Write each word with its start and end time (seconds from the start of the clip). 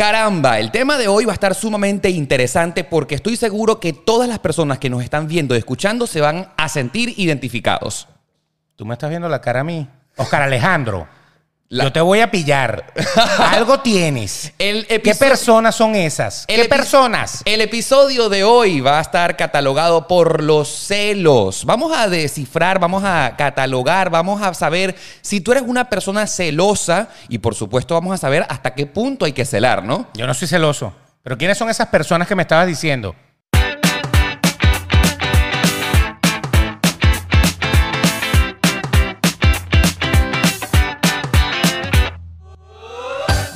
Caramba, 0.00 0.58
el 0.58 0.70
tema 0.70 0.96
de 0.96 1.08
hoy 1.08 1.26
va 1.26 1.32
a 1.32 1.34
estar 1.34 1.54
sumamente 1.54 2.08
interesante 2.08 2.84
porque 2.84 3.14
estoy 3.14 3.36
seguro 3.36 3.80
que 3.80 3.92
todas 3.92 4.30
las 4.30 4.38
personas 4.38 4.78
que 4.78 4.88
nos 4.88 5.04
están 5.04 5.28
viendo 5.28 5.54
y 5.54 5.58
escuchando 5.58 6.06
se 6.06 6.22
van 6.22 6.48
a 6.56 6.70
sentir 6.70 7.12
identificados. 7.18 8.08
Tú 8.76 8.86
me 8.86 8.94
estás 8.94 9.10
viendo 9.10 9.28
la 9.28 9.42
cara 9.42 9.60
a 9.60 9.64
mí. 9.64 9.86
Oscar 10.16 10.40
Alejandro. 10.40 11.06
La- 11.72 11.84
Yo 11.84 11.92
te 11.92 12.00
voy 12.00 12.18
a 12.18 12.32
pillar. 12.32 12.92
Algo 13.38 13.78
tienes. 13.78 14.52
El 14.58 14.88
¿Qué 14.88 15.14
personas 15.14 15.76
son 15.76 15.94
esas? 15.94 16.44
El 16.48 16.56
¿Qué 16.56 16.66
epi- 16.66 16.68
personas? 16.68 17.42
El 17.44 17.60
episodio 17.60 18.28
de 18.28 18.42
hoy 18.42 18.80
va 18.80 18.98
a 18.98 19.02
estar 19.02 19.36
catalogado 19.36 20.08
por 20.08 20.42
los 20.42 20.68
celos. 20.68 21.64
Vamos 21.64 21.96
a 21.96 22.08
descifrar, 22.08 22.80
vamos 22.80 23.04
a 23.04 23.34
catalogar, 23.38 24.10
vamos 24.10 24.42
a 24.42 24.52
saber 24.52 24.96
si 25.22 25.40
tú 25.40 25.52
eres 25.52 25.62
una 25.64 25.88
persona 25.88 26.26
celosa 26.26 27.08
y 27.28 27.38
por 27.38 27.54
supuesto 27.54 27.94
vamos 27.94 28.14
a 28.14 28.18
saber 28.18 28.44
hasta 28.48 28.74
qué 28.74 28.86
punto 28.86 29.24
hay 29.24 29.32
que 29.32 29.44
celar, 29.44 29.84
¿no? 29.84 30.08
Yo 30.14 30.26
no 30.26 30.34
soy 30.34 30.48
celoso. 30.48 30.92
Pero 31.22 31.38
¿quiénes 31.38 31.56
son 31.56 31.70
esas 31.70 31.86
personas 31.86 32.26
que 32.26 32.34
me 32.34 32.42
estabas 32.42 32.66
diciendo? 32.66 33.14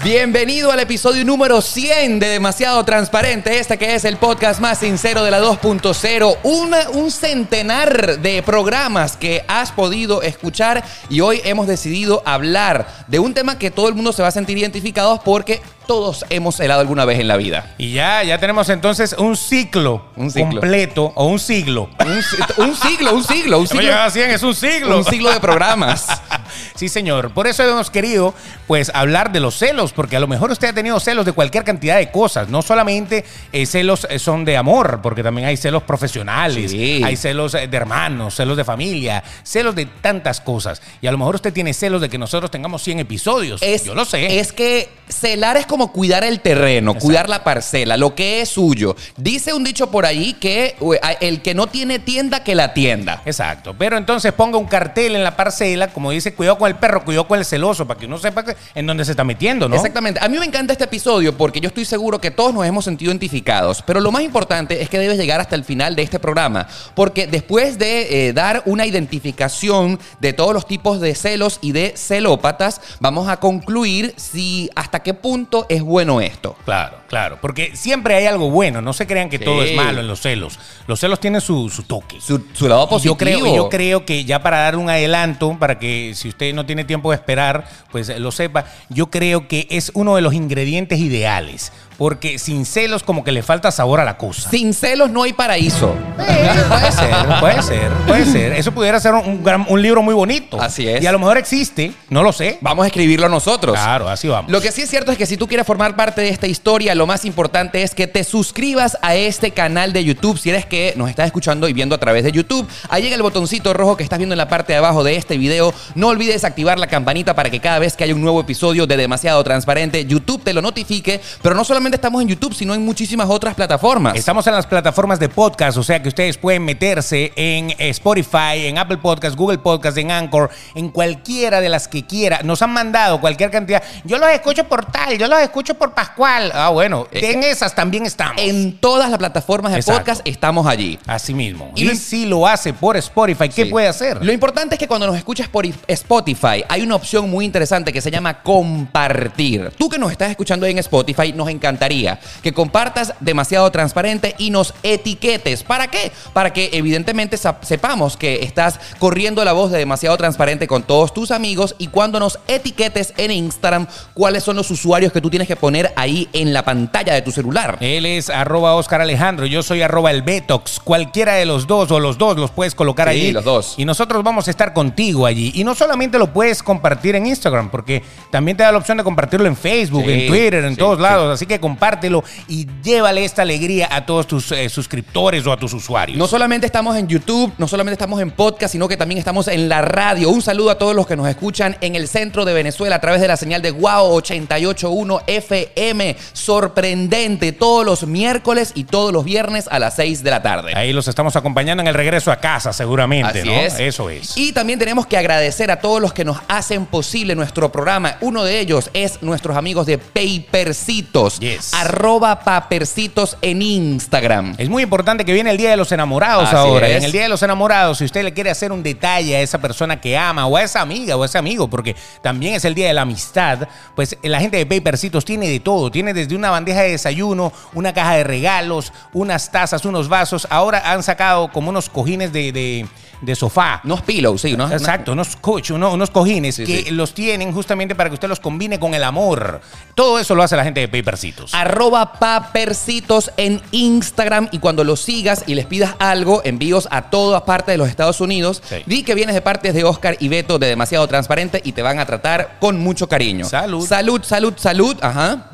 Bienvenido 0.04 0.70
al 0.70 0.80
episodio 0.80 1.24
número 1.24 1.62
100 1.62 2.18
de 2.20 2.28
Demasiado 2.28 2.84
Transparente, 2.84 3.58
este 3.58 3.78
que 3.78 3.94
es 3.94 4.04
el 4.04 4.18
podcast 4.18 4.60
más 4.60 4.78
sincero 4.80 5.24
de 5.24 5.30
la 5.30 5.40
2.0, 5.40 6.36
Una- 6.42 6.90
un 6.90 7.10
centenar 7.10 8.18
de 8.20 8.42
programas 8.42 9.16
que 9.16 9.42
has 9.48 9.72
podido 9.72 10.20
escuchar 10.20 10.84
y 11.08 11.20
hoy 11.22 11.40
hemos 11.44 11.66
decidido 11.66 12.22
hablar 12.26 12.86
de 13.08 13.18
un 13.18 13.32
tema 13.32 13.58
que 13.58 13.70
todo 13.70 13.88
el 13.88 13.94
mundo 13.94 14.12
se 14.12 14.20
va 14.20 14.28
a 14.28 14.32
sentir 14.32 14.58
identificados 14.58 15.20
porque 15.24 15.62
todos 15.86 16.26
hemos 16.28 16.60
helado 16.60 16.80
alguna 16.82 17.06
vez 17.06 17.18
en 17.20 17.28
la 17.28 17.38
vida. 17.38 17.72
Y 17.78 17.92
ya, 17.94 18.22
ya 18.24 18.36
tenemos 18.38 18.68
entonces 18.68 19.14
un 19.18 19.38
ciclo, 19.38 20.04
Un 20.16 20.30
ciclo. 20.30 20.60
completo 20.60 21.12
o 21.14 21.24
un 21.26 21.38
siglo. 21.38 21.88
Un, 22.00 22.66
un 22.66 22.76
siglo, 22.76 23.14
un 23.14 23.24
siglo, 23.24 23.58
un 23.58 23.66
siglo, 23.66 23.80
llegado 23.82 24.04
a 24.04 24.10
100, 24.10 24.30
es 24.32 24.42
un 24.42 24.54
siglo. 24.54 24.98
un 24.98 25.04
siglo 25.04 25.30
de 25.32 25.40
programas. 25.40 26.06
Sí, 26.74 26.88
señor. 26.88 27.30
Por 27.32 27.46
eso 27.46 27.62
hemos 27.62 27.88
querido, 27.90 28.34
pues, 28.66 28.90
hablar 28.94 29.30
de 29.30 29.38
los 29.40 29.56
celos, 29.56 29.92
porque 29.92 30.16
a 30.16 30.20
lo 30.20 30.26
mejor 30.26 30.50
usted 30.50 30.68
ha 30.68 30.72
tenido 30.72 30.98
celos 30.98 31.24
de 31.24 31.32
cualquier 31.32 31.62
cantidad 31.62 31.96
de 31.98 32.10
cosas. 32.10 32.48
No 32.48 32.62
solamente 32.62 33.24
eh, 33.52 33.64
celos 33.64 34.06
eh, 34.10 34.18
son 34.18 34.44
de 34.44 34.56
amor, 34.56 35.00
porque 35.00 35.22
también 35.22 35.46
hay 35.46 35.56
celos 35.56 35.84
profesionales, 35.84 36.72
Sí. 36.72 37.00
hay 37.04 37.16
celos 37.16 37.54
eh, 37.54 37.68
de 37.68 37.76
hermanos, 37.76 38.34
celos 38.34 38.56
de 38.56 38.64
familia, 38.64 39.22
celos 39.44 39.74
de 39.76 39.86
tantas 39.86 40.40
cosas. 40.40 40.82
Y 41.00 41.06
a 41.06 41.12
lo 41.12 41.18
mejor 41.18 41.36
usted 41.36 41.52
tiene 41.52 41.72
celos 41.74 42.00
de 42.00 42.08
que 42.08 42.18
nosotros 42.18 42.50
tengamos 42.50 42.82
100 42.82 42.98
episodios. 43.00 43.62
Es, 43.62 43.84
Yo 43.84 43.94
lo 43.94 44.04
sé. 44.04 44.40
Es 44.40 44.52
que 44.52 44.88
celar 45.08 45.56
es 45.56 45.66
como 45.66 45.92
cuidar 45.92 46.24
el 46.24 46.40
terreno, 46.40 46.94
cuidar 46.94 47.28
la 47.28 47.44
parcela, 47.44 47.96
lo 47.96 48.14
que 48.16 48.40
es 48.40 48.48
suyo. 48.48 48.96
Dice 49.16 49.52
un 49.52 49.62
dicho 49.62 49.90
por 49.90 50.06
ahí 50.06 50.32
que 50.34 50.74
el 51.20 51.40
que 51.42 51.54
no 51.54 51.68
tiene 51.68 52.00
tienda, 52.00 52.42
que 52.42 52.54
la 52.56 52.74
tienda. 52.74 53.22
Exacto. 53.26 53.76
Pero 53.78 53.96
entonces 53.96 54.32
ponga 54.32 54.58
un 54.58 54.66
cartel 54.66 55.14
en 55.14 55.22
la 55.22 55.36
parcela, 55.36 55.88
como 55.88 56.10
dice, 56.10 56.34
cuidado 56.34 56.58
con 56.58 56.63
el 56.68 56.76
perro, 56.76 57.04
cuidado 57.04 57.26
con 57.28 57.38
el 57.38 57.44
celoso, 57.44 57.86
para 57.86 57.98
que 58.00 58.06
uno 58.06 58.18
sepa 58.18 58.44
que- 58.44 58.56
en 58.74 58.86
dónde 58.86 59.04
se 59.04 59.12
está 59.12 59.24
metiendo, 59.24 59.68
¿no? 59.68 59.76
Exactamente. 59.76 60.20
A 60.22 60.28
mí 60.28 60.38
me 60.38 60.46
encanta 60.46 60.72
este 60.72 60.84
episodio 60.84 61.36
porque 61.36 61.60
yo 61.60 61.68
estoy 61.68 61.84
seguro 61.84 62.20
que 62.20 62.30
todos 62.30 62.52
nos 62.54 62.66
hemos 62.66 62.84
sentido 62.84 63.10
identificados. 63.10 63.82
Pero 63.82 64.00
lo 64.00 64.10
más 64.12 64.22
importante 64.22 64.82
es 64.82 64.88
que 64.88 64.98
debes 64.98 65.18
llegar 65.18 65.40
hasta 65.40 65.54
el 65.56 65.64
final 65.64 65.94
de 65.96 66.02
este 66.02 66.18
programa. 66.18 66.66
Porque 66.94 67.26
después 67.26 67.78
de 67.78 68.28
eh, 68.28 68.32
dar 68.32 68.62
una 68.66 68.86
identificación 68.86 69.98
de 70.20 70.32
todos 70.32 70.52
los 70.54 70.66
tipos 70.66 71.00
de 71.00 71.14
celos 71.14 71.58
y 71.60 71.72
de 71.72 71.94
celópatas, 71.96 72.80
vamos 73.00 73.28
a 73.28 73.38
concluir 73.38 74.14
si 74.16 74.70
hasta 74.74 75.00
qué 75.02 75.14
punto 75.14 75.66
es 75.68 75.82
bueno 75.82 76.20
esto. 76.20 76.56
Claro, 76.64 76.98
claro. 77.14 77.38
Porque 77.40 77.76
siempre 77.76 78.16
hay 78.16 78.26
algo 78.26 78.50
bueno. 78.50 78.82
No 78.82 78.92
se 78.92 79.06
crean 79.06 79.30
que 79.30 79.38
todo 79.38 79.62
es 79.62 79.76
malo 79.76 80.00
en 80.00 80.08
los 80.08 80.20
celos. 80.20 80.58
Los 80.88 80.98
celos 80.98 81.20
tienen 81.20 81.40
su, 81.40 81.70
su 81.70 81.84
toque. 81.84 82.20
Su, 82.20 82.44
su 82.52 82.68
lado 82.68 82.88
positivo. 82.88 83.14
yo 83.14 83.18
creo, 83.18 83.54
yo 83.54 83.68
creo 83.68 84.04
que 84.04 84.24
ya 84.24 84.42
para 84.42 84.58
dar 84.58 84.76
un 84.76 84.90
adelanto, 84.90 85.56
para 85.58 85.78
que 85.78 86.12
si 86.16 86.28
usted 86.28 86.52
no 86.52 86.66
tiene 86.66 86.84
tiempo 86.84 87.10
de 87.10 87.16
esperar, 87.16 87.68
pues 87.92 88.08
lo 88.18 88.32
sepa, 88.32 88.64
yo 88.88 89.10
creo 89.10 89.46
que 89.46 89.68
es 89.70 89.92
uno 89.94 90.16
de 90.16 90.22
los 90.22 90.34
ingredientes 90.34 90.98
ideales. 90.98 91.72
Porque 91.96 92.38
sin 92.38 92.64
celos 92.66 93.02
como 93.02 93.22
que 93.24 93.32
le 93.32 93.42
falta 93.42 93.70
sabor 93.70 94.00
a 94.00 94.04
la 94.04 94.16
cosa. 94.18 94.50
Sin 94.50 94.74
celos 94.74 95.10
no 95.10 95.22
hay 95.22 95.32
paraíso. 95.32 95.94
Eh, 96.18 96.50
puede 96.68 96.92
ser, 96.92 97.14
puede 97.40 97.62
ser, 97.62 97.90
puede 98.06 98.26
ser. 98.26 98.52
Eso 98.54 98.72
pudiera 98.72 98.98
ser 99.00 99.14
un, 99.14 99.42
gran- 99.44 99.66
un 99.68 99.80
libro 99.80 100.02
muy 100.02 100.14
bonito. 100.14 100.60
Así 100.60 100.88
es. 100.88 101.02
Y 101.02 101.06
a 101.06 101.12
lo 101.12 101.18
mejor 101.18 101.38
existe, 101.38 101.92
no 102.10 102.22
lo 102.22 102.32
sé. 102.32 102.58
Vamos 102.60 102.84
a 102.84 102.86
escribirlo 102.86 103.28
nosotros. 103.28 103.74
Claro, 103.78 104.08
así 104.08 104.26
vamos. 104.28 104.50
Lo 104.50 104.60
que 104.60 104.72
sí 104.72 104.82
es 104.82 104.90
cierto 104.90 105.12
es 105.12 105.18
que 105.18 105.26
si 105.26 105.36
tú 105.36 105.46
quieres 105.46 105.66
formar 105.66 105.94
parte 105.96 106.20
de 106.20 106.28
esta 106.30 106.46
historia, 106.46 106.94
lo 106.94 107.06
más 107.06 107.24
importante 107.24 107.82
es 107.82 107.94
que 107.94 108.06
te 108.06 108.24
suscribas 108.24 108.98
a 109.02 109.14
este 109.14 109.52
canal 109.52 109.92
de 109.92 110.04
YouTube. 110.04 110.38
Si 110.38 110.50
eres 110.50 110.66
que 110.66 110.94
nos 110.96 111.08
estás 111.08 111.26
escuchando 111.26 111.68
y 111.68 111.72
viendo 111.72 111.94
a 111.94 111.98
través 111.98 112.24
de 112.24 112.32
YouTube, 112.32 112.66
ahí 112.88 113.06
en 113.06 113.12
el 113.12 113.22
botoncito 113.22 113.72
rojo 113.72 113.96
que 113.96 114.02
estás 114.02 114.18
viendo 114.18 114.32
en 114.34 114.38
la 114.38 114.48
parte 114.48 114.72
de 114.72 114.78
abajo 114.78 115.04
de 115.04 115.16
este 115.16 115.38
video, 115.38 115.72
no 115.94 116.08
olvides 116.08 116.44
activar 116.44 116.78
la 116.78 116.86
campanita 116.86 117.34
para 117.34 117.50
que 117.50 117.60
cada 117.60 117.78
vez 117.78 117.96
que 117.96 118.04
haya 118.04 118.14
un 118.14 118.22
nuevo 118.22 118.40
episodio 118.40 118.86
de 118.86 118.96
Demasiado 118.96 119.42
Transparente, 119.44 120.04
YouTube 120.06 120.42
te 120.42 120.52
lo 120.52 120.60
notifique. 120.62 121.20
Pero 121.42 121.54
no 121.54 121.64
solamente 121.64 121.83
estamos 121.92 122.22
en 122.22 122.28
YouTube, 122.28 122.54
sino 122.54 122.74
en 122.74 122.84
muchísimas 122.84 123.28
otras 123.28 123.54
plataformas. 123.54 124.16
Estamos 124.16 124.46
en 124.46 124.54
las 124.54 124.66
plataformas 124.66 125.18
de 125.18 125.28
podcast, 125.28 125.76
o 125.76 125.82
sea 125.82 126.00
que 126.02 126.08
ustedes 126.08 126.38
pueden 126.38 126.64
meterse 126.64 127.32
en 127.36 127.74
Spotify, 127.78 128.66
en 128.66 128.78
Apple 128.78 128.96
Podcast, 128.98 129.36
Google 129.36 129.58
Podcast, 129.58 129.96
en 129.98 130.10
Anchor, 130.10 130.50
en 130.74 130.88
cualquiera 130.88 131.60
de 131.60 131.68
las 131.68 131.88
que 131.88 132.04
quiera. 132.04 132.40
Nos 132.42 132.62
han 132.62 132.70
mandado 132.72 133.20
cualquier 133.20 133.50
cantidad. 133.50 133.82
Yo 134.04 134.18
los 134.18 134.28
escucho 134.30 134.64
por 134.64 134.84
tal, 134.86 135.18
yo 135.18 135.28
los 135.28 135.38
escucho 135.40 135.74
por 135.74 135.92
Pascual. 135.94 136.50
Ah, 136.54 136.70
bueno, 136.70 137.06
Eh, 137.12 137.32
en 137.32 137.42
esas 137.42 137.74
también 137.74 138.06
estamos. 138.06 138.40
En 138.42 138.78
todas 138.78 139.10
las 139.10 139.18
plataformas 139.18 139.72
de 139.72 139.78
Exacto. 139.78 140.00
podcast 140.00 140.22
estamos 140.24 140.66
allí. 140.66 140.98
Así 141.06 141.34
mismo. 141.34 141.70
Y 141.74 141.88
si 141.96 142.26
lo 142.26 142.46
hace 142.46 142.72
por 142.72 142.96
Spotify, 142.96 143.48
¿qué 143.48 143.64
Sí. 143.64 143.70
puede 143.70 143.88
hacer? 143.88 144.24
Lo 144.24 144.32
importante 144.32 144.74
es 144.76 144.78
que 144.78 144.88
cuando 144.88 145.06
nos 145.06 145.16
escuchas 145.16 145.48
por 145.48 145.64
Spotify 145.88 146.64
hay 146.68 146.82
una 146.82 146.94
opción 146.96 147.28
muy 147.30 147.44
interesante 147.44 147.92
que 147.92 148.00
se 148.00 148.10
llama 148.10 148.42
compartir. 148.42 149.70
Tú 149.78 149.88
que 149.88 149.98
nos 149.98 150.10
estás 150.12 150.30
escuchando 150.30 150.66
ahí 150.66 150.72
en 150.72 150.78
Spotify, 150.78 151.32
nos 151.32 151.50
encantaría 151.74 152.20
que 152.42 152.52
compartas 152.52 153.14
demasiado 153.20 153.70
transparente 153.70 154.34
y 154.38 154.50
nos 154.50 154.74
etiquetes. 154.82 155.62
¿Para 155.64 155.88
qué? 155.88 156.12
Para 156.32 156.52
que 156.52 156.70
evidentemente 156.72 157.36
sepamos 157.62 158.16
que 158.16 158.42
estás 158.44 158.78
corriendo 158.98 159.44
la 159.44 159.52
voz 159.52 159.70
de 159.72 159.78
demasiado 159.78 160.16
transparente 160.16 160.66
con 160.68 160.82
todos 160.84 161.12
tus 161.12 161.30
amigos 161.30 161.74
y 161.78 161.88
cuando 161.88 162.20
nos 162.20 162.38
etiquetes 162.46 163.12
en 163.16 163.30
Instagram, 163.32 163.86
cuáles 164.14 164.44
son 164.44 164.56
los 164.56 164.70
usuarios 164.70 165.12
que 165.12 165.20
tú 165.20 165.30
tienes 165.30 165.48
que 165.48 165.56
poner 165.56 165.92
ahí 165.96 166.28
en 166.32 166.52
la 166.52 166.64
pantalla 166.64 167.12
de 167.14 167.22
tu 167.22 167.32
celular. 167.32 167.76
Él 167.80 168.06
es 168.06 168.30
arroba 168.30 168.74
Oscar 168.74 169.00
Alejandro, 169.00 169.46
yo 169.46 169.62
soy 169.62 169.82
arroba 169.82 170.10
el 170.10 170.22
Betox. 170.22 170.78
Cualquiera 170.80 171.34
de 171.34 171.44
los 171.46 171.66
dos 171.66 171.90
o 171.90 171.98
los 172.00 172.18
dos 172.18 172.36
los 172.36 172.50
puedes 172.50 172.74
colocar 172.74 173.08
Sí, 173.08 173.14
allí. 173.14 173.32
los 173.32 173.44
dos. 173.44 173.74
Y 173.76 173.84
nosotros 173.84 174.22
vamos 174.22 174.46
a 174.48 174.50
estar 174.50 174.72
contigo 174.72 175.26
allí. 175.26 175.52
Y 175.54 175.64
no 175.64 175.74
solamente 175.74 176.18
lo 176.18 176.32
puedes 176.32 176.62
compartir 176.62 177.16
en 177.16 177.26
Instagram, 177.26 177.70
porque 177.70 178.02
también 178.30 178.56
te 178.56 178.62
da 178.62 178.72
la 178.72 178.78
opción 178.78 178.98
de 178.98 179.04
compartirlo 179.04 179.46
en 179.46 179.56
Facebook, 179.56 180.04
Sí, 180.06 180.12
en 180.12 180.26
Twitter, 180.28 180.64
en 180.64 180.70
sí, 180.74 180.76
todos 180.76 181.00
lados. 181.00 181.32
Así 181.34 181.46
que 181.46 181.60
compártelo 181.64 182.22
y 182.46 182.66
llévale 182.82 183.24
esta 183.24 183.40
alegría 183.40 183.88
a 183.90 184.04
todos 184.04 184.26
tus 184.26 184.52
eh, 184.52 184.68
suscriptores 184.68 185.46
o 185.46 185.52
a 185.52 185.56
tus 185.56 185.72
usuarios. 185.72 186.18
No 186.18 186.26
solamente 186.26 186.66
estamos 186.66 186.94
en 186.94 187.08
YouTube, 187.08 187.54
no 187.56 187.66
solamente 187.66 187.94
estamos 187.94 188.20
en 188.20 188.32
podcast, 188.32 188.72
sino 188.72 188.86
que 188.86 188.98
también 188.98 189.18
estamos 189.18 189.48
en 189.48 189.66
la 189.66 189.80
radio. 189.80 190.28
Un 190.28 190.42
saludo 190.42 190.70
a 190.70 190.76
todos 190.76 190.94
los 190.94 191.06
que 191.06 191.16
nos 191.16 191.26
escuchan 191.26 191.78
en 191.80 191.96
el 191.96 192.06
centro 192.06 192.44
de 192.44 192.52
Venezuela 192.52 192.96
a 192.96 193.00
través 193.00 193.22
de 193.22 193.28
la 193.28 193.38
señal 193.38 193.62
de 193.62 193.70
Guau 193.70 194.12
881 194.12 195.22
FM. 195.26 196.16
Sorprendente 196.34 197.52
todos 197.52 197.86
los 197.86 198.06
miércoles 198.06 198.72
y 198.74 198.84
todos 198.84 199.10
los 199.10 199.24
viernes 199.24 199.66
a 199.70 199.78
las 199.78 199.96
6 199.96 200.22
de 200.22 200.30
la 200.30 200.42
tarde. 200.42 200.74
Ahí 200.76 200.92
los 200.92 201.08
estamos 201.08 201.34
acompañando 201.34 201.80
en 201.80 201.86
el 201.86 201.94
regreso 201.94 202.30
a 202.30 202.36
casa, 202.36 202.74
seguramente, 202.74 203.40
Así 203.40 203.48
¿no? 203.48 203.54
es. 203.54 203.80
Eso 203.80 204.10
es. 204.10 204.36
Y 204.36 204.52
también 204.52 204.78
tenemos 204.78 205.06
que 205.06 205.16
agradecer 205.16 205.70
a 205.70 205.80
todos 205.80 206.02
los 206.02 206.12
que 206.12 206.26
nos 206.26 206.36
hacen 206.48 206.84
posible 206.84 207.34
nuestro 207.34 207.72
programa. 207.72 208.18
Uno 208.20 208.44
de 208.44 208.60
ellos 208.60 208.90
es 208.92 209.22
nuestros 209.22 209.56
amigos 209.56 209.86
de 209.86 209.96
Papercitos. 209.96 211.38
Yes. 211.40 211.53
Arroba 211.72 212.40
Papercitos 212.40 213.36
en 213.42 213.62
Instagram. 213.62 214.54
Es 214.58 214.68
muy 214.68 214.82
importante 214.82 215.24
que 215.24 215.32
viene 215.32 215.50
el 215.50 215.56
Día 215.56 215.70
de 215.70 215.76
los 215.76 215.90
Enamorados 215.92 216.48
Así 216.48 216.56
ahora. 216.56 216.88
Es. 216.88 216.96
en 216.98 217.04
el 217.04 217.12
Día 217.12 217.22
de 217.22 217.28
los 217.28 217.42
Enamorados, 217.42 217.98
si 217.98 218.04
usted 218.04 218.22
le 218.24 218.32
quiere 218.32 218.50
hacer 218.50 218.72
un 218.72 218.82
detalle 218.82 219.36
a 219.36 219.40
esa 219.40 219.58
persona 219.58 220.00
que 220.00 220.16
ama, 220.16 220.46
o 220.46 220.56
a 220.56 220.62
esa 220.62 220.80
amiga, 220.80 221.16
o 221.16 221.22
a 221.22 221.26
ese 221.26 221.38
amigo, 221.38 221.68
porque 221.68 221.94
también 222.22 222.54
es 222.54 222.64
el 222.64 222.74
Día 222.74 222.88
de 222.88 222.94
la 222.94 223.02
Amistad, 223.02 223.68
pues 223.94 224.16
la 224.22 224.40
gente 224.40 224.56
de 224.56 224.66
Papercitos 224.66 225.24
tiene 225.24 225.48
de 225.48 225.60
todo. 225.60 225.90
Tiene 225.90 226.12
desde 226.14 226.34
una 226.36 226.50
bandeja 226.50 226.82
de 226.82 226.90
desayuno, 226.90 227.52
una 227.74 227.92
caja 227.92 228.14
de 228.16 228.24
regalos, 228.24 228.92
unas 229.12 229.50
tazas, 229.50 229.84
unos 229.84 230.08
vasos. 230.08 230.46
Ahora 230.50 230.82
han 230.92 231.02
sacado 231.02 231.48
como 231.52 231.70
unos 231.70 231.88
cojines 231.88 232.32
de, 232.32 232.52
de- 232.52 232.86
de 233.20 233.34
sofá. 233.34 233.80
Unos 233.84 234.02
pillows, 234.02 234.42
sí, 234.42 234.54
¿no? 234.54 234.70
Exacto, 234.70 235.12
unos 235.12 235.36
coach, 235.36 235.70
uno- 235.70 235.92
unos 235.94 236.10
cojines 236.10 236.56
Sí, 236.56 236.64
que 236.66 236.82
sí. 236.82 236.90
los 236.90 237.14
tienen 237.14 237.52
justamente 237.52 237.94
para 237.94 238.10
que 238.10 238.14
usted 238.14 238.28
los 238.28 238.38
combine 238.38 238.78
con 238.78 238.92
el 238.92 239.02
amor. 239.02 239.62
Todo 239.94 240.18
eso 240.18 240.34
lo 240.34 240.42
hace 240.42 240.56
la 240.56 240.64
gente 240.64 240.80
de 240.80 240.88
Papercitos. 240.88 241.43
Papercitos. 241.52 241.54
Arroba 241.54 242.12
Papercitos 242.14 243.30
en 243.36 243.60
Instagram 243.72 244.48
y 244.52 244.58
cuando 244.58 244.84
los 244.84 245.00
sigas 245.00 245.44
y 245.46 245.54
les 245.54 245.66
pidas 245.66 245.94
algo, 245.98 246.42
envíos 246.44 246.88
a 246.90 247.10
todas 247.10 247.42
partes 247.42 247.72
de 247.74 247.78
los 247.78 247.88
Estados 247.88 248.20
Unidos, 248.20 248.62
Sí. 248.68 248.76
di 248.86 249.02
que 249.02 249.14
vienes 249.14 249.34
de 249.34 249.42
partes 249.42 249.74
de 249.74 249.84
Oscar 249.84 250.16
y 250.20 250.28
Beto 250.28 250.58
de 250.58 250.66
Demasiado 250.68 251.06
Transparente 251.06 251.60
y 251.64 251.72
te 251.72 251.82
van 251.82 251.98
a 251.98 252.06
tratar 252.06 252.56
con 252.60 252.78
mucho 252.78 253.08
cariño. 253.08 253.44
Salud. 253.44 253.86
Salud, 253.86 254.22
salud, 254.24 254.54
salud. 254.56 254.96
Ajá. 255.02 255.50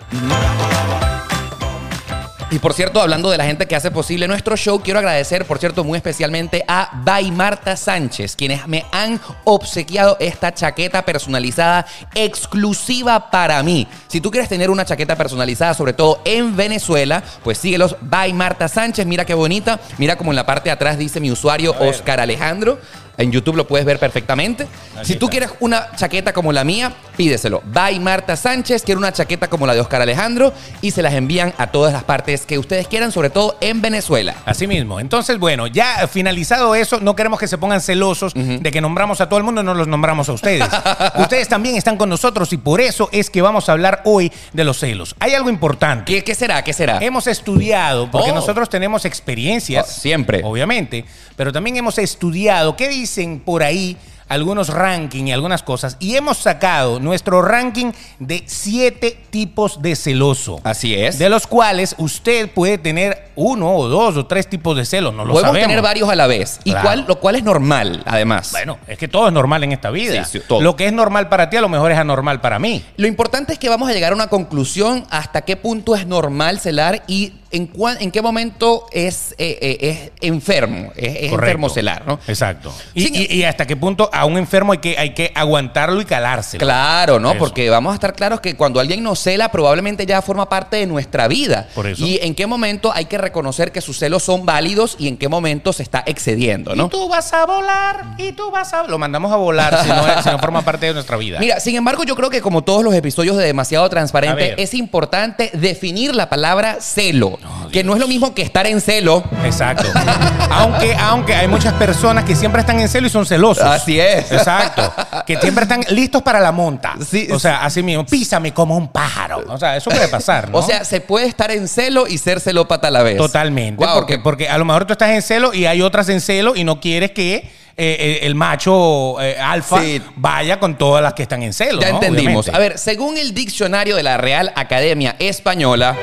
Y 2.52 2.58
por 2.58 2.74
cierto, 2.74 3.00
hablando 3.00 3.30
de 3.30 3.38
la 3.38 3.44
gente 3.44 3.66
que 3.66 3.76
hace 3.76 3.92
posible 3.92 4.26
nuestro 4.26 4.56
show, 4.56 4.80
quiero 4.82 4.98
agradecer, 4.98 5.46
por 5.46 5.58
cierto, 5.58 5.84
muy 5.84 5.96
especialmente 5.96 6.64
a 6.66 6.90
Bay 7.04 7.30
Marta 7.30 7.76
Sánchez, 7.76 8.34
quienes 8.34 8.66
me 8.66 8.84
han 8.90 9.20
obsequiado 9.44 10.16
esta 10.18 10.52
chaqueta 10.52 11.04
personalizada 11.04 11.86
exclusiva 12.12 13.30
para 13.30 13.62
mí. 13.62 13.86
Si 14.08 14.20
tú 14.20 14.32
quieres 14.32 14.48
tener 14.48 14.68
una 14.68 14.84
chaqueta 14.84 15.14
personalizada, 15.16 15.74
sobre 15.74 15.92
todo 15.92 16.22
en 16.24 16.56
Venezuela, 16.56 17.22
pues 17.44 17.58
síguelos. 17.58 17.94
Bay 18.00 18.32
Marta 18.32 18.66
Sánchez, 18.66 19.06
mira 19.06 19.24
qué 19.24 19.34
bonita. 19.34 19.78
Mira 19.98 20.16
como 20.16 20.32
en 20.32 20.36
la 20.36 20.46
parte 20.46 20.70
de 20.70 20.72
atrás 20.72 20.98
dice 20.98 21.20
mi 21.20 21.30
usuario. 21.30 21.76
Oscar 21.78 22.18
Alejandro. 22.18 22.80
En 23.20 23.30
YouTube 23.32 23.56
lo 23.56 23.66
puedes 23.66 23.84
ver 23.86 23.98
perfectamente. 23.98 24.66
Aquí 24.96 25.06
si 25.06 25.16
tú 25.16 25.26
está. 25.26 25.30
quieres 25.30 25.50
una 25.60 25.88
chaqueta 25.96 26.32
como 26.32 26.52
la 26.52 26.64
mía, 26.64 26.92
pídeselo. 27.16 27.62
By 27.66 28.00
Marta 28.00 28.36
Sánchez, 28.36 28.82
quiere 28.82 28.98
una 28.98 29.12
chaqueta 29.12 29.48
como 29.48 29.66
la 29.66 29.74
de 29.74 29.80
Oscar 29.80 30.02
Alejandro 30.02 30.52
y 30.80 30.90
se 30.90 31.02
las 31.02 31.14
envían 31.14 31.52
a 31.58 31.68
todas 31.68 31.92
las 31.92 32.04
partes 32.04 32.46
que 32.46 32.58
ustedes 32.58 32.88
quieran, 32.88 33.12
sobre 33.12 33.30
todo 33.30 33.56
en 33.60 33.80
Venezuela. 33.82 34.34
Así 34.46 34.66
mismo. 34.66 35.00
Entonces, 35.00 35.38
bueno, 35.38 35.66
ya 35.66 36.08
finalizado 36.08 36.74
eso, 36.74 36.98
no 37.00 37.14
queremos 37.14 37.38
que 37.38 37.46
se 37.48 37.58
pongan 37.58 37.80
celosos 37.80 38.32
de 38.34 38.70
que 38.70 38.80
nombramos 38.80 39.20
a 39.20 39.28
todo 39.28 39.38
el 39.38 39.44
mundo, 39.44 39.62
no 39.62 39.74
los 39.74 39.86
nombramos 39.86 40.28
a 40.28 40.32
ustedes. 40.32 40.66
ustedes 41.18 41.48
también 41.48 41.76
están 41.76 41.96
con 41.96 42.08
nosotros 42.08 42.52
y 42.52 42.56
por 42.56 42.80
eso 42.80 43.08
es 43.12 43.30
que 43.30 43.42
vamos 43.42 43.68
a 43.68 43.72
hablar 43.72 44.02
hoy 44.04 44.32
de 44.52 44.64
los 44.64 44.78
celos. 44.78 45.14
Hay 45.20 45.34
algo 45.34 45.50
importante. 45.50 46.10
¿Qué, 46.12 46.24
qué 46.24 46.34
será? 46.34 46.62
¿Qué 46.64 46.72
será? 46.72 46.98
Hemos 47.00 47.26
estudiado, 47.26 48.10
porque 48.10 48.30
Oh. 48.30 48.34
nosotros 48.34 48.68
tenemos 48.70 49.04
experiencias. 49.04 49.86
Oh, 49.88 50.00
siempre. 50.00 50.40
Obviamente. 50.44 51.04
Pero 51.36 51.52
también 51.52 51.76
hemos 51.78 51.98
estudiado 51.98 52.76
qué 52.76 52.88
dicen 53.10 53.40
por 53.40 53.62
ahí 53.64 53.96
algunos 54.28 54.68
rankings 54.68 55.28
y 55.28 55.32
algunas 55.32 55.64
cosas. 55.64 55.96
Y 55.98 56.14
hemos 56.14 56.38
sacado 56.38 57.00
nuestro 57.00 57.42
ranking 57.42 57.90
de 58.20 58.44
siete 58.46 59.18
tipos 59.30 59.82
de 59.82 59.96
celoso. 59.96 60.60
Así 60.62 60.94
es. 60.94 61.18
De 61.18 61.28
los 61.28 61.48
cuales 61.48 61.96
usted 61.98 62.48
puede 62.48 62.78
tener 62.78 63.32
uno 63.34 63.74
o 63.74 63.88
dos 63.88 64.16
o 64.16 64.26
tres 64.26 64.48
tipos 64.48 64.76
de 64.76 64.84
celos. 64.84 65.12
No 65.12 65.24
lo 65.24 65.32
Podemos 65.32 65.48
sabemos. 65.50 65.66
tener 65.68 65.82
varios 65.82 66.08
a 66.08 66.14
la 66.14 66.28
vez, 66.28 66.60
y 66.62 66.70
Claro. 66.70 66.86
cual, 66.86 67.04
lo 67.08 67.18
cual 67.18 67.34
es 67.34 67.42
normal, 67.42 68.04
además. 68.06 68.52
Bueno, 68.52 68.78
es 68.86 68.98
que 68.98 69.08
todo 69.08 69.26
es 69.26 69.32
normal 69.32 69.64
en 69.64 69.72
esta 69.72 69.90
vida. 69.90 70.24
Sí, 70.24 70.38
sí, 70.38 70.44
todo. 70.46 70.60
Lo 70.60 70.76
que 70.76 70.86
es 70.86 70.92
normal 70.92 71.28
para 71.28 71.50
ti 71.50 71.56
a 71.56 71.60
lo 71.60 71.68
mejor 71.68 71.90
es 71.90 71.98
anormal 71.98 72.40
para 72.40 72.60
mí. 72.60 72.84
Lo 72.98 73.08
importante 73.08 73.52
es 73.52 73.58
que 73.58 73.68
vamos 73.68 73.90
a 73.90 73.92
llegar 73.92 74.12
a 74.12 74.14
una 74.14 74.28
conclusión 74.28 75.06
hasta 75.10 75.40
qué 75.42 75.56
punto 75.56 75.96
es 75.96 76.06
normal 76.06 76.60
celar 76.60 77.02
y 77.08 77.32
en, 77.52 77.70
en 78.00 78.10
qué 78.10 78.22
momento 78.22 78.86
es, 78.92 79.32
eh, 79.38 79.58
eh, 79.60 80.12
es 80.20 80.26
enfermo, 80.28 80.92
es, 80.96 81.32
enfermo 81.32 81.68
celar, 81.68 82.04
¿no? 82.06 82.18
Exacto. 82.28 82.72
Y, 82.94 83.02
Sin- 83.04 83.14
y- 83.16 83.26
y 83.34 83.44
hasta 83.44 83.66
qué 83.66 83.76
punto 83.76 84.08
a 84.12 84.24
un 84.24 84.38
enfermo 84.38 84.72
hay 84.72 84.78
que, 84.78 84.96
hay 84.98 85.14
que 85.14 85.32
aguantarlo 85.34 86.00
y 86.00 86.04
calárselo. 86.04 86.60
Claro, 86.64 87.18
¿no? 87.18 87.30
Eso. 87.30 87.38
Porque 87.38 87.68
vamos 87.70 87.92
a 87.92 87.94
estar 87.94 88.14
claros 88.14 88.40
que 88.40 88.56
cuando 88.56 88.78
alguien 88.80 89.02
nos 89.02 89.18
cela, 89.18 89.50
probablemente 89.50 90.06
ya 90.06 90.22
forma 90.22 90.48
parte 90.48 90.76
de 90.76 90.86
nuestra 90.86 91.26
vida. 91.28 91.68
Por 91.74 91.86
eso. 91.86 92.04
Y 92.04 92.18
en 92.22 92.34
qué 92.34 92.46
momento 92.46 92.92
hay 92.94 93.06
que 93.06 93.18
reconocer 93.18 93.72
que 93.72 93.80
sus 93.80 93.98
celos 93.98 94.22
son 94.22 94.46
válidos 94.46 94.96
y 94.98 95.08
en 95.08 95.16
qué 95.16 95.28
momento 95.28 95.72
se 95.72 95.82
está 95.82 96.02
excediendo, 96.06 96.74
Y 96.74 96.78
¿no? 96.78 96.88
tú 96.88 97.08
vas 97.08 97.32
a 97.32 97.46
volar, 97.46 98.14
y 98.18 98.32
tú 98.32 98.50
vas 98.50 98.72
a... 98.72 98.84
Lo 98.84 98.98
mandamos 98.98 99.32
a 99.32 99.36
volar 99.36 99.82
si 99.82 99.88
no, 99.88 100.22
si 100.22 100.28
no 100.30 100.38
forma 100.38 100.62
parte 100.62 100.86
de 100.86 100.94
nuestra 100.94 101.16
vida. 101.16 101.38
Mira, 101.40 101.58
sin 101.60 101.74
embargo, 101.76 102.04
yo 102.04 102.14
creo 102.14 102.30
que 102.30 102.40
como 102.40 102.62
todos 102.62 102.84
los 102.84 102.94
episodios 102.94 103.36
de 103.36 103.44
Demasiado 103.44 103.88
Transparente, 103.90 104.62
es 104.62 104.74
importante 104.74 105.50
definir 105.54 106.14
la 106.14 106.28
palabra 106.28 106.78
celo, 106.80 107.38
que 107.72 107.84
no 107.84 107.94
es 107.94 108.00
lo 108.00 108.08
mismo 108.08 108.34
que 108.34 108.42
estar 108.42 108.66
en 108.66 108.80
celo. 108.80 109.22
Exacto. 109.44 109.88
aunque, 110.50 110.94
aunque 110.94 111.34
hay 111.34 111.48
muchas 111.48 111.74
personas 111.74 112.24
que 112.24 112.34
siempre 112.34 112.60
están 112.60 112.80
en 112.80 112.88
celo 112.88 113.06
y 113.06 113.10
son 113.10 113.26
celosos. 113.26 113.64
Así 113.64 113.98
es. 114.00 114.30
Exacto. 114.32 114.92
Que 115.26 115.36
siempre 115.38 115.64
están 115.64 115.84
listos 115.90 116.22
para 116.22 116.40
la 116.40 116.52
monta. 116.52 116.94
Sí, 117.08 117.28
o 117.30 117.38
sea, 117.38 117.64
así 117.64 117.82
mismo, 117.82 118.04
písame 118.04 118.52
como 118.52 118.76
un 118.76 118.88
pájaro. 118.88 119.44
O 119.48 119.58
sea, 119.58 119.76
eso 119.76 119.90
puede 119.90 120.08
pasar, 120.08 120.50
¿no? 120.50 120.58
O 120.58 120.62
sea, 120.62 120.84
se 120.84 121.00
puede 121.00 121.26
estar 121.26 121.50
en 121.50 121.68
celo 121.68 122.06
y 122.06 122.18
ser 122.18 122.40
celópata 122.40 122.88
a 122.88 122.90
la 122.90 123.02
vez. 123.02 123.16
Totalmente. 123.16 123.84
Porque, 123.84 124.18
porque 124.18 124.48
a 124.48 124.58
lo 124.58 124.64
mejor 124.64 124.86
tú 124.86 124.92
estás 124.92 125.10
en 125.10 125.22
celo 125.22 125.54
y 125.54 125.66
hay 125.66 125.82
otras 125.82 126.08
en 126.08 126.20
celo 126.20 126.54
y 126.56 126.64
no 126.64 126.80
quieres 126.80 127.12
que 127.12 127.34
eh, 127.34 127.96
eh, 127.98 128.18
el 128.22 128.34
macho 128.34 129.20
eh, 129.22 129.38
alfa 129.40 129.80
Sí. 129.80 130.02
vaya 130.16 130.60
con 130.60 130.76
todas 130.76 131.02
las 131.02 131.14
que 131.14 131.22
están 131.22 131.42
en 131.42 131.52
celo. 131.52 131.80
Ya 131.80 131.88
¿no? 131.90 131.94
entendimos. 131.94 132.46
Obviamente. 132.46 132.56
A 132.56 132.58
ver, 132.58 132.78
según 132.78 133.16
el 133.16 133.32
diccionario 133.32 133.96
de 133.96 134.02
la 134.02 134.18
Real 134.18 134.52
Academia 134.54 135.16
Española, 135.18 135.96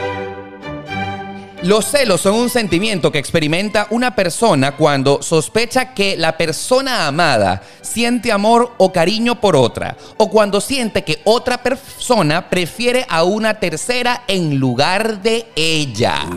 los 1.68 1.86
celos 1.86 2.22
son 2.22 2.36
un 2.36 2.50
sentimiento 2.50 3.12
que 3.12 3.20
experimenta 3.20 3.88
una 3.90 4.16
persona 4.16 4.78
cuando 4.78 5.22
sospecha 5.22 5.94
que 5.94 6.16
la 6.16 6.38
persona 6.38 7.08
amada 7.08 7.62
siente 7.82 8.32
amor 8.32 8.72
o 8.78 8.94
cariño 8.94 9.42
por 9.42 9.58
otra, 9.58 9.98
o 10.16 10.30
cuando 10.30 10.62
siente 10.62 11.04
que 11.04 11.20
otra 11.26 11.62
persona 11.62 12.50
prefiere 12.50 13.06
a 13.10 13.26
una 13.26 13.60
tercera 13.60 14.24
en 14.30 14.58
lugar 14.58 15.22
de 15.22 15.46
ella. 15.58 16.30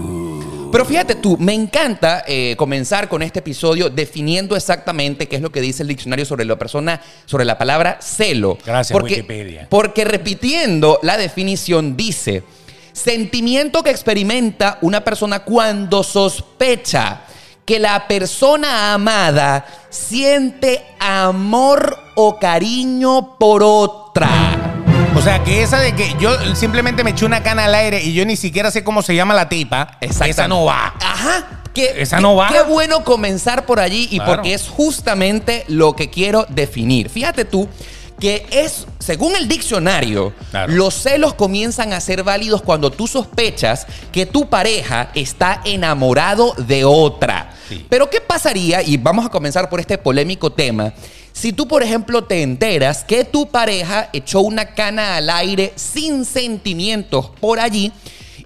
Pero 0.72 0.84
fíjate 0.84 1.14
tú, 1.16 1.36
me 1.38 1.54
encanta 1.54 2.24
eh, 2.26 2.54
comenzar 2.56 3.08
con 3.08 3.22
este 3.22 3.38
episodio 3.38 3.88
definiendo 3.88 4.56
exactamente 4.56 5.28
qué 5.28 5.36
es 5.36 5.42
lo 5.42 5.50
que 5.50 5.60
dice 5.60 5.82
el 5.82 5.88
diccionario 5.88 6.24
sobre 6.24 6.44
la 6.44 6.56
persona, 6.56 7.00
sobre 7.26 7.44
la 7.44 7.56
palabra 7.56 7.98
celo. 8.00 8.58
Gracias, 8.64 8.92
porque, 8.92 9.14
Wikipedia. 9.14 9.66
Porque 9.68 10.04
repitiendo 10.04 10.98
la 11.02 11.16
definición 11.16 11.96
dice, 11.96 12.42
sentimiento 12.92 13.82
que 13.82 13.90
experimenta 13.90 14.78
una 14.80 15.02
persona 15.02 15.40
cuando 15.40 16.02
sospecha 16.02 17.22
que 17.64 17.78
la 17.78 18.08
persona 18.08 18.94
amada 18.94 19.64
siente 19.90 20.84
amor 20.98 21.96
o 22.16 22.38
cariño 22.38 23.36
por 23.38 23.62
otra. 23.62 24.28
O 25.14 25.22
sea, 25.22 25.42
que 25.44 25.62
esa 25.62 25.78
de 25.80 25.94
que 25.94 26.14
yo 26.18 26.32
simplemente 26.54 27.04
me 27.04 27.10
eché 27.10 27.24
una 27.26 27.42
cana 27.42 27.66
al 27.66 27.74
aire 27.74 28.02
y 28.02 28.12
yo 28.12 28.24
ni 28.24 28.36
siquiera 28.36 28.70
sé 28.70 28.82
cómo 28.82 29.02
se 29.02 29.14
llama 29.14 29.34
la 29.34 29.48
tipa, 29.48 29.98
esa 30.00 30.48
no 30.48 30.64
va. 30.64 30.94
Ajá. 31.00 31.46
Qué, 31.74 32.02
Esa 32.02 32.20
no 32.20 32.34
va. 32.34 32.48
Qué 32.48 32.62
bueno 32.62 33.04
comenzar 33.04 33.64
por 33.64 33.78
allí 33.78 34.08
y 34.10 34.16
Claro. 34.16 34.32
porque 34.34 34.54
es 34.54 34.68
justamente 34.68 35.64
lo 35.68 35.94
que 35.94 36.10
quiero 36.10 36.44
definir. 36.48 37.08
Fíjate 37.08 37.44
tú 37.44 37.68
que 38.20 38.46
es, 38.50 38.86
según 38.98 39.34
el 39.34 39.48
diccionario, 39.48 40.32
Claro. 40.50 40.72
los 40.74 40.94
celos 40.94 41.34
comienzan 41.34 41.92
a 41.92 42.00
ser 42.00 42.22
válidos 42.22 42.62
cuando 42.62 42.90
tú 42.90 43.06
sospechas 43.06 43.86
que 44.12 44.26
tu 44.26 44.48
pareja 44.48 45.10
está 45.14 45.62
enamorado 45.64 46.54
de 46.58 46.84
otra. 46.84 47.54
Sí. 47.68 47.86
Pero 47.88 48.10
¿qué 48.10 48.20
pasaría? 48.20 48.82
Y 48.82 48.96
vamos 48.98 49.24
a 49.26 49.30
comenzar 49.30 49.68
por 49.70 49.80
este 49.80 49.96
polémico 49.98 50.52
tema. 50.52 50.92
Si 51.32 51.52
tú, 51.52 51.66
por 51.66 51.82
ejemplo, 51.82 52.24
te 52.24 52.42
enteras 52.42 53.04
que 53.04 53.24
tu 53.24 53.48
pareja 53.48 54.10
echó 54.12 54.40
una 54.40 54.74
cana 54.74 55.16
al 55.16 55.30
aire 55.30 55.72
sin 55.76 56.24
sentimientos 56.24 57.30
por 57.40 57.60
allí, 57.60 57.92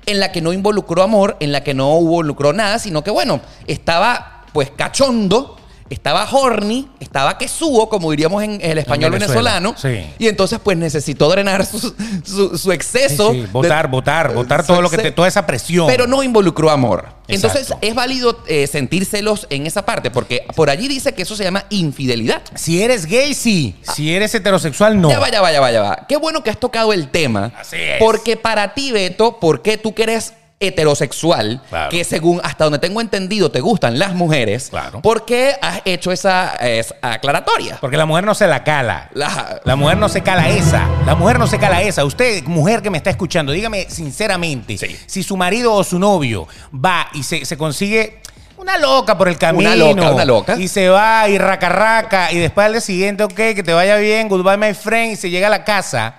en 0.06 0.21
la 0.21 0.31
que 0.32 0.43
no 0.43 0.53
involucró 0.53 1.03
amor, 1.03 1.37
en 1.41 1.50
la 1.50 1.65
que 1.65 1.73
no 1.75 1.99
involucró 1.99 2.52
nada, 2.52 2.78
sino 2.78 3.02
que, 3.02 3.11
bueno, 3.11 3.40
estaba 3.66 4.45
pues 4.52 4.71
cachondo, 4.71 5.57
estaba 5.91 6.26
horny, 6.31 6.88
estaba 6.99 7.37
quesúo, 7.38 7.88
como 7.88 8.11
diríamos 8.11 8.43
en 8.43 8.59
el 8.62 8.79
español 8.79 9.11
Venezuela, 9.12 9.61
venezolano, 9.61 9.75
sí. 9.76 10.07
y 10.19 10.29
entonces 10.29 10.59
pues 10.62 10.76
necesitó 10.79 11.29
drenar 11.29 11.67
su, 11.67 11.79
su- 12.25 12.57
su 12.59 12.73
exceso. 12.73 13.33
Sí, 13.33 13.43
sí, 13.43 13.49
votar, 13.53 13.87
de- 13.87 13.91
votar, 13.93 14.33
votar 14.35 14.61
su 14.62 14.69
todo 14.69 14.83
lo 14.83 14.91
que 14.91 14.99
te, 14.99 15.12
toda 15.12 15.29
esa 15.29 15.47
presión. 15.47 15.87
pero 15.87 16.07
no 16.07 16.23
involucró 16.23 16.71
amor. 16.71 17.07
Exacto. 17.26 17.59
Entonces 17.59 17.76
es 17.81 17.95
válido 17.95 18.43
eh, 18.49 18.67
sentir 18.67 19.05
celos 19.07 19.47
en 19.50 19.67
esa 19.67 19.85
parte, 19.87 20.11
porque 20.11 20.45
por 20.57 20.69
allí 20.71 20.88
dice 20.88 21.12
que 21.14 21.23
eso 21.23 21.37
se 21.37 21.45
llama 21.45 21.64
infidelidad. 21.71 22.43
Si 22.55 22.83
eres 22.83 23.07
gay, 23.07 23.33
sí. 23.35 23.76
Si 23.95 24.14
eres 24.14 24.35
heterosexual, 24.35 25.00
no. 25.00 25.09
Ya 25.11 25.19
va, 25.19 25.31
ya 25.31 25.41
va, 25.41 25.50
ya 25.53 25.81
va. 25.83 26.07
Qué 26.09 26.17
bueno 26.17 26.43
que 26.43 26.50
has 26.50 26.59
tocado 26.61 26.93
el 26.93 27.09
tema. 27.11 27.53
Así 27.59 27.76
es. 27.76 27.99
Porque 27.99 28.37
para 28.37 28.75
ti, 28.75 28.93
Beto, 28.93 29.38
porque 29.41 29.79
tú 29.79 29.95
que 29.95 30.03
eres 30.03 30.35
heterosexual, 30.68 31.61
Claro. 31.68 31.90
que 31.90 32.04
según 32.04 32.40
hasta 32.44 32.64
donde 32.64 32.78
tengo 32.78 33.00
entendido 33.00 33.50
te 33.50 33.61
gustan 33.61 33.99
las 33.99 34.14
mujeres, 34.14 34.68
Claro. 34.71 35.00
¿por 35.02 35.25
qué 35.25 35.54
has 35.61 35.80
hecho 35.85 36.12
esa, 36.12 36.54
esa 36.56 36.94
aclaratoria? 37.02 37.78
Porque 37.80 37.97
la 37.97 38.06
mujer 38.06 38.25
no 38.25 38.35
se 38.35 38.47
la 38.47 38.64
cala. 38.64 39.11
La- 39.14 39.61
La 39.64 39.76
mujer 39.76 39.97
no 39.99 40.09
se 40.09 40.23
cala 40.23 40.49
esa. 40.49 40.88
La 41.06 41.14
mujer 41.14 41.38
no 41.38 41.47
se 41.47 41.59
cala 41.59 41.83
esa. 41.83 42.04
Usted, 42.04 42.44
mujer 42.44 42.83
que 42.83 42.90
me 42.90 42.99
está 42.99 43.11
escuchando, 43.11 43.52
dígame 43.52 43.87
sinceramente, 43.90 44.78
Sí. 44.78 44.97
si 45.06 45.23
su 45.23 45.37
marido 45.37 45.73
o 45.73 45.85
su 45.85 45.99
novio 45.99 46.47
va 46.75 47.09
y 47.14 47.23
se, 47.23 47.44
se 47.44 47.56
consigue 47.56 48.21
una 48.56 48.78
loca 48.78 49.18
por 49.18 49.28
el 49.28 49.37
camino. 49.37 49.68
Una 49.71 49.76
loca, 49.76 50.11
una 50.12 50.25
loca. 50.25 50.56
Y 50.59 50.68
se 50.68 50.88
va 50.88 51.28
y 51.28 51.38
raca 51.38 51.68
raca 51.68 52.33
y 52.33 52.38
después 52.38 52.64
al 52.66 52.73
día 52.73 52.80
siguiente, 52.80 53.25
ok, 53.25 53.35
que 53.35 53.62
te 53.64 53.73
vaya 53.73 53.97
bien, 53.97 54.28
goodbye 54.28 54.56
my 54.56 54.73
friend, 54.75 55.12
y 55.12 55.16
se 55.16 55.28
llega 55.30 55.49
a 55.49 55.50
la 55.50 55.64
casa. 55.64 56.14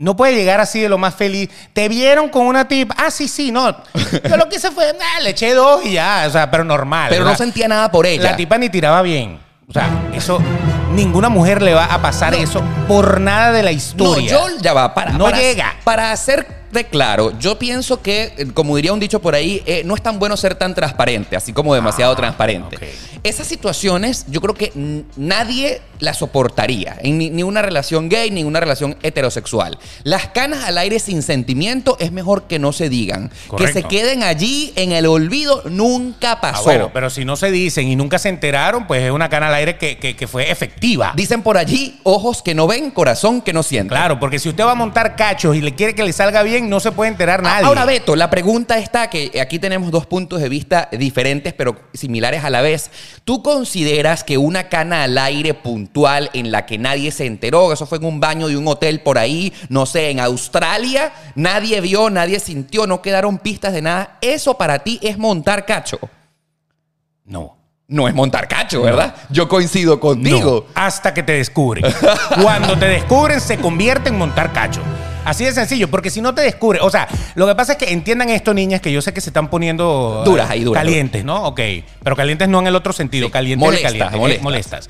No 0.00 0.14
puede 0.14 0.36
llegar 0.36 0.60
así 0.60 0.80
de 0.80 0.88
lo 0.88 0.96
más 0.96 1.12
feliz. 1.16 1.50
Te 1.72 1.88
vieron 1.88 2.28
con 2.28 2.46
una 2.46 2.68
tipa. 2.68 2.94
Ah, 2.96 3.10
sí, 3.10 3.26
sí, 3.26 3.50
no. 3.50 3.68
Yo 4.28 4.36
lo 4.36 4.48
que 4.48 4.56
hice 4.56 4.70
fue, 4.70 4.92
nah, 4.92 5.20
le 5.22 5.30
eché 5.30 5.52
dos 5.54 5.84
y 5.84 5.94
ya. 5.94 6.24
O 6.28 6.30
sea, 6.30 6.48
pero 6.48 6.62
normal. 6.62 7.08
pero 7.10 7.24
no 7.24 7.34
sentía 7.36 7.66
nada 7.66 7.90
por 7.90 8.06
ella. 8.06 8.30
la 8.30 8.36
tipa 8.36 8.56
ni 8.58 8.68
tiraba 8.68 9.02
bien. 9.02 9.40
O 9.68 9.72
sea, 9.72 9.88
eso, 10.14 10.40
ninguna 10.92 11.28
mujer 11.28 11.60
le 11.62 11.74
va 11.74 11.86
a 11.86 12.00
pasar 12.00 12.32
eso 12.34 12.62
por 12.86 13.20
nada 13.20 13.50
de 13.50 13.62
la 13.64 13.70
No, 13.72 13.76
historia. 13.76 14.30
yo 14.30 14.46
ya 14.60 14.72
va. 14.72 14.94
Para, 14.94 15.10
No 15.12 15.24
para- 15.24 15.36
llega. 15.38 15.74
Para 15.82 16.12
hacer 16.12 16.46
claro, 16.90 17.38
yo 17.38 17.58
pienso 17.58 18.02
que, 18.02 18.32
eh, 18.36 18.46
como 18.54 18.76
diría 18.76 18.92
un 18.92 19.00
dicho 19.00 19.20
por 19.20 19.34
ahí, 19.34 19.62
eh, 19.66 19.82
no 19.84 19.94
es 19.94 20.02
tan 20.02 20.18
bueno 20.18 20.36
ser 20.36 20.54
tan 20.54 20.74
transparente, 20.74 21.36
así 21.36 21.52
como 21.52 21.74
demasiado 21.74 22.12
Ah, 22.12 22.16
transparente. 22.16 22.78
Esas 23.24 23.46
situaciones 23.46 24.24
yo 24.28 24.40
creo 24.40 24.54
que 24.54 24.72
nadie 25.16 25.80
las 25.98 26.18
soportaría 26.18 26.96
en 27.02 27.18
ni, 27.18 27.30
ni 27.30 27.42
una 27.42 27.60
relación 27.62 28.08
gay 28.08 28.30
ni 28.30 28.44
una 28.44 28.60
relación 28.60 28.96
heterosexual. 29.02 29.78
Las 30.04 30.28
canas 30.28 30.64
al 30.64 30.78
aire 30.78 30.98
sin 31.00 31.22
sentimiento 31.22 31.96
es 32.00 32.12
mejor 32.12 32.44
que 32.44 32.58
no 32.58 32.72
se 32.72 32.88
digan. 32.88 33.30
Que 33.56 33.68
se 33.72 33.82
queden 33.82 34.22
allí 34.22 34.72
en 34.76 34.92
el 34.92 35.06
olvido, 35.06 35.62
nunca 35.68 36.32
Ah, 36.32 36.40
pasó. 36.40 36.64
bueno, 36.64 36.90
pero 36.92 37.10
si 37.10 37.24
no 37.24 37.36
se 37.36 37.50
dicen 37.50 37.88
y 37.88 37.96
nunca 37.96 38.18
se 38.18 38.28
enteraron, 38.28 38.86
pues 38.86 39.02
es 39.02 39.10
una 39.10 39.28
cana 39.28 39.48
al 39.48 39.54
aire 39.54 39.76
que, 39.78 39.98
que- 39.98 40.14
que 40.16 40.26
fue 40.26 40.50
efectiva. 40.50 41.12
Dicen 41.16 41.42
por 41.42 41.56
allí, 41.58 41.98
ojos 42.04 42.42
que 42.42 42.54
no 42.54 42.66
ven, 42.66 42.90
corazón 42.90 43.40
que 43.42 43.52
no 43.52 43.62
siente. 43.62 43.88
Claro, 43.90 44.18
porque 44.20 44.38
si 44.38 44.48
usted 44.48 44.64
va 44.64 44.72
a 44.72 44.76
montar 44.76 45.16
cachos 45.16 45.56
y 45.56 45.60
le 45.60 45.74
quiere 45.74 45.94
que 45.94 46.04
le 46.04 46.12
salga 46.12 46.42
bien, 46.42 46.57
no 46.62 46.80
se 46.80 46.92
puede 46.92 47.10
enterar 47.10 47.42
nadie. 47.42 47.66
Ahora, 47.66 47.84
Beto, 47.84 48.16
la 48.16 48.30
pregunta 48.30 48.78
está 48.78 49.08
que 49.10 49.40
aquí 49.40 49.58
tenemos 49.58 49.90
dos 49.90 50.06
puntos 50.06 50.40
de 50.40 50.48
vista 50.48 50.88
diferentes, 50.92 51.52
pero 51.52 51.76
similares 51.94 52.44
a 52.44 52.50
la 52.50 52.60
vez. 52.60 52.90
¿Tú 53.24 53.42
consideras 53.42 54.24
que 54.24 54.38
una 54.38 54.68
cana 54.68 55.04
al 55.04 55.18
aire 55.18 55.54
puntual 55.54 56.30
en 56.32 56.50
la 56.50 56.66
que 56.66 56.78
nadie 56.78 57.10
se 57.10 57.26
enteró, 57.26 57.72
eso 57.72 57.86
fue 57.86 57.98
en 57.98 58.04
un 58.04 58.20
baño 58.20 58.48
de 58.48 58.56
un 58.56 58.66
hotel 58.68 59.00
por 59.00 59.18
ahí, 59.18 59.52
no 59.68 59.86
sé, 59.86 60.10
en 60.10 60.20
Australia, 60.20 61.12
nadie 61.34 61.80
vio, 61.80 62.10
nadie 62.10 62.40
sintió, 62.40 62.86
no 62.86 63.02
quedaron 63.02 63.38
pistas 63.38 63.72
de 63.72 63.82
nada, 63.82 64.18
eso 64.20 64.54
para 64.54 64.80
ti 64.80 64.98
es 65.02 65.18
montar 65.18 65.66
cacho? 65.66 65.98
No. 67.24 67.56
No 67.90 68.06
es 68.06 68.14
montar 68.14 68.48
cacho, 68.48 68.82
¿verdad? 68.82 69.14
Yo 69.30 69.48
coincido 69.48 69.98
contigo. 69.98 70.66
No, 70.68 70.72
hasta 70.74 71.14
que 71.14 71.22
te 71.22 71.32
descubren. 71.32 71.84
Cuando 72.42 72.78
te 72.78 72.86
descubren, 72.86 73.40
se 73.40 73.56
convierte 73.56 74.10
en 74.10 74.18
montar 74.18 74.52
cacho. 74.52 74.82
Así 75.28 75.44
de 75.44 75.52
sencillo, 75.52 75.88
porque 75.90 76.10
si 76.10 76.20
no 76.20 76.34
te 76.34 76.42
descubren, 76.42 76.82
o 76.82 76.90
sea, 76.90 77.06
lo 77.34 77.46
que 77.46 77.54
pasa 77.54 77.72
es 77.72 77.78
que 77.78 77.92
entiendan 77.92 78.30
esto, 78.30 78.54
niñas, 78.54 78.80
que 78.80 78.90
yo 78.90 79.02
sé 79.02 79.12
que 79.12 79.20
se 79.20 79.30
están 79.30 79.48
poniendo 79.50 80.22
eh, 80.22 80.28
Duras 80.28 80.48
ahí, 80.50 80.64
duras, 80.64 80.82
Calientes, 80.82 81.24
¿no? 81.24 81.44
Ok. 81.44 81.60
Pero 82.02 82.16
calientes 82.16 82.48
no 82.48 82.60
en 82.60 82.66
el 82.68 82.74
otro 82.76 82.92
sentido, 82.92 83.26
Sí, 83.26 83.32
calientes 83.32 83.66
molestas, 83.66 83.92
de 83.92 83.98
calientes, 83.98 84.38
eh, 84.38 84.42
molestas. 84.42 84.86
molestas. 84.86 84.88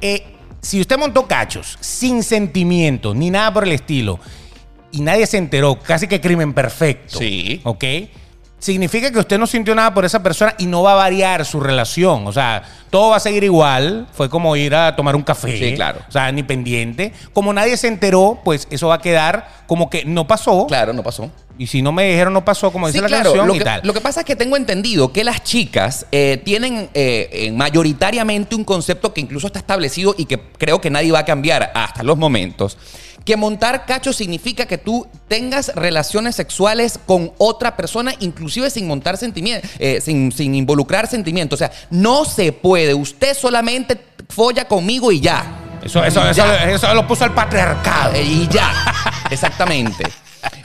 Eh, 0.00 0.24
si 0.60 0.80
usted 0.80 0.98
montó 0.98 1.26
cachos 1.26 1.78
sin 1.80 2.22
sentimiento 2.22 3.14
ni 3.14 3.30
nada 3.30 3.52
por 3.52 3.64
el 3.64 3.72
estilo 3.72 4.18
y 4.92 5.00
nadie 5.00 5.26
se 5.26 5.38
enteró, 5.38 5.78
casi 5.78 6.06
que 6.06 6.20
crimen 6.20 6.52
perfecto. 6.52 7.18
Sí. 7.18 7.60
¿Ok? 7.64 7.84
Significa 8.58 9.12
que 9.12 9.18
usted 9.20 9.38
no 9.38 9.46
sintió 9.46 9.72
nada 9.74 9.94
por 9.94 10.04
esa 10.04 10.20
persona 10.22 10.52
y 10.58 10.66
no 10.66 10.82
va 10.82 10.92
a 10.92 10.96
variar 10.96 11.44
su 11.44 11.60
relación. 11.60 12.26
O 12.26 12.32
sea, 12.32 12.62
todo 12.90 13.10
va 13.10 13.16
a 13.16 13.20
seguir 13.20 13.44
igual. 13.44 14.08
Fue 14.12 14.28
como 14.28 14.56
ir 14.56 14.74
a 14.74 14.96
tomar 14.96 15.14
un 15.14 15.22
café. 15.22 15.56
Sí, 15.56 15.74
claro. 15.76 16.00
O 16.08 16.10
sea, 16.12 16.32
ni 16.32 16.42
pendiente. 16.42 17.12
Como 17.32 17.52
nadie 17.52 17.76
se 17.76 17.86
enteró, 17.86 18.40
pues 18.44 18.66
eso 18.70 18.88
va 18.88 18.96
a 18.96 19.00
quedar 19.00 19.48
como 19.68 19.88
que 19.88 20.04
no 20.04 20.26
pasó. 20.26 20.66
Claro, 20.66 20.92
no 20.92 21.04
pasó. 21.04 21.30
Y 21.56 21.66
si 21.66 21.82
no 21.82 21.90
me 21.92 22.08
dijeron 22.10 22.32
no 22.32 22.44
pasó, 22.44 22.70
como 22.72 22.86
dice 22.86 22.98
Sí, 22.98 23.02
la 23.02 23.08
claro. 23.08 23.24
canción 23.24 23.46
Lo 23.48 23.54
y 23.54 23.58
que, 23.58 23.64
tal. 23.64 23.80
lo 23.84 23.92
que 23.92 24.00
pasa 24.00 24.20
es 24.20 24.26
que 24.26 24.36
tengo 24.36 24.56
entendido 24.56 25.12
que 25.12 25.24
las 25.24 25.42
chicas 25.42 26.06
eh, 26.12 26.40
tienen 26.44 26.88
eh, 26.94 27.28
eh, 27.32 27.52
mayoritariamente 27.52 28.54
un 28.54 28.62
concepto 28.64 29.12
que 29.12 29.20
incluso 29.20 29.48
está 29.48 29.58
establecido 29.58 30.14
y 30.16 30.26
que 30.26 30.38
creo 30.56 30.80
que 30.80 30.88
nadie 30.90 31.10
va 31.10 31.20
a 31.20 31.24
cambiar 31.24 31.72
hasta 31.74 32.02
los 32.04 32.16
momentos. 32.16 32.78
Que 33.28 33.36
montar 33.36 33.84
cacho 33.84 34.14
significa 34.14 34.64
que 34.64 34.78
tú 34.78 35.06
tengas 35.28 35.70
relaciones 35.74 36.34
sexuales 36.34 36.98
con 37.04 37.30
otra 37.36 37.76
persona, 37.76 38.14
inclusive 38.20 38.70
sin 38.70 38.86
montar 38.86 39.18
sentimientos, 39.18 39.70
sin, 40.02 40.32
sin 40.32 40.54
involucrar 40.54 41.06
sentimientos. 41.08 41.58
O 41.58 41.60
sea, 41.60 41.70
no 41.90 42.24
se 42.24 42.52
puede. 42.52 42.94
Usted 42.94 43.36
solamente 43.36 44.00
folla 44.30 44.64
conmigo 44.66 45.12
y 45.12 45.20
ya. 45.20 45.44
Eso, 45.82 46.02
eso, 46.02 46.26
eso, 46.26 46.94
lo 46.94 47.06
puso 47.06 47.26
el 47.26 47.32
patriarcado. 47.32 48.14
Eh, 48.14 48.22
Y 48.22 48.48
ya, 48.48 48.72
exactamente. 49.30 50.04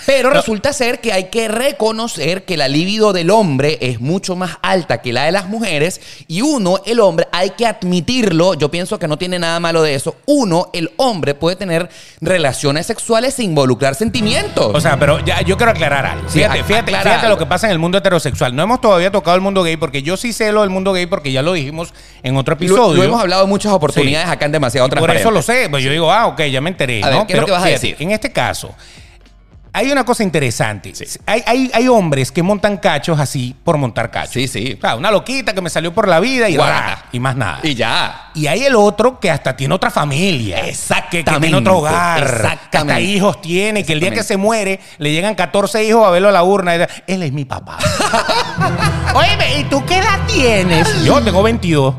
Pero 0.05 0.29
resulta 0.29 0.73
ser 0.73 0.99
que 0.99 1.13
hay 1.13 1.25
que 1.25 1.47
reconocer 1.47 2.43
que 2.45 2.57
la 2.57 2.67
libido 2.67 3.13
del 3.13 3.29
hombre 3.29 3.77
es 3.81 3.99
mucho 3.99 4.35
más 4.35 4.57
alta 4.61 5.01
que 5.01 5.13
la 5.13 5.23
de 5.25 5.31
las 5.31 5.47
mujeres 5.47 6.01
y 6.27 6.41
uno, 6.41 6.81
el 6.85 6.99
hombre, 6.99 7.27
hay 7.31 7.51
que 7.51 7.65
admitirlo, 7.65 8.53
yo 8.53 8.69
pienso 8.69 8.99
que 8.99 9.07
no 9.07 9.17
tiene 9.17 9.39
nada 9.39 9.59
malo 9.59 9.81
de 9.81 9.95
eso, 9.95 10.15
uno, 10.25 10.69
el 10.73 10.91
hombre 10.97 11.33
puede 11.35 11.55
tener 11.55 11.89
relaciones 12.21 12.85
sexuales 12.87 13.35
sin 13.35 13.51
involucrar 13.51 13.95
sentimientos. 13.95 14.71
O 14.73 14.81
sea, 14.81 14.97
pero 14.99 15.19
ya, 15.19 15.41
yo 15.41 15.57
quiero 15.57 15.71
aclarar 15.71 16.05
algo. 16.05 16.29
Sí, 16.29 16.39
Fíjate, 16.39 16.63
fíjate, 16.63 16.91
fíjate 16.91 17.29
lo 17.29 17.37
que 17.37 17.45
pasa 17.45 17.67
en 17.67 17.71
el 17.71 17.79
mundo 17.79 17.97
heterosexual. 17.97 18.55
No 18.55 18.63
hemos 18.63 18.81
todavía 18.81 19.11
tocado 19.11 19.35
el 19.35 19.41
mundo 19.41 19.63
gay 19.63 19.77
porque 19.77 20.01
yo 20.03 20.17
sí 20.17 20.33
sé 20.33 20.51
lo 20.51 20.61
del 20.61 20.69
mundo 20.69 20.93
gay 20.93 21.05
porque 21.05 21.31
ya 21.31 21.41
lo 21.41 21.53
dijimos 21.53 21.93
en 22.23 22.35
otro 22.37 22.53
lo, 22.53 22.57
episodio. 22.57 22.97
lo 22.97 23.03
hemos 23.03 23.21
hablado 23.21 23.43
en 23.43 23.49
muchas 23.49 23.71
oportunidades 23.71 24.27
Sí. 24.27 24.33
acá 24.33 24.45
en 24.45 24.51
Demasiado 24.51 24.87
Por 24.87 24.91
Transparente. 24.91 25.21
eso 25.21 25.31
lo 25.31 25.41
sé. 25.41 25.67
Pues 25.69 25.83
yo 25.83 25.91
digo, 25.91 26.11
ah, 26.11 26.27
ok, 26.27 26.41
ya 26.43 26.61
me 26.61 26.69
enteré. 26.69 27.03
A 27.03 27.09
ver, 27.09 27.17
¿no? 27.19 27.27
¿qué 27.27 27.33
es 27.33 27.39
lo 27.39 27.45
que 27.45 27.51
vas 27.51 27.61
a 27.63 27.65
fíjate, 27.67 27.87
decir? 27.87 27.95
En 27.99 28.11
este 28.11 28.31
caso, 28.31 28.73
hay 29.75 29.91
una 29.91 30.05
cosa 30.05 30.21
interesante. 30.21 30.93
Hay, 31.25 31.43
hay, 31.47 31.71
hay 31.73 31.87
hombres 31.87 32.31
que 32.31 32.43
montan 32.43 32.77
cachos 32.77 33.19
así 33.19 33.55
por 33.63 33.77
montar 33.77 34.11
cachos. 34.11 34.33
Sí, 34.33 34.47
sí. 34.47 34.75
O 34.77 34.81
sea, 34.81 34.95
una 34.95 35.09
loquita 35.09 35.51
que 35.53 35.61
me 35.61 35.69
salió 35.71 35.91
por 35.91 36.07
la 36.07 36.19
vida 36.19 36.47
y, 36.47 36.55
Guarda. 36.55 36.79
ra, 36.79 37.05
y 37.11 37.19
más 37.19 37.35
nada. 37.35 37.59
Y 37.63 37.73
ya. 37.73 38.29
Y 38.35 38.45
hay 38.45 38.65
el 38.65 38.75
otro 38.75 39.19
que 39.19 39.31
hasta 39.31 39.57
tiene 39.57 39.73
otra 39.73 39.89
familia. 39.89 40.59
Exactamente. 40.59 41.23
Que, 41.23 41.23
que 41.23 41.39
tiene 41.39 41.57
otro 41.57 41.79
hogar. 41.79 42.21
Exactamente. 42.21 42.77
Hasta 42.77 43.01
hijos 43.01 43.41
tiene. 43.41 43.83
Que 43.83 43.93
el 43.93 43.99
día 43.99 44.11
que 44.11 44.21
se 44.21 44.37
muere 44.37 44.79
le 44.99 45.11
llegan 45.11 45.33
14 45.33 45.83
hijos 45.83 46.05
a 46.05 46.11
verlo 46.11 46.29
a 46.29 46.31
la 46.31 46.43
urna. 46.43 46.75
y 46.75 46.79
dice, 46.79 47.03
Él 47.07 47.23
es 47.23 47.33
mi 47.33 47.45
papá. 47.45 47.79
Oye, 49.15 49.59
¿y 49.59 49.63
tú 49.63 49.83
qué 49.85 49.97
edad 49.97 50.19
tienes? 50.27 51.03
Yo 51.03 51.19
tengo 51.23 51.41
22. 51.41 51.95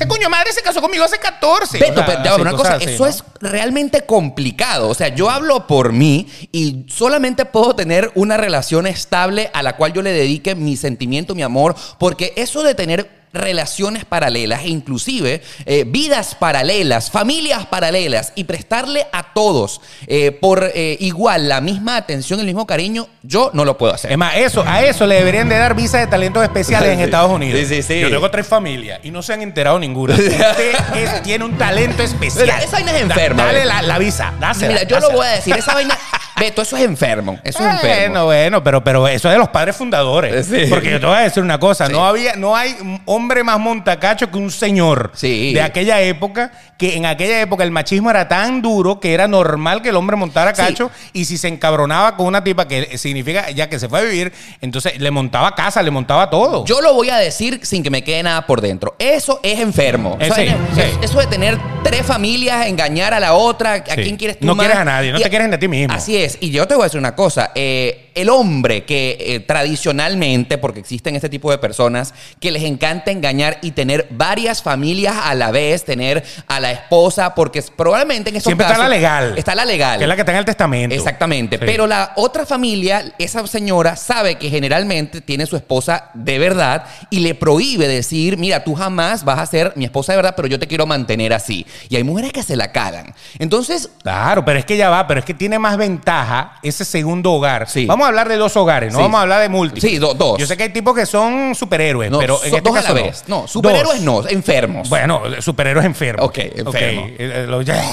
Ese 0.00 0.08
coño 0.08 0.30
madre 0.30 0.50
se 0.54 0.62
casó 0.62 0.80
conmigo 0.80 1.04
hace 1.04 1.18
14. 1.18 1.78
Beto, 1.78 1.92
O 1.92 1.94
sea, 1.96 2.06
pero 2.06 2.24
ya, 2.24 2.32
así, 2.32 2.40
una 2.40 2.52
cosa, 2.52 2.76
eso 2.78 3.04
¿no? 3.04 3.10
es 3.10 3.22
realmente 3.38 4.06
complicado. 4.06 4.88
O 4.88 4.94
sea, 4.94 5.08
yo 5.08 5.28
hablo 5.28 5.66
por 5.66 5.92
mí 5.92 6.26
y 6.52 6.86
solamente 6.88 7.44
puedo 7.44 7.76
tener 7.76 8.10
una 8.14 8.38
relación 8.38 8.86
estable 8.86 9.50
a 9.52 9.62
la 9.62 9.76
cual 9.76 9.92
yo 9.92 10.00
le 10.00 10.12
dedique 10.12 10.54
mi 10.54 10.78
sentimiento, 10.78 11.34
mi 11.34 11.42
amor, 11.42 11.76
porque 11.98 12.32
eso 12.36 12.62
de 12.62 12.74
tener 12.74 13.19
relaciones 13.32 14.04
paralelas 14.04 14.62
e 14.64 14.68
inclusive 14.68 15.42
eh, 15.66 15.84
vidas 15.86 16.34
paralelas, 16.34 17.10
familias 17.10 17.66
paralelas 17.66 18.32
y 18.34 18.44
prestarle 18.44 19.06
a 19.12 19.32
todos 19.34 19.80
eh, 20.06 20.32
por 20.32 20.70
eh, 20.74 20.96
igual 21.00 21.48
la 21.48 21.60
misma 21.60 21.96
atención, 21.96 22.40
el 22.40 22.46
mismo 22.46 22.66
cariño, 22.66 23.06
yo 23.22 23.50
no 23.54 23.64
lo 23.64 23.78
puedo 23.78 23.94
hacer. 23.94 24.10
Es 24.12 24.18
más, 24.18 24.36
eso, 24.36 24.64
a 24.66 24.82
eso 24.82 25.06
le 25.06 25.16
deberían 25.16 25.48
de 25.48 25.56
dar 25.58 25.74
visa 25.74 25.98
de 25.98 26.06
talentos 26.06 26.42
especiales 26.42 26.90
en. 26.90 27.00
Estados 27.00 27.30
Unidos. 27.30 27.58
Sí, 27.60 27.66
sí, 27.66 27.82
sí. 27.82 28.00
Yo 28.00 28.10
tengo 28.10 28.30
tres 28.30 28.46
familias 28.46 29.00
y 29.02 29.10
no 29.10 29.22
se 29.22 29.32
han 29.32 29.42
enterado 29.42 29.78
ninguna. 29.78 30.14
Usted 30.14 30.74
es- 30.96 31.22
tiene 31.22 31.44
un 31.44 31.56
talento 31.58 32.02
especial. 32.02 32.46
Pero 32.46 32.58
esa 32.64 32.70
vaina 32.76 32.92
es 32.92 33.08
Da- 33.08 33.14
enferma, 33.14 33.44
dale 33.46 33.64
la, 33.64 33.82
la 33.82 33.98
visa, 33.98 34.32
dásela. 34.40 34.68
Mira, 34.72 34.82
yo 34.84 35.00
lo 35.00 35.10
voy 35.10 35.26
a 35.26 35.30
decir, 35.30 35.56
esa 35.56 35.74
vaina, 35.74 35.96
Beto, 36.40 36.62
eso 36.62 36.76
es 36.76 36.82
enfermo, 36.84 37.38
eso 37.44 37.58
es 37.60 37.74
enfermo. 37.74 38.24
Bueno, 38.24 38.24
bueno, 38.26 38.64
pero, 38.64 38.82
pero 38.84 39.06
eso 39.08 39.28
es 39.28 39.32
de 39.34 39.38
los 39.38 39.48
padres 39.50 39.76
fundadores. 39.76 40.46
Sí. 40.46 40.66
Porque 40.68 40.90
yo 40.90 41.00
te 41.00 41.06
voy 41.06 41.16
a 41.16 41.20
decir 41.20 41.42
una 41.42 41.58
cosa, 41.60 41.86
Sí. 41.86 41.92
no 41.92 42.04
había, 42.06 42.34
no 42.34 42.56
hay 42.56 42.74
hombre 43.04 43.44
más 43.44 43.58
montacacho 43.60 44.30
que 44.30 44.38
un 44.38 44.50
señor 44.50 45.12
Sí. 45.14 45.52
de 45.52 45.62
aquella 45.62 46.00
época, 46.00 46.50
que 46.78 46.96
en 46.96 47.04
aquella 47.06 47.40
época 47.42 47.62
el 47.62 47.70
machismo 47.70 48.10
era 48.10 48.26
tan 48.26 48.62
duro 48.62 49.00
que 49.00 49.12
era 49.12 49.28
normal 49.28 49.82
que 49.82 49.90
el 49.90 49.96
hombre 49.96 50.16
montara 50.16 50.52
cacho 50.54 50.90
y 51.12 51.26
si 51.26 51.36
se 51.36 51.48
encabronaba 51.48 52.16
con 52.16 52.26
una 52.26 52.42
tipa 52.42 52.66
que 52.66 52.96
significa 52.96 53.50
ya 53.50 53.68
que 53.68 53.78
se 53.78 53.88
fue 53.88 53.98
a 54.00 54.02
vivir, 54.02 54.32
entonces 54.62 54.98
le 54.98 55.10
montaba 55.10 55.54
casa, 55.54 55.82
le 55.82 55.90
montaba 55.90 56.30
todo. 56.30 56.64
Yo 56.64 56.80
lo 56.80 56.94
voy 56.94 57.10
a 57.10 57.16
decir 57.18 57.60
sin 57.64 57.82
que 57.82 57.90
me 57.90 58.02
quede 58.02 58.22
nada 58.22 58.46
por 58.46 58.60
dentro. 58.62 58.96
Eso 58.98 59.40
es 59.42 59.60
enfermo. 59.60 60.16
Eh, 60.20 60.30
O 60.30 60.34
sea, 60.34 60.44
sí, 60.44 60.50
es- 60.50 60.84
sí. 60.84 60.98
Eso 61.02 61.18
de 61.20 61.26
tener 61.26 61.58
tres 61.84 62.06
familias, 62.06 62.66
engañar 62.66 63.12
a 63.12 63.20
la 63.20 63.34
otra, 63.34 63.74
a 63.74 63.82
quién 63.82 64.16
quieres 64.16 64.38
tú 64.38 64.46
No 64.46 64.54
más? 64.54 64.64
quieres 64.64 64.80
a 64.80 64.84
nadie, 64.84 65.12
no 65.12 65.18
Y- 65.18 65.22
te 65.22 65.28
quieres 65.28 65.48
ni 65.48 65.54
a 65.54 65.58
ti 65.58 65.68
mismo. 65.68 65.94
Así 65.94 66.16
es. 66.16 66.29
Y 66.40 66.50
yo 66.50 66.66
te 66.66 66.74
voy 66.74 66.82
a 66.82 66.86
decir 66.86 66.98
una 67.00 67.14
cosa. 67.14 67.52
eh, 67.54 68.06
el 68.14 68.28
hombre 68.28 68.84
que 68.84 69.16
eh, 69.20 69.40
tradicionalmente, 69.40 70.58
porque 70.58 70.80
existen 70.80 71.14
este 71.16 71.28
tipo 71.28 71.50
de 71.50 71.58
personas, 71.58 72.12
que 72.40 72.50
les 72.50 72.64
encanta 72.64 73.10
engañar 73.10 73.58
y 73.62 73.70
tener 73.70 74.08
varias 74.10 74.62
familias 74.62 75.16
a 75.22 75.34
la 75.34 75.50
vez, 75.50 75.84
tener 75.84 76.22
a 76.46 76.60
la 76.60 76.72
esposa, 76.72 77.34
porque 77.34 77.62
probablemente 77.76 78.30
en 78.30 78.36
esos 78.36 78.46
Siempre 78.50 78.66
está 78.66 78.78
la 78.78 78.88
legal. 78.88 79.34
Está 79.38 79.54
la 79.54 79.64
legal. 79.64 79.98
Que 79.98 80.04
es 80.04 80.08
la 80.08 80.16
que 80.16 80.22
está 80.22 80.32
en 80.32 80.38
el 80.38 80.44
testamento. 80.44 80.94
Exactamente. 80.94 81.56
Sí. 81.56 81.62
Pero 81.64 81.86
la 81.86 82.12
otra 82.16 82.44
familia, 82.44 83.14
esa 83.18 83.46
señora 83.46 83.96
sabe 83.96 84.36
que 84.36 84.50
generalmente 84.50 85.20
tiene 85.20 85.46
su 85.46 85.56
esposa 85.56 86.10
de 86.14 86.38
verdad 86.38 86.84
y 87.10 87.20
le 87.20 87.34
prohíbe 87.34 87.88
decir, 87.88 88.36
mira, 88.36 88.64
tú 88.64 88.74
jamás 88.74 89.24
vas 89.24 89.38
a 89.38 89.46
ser 89.46 89.72
mi 89.76 89.84
esposa 89.84 90.12
de 90.12 90.16
verdad, 90.16 90.34
pero 90.36 90.48
yo 90.48 90.58
te 90.58 90.66
quiero 90.66 90.84
mantener 90.86 91.32
así. 91.32 91.66
Y 91.88 91.96
hay 91.96 92.04
mujeres 92.04 92.32
que 92.32 92.42
se 92.42 92.56
la 92.56 92.72
cagan. 92.72 93.14
Entonces, 93.38 93.88
Claro, 94.02 94.44
pero 94.44 94.58
es 94.58 94.64
que 94.64 94.76
ya 94.76 94.90
va, 94.90 95.06
pero 95.06 95.20
es 95.20 95.26
que 95.26 95.34
tiene 95.34 95.58
más 95.58 95.76
ventaja 95.76 96.19
ese 96.62 96.84
segundo 96.84 97.32
hogar. 97.32 97.68
Sí. 97.68 97.86
Vamos 97.86 98.04
a 98.04 98.08
hablar 98.08 98.28
de 98.28 98.36
dos 98.36 98.56
hogares, 98.56 98.92
no 98.92 98.98
Sí. 98.98 99.02
vamos 99.02 99.18
a 99.18 99.22
hablar 99.22 99.40
de 99.42 99.48
múltiples. 99.48 99.90
Sí, 99.92 99.98
do- 99.98 100.14
dos. 100.14 100.38
Yo 100.38 100.46
sé 100.46 100.56
que 100.56 100.64
hay 100.64 100.68
tipos 100.70 100.94
que 100.94 101.06
son 101.06 101.54
superhéroes, 101.54 102.10
no, 102.10 102.18
pero 102.18 102.34
en 102.44 102.50
so- 102.50 102.56
este 102.56 102.68
dos 102.70 102.78
a 102.78 102.82
la 102.82 102.92
vez. 102.92 103.24
No, 103.26 103.46
superhéroes 103.48 104.04
Dos. 104.04 104.24
no, 104.24 104.28
enfermos. 104.28 104.88
Bueno, 104.88 105.22
superhéroes 105.40 105.86
enfermos. 105.86 106.26
Ok, 106.26 106.38
enfermo. 106.38 107.06
eh, 107.18 107.46
eh, 107.48 107.62
ya. 107.64 107.82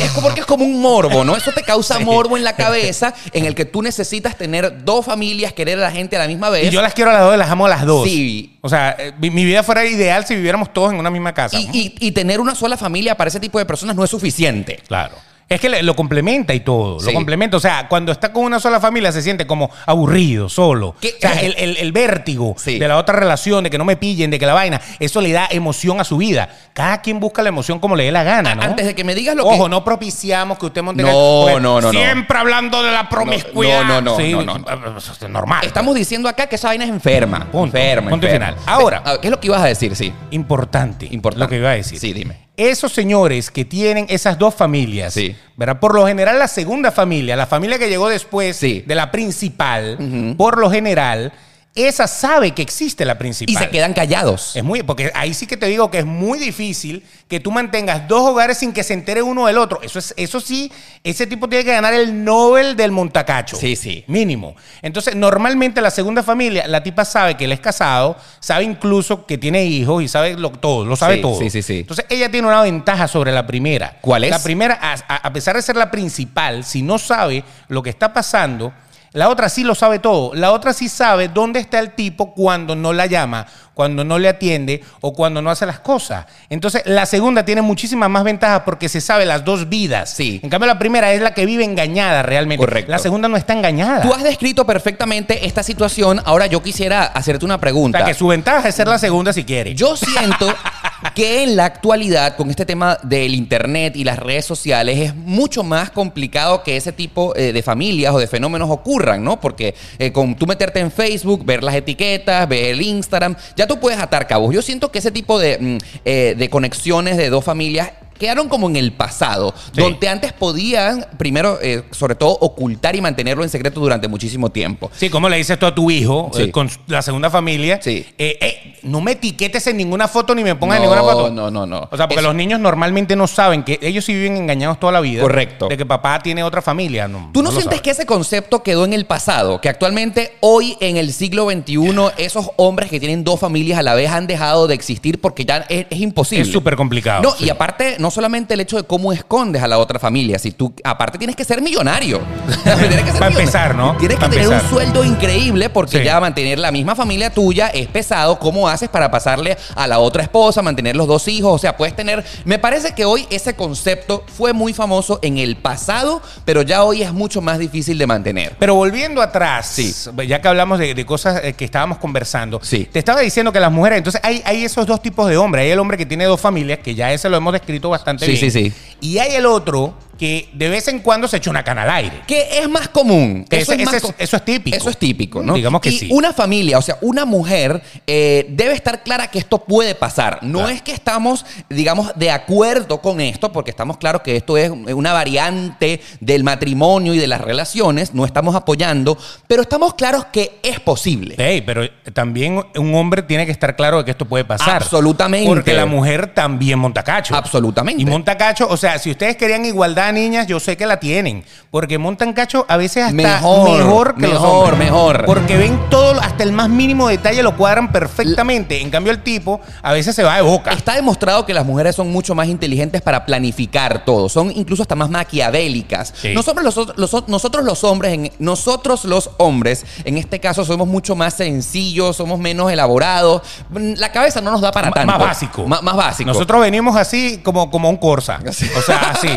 Es 0.00 0.10
como 0.10 0.26
porque 0.26 0.40
es 0.40 0.46
como 0.46 0.64
un 0.64 0.80
morbo, 0.80 1.24
¿no? 1.24 1.36
Eso 1.36 1.52
te 1.52 1.62
causa 1.62 1.98
Sí. 1.98 2.04
morbo 2.04 2.36
en 2.36 2.44
la 2.44 2.54
cabeza 2.54 3.14
en 3.32 3.46
el 3.46 3.54
que 3.54 3.64
tú 3.64 3.82
necesitas 3.82 4.36
tener 4.36 4.84
dos 4.84 5.04
familias, 5.06 5.52
querer 5.52 5.78
a 5.78 5.82
la 5.82 5.90
gente 5.90 6.16
a 6.16 6.18
la 6.18 6.26
misma 6.26 6.50
vez. 6.50 6.66
y 6.66 6.70
yo 6.70 6.82
las 6.82 6.92
quiero 6.92 7.10
a 7.10 7.14
las 7.14 7.22
dos 7.22 7.34
y 7.34 7.38
las 7.38 7.50
amo 7.50 7.66
a 7.66 7.68
las 7.68 7.86
dos. 7.86 8.04
Sí. 8.06 8.58
O 8.60 8.68
sea, 8.68 8.94
eh, 8.98 9.12
mi, 9.18 9.30
mi 9.30 9.44
vida 9.44 9.62
fuera 9.62 9.84
ideal 9.86 10.26
si 10.26 10.34
viviéramos 10.34 10.72
todos 10.72 10.92
en 10.92 10.98
una 10.98 11.10
misma 11.10 11.32
casa. 11.32 11.56
y, 11.58 11.68
y- 11.72 11.94
y 12.08 12.12
tener 12.12 12.40
una 12.40 12.54
sola 12.54 12.76
familia 12.76 13.16
para 13.16 13.28
ese 13.28 13.40
tipo 13.40 13.58
de 13.58 13.64
personas 13.64 13.94
no 13.96 14.04
es 14.04 14.10
suficiente. 14.10 14.82
Claro. 14.86 15.14
Es 15.48 15.60
que 15.60 15.68
le- 15.68 15.82
lo 15.84 15.94
complementa 15.94 16.54
y 16.54 16.60
todo. 16.60 16.98
Sí. 16.98 17.06
Lo 17.06 17.12
complementa. 17.12 17.56
O 17.56 17.60
sea, 17.60 17.86
cuando 17.88 18.10
está 18.10 18.32
con 18.32 18.42
una 18.42 18.58
sola 18.58 18.80
familia 18.80 19.12
se 19.12 19.22
siente 19.22 19.46
como 19.46 19.70
aburrido, 19.86 20.48
solo. 20.48 20.96
¿Qué? 21.00 21.14
O 21.16 21.20
sea, 21.20 21.32
el, 21.40 21.54
el- 21.56 21.76
el 21.76 21.92
vértigo 21.92 22.56
Sí. 22.58 22.80
de 22.80 22.88
la 22.88 22.96
otra 22.96 23.14
relación, 23.14 23.62
de 23.62 23.70
que 23.70 23.78
no 23.78 23.84
me 23.84 23.96
pillen, 23.96 24.30
de 24.32 24.40
que 24.40 24.46
la 24.46 24.54
vaina, 24.54 24.80
eso 24.98 25.20
le 25.20 25.30
da 25.30 25.46
emoción 25.48 26.00
a 26.00 26.04
su 26.04 26.16
vida. 26.16 26.48
Cada 26.74 27.00
quien 27.00 27.20
busca 27.20 27.44
la 27.44 27.50
emoción 27.50 27.78
como 27.78 27.94
le 27.94 28.02
dé 28.04 28.10
la 28.12 28.24
gana, 28.24 28.56
¿no? 28.56 28.62
Antes 28.62 28.86
de 28.86 28.94
que 28.96 29.04
me 29.04 29.14
digas 29.14 29.36
lo 29.36 29.46
Ojo, 29.46 29.64
que... 29.64 29.70
no 29.70 29.84
propiciamos 29.84 30.58
que 30.58 30.66
usted 30.66 30.82
monte 30.82 31.04
No, 31.04 31.46
no, 31.60 31.80
no, 31.80 31.80
no. 31.80 31.90
Siempre 31.92 32.36
hablando 32.38 32.82
de 32.82 32.90
la 32.90 33.08
promiscuidad. 33.08 33.84
no, 33.84 34.00
no, 34.00 34.00
no, 34.00 34.16
Sí, 34.16 34.32
no, 34.32 35.28
Normal. 35.28 35.64
Estamos 35.64 35.94
diciendo 35.94 36.28
acá 36.28 36.48
que 36.48 36.56
esa 36.56 36.68
vaina 36.68 36.84
es 36.84 36.90
enferma. 36.90 37.46
Punto. 37.52 37.76
Enferma, 37.76 38.10
Punto 38.10 38.26
enferma. 38.26 38.48
final. 38.48 38.62
Ahora. 38.66 39.02
Ah, 39.04 39.18
¿Qué 39.20 39.28
es 39.28 39.30
lo 39.30 39.38
que 39.38 39.46
ibas 39.46 39.62
a 39.62 39.66
decir? 39.66 39.94
Sí. 39.94 40.12
Importante, 40.32 41.06
Importante. 41.08 41.44
lo 41.44 41.48
que 41.48 41.56
iba 41.58 41.70
a 41.70 41.74
decir. 41.74 41.98
Sí, 42.00 42.12
dime. 42.12 42.45
Esos 42.56 42.92
señores 42.92 43.50
que 43.50 43.64
tienen 43.64 44.06
esas 44.08 44.38
dos 44.38 44.54
familias, 44.54 45.12
Sí. 45.14 45.36
¿verdad? 45.56 45.78
Por 45.78 45.94
lo 45.94 46.06
general, 46.06 46.38
la 46.38 46.48
segunda 46.48 46.90
familia, 46.90 47.36
la 47.36 47.46
familia 47.46 47.78
que 47.78 47.88
llegó 47.88 48.08
después 48.08 48.56
Sí. 48.56 48.82
de 48.86 48.94
la 48.94 49.10
principal, 49.10 50.34
por 50.38 50.58
lo 50.58 50.70
general, 50.70 51.32
esa 51.76 52.06
sabe 52.08 52.52
que 52.52 52.62
existe 52.62 53.04
la 53.04 53.18
principal. 53.18 53.54
Y 53.54 53.56
se 53.56 53.68
quedan 53.70 53.92
callados. 53.92 54.56
Es 54.56 54.64
muy, 54.64 54.82
porque 54.82 55.12
ahí 55.14 55.34
sí 55.34 55.46
que 55.46 55.56
te 55.56 55.66
digo 55.66 55.90
que 55.90 55.98
es 55.98 56.04
muy 56.06 56.38
difícil 56.38 57.04
que 57.28 57.38
tú 57.40 57.50
mantengas 57.52 58.08
dos 58.08 58.22
hogares 58.30 58.58
sin 58.58 58.72
que 58.72 58.82
se 58.82 58.94
entere 58.94 59.20
uno 59.22 59.46
del 59.46 59.58
otro. 59.58 59.80
Eso 59.82 59.98
es, 59.98 60.14
eso 60.16 60.40
sí, 60.40 60.70
ese 61.04 61.26
tipo 61.26 61.48
tiene 61.48 61.64
que 61.64 61.72
ganar 61.72 61.92
el 61.92 62.24
Nobel 62.24 62.76
del 62.76 62.92
Montacacho. 62.92 63.56
Sí, 63.56 63.76
sí. 63.76 64.04
Mínimo. 64.06 64.56
Entonces, 64.82 65.14
normalmente 65.16 65.80
la 65.80 65.90
segunda 65.90 66.22
familia, 66.22 66.66
la 66.66 66.82
tipa 66.82 67.04
sabe 67.04 67.36
que 67.36 67.44
él 67.44 67.52
es 67.52 67.60
casado, 67.60 68.16
sabe 68.40 68.64
incluso 68.64 69.26
que 69.26 69.36
tiene 69.38 69.64
hijos 69.64 70.02
y 70.02 70.08
sabe 70.08 70.34
lo, 70.34 70.50
todo, 70.52 70.84
lo 70.84 70.96
sabe 70.96 71.16
Sí, 71.16 71.20
todo. 71.22 71.38
sí, 71.38 71.50
sí, 71.50 71.62
sí. 71.62 71.78
Entonces, 71.80 72.06
ella 72.08 72.30
tiene 72.30 72.46
una 72.48 72.62
ventaja 72.62 73.08
sobre 73.08 73.32
la 73.32 73.46
primera. 73.46 73.98
¿Cuál 74.00 74.24
es? 74.24 74.30
La 74.30 74.42
primera, 74.42 74.78
a, 74.80 74.92
a- 75.08 75.16
a 75.26 75.32
pesar 75.32 75.56
de 75.56 75.62
ser 75.62 75.76
la 75.76 75.90
principal, 75.90 76.64
si 76.64 76.82
no 76.82 76.98
sabe 76.98 77.44
lo 77.68 77.82
que 77.82 77.90
está 77.90 78.12
pasando, 78.12 78.72
la 79.16 79.30
otra 79.30 79.48
sí 79.48 79.64
lo 79.64 79.74
sabe 79.74 79.98
todo. 79.98 80.34
La 80.34 80.52
otra 80.52 80.74
sí 80.74 80.90
sabe 80.90 81.28
dónde 81.28 81.58
está 81.58 81.78
el 81.78 81.94
tipo 81.94 82.34
cuando 82.34 82.76
no 82.76 82.92
la 82.92 83.06
llama, 83.06 83.46
cuando 83.76 84.04
no 84.04 84.18
le 84.18 84.26
atiende 84.26 84.82
o 85.02 85.12
cuando 85.12 85.42
no 85.42 85.50
hace 85.50 85.66
las 85.66 85.80
cosas. 85.80 86.24
Entonces, 86.48 86.80
la 86.86 87.04
segunda 87.04 87.44
tiene 87.44 87.60
muchísimas 87.60 88.08
más 88.08 88.24
ventajas 88.24 88.62
porque 88.64 88.88
se 88.88 89.02
sabe 89.02 89.26
las 89.26 89.44
dos 89.44 89.68
vidas. 89.68 90.14
Sí. 90.14 90.40
En 90.42 90.48
cambio, 90.48 90.66
la 90.66 90.78
primera 90.78 91.12
es 91.12 91.20
la 91.20 91.34
que 91.34 91.44
vive 91.44 91.62
engañada 91.62 92.22
realmente. 92.22 92.64
Correcto. 92.64 92.90
La 92.90 92.98
segunda 92.98 93.28
no 93.28 93.36
está 93.36 93.52
engañada. 93.52 94.00
Tú 94.00 94.14
has 94.14 94.22
descrito 94.22 94.64
perfectamente 94.64 95.44
esta 95.46 95.62
situación. 95.62 96.22
Ahora 96.24 96.46
yo 96.46 96.62
quisiera 96.62 97.04
hacerte 97.04 97.44
una 97.44 97.56
O 97.56 97.60
pregunta. 97.60 97.98
sea, 97.98 98.06
que 98.06 98.14
su 98.14 98.28
ventaja 98.28 98.66
es 98.66 98.74
ser 98.74 98.88
la 98.88 98.98
segunda 98.98 99.34
si 99.34 99.44
quiere. 99.44 99.74
Yo 99.74 99.94
siento 99.94 100.46
que 101.14 101.42
en 101.42 101.56
la 101.56 101.66
actualidad, 101.66 102.34
con 102.36 102.48
este 102.48 102.64
tema 102.64 102.96
del 103.02 103.34
internet 103.34 103.94
y 103.96 104.04
las 104.04 104.18
redes 104.18 104.46
sociales, 104.46 104.98
es 104.98 105.14
mucho 105.14 105.62
más 105.62 105.90
complicado 105.90 106.62
que 106.62 106.78
ese 106.78 106.92
tipo 106.92 107.36
eh, 107.36 107.52
de 107.52 107.62
familias 107.62 108.14
o 108.14 108.18
de 108.18 108.26
fenómenos 108.26 108.70
ocurran, 108.70 109.22
¿no? 109.22 109.38
Porque 109.38 109.74
eh, 109.98 110.12
con 110.12 110.34
tú 110.34 110.46
meterte 110.46 110.80
en 110.80 110.90
Facebook, 110.90 111.44
ver 111.44 111.62
las 111.62 111.74
etiquetas, 111.74 112.48
ver 112.48 112.64
el 112.70 112.80
Instagram, 112.80 113.36
ya 113.54 113.65
tú 113.66 113.78
puedes 113.78 113.98
atar 113.98 114.26
cabos. 114.26 114.54
Yo 114.54 114.62
siento 114.62 114.90
que 114.90 114.98
ese 114.98 115.10
tipo 115.10 115.38
de, 115.38 115.58
mm, 115.58 115.78
eh, 116.04 116.34
de 116.36 116.50
conexiones 116.50 117.16
de 117.16 117.30
dos 117.30 117.44
familias 117.44 117.90
quedaron 118.18 118.48
como 118.48 118.68
en 118.68 118.76
el 118.76 118.92
pasado, 118.92 119.54
Sí. 119.72 119.80
donde 119.80 120.08
antes 120.08 120.32
podían, 120.32 121.06
primero, 121.18 121.58
eh, 121.62 121.82
sobre 121.90 122.14
todo, 122.14 122.30
ocultar 122.40 122.94
y 122.96 123.00
mantenerlo 123.00 123.42
en 123.44 123.50
secreto 123.50 123.80
durante 123.80 124.08
muchísimo 124.08 124.50
tiempo. 124.50 124.90
Sí, 124.96 125.10
¿cómo 125.10 125.28
le 125.28 125.36
dices 125.36 125.58
tú 125.58 125.66
a 125.66 125.74
tu 125.74 125.90
hijo 125.90 126.30
Sí. 126.34 126.42
eh, 126.44 126.50
con 126.50 126.70
la 126.86 127.02
segunda 127.02 127.30
familia? 127.30 127.80
Sí. 127.82 128.06
Eh, 128.18 128.78
no 128.82 129.00
me 129.00 129.12
etiquetes 129.12 129.66
en 129.66 129.76
ninguna 129.76 130.08
foto 130.08 130.34
ni 130.34 130.44
me 130.44 130.54
pongas 130.54 130.76
en 130.76 130.82
ninguna 130.82 131.02
foto. 131.02 131.30
no, 131.30 131.50
no, 131.50 131.66
no. 131.66 131.88
O 131.90 131.96
sea, 131.96 132.06
porque 132.08 132.20
Eso- 132.20 132.28
los 132.28 132.34
niños 132.34 132.60
normalmente 132.60 133.16
no 133.16 133.26
saben 133.26 133.64
que 133.64 133.78
ellos 133.82 134.04
sí 134.04 134.12
viven 134.14 134.36
engañados 134.36 134.78
toda 134.78 134.92
la 134.92 135.00
vida. 135.00 135.22
Correcto. 135.22 135.68
De 135.68 135.76
que 135.76 135.84
papá 135.86 136.18
tiene 136.20 136.42
otra 136.44 136.62
familia. 136.62 137.08
No, 137.08 137.30
¿Tú 137.32 137.42
no, 137.42 137.50
sientes 137.50 137.80
que 137.80 137.90
ese 137.90 138.06
concepto 138.06 138.62
quedó 138.62 138.84
en 138.84 138.92
el 138.92 139.06
pasado? 139.06 139.60
Que 139.60 139.68
actualmente, 139.68 140.36
hoy 140.40 140.76
en 140.80 140.96
el 140.96 141.12
siglo 141.12 141.48
XXI, 141.50 142.12
esos 142.18 142.50
hombres 142.56 142.90
que 142.90 143.00
tienen 143.00 143.24
dos 143.24 143.40
familias 143.40 143.78
a 143.78 143.82
la 143.82 143.94
vez 143.94 144.10
han 144.10 144.26
dejado 144.26 144.66
de 144.66 144.74
existir 144.74 145.20
porque 145.20 145.44
ya 145.44 145.58
es, 145.68 145.86
es 145.90 146.00
imposible. 146.00 146.42
Es 146.44 146.52
súper 146.52 146.76
complicado, 146.76 147.22
No, 147.22 147.34
y 147.44 147.48
aparte, 147.50 147.96
no 147.98 148.05
solamente 148.10 148.54
el 148.54 148.60
hecho 148.60 148.76
de 148.76 148.84
cómo 148.84 149.12
escondes 149.12 149.62
a 149.62 149.68
la 149.68 149.78
otra 149.78 149.98
familia, 149.98 150.38
si 150.38 150.52
tú, 150.52 150.72
aparte 150.84 151.18
tienes 151.18 151.36
que 151.36 151.44
ser 151.44 151.60
millonario. 151.62 152.20
Tienes 152.64 153.02
que 153.02 153.10
ser 153.12 153.20
Pa' 153.20 153.28
millonario. 153.28 153.38
empezar, 153.40 153.74
¿no? 153.74 153.96
Tienes 153.96 154.18
que 154.18 154.28
tener 154.28 154.48
un 154.48 154.60
sueldo 154.68 155.04
increíble 155.04 155.70
porque 155.70 155.98
Sí. 155.98 156.04
ya 156.04 156.20
mantener 156.20 156.58
la 156.58 156.70
misma 156.72 156.94
familia 156.94 157.30
tuya 157.30 157.68
es 157.68 157.86
pesado. 157.88 158.38
¿Cómo 158.38 158.68
haces 158.68 158.88
para 158.88 159.10
pasarle 159.10 159.56
a 159.74 159.86
la 159.86 159.98
otra 159.98 160.22
esposa, 160.22 160.62
mantener 160.62 160.96
los 160.96 161.06
dos 161.06 161.26
hijos? 161.28 161.52
O 161.54 161.58
sea, 161.58 161.76
puedes 161.76 161.94
tener... 161.96 162.24
Me 162.44 162.58
parece 162.58 162.92
que 162.94 163.04
hoy 163.04 163.26
ese 163.30 163.54
concepto 163.54 164.24
fue 164.26 164.52
muy 164.52 164.72
famoso 164.72 165.18
en 165.22 165.38
el 165.38 165.56
pasado, 165.56 166.20
pero 166.44 166.62
ya 166.62 166.84
hoy 166.84 167.02
es 167.02 167.12
mucho 167.12 167.40
más 167.40 167.58
difícil 167.58 167.98
de 167.98 168.06
mantener. 168.06 168.56
Pero 168.58 168.74
volviendo 168.74 169.22
atrás, 169.22 169.66
Sí. 169.66 169.94
ya 170.26 170.40
que 170.40 170.48
hablamos 170.48 170.78
de, 170.78 170.94
de 170.94 171.06
cosas 171.06 171.40
eh, 171.44 171.52
que 171.54 171.64
estábamos 171.64 171.98
conversando, 171.98 172.60
Sí. 172.62 172.88
te 172.90 172.98
estaba 172.98 173.20
diciendo 173.20 173.52
que 173.52 173.60
las 173.60 173.72
mujeres, 173.72 173.98
entonces 173.98 174.20
hay, 174.24 174.42
hay 174.44 174.64
esos 174.64 174.86
dos 174.86 175.00
tipos 175.02 175.28
de 175.28 175.36
hombres. 175.36 175.62
Hay 175.64 175.70
el 175.70 175.78
hombre 175.78 175.96
que 175.96 176.06
tiene 176.06 176.24
dos 176.24 176.40
familias, 176.40 176.78
que 176.80 176.94
ya 176.94 177.12
ese 177.12 177.28
lo 177.28 177.36
hemos 177.36 177.52
descrito 177.52 177.88
bastante 177.96 178.24
Sí, 178.26 178.32
bien. 178.32 178.50
sí, 178.50 178.50
sí. 178.50 178.72
Y 179.00 179.18
hay 179.18 179.34
el 179.34 179.46
otro 179.46 179.94
que 180.18 180.48
de 180.52 180.68
vez 180.68 180.88
en 180.88 181.00
cuando 181.00 181.28
se 181.28 181.36
echa 181.38 181.50
una 181.50 181.62
cana 181.64 181.82
al 181.82 181.90
aire. 181.90 182.22
Que 182.26 182.58
es 182.58 182.68
más 182.68 182.88
común. 182.88 183.44
Ese- 183.50 183.76
más 183.84 183.94
es- 183.94 184.02
co- 184.02 184.14
eso 184.18 184.36
es 184.36 184.44
típico. 184.44 184.76
Eso 184.76 184.90
es 184.90 184.96
típico, 184.98 185.42
¿no? 185.42 185.54
Digamos 185.54 185.80
que 185.80 185.90
y 185.90 185.98
sí. 185.98 186.08
Una 186.10 186.32
familia, 186.32 186.78
o 186.78 186.82
sea, 186.82 186.96
una 187.00 187.24
mujer 187.24 187.82
eh, 188.06 188.46
debe 188.50 188.74
estar 188.74 189.02
clara 189.02 189.28
que 189.30 189.38
esto 189.38 189.58
puede 189.64 189.94
pasar. 189.94 190.38
No 190.42 190.60
Claro. 190.60 190.74
es 190.74 190.82
que 190.82 190.92
estamos, 190.92 191.44
digamos, 191.68 192.12
de 192.16 192.30
acuerdo 192.30 193.00
con 193.00 193.20
esto, 193.20 193.52
porque 193.52 193.70
estamos 193.70 193.96
claros 193.98 194.22
que 194.22 194.36
esto 194.36 194.56
es 194.56 194.70
una 194.70 195.12
variante 195.12 196.00
del 196.20 196.44
matrimonio 196.44 197.14
y 197.14 197.18
de 197.18 197.26
las 197.26 197.40
relaciones. 197.40 198.14
No 198.14 198.24
estamos 198.24 198.54
apoyando, 198.54 199.18
pero 199.46 199.62
estamos 199.62 199.94
claros 199.94 200.26
que 200.32 200.58
es 200.62 200.80
posible. 200.80 201.34
Ey, 201.38 201.60
pero 201.62 201.82
también 202.12 202.62
un 202.76 202.94
hombre 202.94 203.22
tiene 203.22 203.44
que 203.46 203.52
estar 203.52 203.76
claro 203.76 203.98
de 203.98 204.04
que 204.04 204.10
esto 204.12 204.24
puede 204.24 204.44
pasar. 204.44 204.76
Absolutamente. 204.82 205.48
Porque 205.48 205.72
la 205.74 205.86
mujer 205.86 206.32
también 206.34 206.78
monta 206.78 207.02
cacho. 207.02 207.34
Absolutamente. 207.34 208.02
Y 208.02 208.06
monta 208.06 208.36
cacho, 208.36 208.66
o 208.68 208.76
sea, 208.76 208.98
si 208.98 209.10
ustedes 209.10 209.36
querían 209.36 209.64
igualdad, 209.64 210.05
niñas, 210.12 210.46
yo 210.46 210.60
sé 210.60 210.76
que 210.76 210.86
la 210.86 210.98
tienen. 211.00 211.44
Porque 211.70 211.98
montan 211.98 212.32
cacho 212.32 212.64
a 212.68 212.76
veces 212.76 213.04
hasta 213.04 213.14
Mejor, 213.14 213.78
mejor, 213.78 214.14
que 214.14 214.22
los 214.22 214.32
mejor, 214.32 214.64
hombres. 214.72 214.78
mejor. 214.90 215.24
Porque 215.26 215.56
ven 215.56 215.78
todo, 215.90 216.20
hasta 216.20 216.42
el 216.42 216.52
más 216.52 216.68
mínimo 216.68 217.08
detalle 217.08 217.42
lo 217.42 217.56
cuadran 217.56 217.92
perfectamente. 217.92 218.80
En 218.80 218.90
cambio, 218.90 219.12
el 219.12 219.22
tipo 219.22 219.60
a 219.82 219.92
veces 219.92 220.14
se 220.16 220.22
va 220.22 220.36
de 220.36 220.42
boca. 220.42 220.72
Está 220.72 220.94
demostrado 220.94 221.44
que 221.46 221.52
las 221.54 221.64
mujeres 221.66 221.94
son 221.96 222.10
mucho 222.10 222.34
más 222.34 222.48
inteligentes 222.48 223.02
para 223.02 223.26
planificar 223.26 224.04
todo. 224.04 224.28
Son 224.28 224.50
incluso 224.54 224.82
hasta 224.82 224.94
más 224.94 225.10
maquiavélicas. 225.10 226.14
Sí. 226.20 226.32
Nosotros, 226.34 226.64
los, 226.76 226.96
los- 226.98 227.28
nosotros 227.28 227.64
los 227.64 227.84
hombres, 227.84 228.12
en, 228.14 228.32
nosotros 228.38 229.04
los 229.04 229.30
hombres, 229.38 229.84
en 230.04 230.16
este 230.18 230.40
caso, 230.40 230.64
somos 230.64 230.86
mucho 230.88 231.14
más 231.16 231.34
sencillos, 231.34 232.16
somos 232.16 232.38
menos 232.38 232.70
elaborados. 232.72 233.42
La 233.72 234.12
cabeza 234.12 234.40
no 234.40 234.50
nos 234.50 234.60
da 234.60 234.72
para 234.72 234.88
M- 234.88 234.94
tanto. 234.94 235.12
Más 235.12 235.20
básico. 235.20 235.66
Ma- 235.66 235.80
más 235.82 235.96
básico. 235.96 236.28
Nosotros 236.28 236.60
venimos 236.60 236.96
así 236.96 237.40
como, 237.42 237.70
como 237.70 237.88
un 237.90 237.96
Corsa. 237.96 238.38
O 238.76 238.82
sea, 238.82 239.10
así. 239.14 239.28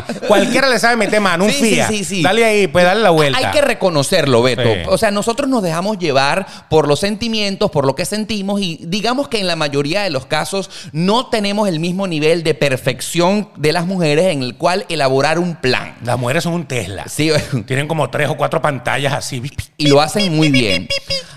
Cualquiera 0.59 0.69
le 0.75 0.79
sabe 0.79 0.95
meter 0.97 1.21
mano, 1.21 1.45
un 1.45 1.51
Sí, 1.51 1.75
sí, 1.75 1.81
sí, 1.87 2.03
sí. 2.03 2.21
Dale 2.21 2.43
ahí, 2.43 2.67
pues 2.67 2.83
dale 2.83 3.01
la 3.01 3.11
vuelta. 3.11 3.37
Hay 3.37 3.51
que 3.51 3.61
reconocerlo, 3.61 4.41
Beto. 4.41 4.91
O 4.91 4.97
sea, 4.97 5.09
nosotros 5.09 5.49
nos 5.49 5.63
dejamos 5.63 5.97
llevar 5.97 6.45
por 6.69 6.87
los 6.87 6.99
sentimientos, 6.99 7.71
por 7.71 7.85
lo 7.85 7.95
que 7.95 8.05
sentimos 8.05 8.59
y 8.61 8.79
digamos 8.83 9.29
que 9.29 9.39
en 9.39 9.47
la 9.47 9.55
mayoría 9.55 10.01
de 10.01 10.09
los 10.09 10.25
casos 10.25 10.69
no 10.91 11.27
tenemos 11.27 11.69
el 11.69 11.79
mismo 11.79 12.07
nivel 12.07 12.43
de 12.43 12.53
perfección 12.55 13.49
de 13.55 13.71
las 13.71 13.85
mujeres 13.85 14.25
en 14.27 14.43
el 14.43 14.55
cual 14.55 14.85
elaborar 14.89 15.39
un 15.39 15.55
plan. 15.55 15.95
Las 16.03 16.19
mujeres 16.19 16.43
son 16.43 16.53
un 16.53 16.65
Tesla. 16.65 17.05
Sí, 17.07 17.31
Tienen 17.65 17.87
como 17.87 18.09
tres 18.09 18.29
o 18.29 18.35
cuatro 18.35 18.61
pantallas 18.61 19.13
así. 19.13 19.41
y 19.77 19.87
lo 19.87 20.01
hacen 20.01 20.35
muy 20.35 20.49
bien. 20.49 20.87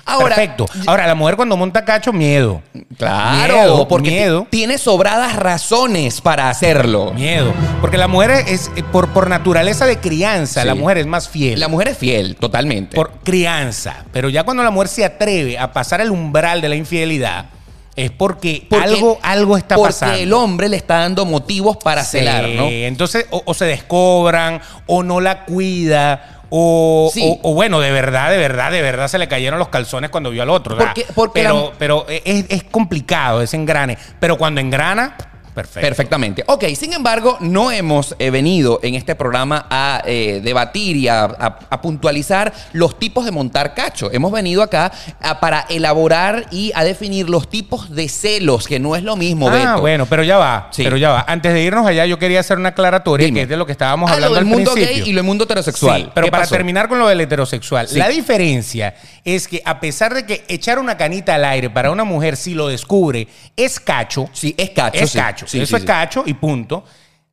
Ahora, 0.05 0.35
Perfecto. 0.35 0.67
Ahora, 0.87 1.07
la 1.07 1.15
mujer 1.15 1.37
cuando 1.37 1.57
monta 1.57 1.85
cacho, 1.85 2.13
miedo. 2.13 2.61
claro, 2.99 3.55
Miedo, 3.55 3.89
porque 3.89 4.11
miedo. 4.11 4.47
tiene 4.51 4.77
sobradas 4.79 5.37
razones 5.37 6.21
para 6.21 6.51
hacerlo. 6.51 7.13
Miedo. 7.15 7.53
Porque 7.81 7.97
la 7.97 8.09
mujer 8.09 8.45
es, 8.49 8.71
eh, 8.77 8.83
por, 8.83 9.12
por 9.13 9.29
naturaleza 9.29 9.85
de 9.87 9.99
crianza, 9.99 10.63
Sí. 10.63 10.67
la 10.67 10.75
mujer 10.75 10.99
es 10.99 11.07
más 11.07 11.29
fiel. 11.29 11.61
La 11.61 11.69
mujer 11.69 11.89
es 11.89 11.99
fiel, 11.99 12.37
totalmente. 12.37 12.95
por 12.97 13.11
crianza. 13.23 14.05
Pero 14.13 14.29
ya 14.29 14.45
cuando 14.45 14.63
la 14.63 14.71
mujer 14.71 14.89
se 14.89 15.05
atreve 15.05 15.59
a 15.59 15.73
pasar 15.73 16.01
el 16.01 16.11
umbral 16.11 16.61
de 16.61 16.69
la 16.71 16.77
infidelidad, 16.77 17.47
es 17.95 18.11
porque, 18.11 18.67
Porque- 18.71 18.85
algo, 18.87 19.19
algo 19.23 19.57
está 19.59 19.75
porque 19.77 19.89
pasando. 19.93 20.15
el 20.17 20.33
hombre 20.33 20.69
le 20.71 20.77
está 20.79 20.99
dando 21.01 21.27
motivos 21.27 21.77
para 21.77 22.05
Sí, 22.05 22.19
celar, 22.19 22.49
¿no? 22.49 22.69
Entonces, 22.69 23.27
o, 23.31 23.43
o 23.45 23.53
se 23.55 23.67
descobran, 23.67 24.61
o 24.87 25.03
no 25.03 25.21
la 25.21 25.45
cuida, 25.45 26.41
o, 26.49 27.11
Sí. 27.13 27.23
o- 27.43 27.51
o 27.51 27.55
bueno, 27.55 27.81
de 27.81 27.91
verdad, 27.91 28.31
de 28.31 28.39
verdad, 28.39 28.71
de 28.73 28.81
verdad 28.81 29.09
se 29.09 29.19
le 29.19 29.29
cayeron 29.29 29.59
los 29.59 29.69
calzones 29.69 30.09
cuando 30.11 30.31
vio 30.31 30.43
al 30.43 30.49
otro. 30.51 30.77
Porque- 30.79 31.07
porque 31.15 31.43
pero 31.43 31.71
la- 31.71 31.79
pero 31.79 32.07
es, 32.09 32.47
es 32.49 32.65
complicado 32.65 33.43
ese 33.43 33.57
engrane. 33.57 33.99
Pero 34.21 34.39
cuando 34.39 34.61
engrana, 34.63 35.17
Perfecto. 35.55 35.87
Perfectamente. 35.87 36.45
Ok, 36.47 36.65
sin 36.75 36.93
embargo, 36.95 37.37
no 37.41 37.71
hemos 37.71 38.15
eh, 38.19 38.31
venido 38.31 38.81
en 38.83 38.95
este 38.95 39.15
programa 39.15 39.67
a 39.69 40.03
eh, 40.07 40.41
debatir 40.43 40.97
y 40.97 41.09
a, 41.09 41.25
a- 41.25 41.59
a 41.69 41.81
puntualizar 41.83 42.53
los 42.73 42.99
tipos 42.99 43.25
de 43.27 43.33
montar 43.33 43.75
cacho. 43.75 44.11
Hemos 44.13 44.33
venido 44.33 44.63
acá 44.63 44.91
a- 45.21 45.41
para 45.41 45.67
elaborar 45.69 46.47
y 46.51 46.73
a 46.75 46.85
definir 46.85 47.29
los 47.29 47.51
tipos 47.51 47.91
de 47.95 48.09
celos, 48.09 48.67
que 48.67 48.79
no 48.79 48.97
es 48.97 49.03
lo 49.03 49.15
mismo, 49.17 49.49
Ah, 49.49 49.53
Beto. 49.53 49.81
bueno, 49.83 50.07
pero 50.07 50.23
ya 50.23 50.39
va. 50.39 50.69
Sí. 50.73 50.85
Pero 50.85 50.97
ya 50.97 51.11
va. 51.11 51.25
Antes 51.29 51.53
de 51.53 51.63
irnos 51.63 51.87
allá, 51.87 52.07
yo 52.07 52.19
quería 52.19 52.41
hacer 52.41 52.57
una 52.57 52.71
aclaratoria, 52.71 53.27
Dime. 53.27 53.41
que 53.41 53.43
es 53.43 53.49
de 53.51 53.57
lo 53.59 53.67
que 53.67 53.73
estábamos 53.73 54.11
Ah, 54.11 54.15
hablando 54.15 54.35
lo 54.37 54.41
del 54.41 54.45
al 54.49 54.55
mundo 54.57 54.73
principio. 54.73 55.03
gay 55.05 55.11
y 55.11 55.13
lo 55.13 55.19
del 55.19 55.27
mundo 55.27 55.45
heterosexual. 55.45 56.03
Sí, 56.05 56.11
pero 56.15 56.27
¿Qué 56.27 56.31
para 56.31 56.45
pasó? 56.45 56.55
terminar 56.55 56.89
con 56.89 56.99
lo 56.99 57.09
del 57.09 57.21
heterosexual, 57.21 57.89
Sí. 57.89 57.99
la 57.99 58.09
diferencia 58.09 58.95
es 59.25 59.47
que 59.49 59.61
a 59.65 59.81
pesar 59.81 60.15
de 60.15 60.25
que 60.25 60.45
echar 60.49 60.79
una 60.79 60.97
canita 60.97 61.35
al 61.35 61.45
aire 61.45 61.69
para 61.71 61.91
una 61.91 62.05
mujer, 62.05 62.37
si 62.37 62.55
lo 62.55 62.69
descubre, 62.69 63.29
es 63.57 63.79
cacho, 63.79 64.29
Sí, 64.33 64.55
es 64.57 64.71
cacho. 64.71 64.99
es 65.05 65.11
sí. 65.11 65.19
Cacho, 65.43 65.51
Sí, 65.51 65.61
eso 65.61 65.77
sí, 65.77 65.83
es 65.83 65.87
cacho 65.87 66.23
y 66.27 66.35
punto, 66.35 66.85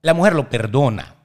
la 0.02 0.14
mujer 0.14 0.34
lo 0.34 0.50
perdona. 0.50 1.16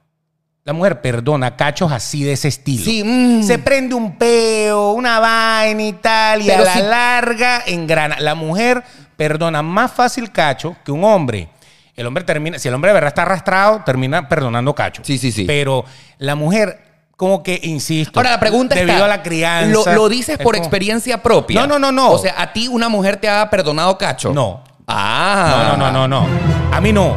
La 0.63 0.73
mujer 0.73 0.99
perdona 0.99 1.55
cachos 1.55 1.91
así 1.91 2.23
de 2.23 2.31
ese 2.33 2.47
estilo. 2.47 2.83
Sí, 2.83 3.03
mm. 3.03 3.43
Se 3.43 3.59
prende 3.59 3.93
un 3.93 4.17
peo, 4.17 4.93
una 4.93 5.19
vaina 5.19 5.83
y 5.83 5.93
tal, 5.93 6.41
y 6.41 6.47
Pero 6.47 6.63
a 6.63 6.65
la 6.65 6.73
si- 6.73 6.81
larga 6.81 7.63
engrana. 7.67 8.19
La 8.19 8.33
mujer 8.33 8.83
perdona 9.15 9.61
más 9.61 9.91
fácil 9.91 10.31
cacho 10.31 10.75
que 10.83 10.91
un 10.91 11.03
hombre. 11.03 11.49
El 11.95 12.07
hombre 12.07 12.23
termina, 12.23 12.57
si 12.57 12.67
el 12.67 12.73
hombre 12.73 12.89
de 12.89 12.93
verdad 12.95 13.09
está 13.09 13.21
arrastrado, 13.21 13.83
termina 13.85 14.27
perdonando 14.27 14.73
cacho. 14.73 15.03
Sí, 15.05 15.17
sí, 15.19 15.31
sí. 15.31 15.43
Pero 15.45 15.85
la 16.17 16.33
mujer, 16.33 16.81
como 17.15 17.43
que, 17.43 17.59
insisto, 17.63 18.19
Ahora 18.19 18.31
la 18.31 18.39
pregunta 18.39 18.73
debido 18.75 18.95
está, 18.95 19.05
a 19.05 19.07
la 19.07 19.21
crianza. 19.23 19.91
¿Lo, 19.91 19.95
lo 19.95 20.09
dices 20.09 20.37
es 20.39 20.43
por 20.43 20.55
como- 20.55 20.63
experiencia 20.65 21.21
propia? 21.21 21.61
No, 21.61 21.67
no, 21.67 21.77
no, 21.79 21.91
no. 21.91 22.11
O 22.11 22.17
sea, 22.17 22.33
¿a 22.41 22.51
ti 22.51 22.67
una 22.67 22.89
mujer 22.89 23.17
te 23.17 23.29
ha 23.29 23.47
perdonado 23.51 23.97
cacho? 23.99 24.33
No. 24.33 24.63
Ah. 24.87 25.75
No, 25.77 25.77
no, 25.77 25.91
no, 25.91 26.07
no, 26.07 26.27
no. 26.27 26.75
A 26.75 26.81
mí 26.81 26.91
no. 26.91 27.15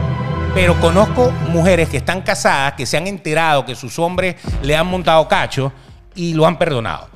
Pero 0.54 0.80
conozco 0.80 1.30
mujeres 1.50 1.88
que 1.88 1.98
están 1.98 2.22
casadas, 2.22 2.72
que 2.72 2.86
se 2.86 2.96
han 2.96 3.06
enterado 3.06 3.64
que 3.64 3.74
sus 3.74 3.98
hombres 3.98 4.36
le 4.62 4.76
han 4.76 4.86
montado 4.86 5.28
cacho 5.28 5.72
y 6.14 6.34
lo 6.34 6.46
han 6.46 6.58
perdonado. 6.58 7.08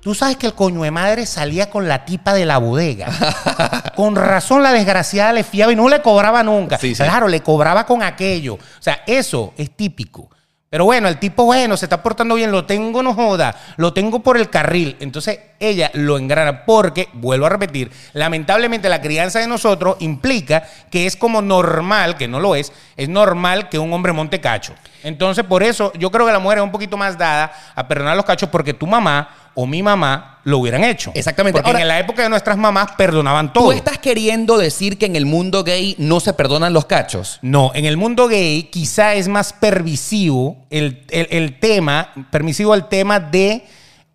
Tú 0.00 0.14
sabes 0.14 0.36
que 0.36 0.46
el 0.46 0.54
coño 0.54 0.82
de 0.82 0.92
madre 0.92 1.26
salía 1.26 1.68
con 1.68 1.88
la 1.88 2.04
tipa 2.04 2.32
de 2.32 2.46
la 2.46 2.58
bodega. 2.58 3.08
con 3.96 4.14
razón 4.14 4.62
la 4.62 4.72
desgraciada 4.72 5.32
le 5.32 5.42
fiaba 5.42 5.72
y 5.72 5.76
no 5.76 5.88
le 5.88 6.00
cobraba 6.00 6.44
nunca. 6.44 6.78
Sí, 6.78 6.94
sí. 6.94 7.02
Claro, 7.02 7.26
le 7.26 7.40
cobraba 7.40 7.84
con 7.86 8.04
aquello. 8.04 8.54
O 8.54 8.60
sea, 8.82 9.02
eso 9.04 9.52
es 9.56 9.72
típico. 9.72 10.30
Pero 10.68 10.84
bueno, 10.84 11.06
el 11.06 11.18
tipo 11.18 11.44
bueno, 11.44 11.76
se 11.76 11.86
está 11.86 12.02
portando 12.02 12.34
bien, 12.34 12.50
lo 12.50 12.66
tengo, 12.66 13.00
no 13.00 13.14
joda, 13.14 13.54
lo 13.76 13.92
tengo 13.92 14.20
por 14.20 14.36
el 14.36 14.50
carril. 14.50 14.96
Entonces 14.98 15.38
ella 15.60 15.92
lo 15.94 16.18
engrana 16.18 16.64
porque, 16.64 17.08
vuelvo 17.12 17.46
a 17.46 17.50
repetir, 17.50 17.92
lamentablemente 18.14 18.88
la 18.88 19.00
crianza 19.00 19.38
de 19.38 19.46
nosotros 19.46 19.96
implica 20.00 20.64
que 20.90 21.06
es 21.06 21.16
como 21.16 21.40
normal, 21.40 22.16
que 22.16 22.26
no 22.26 22.40
lo 22.40 22.56
es, 22.56 22.72
es 22.96 23.08
normal 23.08 23.68
que 23.68 23.78
un 23.78 23.92
hombre 23.92 24.12
monte 24.12 24.40
cacho. 24.40 24.74
Entonces 25.04 25.44
por 25.44 25.62
eso 25.62 25.92
yo 25.94 26.10
creo 26.10 26.26
que 26.26 26.32
la 26.32 26.40
mujer 26.40 26.58
es 26.58 26.64
un 26.64 26.72
poquito 26.72 26.96
más 26.96 27.16
dada 27.16 27.52
a 27.76 27.86
perdonar 27.86 28.16
los 28.16 28.24
cachos 28.24 28.48
porque 28.48 28.74
tu 28.74 28.88
mamá 28.88 29.45
o 29.56 29.66
mi 29.66 29.82
mamá 29.82 30.38
lo 30.44 30.58
hubieran 30.58 30.84
hecho. 30.84 31.10
Exactamente. 31.14 31.58
Porque 31.58 31.70
Ahora- 31.70 31.82
en 31.82 31.88
la 31.88 31.98
época 31.98 32.22
de 32.22 32.28
nuestras 32.28 32.56
mamás 32.56 32.92
perdonaban 32.96 33.52
todo. 33.52 33.64
¿Tú 33.64 33.72
estás 33.72 33.98
queriendo 33.98 34.56
decir 34.58 34.96
que 34.96 35.06
en 35.06 35.16
el 35.16 35.26
mundo 35.26 35.64
gay 35.64 35.96
no 35.98 36.20
se 36.20 36.32
perdonan 36.34 36.72
los 36.72 36.84
cachos? 36.84 37.38
No, 37.42 37.72
en 37.74 37.84
el 37.84 37.96
mundo 37.96 38.28
gay 38.28 38.64
quizá 38.70 39.14
es 39.14 39.26
más 39.26 39.52
permisivo 39.52 40.56
el, 40.70 41.04
el- 41.10 41.26
el 41.30 41.58
tema, 41.58 42.12
permisivo 42.30 42.74
el 42.74 42.84
tema 42.86 43.18
de 43.18 43.64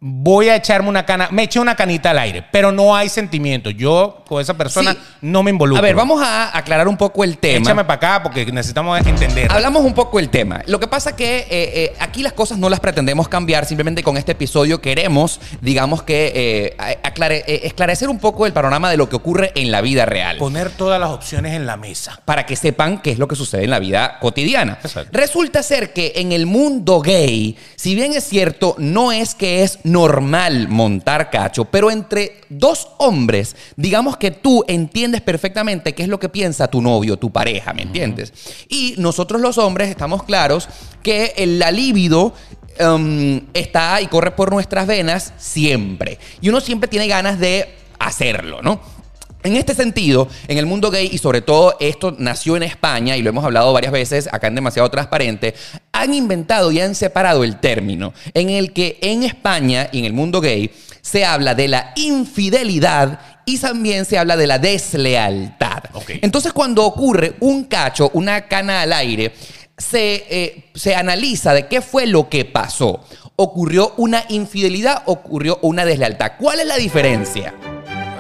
voy 0.04 0.50
a 0.50 0.56
echarme 0.56 0.90
una 0.90 1.06
cana, 1.06 1.28
me 1.32 1.44
eché 1.44 1.60
una 1.60 1.76
canita 1.76 2.10
al 2.10 2.18
aire, 2.18 2.44
pero 2.52 2.72
no 2.72 2.96
hay 2.96 3.08
sentimiento. 3.08 3.70
Yo 3.70 4.24
con 4.28 4.42
esa 4.42 4.56
persona 4.56 4.94
Sí. 4.94 4.98
no 5.22 5.44
me 5.44 5.52
involucro. 5.52 5.78
A 5.78 5.82
ver, 5.86 5.94
vamos 5.96 6.20
a 6.24 6.58
aclarar 6.58 6.88
un 6.88 6.98
poco 6.98 7.24
el 7.24 7.38
tema. 7.38 7.60
Échame 7.60 7.84
para 7.86 7.94
acá 7.98 8.24
porque 8.24 8.44
necesitamos 8.48 9.00
entender. 9.06 9.52
Hablamos 9.52 9.84
un 9.86 9.94
poco 9.94 10.18
del 10.18 10.30
tema. 10.30 10.64
Lo 10.66 10.80
que 10.80 10.88
pasa 10.88 11.16
que 11.16 11.42
eh, 11.42 11.46
eh, 11.52 11.94
aquí 12.00 12.24
las 12.24 12.34
cosas 12.34 12.58
no 12.58 12.68
las 12.68 12.80
pretendemos 12.80 13.28
cambiar. 13.30 13.68
Simplemente 13.68 14.02
con 14.02 14.18
este 14.18 14.32
episodio 14.32 14.82
queremos, 14.82 15.40
digamos 15.62 16.02
que, 16.02 16.32
eh, 16.34 16.78
aclare- 17.04 17.44
eh, 17.46 17.62
esclarecer 17.66 18.10
un 18.10 18.18
poco 18.18 18.48
el 18.48 18.54
panorama 18.54 18.90
de 18.90 18.98
lo 18.98 19.08
que 19.08 19.16
ocurre 19.16 19.52
en 19.54 19.70
la 19.70 19.82
vida 19.82 20.08
real. 20.08 20.38
Poner 20.38 20.72
todas 20.72 21.00
las 21.00 21.12
opciones 21.12 21.54
en 21.54 21.68
la 21.68 21.78
mesa. 21.78 22.20
para 22.26 22.46
que 22.48 22.56
sepan 22.56 23.02
qué 23.04 23.12
es 23.12 23.20
lo 23.20 23.28
que 23.28 23.36
sucede 23.36 23.66
en 23.66 23.70
la 23.70 23.78
vida 23.80 24.18
cotidiana. 24.20 24.80
Exacto. 24.84 25.10
Resulta 25.16 25.62
ser 25.62 25.94
que 25.94 26.14
en 26.16 26.32
el 26.32 26.46
mundo 26.48 27.02
gay, 27.02 27.56
si 27.76 27.94
bien 27.94 28.14
es 28.14 28.24
cierto, 28.24 28.76
no 28.80 29.12
es 29.12 29.36
que 29.36 29.62
es 29.64 29.78
normal 29.92 30.68
montar 30.68 31.30
cacho, 31.30 31.66
pero 31.66 31.92
entre 31.92 32.42
dos 32.50 32.90
hombres, 32.98 33.56
digamos 33.76 34.18
que 34.18 34.32
tú 34.32 34.64
entiendes 34.68 35.22
perfectamente 35.22 35.94
qué 35.94 36.04
es 36.04 36.10
lo 36.10 36.20
que 36.20 36.30
piensa 36.30 36.68
tu 36.68 36.82
novio, 36.82 37.18
tu 37.18 37.32
pareja, 37.32 37.74
¿me 37.74 37.84
entiendes? 37.84 38.34
Y 38.70 38.96
nosotros 38.98 39.42
los 39.42 39.58
hombres 39.58 39.90
estamos 39.90 40.24
claros 40.24 40.70
que 41.04 41.34
el 41.38 41.60
la 41.60 41.72
libido 41.72 42.34
um, 42.80 43.42
está 43.54 44.02
y 44.02 44.08
corre 44.08 44.32
por 44.32 44.52
nuestras 44.52 44.88
venas 44.88 45.34
siempre. 45.38 46.18
Y 46.42 46.50
uno 46.50 46.62
siempre 46.62 46.88
tiene 46.88 47.08
ganas 47.08 47.40
de 47.40 47.76
hacerlo, 48.00 48.62
¿no? 48.62 49.01
En 49.44 49.56
este 49.56 49.74
sentido, 49.74 50.28
en 50.48 50.58
el 50.58 50.66
mundo 50.66 50.92
gay, 50.92 51.10
y 51.12 51.18
sobre 51.18 51.42
todo 51.42 51.76
esto 51.80 52.16
nació 52.18 52.58
en 52.58 52.64
España, 52.64 53.18
y 53.18 53.22
lo 53.22 53.30
hemos 53.30 53.44
hablado 53.44 53.74
varias 53.74 53.92
veces 53.92 54.30
acá 54.32 54.48
en 54.48 54.56
Demasiado 54.56 54.90
Transparente, 54.90 55.56
han 55.92 56.14
inventado 56.14 56.72
y 56.72 56.80
han 56.80 56.94
separado 56.96 57.44
el 57.44 57.60
término 57.60 58.14
en 58.34 58.50
el 58.50 58.74
que 58.74 59.00
en 59.02 59.24
España 59.24 59.90
y 59.92 60.00
en 60.00 60.06
el 60.06 60.14
mundo 60.14 60.42
gay 60.42 60.72
se 61.02 61.26
habla 61.26 61.56
de 61.56 61.68
la 61.68 61.94
infidelidad 61.96 63.20
y 63.46 63.58
también 63.58 64.06
se 64.06 64.18
habla 64.18 64.38
de 64.38 64.48
la 64.48 64.60
deslealtad. 64.60 65.84
Entonces, 66.22 66.54
cuando 66.54 66.86
ocurre 66.86 67.36
un 67.40 67.64
cacho, 67.64 68.12
una 68.14 68.48
cana 68.48 68.82
al 68.82 68.94
aire, 68.94 69.34
se, 69.78 70.26
eh, 70.30 70.66
se 70.76 70.96
analiza 70.96 71.54
de 71.54 71.68
qué 71.68 71.82
fue 71.82 72.06
lo 72.06 72.30
que 72.30 72.46
pasó. 72.46 73.04
¿Ocurrió 73.36 73.94
una 73.98 74.24
infidelidad? 74.30 75.02
¿Ocurrió 75.06 75.58
una 75.64 75.84
deslealtad? 75.84 76.34
¿Cuál 76.38 76.60
es 76.60 76.68
la 76.68 76.78
diferencia? 76.78 77.56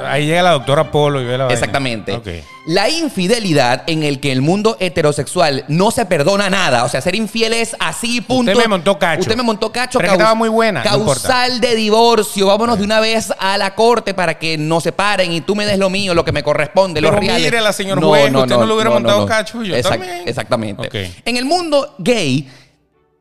Ahí 0.06 0.26
llega 0.26 0.42
la 0.44 0.52
doctora 0.52 0.92
Polo 0.92 1.22
y 1.22 1.26
ve 1.26 1.38
la. 1.38 1.48
Exactamente. 1.48 2.44
La 2.68 2.90
infidelidad 2.90 3.84
en 3.88 4.04
el 4.04 4.20
que 4.20 4.32
el 4.32 4.42
mundo 4.42 4.78
heterosexual 4.80 5.66
no 5.68 5.90
se 5.92 6.06
perdona 6.06 6.50
nada. 6.50 6.84
O 6.84 6.90
sea, 6.90 7.02
ser 7.02 7.16
infiel 7.16 7.54
es 7.54 7.76
así, 7.80 8.22
punto. 8.22 8.52
Usted 8.52 8.64
me 8.64 8.68
montó 8.70 9.00
cacho. 9.00 9.22
Usted 9.22 9.36
me 9.36 9.44
montó 9.44 9.72
cacho. 9.72 9.98
Pero 9.98 10.12
que 10.12 10.18
estaba 10.18 10.36
muy 10.36 10.50
buena, 10.50 10.84
no 10.84 10.90
Causal 10.90 11.60
de 11.60 11.76
divorcio. 11.76 12.46
Vámonos 12.46 12.78
de 12.78 12.84
una 12.84 13.00
vez 13.00 13.34
a 13.40 13.58
la 13.58 13.74
corte 13.74 14.14
para 14.14 14.38
que 14.38 14.58
nos 14.58 14.84
separen 14.84 15.32
y 15.32 15.42
tú 15.42 15.56
me 15.56 15.66
des 15.66 15.80
lo 15.80 15.90
mío, 15.90 16.14
lo 16.14 16.24
que 16.24 16.32
me 16.32 16.44
corresponde, 16.44 17.02
los 17.02 17.10
Pero 17.12 17.22
reales. 17.22 17.42
mírela, 17.44 17.74
señor 17.74 18.04
juez, 18.04 18.34
usted 18.34 18.56
no 18.56 18.66
le 18.66 18.74
hubiera 18.74 18.90
montado 18.92 19.26
cacho, 19.26 19.64
yo 19.64 19.76
Exact- 19.76 19.90
también. 19.90 20.24
Exactamente. 20.28 21.12
En 21.26 21.38
el 21.38 21.46
mundo 21.46 21.96
gay, 21.98 22.48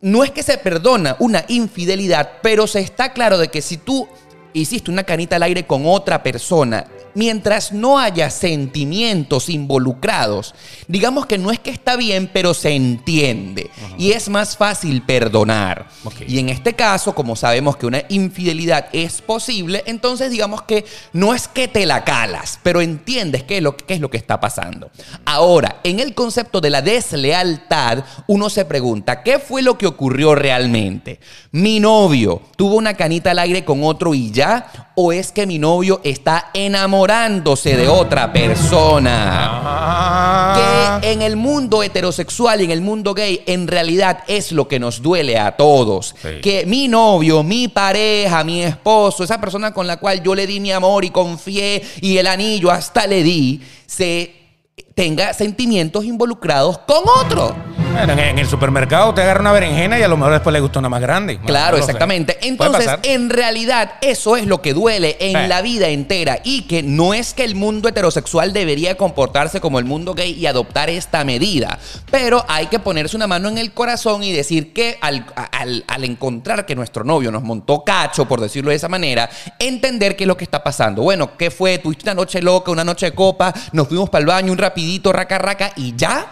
no 0.02 0.22
es 0.24 0.30
que 0.30 0.42
se 0.42 0.58
perdona 0.58 1.16
una 1.18 1.44
infidelidad, 1.48 2.30
pero 2.42 2.66
se 2.66 2.80
está 2.80 3.12
claro 3.12 3.38
de 3.38 3.48
que 3.48 3.62
si 3.62 3.76
tú 3.78 4.08
hiciste 4.52 4.90
una 4.90 5.04
canita 5.04 5.36
al 5.36 5.42
aire 5.42 5.66
con 5.66 5.82
otra 5.86 6.22
persona, 6.22 6.86
mientras 7.14 7.72
no 7.72 7.98
haya 7.98 8.30
sentimientos 8.30 9.48
involucrados, 9.48 10.54
digamos 10.88 11.26
que 11.26 11.38
no 11.38 11.50
es 11.50 11.58
que 11.58 11.70
está 11.70 11.96
bien, 11.96 12.30
pero 12.32 12.54
se 12.54 12.70
entiende. 12.70 13.70
Y 13.98 14.12
es 14.12 14.28
más 14.28 14.56
fácil 14.56 15.02
perdonar. 15.02 15.88
Y 16.26 16.38
en 16.38 16.48
este 16.48 16.74
caso, 16.74 17.14
como 17.14 17.36
sabemos 17.36 17.76
que 17.76 17.86
una 17.86 18.02
infidelidad 18.08 18.86
es 18.92 19.20
posible, 19.20 19.82
entonces 19.86 20.30
digamos 20.30 20.62
que 20.62 20.84
no 21.12 21.34
es 21.34 21.48
que 21.48 21.68
te 21.68 21.86
la 21.86 22.04
calas, 22.04 22.58
pero 22.62 22.80
entiendes 22.80 23.42
qué 23.44 23.58
es 23.58 23.62
lo, 23.62 23.76
qué 23.76 23.94
es 23.94 24.00
lo 24.00 24.10
que 24.10 24.16
está 24.16 24.40
pasando. 24.40 24.90
Ahora, 25.24 25.80
en 25.84 26.00
el 26.00 26.14
concepto 26.14 26.60
de 26.60 26.70
la 26.70 26.82
deslealtad, 26.82 28.04
uno 28.26 28.50
se 28.50 28.64
pregunta, 28.64 29.22
¿qué 29.22 29.38
fue 29.38 29.62
lo 29.62 29.78
que 29.78 29.86
ocurrió 29.86 30.34
realmente? 30.34 31.20
¿Mi 31.52 31.80
novio 31.80 32.42
tuvo 32.56 32.76
una 32.76 32.94
canita 32.94 33.30
al 33.32 33.38
aire 33.38 33.64
con 33.64 33.82
otro 33.84 34.14
y 34.14 34.30
ya? 34.30 34.90
¿O 34.94 35.12
es 35.12 35.32
que 35.32 35.46
mi 35.46 35.58
novio 35.58 36.00
está 36.04 36.50
enamorándose 37.00 37.76
de 37.76 37.88
otra 37.88 38.32
persona? 38.32 39.60
Ah. 39.62 41.00
que 41.00 41.12
en 41.12 41.22
el 41.22 41.36
mundo 41.36 41.82
heterosexual 41.82 42.60
y 42.60 42.64
en 42.64 42.70
el 42.70 42.80
mundo 42.80 43.14
gay 43.14 43.42
en 43.46 43.66
realidad 43.66 44.24
es 44.26 44.52
lo 44.52 44.68
que 44.68 44.78
nos 44.78 45.00
duele 45.00 45.38
a 45.38 45.56
todos. 45.56 46.14
Sí. 46.20 46.40
Que 46.42 46.66
mi 46.66 46.88
novio, 46.88 47.42
mi 47.42 47.68
pareja, 47.68 48.44
mi 48.44 48.62
esposo, 48.62 49.24
esa 49.24 49.40
persona 49.40 49.72
con 49.72 49.86
la 49.86 49.96
cual 49.96 50.22
yo 50.22 50.34
le 50.34 50.46
di 50.46 50.60
mi 50.60 50.72
amor 50.72 51.04
y 51.04 51.10
confié 51.10 51.82
y 52.00 52.18
el 52.18 52.26
anillo 52.26 52.70
hasta 52.70 53.06
le 53.06 53.22
di, 53.22 53.60
se 53.86 54.39
tenga 55.00 55.32
sentimientos 55.32 56.04
involucrados 56.04 56.76
con 56.80 56.98
otro. 57.24 57.56
Bueno, 57.94 58.12
en, 58.12 58.38
el 58.38 58.46
supermercado 58.46 59.08
usted 59.08 59.22
agarra 59.22 59.40
una 59.40 59.52
berenjena 59.52 59.98
y 59.98 60.02
a 60.02 60.08
lo 60.08 60.16
mejor 60.18 60.34
después 60.34 60.52
le 60.52 60.60
gusta 60.60 60.78
una 60.78 60.90
más 60.90 61.00
grande. 61.00 61.40
Claro, 61.40 61.76
sé. 61.78 61.84
exactamente. 61.84 62.38
Entonces, 62.42 62.88
en 63.02 63.30
realidad, 63.30 63.94
eso 64.02 64.36
es 64.36 64.46
lo 64.46 64.60
que 64.62 64.74
duele 64.74 65.16
en 65.18 65.48
la 65.48 65.60
vida 65.62 65.88
entera. 65.88 66.38
Y 66.44 66.62
que 66.62 66.82
no 66.82 67.14
es 67.14 67.32
que 67.34 67.44
el 67.44 67.54
mundo 67.56 67.88
heterosexual 67.88 68.52
debería 68.52 68.96
comportarse 68.96 69.60
como 69.60 69.78
el 69.78 69.86
mundo 69.86 70.14
gay 70.14 70.32
y 70.38 70.46
adoptar 70.46 70.88
esta 70.90 71.24
medida. 71.24 71.78
Pero 72.10 72.44
hay 72.46 72.66
que 72.66 72.78
ponerse 72.78 73.16
una 73.16 73.26
mano 73.26 73.48
en 73.48 73.56
el 73.58 73.72
corazón 73.72 74.22
y 74.22 74.32
decir 74.32 74.72
que 74.74 74.98
al, 75.00 75.24
al- 75.50 75.84
al 75.88 76.04
encontrar 76.04 76.66
que 76.66 76.76
nuestro 76.76 77.02
novio 77.04 77.32
nos 77.32 77.42
montó 77.42 77.82
cacho, 77.84 78.28
por 78.28 78.40
decirlo 78.40 78.70
de 78.70 78.76
esa 78.76 78.88
manera, 78.88 79.28
entender 79.58 80.14
qué 80.14 80.24
es 80.24 80.28
lo 80.28 80.36
que 80.36 80.44
está 80.44 80.62
pasando. 80.62 81.02
Bueno, 81.02 81.36
¿qué 81.36 81.50
fue? 81.50 81.78
Tuviste 81.78 82.04
una 82.04 82.14
noche 82.14 82.40
loca, 82.40 82.70
una 82.70 82.84
noche 82.84 83.06
de 83.06 83.12
copa, 83.14 83.52
nos 83.72 83.88
fuimos 83.88 84.08
para 84.10 84.20
el 84.20 84.26
baño, 84.26 84.52
un 84.52 84.58
rapidito, 84.58 84.89
raca, 84.98 85.38
raca, 85.38 85.72
y 85.76 85.94
ya. 85.96 86.26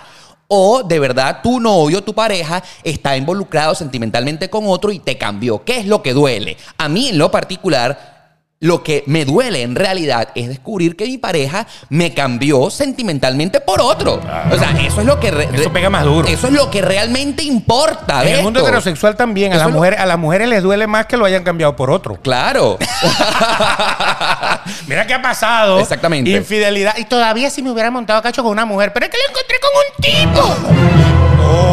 O 0.49 0.83
de 0.83 0.99
verdad 0.99 1.41
tu 1.43 1.61
novio, 1.61 2.03
tu 2.03 2.15
pareja, 2.15 2.63
está 2.83 3.17
involucrado 3.17 3.75
sentimentalmente 3.75 4.49
con 4.49 4.65
otro 4.67 4.91
y 4.91 4.99
te 4.99 5.19
cambió. 5.19 5.63
¿Qué 5.63 5.79
es 5.79 5.87
lo 5.87 6.03
que 6.03 6.15
duele? 6.15 6.57
A 6.79 6.89
mí 6.89 7.11
en 7.11 7.19
lo 7.19 7.31
particular, 7.31 8.18
lo 8.61 8.83
que 8.83 9.05
me 9.07 9.25
duele 9.25 9.63
en 9.63 9.77
realidad 9.77 10.31
es 10.35 10.49
descubrir 10.49 10.97
que 10.97 11.05
mi 11.07 11.17
pareja 11.17 11.65
me 11.91 12.13
cambió 12.13 12.71
sentimentalmente 12.71 13.61
por 13.61 13.81
otro. 13.81 14.19
Claro. 14.21 14.57
O 14.57 14.59
sea, 14.59 14.71
eso 14.85 15.01
es 15.01 15.07
lo 15.07 15.21
que... 15.21 15.31
re- 15.31 15.49
Eso 15.53 15.73
pega 15.73 15.89
más 15.91 16.05
duro. 16.05 16.27
Eso 16.27 16.49
es 16.49 16.53
lo 16.53 16.69
que 16.69 16.83
realmente 16.83 17.45
importa. 17.45 18.25
En 18.25 18.35
el 18.37 18.43
mundo 18.43 18.59
esto. 18.59 18.69
heterosexual 18.69 19.15
también, 19.17 19.53
a 19.53 19.57
Eso 19.57 19.61
las, 19.61 19.69
es 19.69 19.73
lo- 19.75 19.79
mujeres, 19.79 20.01
a 20.01 20.07
las 20.07 20.19
mujeres 20.19 20.49
les 20.49 20.61
duele 20.63 20.89
más 20.89 21.07
que 21.07 21.17
lo 21.17 21.25
hayan 21.25 21.45
cambiado 21.45 21.77
por 21.77 21.89
otro. 21.91 22.17
Claro. 22.21 22.79
Mira 24.89 25.07
qué 25.07 25.15
ha 25.15 25.23
pasado. 25.23 25.79
Exactamente. 25.79 26.29
Infidelidad. 26.31 26.97
Y 26.99 27.05
todavía 27.05 27.51
si 27.51 27.63
me 27.63 27.71
hubiera 27.71 27.91
montado 27.93 28.21
cacho 28.23 28.43
con 28.43 28.51
una 28.53 28.65
mujer, 28.65 28.93
pero 28.93 29.07
es 29.07 29.13
que 29.13 29.19
lo 29.19 29.25
encontré 29.31 29.57
con 29.61 29.71
un 29.85 29.93
tipo. 30.03 30.43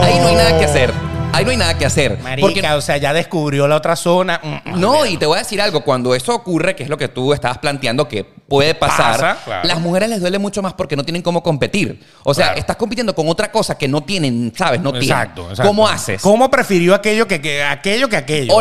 Ahí 0.03 0.19
no 0.19 0.27
hay 0.27 0.35
nada 0.35 0.55
que 0.59 0.65
hacer. 0.65 0.93
Ahí 1.33 1.43
no 1.43 1.51
hay 1.51 1.57
nada 1.57 1.77
que 1.77 1.85
hacer. 1.85 2.17
Marica, 2.23 2.47
Porque 2.47 2.61
o 2.65 2.81
sea, 2.81 2.95
ya 2.95 3.11
descubrió 3.11 3.67
la 3.67 3.75
otra 3.75 3.97
zona. 3.97 4.39
Mm, 4.41 4.69
mm, 4.71 4.79
No, 4.79 5.05
y 5.05 5.17
te 5.17 5.25
voy 5.25 5.35
a 5.35 5.39
decir 5.39 5.59
algo, 5.61 5.81
cuando 5.81 6.15
eso 6.15 6.33
ocurre, 6.33 6.75
que 6.77 6.83
es 6.83 6.89
lo 6.89 6.97
que 6.97 7.09
tú 7.09 7.33
estabas 7.33 7.57
planteando 7.57 8.07
que 8.07 8.23
puede 8.23 8.73
pasar, 8.73 9.19
Pasa, 9.19 9.37
claro. 9.43 9.67
las 9.67 9.79
mujeres 9.81 10.07
les 10.09 10.21
duele 10.21 10.39
mucho 10.39 10.61
más 10.61 10.73
porque 10.75 10.95
no 10.95 11.03
tienen 11.03 11.21
cómo 11.21 11.43
competir. 11.43 11.99
O 12.23 12.33
sea, 12.33 12.45
Claro. 12.47 12.59
estás 12.59 12.75
compitiendo 12.77 13.13
con 13.13 13.27
otra 13.27 13.51
cosa 13.51 13.77
que 13.77 13.87
no 13.89 14.01
tienen, 14.03 14.53
¿sabes? 14.55 14.79
No 14.79 14.91
tienen. 14.91 15.09
Exacto, 15.09 15.41
exacto. 15.49 15.63
¿Cómo 15.63 15.87
haces? 15.89 16.21
¿Cómo 16.21 16.49
prefirió 16.49 16.95
aquello 16.95 17.27
que, 17.27 17.41
que- 17.41 17.63
aquello 17.63 18.07
que 18.07 18.15
aquello? 18.15 18.53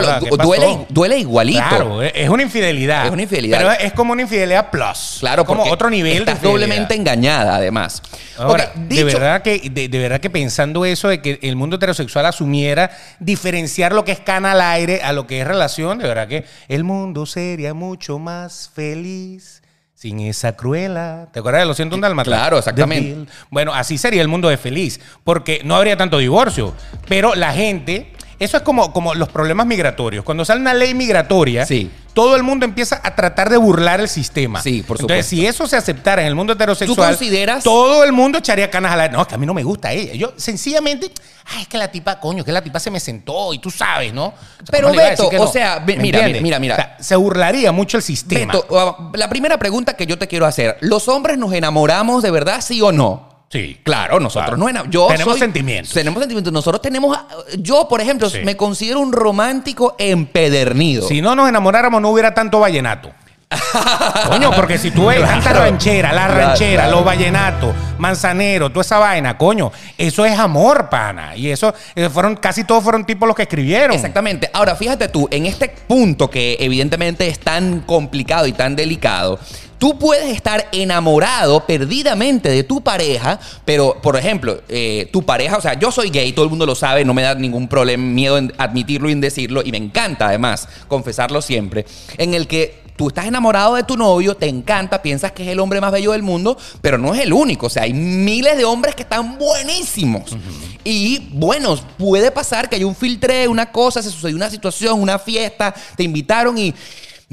Duele, 0.42 0.86
duele 0.88 1.18
igualito. 1.18 1.62
Claro, 1.68 2.02
es 2.02 2.12
es 2.14 2.28
una 2.28 2.42
infidelidad. 2.42 3.06
Es 3.06 3.12
una 3.12 3.22
infidelidad. 3.22 3.58
Pero 3.58 3.70
es 3.72 3.92
como 3.92 4.12
una 4.14 4.22
infidelidad 4.22 4.70
plus. 4.70 5.18
Claro, 5.20 5.44
como 5.44 5.60
porque 5.60 5.72
otro 5.72 5.90
nivel 5.90 6.18
estás 6.18 6.42
de 6.42 6.48
doblemente 6.48 6.94
engañada, 6.94 7.54
además. 7.56 8.02
Ahora, 8.36 8.72
Ok, 8.74 8.80
de, 8.88 9.04
verdad 9.04 9.42
que, 9.42 9.70
de, 9.70 9.88
de 9.88 9.98
verdad 9.98 10.18
que 10.18 10.28
pensando 10.30 10.84
eso 10.84 11.06
de 11.08 11.20
que 11.22 11.38
el 11.42 11.54
mundo 11.54 11.76
heterosexual 11.76 12.26
asumiera 12.64 12.90
diferenciar 13.18 13.92
lo 13.92 14.04
que 14.04 14.12
es 14.12 14.20
cana 14.20 14.52
al 14.52 14.60
aire 14.60 15.02
a 15.02 15.12
lo 15.12 15.26
que 15.26 15.40
es 15.40 15.46
relación, 15.46 15.98
de 15.98 16.08
verdad 16.08 16.28
que 16.28 16.44
el 16.68 16.84
mundo 16.84 17.26
sería 17.26 17.74
mucho 17.74 18.18
más 18.18 18.70
feliz 18.74 19.62
sin 19.94 20.20
esa 20.20 20.56
cruela. 20.56 21.28
¿Te 21.32 21.40
acuerdas 21.40 21.62
de 21.62 21.66
Lo 21.66 21.74
siento 21.74 21.94
un 21.94 22.00
dalmata? 22.00 22.26
Claro, 22.30 22.58
exactamente. 22.58 23.30
Bueno, 23.50 23.74
así 23.74 23.98
sería 23.98 24.22
el 24.22 24.28
mundo 24.28 24.48
de 24.48 24.56
feliz, 24.56 25.00
porque 25.24 25.60
no 25.64 25.76
habría 25.76 25.96
tanto 25.96 26.18
divorcio, 26.18 26.74
pero 27.08 27.34
la 27.34 27.52
gente... 27.52 28.12
Eso 28.38 28.56
es 28.56 28.62
como, 28.62 28.92
como 28.92 29.14
los 29.14 29.28
problemas 29.28 29.66
migratorios. 29.66 30.24
Cuando 30.24 30.44
sale 30.44 30.60
una 30.60 30.74
ley 30.74 30.92
migratoria, 30.94 31.64
Sí. 31.66 31.90
todo 32.14 32.34
el 32.36 32.42
mundo 32.42 32.64
empieza 32.64 33.00
a 33.02 33.14
tratar 33.14 33.48
de 33.48 33.56
burlar 33.56 34.00
el 34.00 34.08
sistema. 34.08 34.60
Sí, 34.60 34.82
por 34.82 34.96
Entonces, 35.00 35.26
supuesto. 35.26 35.30
si 35.30 35.46
eso 35.46 35.66
se 35.68 35.76
aceptara 35.76 36.22
en 36.22 36.28
el 36.28 36.34
mundo 36.34 36.52
heterosexual, 36.54 37.16
consideras- 37.16 37.62
todo 37.62 38.02
el 38.04 38.12
mundo 38.12 38.38
echaría 38.38 38.70
canas 38.70 38.92
a 38.92 38.96
la. 38.96 39.08
No, 39.08 39.22
es 39.22 39.28
que 39.28 39.34
a 39.34 39.38
mí 39.38 39.46
no 39.46 39.54
me 39.54 39.62
gusta 39.62 39.92
ella. 39.92 40.14
Yo 40.14 40.32
sencillamente, 40.36 41.10
ay, 41.54 41.62
es 41.62 41.68
que 41.68 41.78
la 41.78 41.88
tipa, 41.90 42.18
coño, 42.20 42.44
que 42.44 42.52
la 42.52 42.62
tipa 42.62 42.80
se 42.80 42.90
me 42.90 42.98
sentó 43.00 43.54
y 43.54 43.58
tú 43.58 43.70
sabes, 43.70 44.12
¿no? 44.12 44.26
O 44.26 44.32
sea, 44.32 44.66
Pero, 44.70 44.88
¿cómo 44.88 44.96
le 45.00 45.02
iba 45.02 45.06
a 45.06 45.10
Beto, 45.10 45.42
o 45.42 45.46
sea, 45.52 45.78
ve- 45.78 45.96
¿Me 45.96 46.02
mira, 46.02 46.26
mira, 46.40 46.58
mira. 46.58 46.74
O 46.74 46.76
sea, 46.76 46.96
se 47.00 47.16
burlaría 47.16 47.72
mucho 47.72 47.96
el 47.98 48.02
sistema. 48.02 48.52
Beto, 48.52 48.66
uh, 49.12 49.16
la 49.16 49.28
primera 49.28 49.58
pregunta 49.58 49.94
que 49.94 50.06
yo 50.06 50.18
te 50.18 50.26
quiero 50.28 50.46
hacer, 50.46 50.76
¿los 50.80 51.08
hombres 51.08 51.38
nos 51.38 51.52
enamoramos 51.52 52.22
de 52.22 52.30
verdad, 52.30 52.60
sí 52.60 52.80
o 52.82 52.90
no? 52.92 53.33
Sí. 53.54 53.78
Claro, 53.84 54.18
nosotros 54.18 54.56
Claro. 54.58 54.72
no 54.84 54.90
yo 54.90 55.06
Tenemos 55.06 55.34
soy- 55.34 55.40
sentimientos. 55.40 55.92
Tenemos 55.94 56.18
sentimientos. 56.20 56.52
Nosotros 56.52 56.82
tenemos. 56.82 57.16
Yo, 57.58 57.86
por 57.88 58.00
ejemplo, 58.00 58.28
Sí. 58.28 58.40
me 58.44 58.56
considero 58.56 58.98
un 58.98 59.12
romántico 59.12 59.94
empedernido. 59.98 61.06
Si 61.06 61.22
no 61.22 61.36
nos 61.36 61.48
enamoráramos, 61.48 62.02
no 62.02 62.08
hubiera 62.10 62.34
tanto 62.34 62.58
vallenato. 62.58 63.10
Coño, 64.28 64.50
porque 64.52 64.78
si 64.78 64.90
tú 64.90 65.06
ves 65.06 65.20
tanta 65.20 65.50
Claro. 65.50 65.60
ranchera, 65.60 66.12
la 66.12 66.26
ranchera, 66.26 66.82
claro. 66.84 66.96
los 66.96 67.04
vallenatos, 67.04 67.72
manzanero, 67.98 68.70
toda 68.70 68.80
esa 68.82 68.98
vaina, 68.98 69.38
coño, 69.38 69.70
eso 69.96 70.24
es 70.24 70.36
amor, 70.36 70.88
pana. 70.88 71.36
Y 71.36 71.50
eso, 71.50 71.72
eh, 71.94 72.08
fueron, 72.08 72.34
casi 72.36 72.64
todos 72.64 72.82
fueron 72.82 73.04
tipos 73.04 73.28
los 73.28 73.36
que 73.36 73.42
escribieron. 73.42 73.94
Exactamente. 73.94 74.50
Ahora, 74.52 74.74
fíjate 74.74 75.06
tú, 75.08 75.28
en 75.30 75.46
este 75.46 75.68
punto 75.68 76.28
que 76.28 76.56
evidentemente 76.58 77.28
es 77.28 77.38
tan 77.38 77.80
complicado 77.82 78.46
y 78.48 78.52
tan 78.52 78.74
delicado, 78.74 79.38
tú 79.78 79.98
puedes 79.98 80.34
estar 80.34 80.68
enamorado 80.72 81.66
perdidamente 81.66 82.48
de 82.48 82.64
tu 82.64 82.82
pareja, 82.82 83.38
pero, 83.64 84.00
por 84.02 84.16
ejemplo, 84.16 84.60
eh, 84.68 85.08
tu 85.12 85.22
pareja, 85.22 85.56
o 85.56 85.60
sea, 85.60 85.78
yo 85.78 85.90
soy 85.90 86.10
gay, 86.10 86.32
todo 86.32 86.44
el 86.44 86.50
mundo 86.50 86.66
lo 86.66 86.74
sabe, 86.74 87.04
no 87.04 87.14
me 87.14 87.22
da 87.22 87.34
ningún 87.34 87.68
problema, 87.68 88.02
miedo 88.02 88.38
en 88.38 88.52
admitirlo 88.58 89.08
y 89.08 89.12
en 89.12 89.20
decirlo, 89.20 89.62
y 89.64 89.70
me 89.70 89.78
encanta 89.78 90.28
además 90.28 90.68
confesarlo 90.88 91.42
siempre, 91.42 91.84
en 92.18 92.34
el 92.34 92.46
que 92.46 92.84
tú 92.96 93.08
estás 93.08 93.26
enamorado 93.26 93.74
de 93.74 93.82
tu 93.82 93.96
novio, 93.96 94.36
te 94.36 94.48
encanta, 94.48 95.02
piensas 95.02 95.32
que 95.32 95.42
es 95.42 95.48
el 95.48 95.60
hombre 95.60 95.80
más 95.80 95.92
bello 95.92 96.12
del 96.12 96.22
mundo, 96.22 96.56
pero 96.80 96.98
no 96.98 97.14
es 97.14 97.20
el 97.20 97.32
único. 97.32 97.66
O 97.66 97.70
sea, 97.70 97.84
hay 97.84 97.92
miles 97.92 98.56
de 98.56 98.64
hombres 98.64 98.94
que 98.94 99.02
están 99.02 99.38
buenísimos. 99.38 100.36
Y 100.84 101.28
bueno, 101.32 101.76
puede 101.98 102.30
pasar 102.30 102.68
que 102.68 102.76
hay 102.76 102.84
un 102.84 102.94
filtre, 102.94 103.48
una 103.48 103.70
cosa, 103.72 104.02
se 104.02 104.10
sucedió 104.10 104.36
una 104.36 104.50
situación, 104.50 105.00
una 105.00 105.18
fiesta, 105.18 105.74
te 105.96 106.02
invitaron 106.02 106.56
y. 106.58 106.74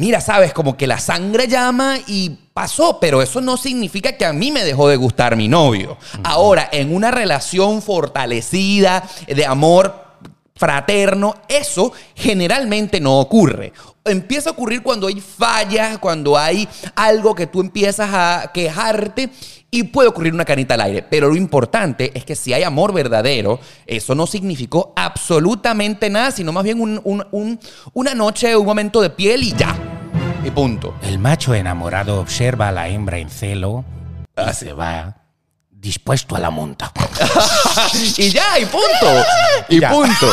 Mira, 0.01 0.19
sabes, 0.19 0.51
como 0.51 0.75
que 0.75 0.87
la 0.87 0.97
sangre 0.97 1.47
llama 1.47 1.99
y 2.07 2.31
pasó, 2.55 2.97
pero 2.99 3.21
eso 3.21 3.39
no 3.39 3.55
significa 3.55 4.17
que 4.17 4.25
a 4.25 4.33
mí 4.33 4.51
me 4.51 4.63
dejó 4.63 4.87
de 4.89 4.95
gustar 4.95 5.35
mi 5.35 5.47
novio. 5.47 5.95
Ahora, 6.23 6.67
en 6.71 6.91
una 6.95 7.11
relación 7.11 7.83
fortalecida, 7.83 9.07
de 9.27 9.45
amor 9.45 9.93
fraterno, 10.55 11.35
eso 11.47 11.93
generalmente 12.15 12.99
no 12.99 13.19
ocurre. 13.19 13.73
Empieza 14.03 14.49
a 14.49 14.53
ocurrir 14.53 14.81
cuando 14.81 15.05
hay 15.05 15.21
fallas, 15.21 15.99
cuando 15.99 16.35
hay 16.35 16.67
algo 16.95 17.35
que 17.35 17.45
tú 17.45 17.61
empiezas 17.61 18.09
a 18.11 18.49
quejarte 18.51 19.29
y 19.73 19.83
puede 19.83 20.09
ocurrir 20.09 20.33
una 20.33 20.43
canita 20.43 20.73
al 20.73 20.81
aire. 20.81 21.03
Pero 21.03 21.29
lo 21.29 21.35
importante 21.35 22.11
es 22.13 22.25
que 22.25 22.35
si 22.35 22.53
hay 22.53 22.63
amor 22.63 22.91
verdadero, 22.93 23.59
eso 23.87 24.13
no 24.15 24.27
significó 24.27 24.91
absolutamente 24.95 26.09
nada, 26.09 26.31
sino 26.31 26.51
más 26.51 26.63
bien 26.63 26.81
un- 26.81 26.99
un- 27.03 27.25
un- 27.31 27.59
una 27.93 28.13
noche, 28.13 28.55
un 28.55 28.65
momento 28.65 28.99
de 29.01 29.11
piel 29.11 29.43
y 29.43 29.53
ya. 29.55 29.90
Y 30.43 30.49
punto. 30.49 30.95
El 31.03 31.19
macho 31.19 31.53
enamorado 31.53 32.19
observa 32.19 32.69
a 32.69 32.71
la 32.71 32.87
hembra 32.87 33.19
en 33.19 33.29
celo 33.29 33.85
y 34.49 34.53
se 34.53 34.73
va 34.73 35.17
dispuesto 35.69 36.35
a 36.35 36.39
la 36.39 36.49
monta. 36.49 36.91
y 38.17 38.29
ya, 38.29 38.57
y 38.59 38.65
punto. 38.65 39.25
Y 39.69 39.79
Ya. 39.79 39.91
punto. 39.91 40.27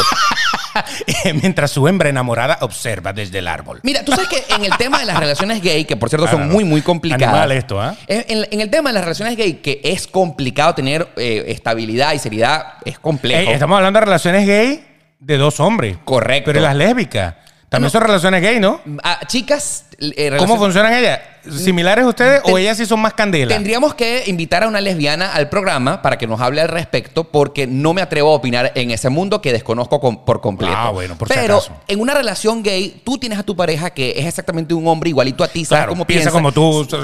Mientras 1.43 1.73
su 1.73 1.87
hembra 1.89 2.09
enamorada 2.09 2.59
observa 2.61 3.13
desde 3.13 3.41
el 3.41 3.49
árbol. 3.49 3.81
Mira, 3.83 4.03
tú 4.05 4.13
sabes 4.13 4.29
que 4.29 4.45
en 4.55 4.65
el 4.65 4.77
tema 4.79 5.01
de 5.01 5.07
las 5.07 5.19
relaciones 5.19 5.61
gay, 5.61 5.85
que 5.85 5.97
por 5.97 6.09
cierto 6.09 6.27
son 6.29 6.49
muy, 6.49 6.65
muy 6.65 6.81
complicadas. 6.81 7.29
Animal 7.29 7.53
esto, 7.53 7.81
¿ah? 7.81 7.95
En, 8.07 8.61
el 8.61 8.71
tema 8.71 8.91
de 8.91 8.95
las 8.95 9.05
relaciones 9.05 9.37
gay, 9.37 9.55
que 9.55 9.81
es 9.85 10.07
complicado 10.07 10.75
tener 10.75 11.09
eh, 11.17 11.45
estabilidad 11.49 12.15
y 12.15 12.19
seriedad, 12.19 12.75
es 12.85 12.99
complejo. 12.99 13.41
Ey, 13.41 13.49
estamos 13.49 13.77
hablando 13.77 14.01
de 14.01 14.07
relaciones 14.07 14.47
gay 14.47 14.87
de 15.19 15.37
dos 15.37 15.61
hombres. 15.61 15.99
Correcto. 16.05 16.47
Pero 16.47 16.61
¿y 16.61 16.63
las 16.63 16.77
lésbicas. 16.77 17.35
También 17.69 17.87
No. 17.87 17.91
son 17.91 18.03
relaciones 18.03 18.41
gay, 18.43 18.61
¿no? 18.61 18.81
Ah, 19.03 19.21
chicas, 19.27 19.85
eh, 19.99 20.35
¿Cómo 20.39 20.57
funcionan 20.57 20.95
ellas? 20.95 21.21
¿Similares 21.57 22.05
a 22.05 22.09
ustedes 22.09 22.41
o 22.45 22.59
ellas 22.59 22.77
sí 22.77 22.87
son 22.87 23.01
más 23.01 23.15
candela? 23.15 23.55
Tendríamos 23.55 23.95
que 23.95 24.25
invitar 24.27 24.63
a 24.65 24.69
una 24.69 24.81
lesbiana 24.81 25.33
al 25.33 25.49
programa 25.49 26.03
para 26.03 26.19
que 26.19 26.27
nos 26.27 26.41
hable 26.41 26.61
al 26.61 26.69
respecto, 26.69 27.25
porque 27.25 27.67
no 27.67 27.95
me 27.95 28.03
atrevo 28.03 28.33
a 28.33 28.35
opinar 28.35 28.73
en 28.75 28.91
ese 28.91 29.09
mundo 29.09 29.41
que 29.41 29.53
desconozco 29.53 30.01
con- 30.01 30.25
por 30.25 30.41
completo. 30.41 30.75
Ah, 30.77 30.91
bueno, 30.91 31.17
por 31.17 31.29
si 31.29 31.35
Pero 31.35 31.57
acaso. 31.59 31.73
en 31.87 32.01
una 32.01 32.15
relación 32.15 32.63
gay, 32.63 33.01
tú 33.05 33.19
tienes 33.19 33.39
a 33.39 33.43
tu 33.43 33.57
pareja 33.57 33.91
que 33.91 34.15
es 34.17 34.27
exactamente 34.27 34.75
un 34.75 34.87
hombre 34.87 35.11
igualito 35.11 35.45
a 35.45 35.49
ti, 35.49 35.65
sabes 35.65 35.81
Claro, 35.81 35.93
cómo 35.93 36.07
piensa 36.07 36.25
piensa. 36.25 36.33
como 36.33 36.53
tú. 36.53 36.87
tú- 36.87 36.99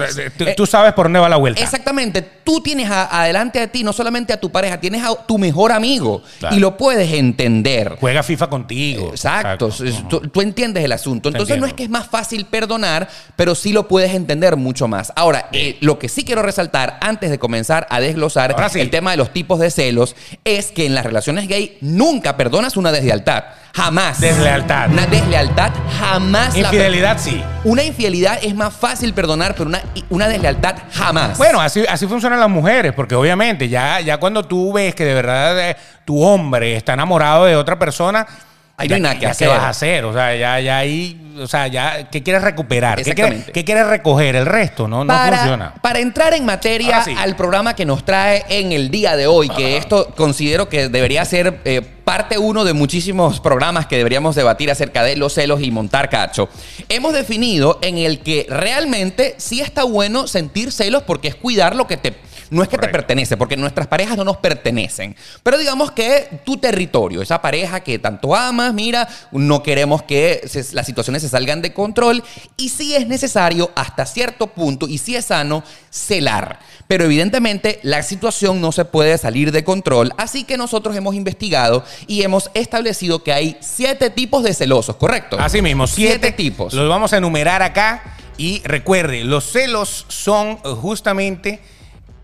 Eh, 0.44 0.54
Tú 0.56 0.66
sabes 0.66 0.92
por 0.92 1.06
dónde 1.06 1.18
va 1.20 1.28
la 1.28 1.36
vuelta. 1.36 1.62
Exactamente. 1.62 2.22
Tú 2.22 2.60
tienes 2.60 2.90
a- 2.90 3.20
adelante 3.20 3.60
a 3.60 3.68
ti, 3.68 3.82
no 3.84 3.92
solamente 3.92 4.32
a 4.32 4.40
tu 4.40 4.50
pareja, 4.50 4.78
tienes 4.78 5.02
a 5.02 5.14
tu 5.26 5.38
mejor 5.38 5.72
amigo 5.72 6.22
Claro. 6.38 6.54
y 6.56 6.58
lo 6.60 6.76
puedes 6.76 7.12
entender. 7.12 7.96
Juega 8.00 8.22
FIFA 8.22 8.48
contigo. 8.48 9.08
Exacto. 9.10 9.70
Tú, 10.08 10.20
tú 10.20 10.40
entiendes 10.40 10.84
el 10.84 10.92
asunto. 10.92 11.28
Entonces 11.28 11.58
no 11.58 11.66
es 11.66 11.72
que 11.72 11.84
es 11.84 11.90
más 11.90 12.06
fácil 12.08 12.44
perdonar, 12.46 13.08
pero 13.36 13.54
sí 13.54 13.72
lo 13.72 13.88
puedes 13.88 14.12
entender 14.14 14.33
entender 14.34 14.56
mucho 14.56 14.88
más. 14.88 15.12
Ahora, 15.16 15.48
eh, 15.52 15.78
lo 15.80 15.98
que 15.98 16.08
sí 16.08 16.24
quiero 16.24 16.42
resaltar 16.42 16.98
antes 17.00 17.30
de 17.30 17.38
comenzar 17.38 17.86
a 17.88 18.00
desglosar 18.00 18.54
sí. 18.70 18.80
el 18.80 18.90
tema 18.90 19.12
de 19.12 19.16
los 19.16 19.32
tipos 19.32 19.60
de 19.60 19.70
celos 19.70 20.16
es 20.44 20.72
que 20.72 20.86
en 20.86 20.94
las 20.94 21.06
relaciones 21.06 21.48
gay 21.48 21.78
nunca 21.80 22.36
perdonas 22.36 22.76
una 22.76 22.90
deslealtad. 22.92 23.44
Jamás. 23.72 24.20
Deslealtad. 24.20 24.90
Una 24.90 25.06
deslealtad 25.06 25.72
jamás. 25.98 26.56
la 26.56 26.68
Infidelidad 26.68 27.18
sí. 27.18 27.42
una 27.64 27.82
infidelidad 27.82 28.38
es 28.42 28.54
más 28.54 28.74
fácil 28.74 29.14
perdonar, 29.14 29.54
pero 29.56 29.68
una, 29.68 29.82
una 30.10 30.28
deslealtad 30.28 30.76
jamás. 30.92 31.38
Bueno, 31.38 31.60
así, 31.60 31.84
así 31.88 32.06
funcionan 32.06 32.40
las 32.40 32.50
mujeres, 32.50 32.92
porque 32.92 33.14
obviamente 33.14 33.68
ya, 33.68 34.00
ya 34.00 34.18
cuando 34.18 34.44
tú 34.44 34.72
ves 34.72 34.94
que 34.94 35.04
de 35.04 35.14
verdad 35.14 35.70
eh, 35.70 35.76
tu 36.04 36.22
hombre 36.22 36.76
está 36.76 36.92
enamorado 36.94 37.46
de 37.46 37.56
otra 37.56 37.78
persona, 37.78 38.26
Ahí 38.76 38.88
no 38.88 38.90
ya- 38.90 38.96
hay 38.96 39.02
nada 39.02 39.18
que 39.18 39.26
hacer. 39.26 39.48
¿Qué 39.48 39.54
vas 39.54 39.62
a 39.62 39.68
hacer? 39.68 40.04
O 40.04 40.12
sea, 40.12 40.34
ya, 40.34 40.58
ya 40.58 40.78
ahí, 40.78 41.32
o 41.40 41.46
sea, 41.46 41.68
ya, 41.68 42.10
¿qué 42.10 42.22
quieres 42.24 42.42
recuperar? 42.42 42.96
¿Qué 42.98 43.04
quieres, 43.04 43.18
Exactamente. 43.20 43.52
qué 43.52 43.64
quieres 43.64 43.86
recoger? 43.86 44.34
El 44.34 44.46
resto, 44.46 44.88
no, 44.88 45.04
no 45.04 45.14
para, 45.14 45.36
funciona. 45.38 45.74
para 45.80 46.00
entrar 46.00 46.34
en 46.34 46.44
materia 46.44 47.02
sí. 47.04 47.14
al 47.16 47.36
programa 47.36 47.76
que 47.76 47.84
nos 47.84 48.04
trae 48.04 48.44
en 48.48 48.72
el 48.72 48.90
día 48.90 49.14
de 49.16 49.28
hoy, 49.28 49.48
que 49.48 49.76
esto 49.76 50.12
considero 50.16 50.68
que 50.68 50.88
debería 50.88 51.24
ser 51.24 51.60
eh, 51.64 51.82
parte 51.82 52.36
uno 52.36 52.64
de 52.64 52.72
muchísimos 52.72 53.38
programas 53.38 53.86
que 53.86 53.96
deberíamos 53.96 54.34
debatir 54.34 54.70
acerca 54.72 55.04
de 55.04 55.14
los 55.16 55.32
celos 55.34 55.62
y 55.62 55.70
montar 55.70 56.10
cacho. 56.10 56.48
Hemos 56.88 57.12
definido 57.12 57.78
en 57.80 57.98
el 57.98 58.18
que 58.20 58.46
realmente 58.50 59.34
sí 59.38 59.60
está 59.60 59.84
bueno 59.84 60.26
sentir 60.26 60.72
celos 60.72 61.04
porque 61.04 61.28
es 61.28 61.36
cuidar 61.36 61.76
lo 61.76 61.86
que 61.86 61.96
te... 61.96 62.12
No 62.54 62.62
es 62.62 62.68
que 62.68 62.78
te 62.78 62.88
pertenece, 62.88 63.36
porque 63.36 63.56
nuestras 63.56 63.86
parejas 63.86 64.16
no 64.16 64.24
nos 64.24 64.36
pertenecen. 64.38 65.16
Pero 65.42 65.58
digamos 65.58 65.90
que 65.92 66.40
tu 66.44 66.56
territorio, 66.56 67.20
esa 67.22 67.42
pareja 67.42 67.80
que 67.80 67.98
tanto 67.98 68.34
amas, 68.34 68.72
mira, 68.72 69.08
no 69.32 69.62
queremos 69.62 70.02
que 70.04 70.42
se- 70.46 70.72
las 70.74 70.86
situaciones 70.86 71.22
se 71.22 71.28
salgan 71.28 71.62
de 71.62 71.72
control. 71.72 72.22
Y 72.56 72.68
sí 72.68 72.94
es 72.94 73.06
necesario 73.06 73.70
hasta 73.74 74.06
cierto 74.06 74.46
punto, 74.48 74.86
y 74.88 74.98
sí 74.98 75.16
es 75.16 75.26
sano, 75.26 75.64
celar. 75.90 76.58
Pero 76.86 77.04
evidentemente 77.04 77.80
la 77.82 78.02
situación 78.02 78.60
no 78.60 78.70
se 78.72 78.84
puede 78.84 79.16
salir 79.18 79.50
de 79.52 79.64
control. 79.64 80.12
Así 80.18 80.44
que 80.44 80.56
nosotros 80.56 80.94
hemos 80.96 81.14
investigado 81.14 81.84
y 82.06 82.22
hemos 82.22 82.50
establecido 82.54 83.22
que 83.24 83.32
hay 83.32 83.56
siete 83.60 84.10
tipos 84.10 84.42
de 84.44 84.54
celosos, 84.54 84.96
¿correcto? 84.96 85.36
Así 85.40 85.62
mismo, 85.62 85.86
siete, 85.86 86.12
Siete 86.20 86.32
tipos. 86.32 86.72
Los 86.74 86.88
vamos 86.88 87.12
a 87.12 87.16
enumerar 87.16 87.62
acá. 87.62 88.02
Y 88.36 88.60
recuerde, 88.64 89.22
los 89.24 89.44
celos 89.50 90.06
son 90.08 90.56
justamente 90.56 91.60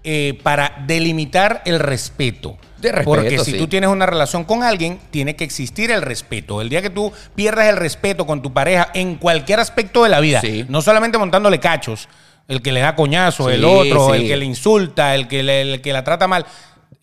eh, 0.04 0.38
para 0.42 0.82
delimitar 0.86 1.62
el 1.64 1.78
respeto. 1.78 2.56
De 2.78 2.90
respeto, 2.92 3.10
Porque 3.10 3.38
si 3.40 3.52
sí. 3.52 3.58
tú 3.58 3.68
tienes 3.68 3.90
una 3.90 4.06
relación 4.06 4.44
con 4.44 4.62
alguien, 4.62 4.98
tiene 5.10 5.36
que 5.36 5.44
existir 5.44 5.90
el 5.90 6.00
respeto. 6.00 6.62
El 6.62 6.70
día 6.70 6.80
que 6.80 6.88
tú 6.88 7.12
pierdas 7.34 7.66
el 7.66 7.76
respeto 7.76 8.26
con 8.26 8.40
tu 8.40 8.52
pareja 8.54 8.88
en 8.94 9.16
cualquier 9.16 9.60
aspecto 9.60 10.02
de 10.04 10.08
la 10.08 10.20
vida, 10.20 10.40
Sí. 10.40 10.64
no 10.68 10.80
solamente 10.80 11.18
montándole 11.18 11.60
cachos, 11.60 12.08
el 12.48 12.62
que 12.62 12.72
le 12.72 12.80
da 12.80 12.96
coñazo, 12.96 13.48
Sí, 13.48 13.54
el 13.54 13.64
otro, 13.64 14.14
el 14.14 14.26
que 14.26 14.36
le 14.36 14.46
insulta, 14.46 15.14
el 15.14 15.28
que, 15.28 15.42
le- 15.42 15.60
el 15.74 15.80
que 15.82 15.92
la 15.92 16.02
trata 16.04 16.26
mal, 16.26 16.46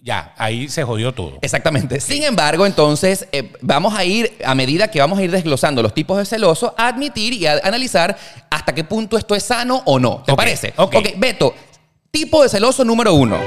ya, 0.01 0.33
ahí 0.37 0.67
se 0.69 0.83
jodió 0.83 1.13
todo. 1.13 1.37
Exactamente. 1.41 1.99
Sin 1.99 2.23
embargo, 2.23 2.65
entonces, 2.65 3.27
eh, 3.31 3.51
vamos 3.61 3.93
a 3.93 4.03
ir, 4.05 4.35
a 4.45 4.55
medida 4.55 4.89
que 4.89 4.99
vamos 4.99 5.19
a 5.19 5.23
ir 5.23 5.31
desglosando 5.31 5.83
los 5.83 5.93
tipos 5.93 6.17
de 6.17 6.25
celoso, 6.25 6.73
a 6.77 6.87
admitir 6.87 7.33
y 7.33 7.45
a 7.45 7.59
analizar 7.63 8.17
hasta 8.49 8.73
qué 8.73 8.83
punto 8.83 9.17
esto 9.17 9.35
es 9.35 9.43
sano 9.43 9.83
o 9.85 9.99
no. 9.99 10.23
¿Te 10.25 10.33
parece? 10.33 10.73
ok. 10.77 10.95
Beto, 11.17 11.53
tipo 12.11 12.43
de 12.43 12.49
celoso 12.49 12.83
número 12.83 13.13
uno. 13.13 13.37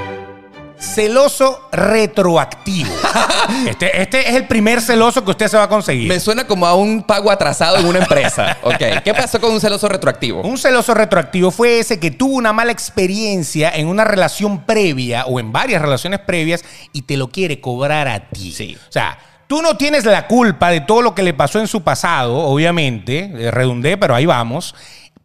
Celoso 0.79 1.69
retroactivo. 1.71 2.91
este, 3.67 4.01
este 4.01 4.29
es 4.29 4.35
el 4.35 4.47
primer 4.47 4.81
celoso 4.81 5.23
que 5.23 5.29
usted 5.29 5.47
se 5.47 5.55
va 5.55 5.63
a 5.63 5.69
conseguir. 5.69 6.09
Me 6.09 6.19
suena 6.19 6.47
como 6.47 6.65
a 6.65 6.73
un 6.73 7.03
pago 7.03 7.29
atrasado 7.29 7.77
en 7.77 7.85
una 7.85 7.99
empresa. 7.99 8.57
ok. 8.63 9.03
¿Qué 9.03 9.13
pasó 9.13 9.39
con 9.39 9.51
un 9.51 9.61
celoso 9.61 9.87
retroactivo? 9.87 10.41
Un 10.41 10.57
celoso 10.57 10.95
retroactivo 10.95 11.51
fue 11.51 11.79
ese 11.79 11.99
que 11.99 12.09
tuvo 12.09 12.35
una 12.35 12.51
mala 12.51 12.71
experiencia 12.71 13.69
en 13.69 13.87
una 13.87 14.05
relación 14.05 14.65
previa 14.65 15.25
o 15.25 15.39
en 15.39 15.51
varias 15.51 15.83
relaciones 15.83 16.19
previas 16.21 16.65
y 16.93 17.03
te 17.03 17.15
lo 17.15 17.29
quiere 17.29 17.61
cobrar 17.61 18.07
a 18.07 18.29
ti. 18.29 18.51
Sí. 18.51 18.75
O 18.75 18.91
sea, 18.91 19.19
tú 19.45 19.61
no 19.61 19.77
tienes 19.77 20.05
la 20.05 20.27
culpa 20.27 20.71
de 20.71 20.81
todo 20.81 21.03
lo 21.03 21.13
que 21.13 21.21
le 21.21 21.35
pasó 21.35 21.59
en 21.59 21.67
su 21.67 21.83
pasado, 21.83 22.37
obviamente, 22.37 23.31
eh, 23.35 23.51
redundé, 23.51 23.97
pero 23.97 24.15
ahí 24.15 24.25
vamos, 24.25 24.73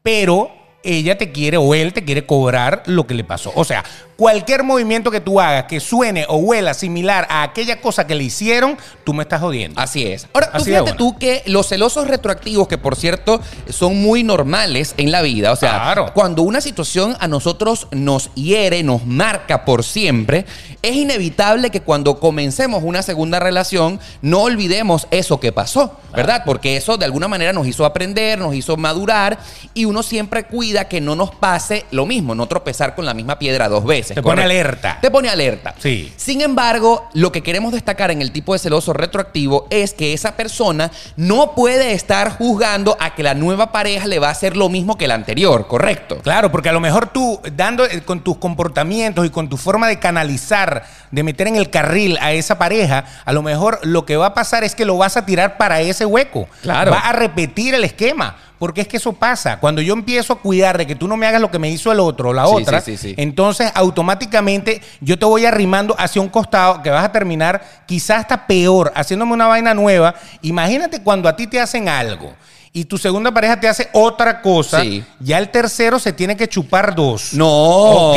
pero 0.03 0.51
ella 0.87 1.19
te 1.19 1.33
quiere 1.33 1.57
o 1.57 1.75
él 1.75 1.93
te 1.93 2.05
quiere 2.05 2.25
cobrar 2.25 2.83
lo 2.87 3.07
que 3.07 3.15
le 3.15 3.25
pasó. 3.25 3.53
O 3.55 3.65
sea, 3.65 3.85
cualquier 4.17 4.63
movimiento 4.65 5.11
que 5.11 5.21
tú 5.21 5.41
hagas 5.41 5.65
que 5.65 5.79
suene 5.79 6.25
o 6.29 6.37
huela 6.39 6.73
similar 6.75 7.27
a 7.29 7.43
aquella 7.43 7.81
cosa 7.81 8.07
que 8.07 8.15
le 8.15 8.25
hicieron, 8.25 8.79
tú 9.05 9.13
me 9.13 9.23
estás 9.23 9.41
jodiendo. 9.43 9.79
Así 9.81 10.07
es. 10.07 10.27
Ahora, 10.33 10.51
tú 10.51 10.57
Así 10.57 10.65
fíjate 10.67 10.83
bueno. 10.83 10.97
tú 10.97 11.19
que 11.19 11.43
los 11.47 11.69
celosos 11.69 12.09
retroactivos, 12.09 12.67
que 12.67 12.79
por 12.79 12.97
cierto 12.97 13.41
son 13.69 14.01
muy 14.01 14.23
normales 14.25 14.95
en 14.97 15.11
la 15.13 15.21
vida, 15.23 15.53
o 15.53 15.57
sea, 15.57 15.71
Claro. 15.83 16.13
cuando 16.15 16.43
una 16.43 16.61
situación 16.61 17.17
a 17.21 17.29
nosotros 17.29 17.89
nos 17.91 18.33
hiere, 18.35 18.83
nos 18.83 19.05
marca 19.05 19.65
por 19.67 19.85
siempre, 19.85 20.47
es 20.83 20.95
inevitable 20.97 21.71
que 21.71 21.83
cuando 21.83 22.19
comencemos 22.19 22.83
una 22.85 23.03
segunda 23.03 23.39
relación 23.39 24.01
no 24.23 24.43
olvidemos 24.43 25.09
eso 25.11 25.41
que 25.41 25.53
pasó, 25.53 25.99
¿verdad? 26.15 26.43
Porque 26.47 26.77
eso 26.77 26.97
de 26.97 27.05
alguna 27.05 27.29
manera 27.29 27.53
nos 27.53 27.67
hizo 27.67 27.85
aprender, 27.85 28.39
nos 28.39 28.55
hizo 28.55 28.77
madurar 28.77 29.39
y 29.75 29.85
uno 29.85 30.03
siempre 30.03 30.45
cuida 30.45 30.89
que 30.89 31.01
no 31.01 31.17
nos 31.17 31.33
pase 31.35 31.85
lo 31.91 32.07
mismo, 32.07 32.35
no 32.35 32.47
tropezar 32.47 32.95
con 32.95 33.05
la 33.05 33.13
misma 33.13 33.39
piedra 33.39 33.69
dos 33.69 33.85
veces. 33.85 34.06
Te 34.15 34.23
pone 34.23 34.43
alerta. 34.43 34.99
Te 35.01 35.11
pone 35.11 35.29
alerta. 35.29 35.75
Sí. 35.79 36.13
Sin 36.17 36.41
embargo, 36.41 37.09
lo 37.15 37.33
que 37.33 37.43
queremos 37.43 37.73
destacar 37.73 38.11
en 38.11 38.23
el 38.23 38.33
tipo 38.33 38.53
de 38.53 38.59
celoso 38.59 38.93
retroactivo 38.93 39.67
es 39.71 39.95
que 39.95 40.13
esa 40.13 40.37
persona 40.37 40.91
no 41.17 41.55
puede 41.55 41.93
estar 41.93 42.37
juzgando 42.37 42.97
a 43.01 43.15
que 43.15 43.23
la 43.23 43.35
nueva 43.35 43.73
pareja 43.73 44.07
le 44.07 44.19
va 44.19 44.29
a 44.29 44.33
hacer 44.33 44.57
lo 44.57 44.69
mismo 44.69 44.97
que 44.99 45.09
la 45.09 45.15
anterior, 45.15 45.67
¿correcto? 45.67 46.19
Claro, 46.23 46.51
porque 46.51 46.69
a 46.69 46.73
lo 46.73 46.81
mejor 46.81 47.09
tú, 47.09 47.41
dando 47.55 47.85
eh, 47.85 48.03
con 48.03 48.21
tus 48.21 48.37
comportamientos 48.39 49.27
y 49.27 49.31
con 49.31 49.49
tu 49.49 49.57
forma 49.57 49.89
de 49.89 49.99
canalizar, 49.99 50.85
de 51.11 51.23
meter 51.23 51.49
en 51.49 51.57
el 51.57 51.71
carril 51.71 52.19
a 52.21 52.33
esa 52.33 52.59
pareja, 52.59 53.05
a 53.25 53.33
lo 53.33 53.43
mejor 53.43 53.79
lo 53.83 54.05
que 54.05 54.17
va 54.17 54.27
a 54.27 54.35
pasar 54.35 54.65
es 54.65 54.75
que 54.75 54.85
lo 54.85 54.97
vas 54.97 55.17
a 55.17 55.27
tirar 55.27 55.57
para 55.57 55.81
ese 55.81 56.07
hueco. 56.07 56.49
Claro. 56.63 56.91
Va 56.91 57.01
a 57.01 57.13
repetir 57.13 57.75
el 57.75 57.85
esquema. 57.85 58.37
Porque 58.59 58.81
es 58.81 58.89
que 58.89 58.97
eso 58.97 59.13
pasa. 59.13 59.59
Cuando 59.61 59.83
yo 59.83 59.93
empiezo 59.93 60.33
a 60.33 60.39
cuidar 60.39 60.79
de 60.79 60.87
que 60.87 60.95
tú 60.95 61.07
no 61.07 61.17
me 61.17 61.27
hagas 61.27 61.41
lo 61.41 61.51
que 61.51 61.59
me 61.59 61.69
hizo 61.71 61.93
el 61.93 62.01
otro 62.01 62.31
o 62.31 62.33
la 62.33 62.47
Sí, 62.47 62.55
otra, 62.55 62.81
sí. 62.81 63.15
entonces 63.19 63.71
automáticamente 63.75 64.81
yo 65.01 65.19
te 65.19 65.27
voy 65.27 65.45
arrimando 65.45 65.95
hacia 65.99 66.23
un 66.23 66.29
costado 66.29 66.83
que 66.83 66.91
vas 66.91 67.05
a 67.05 67.13
terminar 67.13 67.63
quizás 67.87 68.21
hasta 68.21 68.47
peor, 68.47 68.93
haciéndome 68.95 69.33
una 69.35 69.47
vaina 69.47 69.75
nueva. 69.75 70.15
Imagínate 70.43 71.03
cuando 71.03 71.29
a 71.29 71.37
ti 71.37 71.47
te 71.47 71.61
hacen 71.61 71.89
algo 71.89 72.35
y 72.77 72.85
tu 72.85 72.99
segunda 72.99 73.33
pareja 73.33 73.59
te 73.59 73.69
hace 73.69 73.89
otra 73.95 74.43
cosa, 74.43 74.83
Sí. 74.83 75.03
ya 75.19 75.39
el 75.39 75.49
tercero 75.51 75.99
se 75.99 76.13
tiene 76.13 76.37
que 76.37 76.47
chupar 76.47 76.95
dos. 76.95 77.33
No. 77.33 77.49
Ok. 78.11 78.17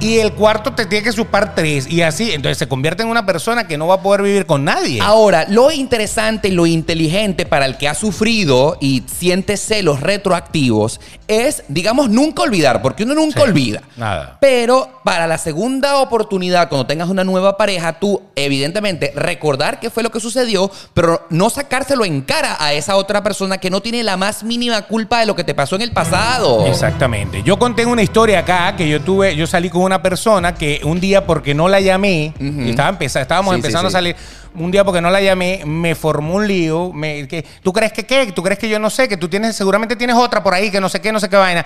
Y 0.00 0.18
el 0.20 0.32
cuarto 0.32 0.72
te 0.72 0.86
tiene 0.86 1.04
que 1.04 1.12
chupar 1.12 1.54
tres. 1.54 1.86
Y 1.86 2.00
así, 2.00 2.32
entonces 2.32 2.56
se 2.56 2.66
convierte 2.66 3.02
en 3.02 3.10
una 3.10 3.26
persona 3.26 3.66
que 3.66 3.76
no 3.76 3.86
va 3.86 3.96
a 3.96 4.00
poder 4.02 4.22
vivir 4.22 4.46
con 4.46 4.64
nadie. 4.64 5.00
Ahora, 5.02 5.44
lo 5.50 5.70
interesante 5.70 6.48
y 6.48 6.52
lo 6.52 6.64
inteligente 6.66 7.44
para 7.44 7.66
el 7.66 7.76
que 7.76 7.86
ha 7.86 7.94
sufrido 7.94 8.78
y 8.80 9.02
siente 9.06 9.58
celos 9.58 10.00
retroactivos 10.00 10.98
es, 11.28 11.62
digamos, 11.68 12.08
nunca 12.08 12.42
olvidar, 12.42 12.80
porque 12.80 13.02
uno 13.02 13.14
nunca 13.14 13.40
Sí, 13.42 13.46
olvida. 13.48 13.82
nada. 13.96 14.38
Pero 14.40 15.00
para 15.04 15.26
la 15.26 15.36
segunda 15.36 15.98
oportunidad, 15.98 16.68
cuando 16.70 16.86
tengas 16.86 17.08
una 17.10 17.24
nueva 17.24 17.56
pareja, 17.58 17.98
tú, 17.98 18.22
evidentemente, 18.34 19.12
recordar 19.14 19.78
qué 19.80 19.90
fue 19.90 20.02
lo 20.02 20.10
que 20.10 20.20
sucedió, 20.20 20.70
pero 20.94 21.26
no 21.28 21.50
sacárselo 21.50 22.04
en 22.06 22.22
cara 22.22 22.56
a 22.58 22.72
esa 22.72 22.96
otra 22.96 23.22
persona 23.22 23.58
que 23.58 23.70
no 23.70 23.73
tiene 23.80 24.02
la 24.02 24.16
más 24.16 24.42
mínima 24.44 24.82
culpa 24.82 25.20
de 25.20 25.26
lo 25.26 25.34
que 25.36 25.44
te 25.44 25.54
pasó 25.54 25.76
en 25.76 25.82
el 25.82 25.92
pasado. 25.92 26.66
Exactamente. 26.66 27.42
Yo 27.42 27.58
conté 27.58 27.86
una 27.86 28.02
historia 28.02 28.40
acá 28.40 28.74
que 28.76 28.88
yo 28.88 29.00
tuve, 29.00 29.34
yo 29.36 29.46
salí 29.46 29.70
con 29.70 29.82
una 29.82 30.02
persona 30.02 30.54
que 30.54 30.80
un 30.84 31.00
día 31.00 31.26
porque 31.26 31.54
no 31.54 31.68
la 31.68 31.80
llamé, 31.80 32.32
estaba 32.66 32.88
empezando, 32.88 33.22
estábamos 33.22 33.54
Sí, 33.54 33.60
sí, 33.60 33.66
empezando 33.66 33.90
sí. 33.90 33.96
a 33.96 33.98
salir, 33.98 34.16
un 34.54 34.70
día 34.70 34.84
porque 34.84 35.00
no 35.00 35.10
la 35.10 35.20
llamé, 35.20 35.62
me 35.66 35.94
formó 35.94 36.34
un 36.34 36.46
lío, 36.46 36.92
me, 36.92 37.26
que, 37.28 37.44
¿tú 37.62 37.72
crees 37.72 37.92
que 37.92 38.04
qué? 38.04 38.32
¿Tú 38.32 38.42
crees 38.42 38.58
que 38.58 38.68
yo 38.68 38.78
no 38.78 38.90
sé? 38.90 39.08
Que 39.08 39.16
tú 39.16 39.28
tienes, 39.28 39.56
seguramente 39.56 39.96
tienes 39.96 40.16
otra 40.16 40.42
por 40.42 40.54
ahí, 40.54 40.70
que 40.70 40.80
no 40.80 40.88
sé 40.88 41.00
qué, 41.00 41.10
no 41.12 41.18
sé 41.20 41.28
qué 41.28 41.36
vaina. 41.36 41.64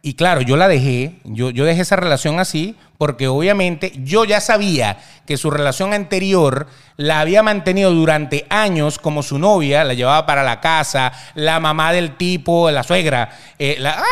Y 0.00 0.14
claro, 0.14 0.42
yo 0.42 0.56
la 0.56 0.68
dejé, 0.68 1.18
yo, 1.24 1.50
yo 1.50 1.64
dejé 1.64 1.82
esa 1.82 1.96
relación 1.96 2.38
así, 2.38 2.76
porque 2.98 3.26
obviamente 3.28 3.92
yo 4.02 4.24
ya 4.24 4.40
sabía 4.40 4.98
que 5.26 5.36
su 5.36 5.50
relación 5.50 5.92
anterior 5.92 6.66
la 6.96 7.20
había 7.20 7.42
mantenido 7.42 7.92
durante 7.92 8.46
años 8.48 8.98
como 8.98 9.22
su 9.22 9.38
novia, 9.38 9.84
la 9.84 9.94
llevaba 9.94 10.24
para 10.24 10.42
la 10.42 10.60
casa, 10.60 11.12
la 11.34 11.60
mamá 11.60 11.92
del 11.92 12.16
tipo, 12.16 12.70
la 12.70 12.82
suegra, 12.82 13.30
eh, 13.58 13.76
la, 13.78 13.94
ay, 13.94 14.04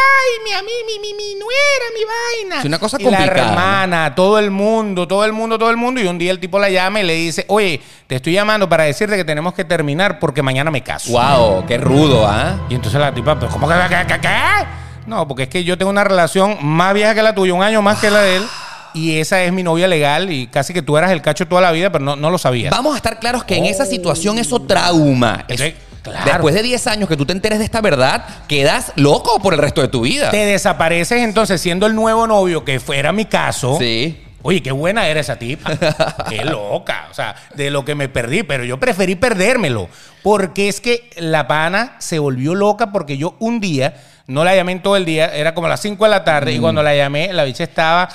mi, 0.45 0.51
mi, 0.51 0.99
mi, 1.01 1.15
mi 1.15 1.35
nuera, 1.35 1.85
mi 1.95 2.05
vaina. 2.05 2.63
Sí, 2.63 2.69
una 2.69 2.79
cosa 2.79 2.97
Y 3.01 3.05
la 3.05 3.19
complicada, 3.19 3.45
¿no? 3.45 3.53
hermana, 3.53 4.15
todo 4.15 4.39
el 4.39 4.51
mundo, 4.51 5.09
todo 5.09 5.25
el 5.25 5.33
mundo, 5.33 5.59
todo 5.59 5.71
el 5.71 5.77
mundo. 5.77 6.01
Y 6.01 6.07
un 6.07 6.19
día 6.19 6.31
el 6.31 6.39
tipo 6.39 6.59
la 6.59 6.69
llama 6.69 7.01
y 7.01 7.05
le 7.05 7.15
dice, 7.15 7.45
oye, 7.49 7.81
te 8.07 8.17
estoy 8.17 8.33
llamando 8.35 8.69
para 8.69 8.85
decirte 8.85 9.17
que 9.17 9.25
tenemos 9.25 9.55
que 9.55 9.65
terminar 9.65 10.19
porque 10.19 10.43
mañana 10.43 10.71
me 10.71 10.83
caso. 10.83 11.13
Wow, 11.13 11.65
qué 11.67 11.79
rudo, 11.79 12.27
¿ah? 12.27 12.67
Y 12.69 12.75
entonces 12.75 13.01
la 13.01 13.13
tipa, 13.13 13.39
pues, 13.39 13.53
¿cómo 13.53 13.69
que 13.69 13.75
qué, 13.89 14.05
qué, 14.07 14.21
qué? 14.21 14.86
No, 15.07 15.27
porque 15.29 15.45
es 15.45 15.49
que 15.49 15.65
yo 15.65 15.79
tengo 15.79 15.91
una 15.91 16.05
relación 16.05 16.59
más 16.63 16.95
vieja 16.95 17.15
que 17.15 17.23
la 17.23 17.35
tuya, 17.35 17.55
un 17.55 17.63
año 17.63 17.83
más 17.83 17.99
que 17.99 18.11
la 18.11 18.23
de 18.23 18.37
él. 18.37 18.43
Y 18.95 19.19
esa 19.19 19.43
es 19.43 19.53
mi 19.53 19.63
novia 19.63 19.87
legal 19.87 20.31
y 20.33 20.47
casi 20.47 20.73
que 20.73 20.81
tú 20.81 20.97
eras 20.97 21.11
el 21.11 21.21
cacho 21.21 21.47
toda 21.47 21.61
la 21.61 21.71
vida, 21.71 21.91
pero 21.93 22.03
no, 22.03 22.17
no 22.17 22.31
lo 22.31 22.39
sabías. 22.39 22.71
Vamos 22.71 22.95
a 22.95 22.97
estar 22.97 23.19
claros 23.19 23.45
que 23.45 23.57
en 23.57 23.67
esa 23.67 23.85
situación 23.85 24.39
eso 24.39 24.63
trauma. 24.63 25.45
Eso 25.49 25.65
Entonces, 25.65 25.75
Claro. 26.13 26.25
Después 26.25 26.55
de 26.55 26.63
10 26.63 26.87
años 26.87 27.09
que 27.09 27.17
tú 27.17 27.27
te 27.27 27.33
enteres 27.33 27.59
de 27.59 27.65
esta 27.65 27.81
verdad, 27.81 28.25
quedas 28.47 28.93
loco 28.95 29.41
por 29.41 29.55
el 29.55 29.59
resto 29.59 29.83
de 29.83 29.89
tu 29.89 30.03
vida. 30.03 30.31
Te 30.31 30.45
desapareces 30.47 31.23
entonces 31.23 31.61
siendo 31.61 31.87
el 31.87 31.95
nuevo 31.95 32.27
novio, 32.27 32.65
que 32.65 32.79
fuera 32.79 33.13
mi 33.13 33.25
caso. 33.25 33.77
Sí. 33.79 34.23
Oye, 34.43 34.63
qué 34.63 34.71
buena 34.71 35.09
era 35.09 35.19
esa 35.19 35.37
tipa. 35.37 35.77
qué 36.29 36.45
loca. 36.45 37.09
O 37.11 37.15
sea, 37.15 37.35
de 37.57 37.71
lo 37.71 37.85
que 37.85 37.97
me 37.97 38.09
perdí, 38.09 38.45
pero 38.45 38.65
yo 38.65 38.79
preferí 38.79 39.17
perdérmelo. 39.17 39.89
Porque 40.23 40.69
es 40.69 40.81
que 40.81 41.11
la 41.17 41.49
pana 41.49 41.97
se 41.99 42.21
volvió 42.21 42.55
loca 42.55 42.93
porque 42.93 43.17
yo 43.17 43.35
un 43.41 43.59
día, 43.59 43.97
no 44.27 44.45
la 44.45 44.55
llamé 44.57 44.73
en 44.73 44.83
todo 44.83 44.97
el 44.97 45.05
día, 45.05 45.35
era 45.35 45.55
como 45.55 45.67
a 45.67 45.71
las 45.71 45.81
5 45.81 46.03
de 46.05 46.11
la 46.11 46.25
tarde, 46.25 46.53
y 46.53 46.59
cuando 46.59 46.83
la 46.83 46.95
llamé, 46.95 47.33
la 47.33 47.45
bicha 47.45 47.65
estaba. 47.65 48.09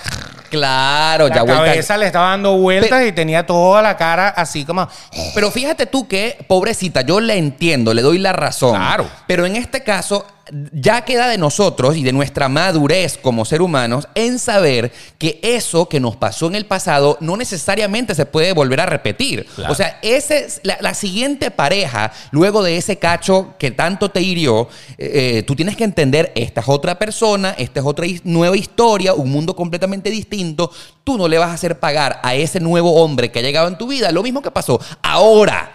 Claro, 0.49 1.29
La 1.29 1.35
ya 1.35 1.43
vuelta. 1.43 1.63
cabeza 1.63 1.95
le 1.97 2.07
estaba 2.07 2.31
dando 2.31 2.57
vueltas 2.57 3.05
y 3.07 3.13
tenía 3.13 3.45
toda 3.45 3.81
la 3.81 3.95
cara 3.95 4.27
así 4.27 4.65
como. 4.65 4.85
Pero 5.33 5.49
fíjate 5.49 5.85
tú 5.85 6.09
que, 6.09 6.37
pobrecita, 6.45 7.01
yo 7.01 7.21
le 7.21 7.37
entiendo, 7.37 7.93
le 7.93 8.01
doy 8.01 8.17
la 8.17 8.33
razón. 8.33 8.75
Claro. 8.75 9.07
Pero 9.27 9.45
en 9.45 9.55
este 9.55 9.81
caso, 9.83 10.25
ya 10.73 11.01
queda 11.05 11.27
de 11.27 11.37
nosotros 11.37 11.95
y 11.97 12.03
de 12.03 12.11
nuestra 12.13 12.49
madurez 12.49 13.17
como 13.17 13.45
ser 13.45 13.61
humanos 13.61 14.07
en 14.15 14.39
saber 14.39 14.91
que 15.17 15.39
eso 15.43 15.87
que 15.87 15.99
nos 15.99 16.15
pasó 16.15 16.47
en 16.47 16.55
el 16.55 16.65
pasado 16.65 17.17
no 17.21 17.37
necesariamente 17.37 18.15
se 18.15 18.25
puede 18.25 18.53
volver 18.53 18.81
a 18.81 18.85
repetir. 18.85 19.45
Claro. 19.55 19.71
O 19.71 19.75
sea, 19.75 19.99
ese, 20.01 20.45
es- 20.45 20.61
la, 20.63 20.77
la 20.81 20.93
siguiente 20.93 21.51
pareja, 21.51 22.11
luego 22.31 22.63
de 22.63 22.77
ese 22.77 22.97
cacho 22.97 23.53
que 23.57 23.71
tanto 23.71 24.11
te 24.11 24.21
hirió, 24.21 24.67
eh, 24.97 25.37
eh, 25.39 25.43
tú 25.43 25.55
tienes 25.55 25.75
que 25.77 25.83
entender, 25.83 26.31
esta 26.35 26.61
es 26.61 26.69
otra 26.69 26.99
persona, 26.99 27.55
esta 27.57 27.79
es 27.79 27.85
otra 27.85 28.05
nueva 28.23 28.57
historia, 28.57 29.13
un 29.13 29.31
mundo 29.31 29.55
completamente 29.55 30.09
distinto. 30.09 30.71
Tú 31.03 31.17
no 31.17 31.27
le 31.27 31.37
vas 31.37 31.49
a 31.49 31.53
hacer 31.53 31.79
pagar 31.79 32.19
a 32.23 32.35
ese 32.35 32.59
nuevo 32.59 33.01
hombre 33.01 33.31
que 33.31 33.39
ha 33.39 33.41
llegado 33.41 33.67
en 33.67 33.77
tu 33.77 33.87
vida 33.87 34.11
lo 34.11 34.21
mismo 34.23 34.41
que 34.41 34.51
pasó 34.51 34.79
ahora. 35.01 35.71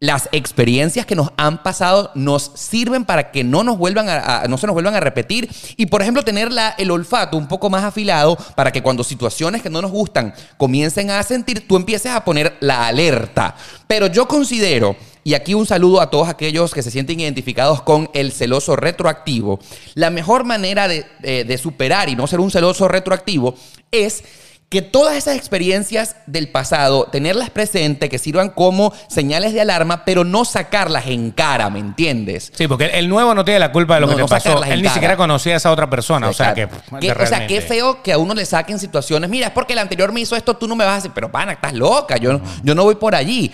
Las 0.00 0.28
experiencias 0.32 1.06
que 1.06 1.14
nos 1.14 1.30
han 1.36 1.62
pasado 1.62 2.10
nos 2.14 2.50
sirven 2.56 3.04
para 3.04 3.30
que 3.30 3.42
no 3.44 3.62
nos 3.62 3.78
vuelvan 3.78 4.08
a, 4.08 4.44
no 4.48 4.58
se 4.58 4.66
nos 4.66 4.74
vuelvan 4.74 4.94
a 4.96 5.00
repetir 5.00 5.48
y 5.76 5.86
por 5.86 6.02
ejemplo 6.02 6.22
tener 6.22 6.52
la- 6.52 6.74
el 6.76 6.90
olfato 6.90 7.36
un 7.38 7.46
poco 7.48 7.70
más 7.70 7.84
afilado 7.84 8.36
para 8.56 8.70
que 8.72 8.82
cuando 8.82 9.02
situaciones 9.04 9.62
que 9.62 9.70
no 9.70 9.80
nos 9.80 9.92
gustan 9.92 10.34
comiencen 10.58 11.10
a 11.10 11.22
sentir 11.22 11.66
tú 11.66 11.76
empieces 11.76 12.12
a 12.12 12.24
poner 12.24 12.56
la 12.60 12.86
alerta. 12.88 13.54
Pero 13.86 14.08
yo 14.08 14.28
considero 14.28 14.96
y 15.22 15.32
aquí 15.34 15.54
un 15.54 15.64
saludo 15.64 16.02
a 16.02 16.10
todos 16.10 16.28
aquellos 16.28 16.74
que 16.74 16.82
se 16.82 16.90
sienten 16.90 17.20
identificados 17.20 17.80
con 17.80 18.10
el 18.12 18.32
celoso 18.32 18.76
retroactivo. 18.76 19.58
La 19.94 20.10
mejor 20.10 20.44
manera 20.44 20.86
de 20.86 21.58
superar 21.58 22.10
y 22.10 22.16
no 22.16 22.26
ser 22.26 22.40
un 22.40 22.50
celoso 22.50 22.88
retroactivo 22.88 23.54
es 23.90 24.22
que 24.68 24.82
todas 24.82 25.14
esas 25.16 25.36
experiencias 25.36 26.16
del 26.26 26.48
pasado, 26.48 27.04
tenerlas 27.04 27.50
presentes, 27.50 28.10
que 28.10 28.18
sirvan 28.18 28.48
como 28.50 28.92
señales 29.08 29.52
de 29.52 29.60
alarma, 29.60 30.04
pero 30.04 30.24
no 30.24 30.44
sacarlas 30.44 31.06
en 31.06 31.30
cara, 31.30 31.70
¿me 31.70 31.78
entiendes? 31.78 32.50
Sí, 32.54 32.66
porque 32.66 32.86
el 32.86 33.08
nuevo 33.08 33.34
no 33.34 33.44
tiene 33.44 33.60
la 33.60 33.70
culpa 33.70 33.94
de 33.94 34.00
lo 34.00 34.06
No, 34.08 34.16
que 34.16 34.22
no 34.22 34.26
pasó. 34.28 34.64
Él 34.64 34.76
ni 34.78 34.82
cara. 34.82 34.94
siquiera 34.94 35.16
conocía 35.16 35.54
a 35.54 35.56
esa 35.58 35.70
otra 35.70 35.88
persona. 35.88 36.28
O 36.28 36.32
sea, 36.32 36.54
que. 36.54 36.64
O 36.64 37.26
sea, 37.26 37.46
qué 37.46 37.60
feo 37.60 38.02
que 38.02 38.12
a 38.12 38.18
uno 38.18 38.34
le 38.34 38.44
saquen 38.44 38.78
situaciones. 38.80 39.30
Mira, 39.30 39.46
es 39.48 39.52
porque 39.52 39.74
el 39.74 39.78
anterior 39.78 40.10
me 40.12 40.20
hizo 40.20 40.34
esto, 40.34 40.54
tú 40.56 40.66
no 40.66 40.74
me 40.74 40.84
vas 40.84 40.92
a 40.94 40.96
decir, 40.96 41.12
pero 41.14 41.30
pana, 41.30 41.52
estás 41.52 41.72
loca, 41.72 42.16
yo, 42.16 42.40
yo 42.64 42.74
no 42.74 42.82
voy 42.84 42.96
por 42.96 43.14
allí. 43.14 43.52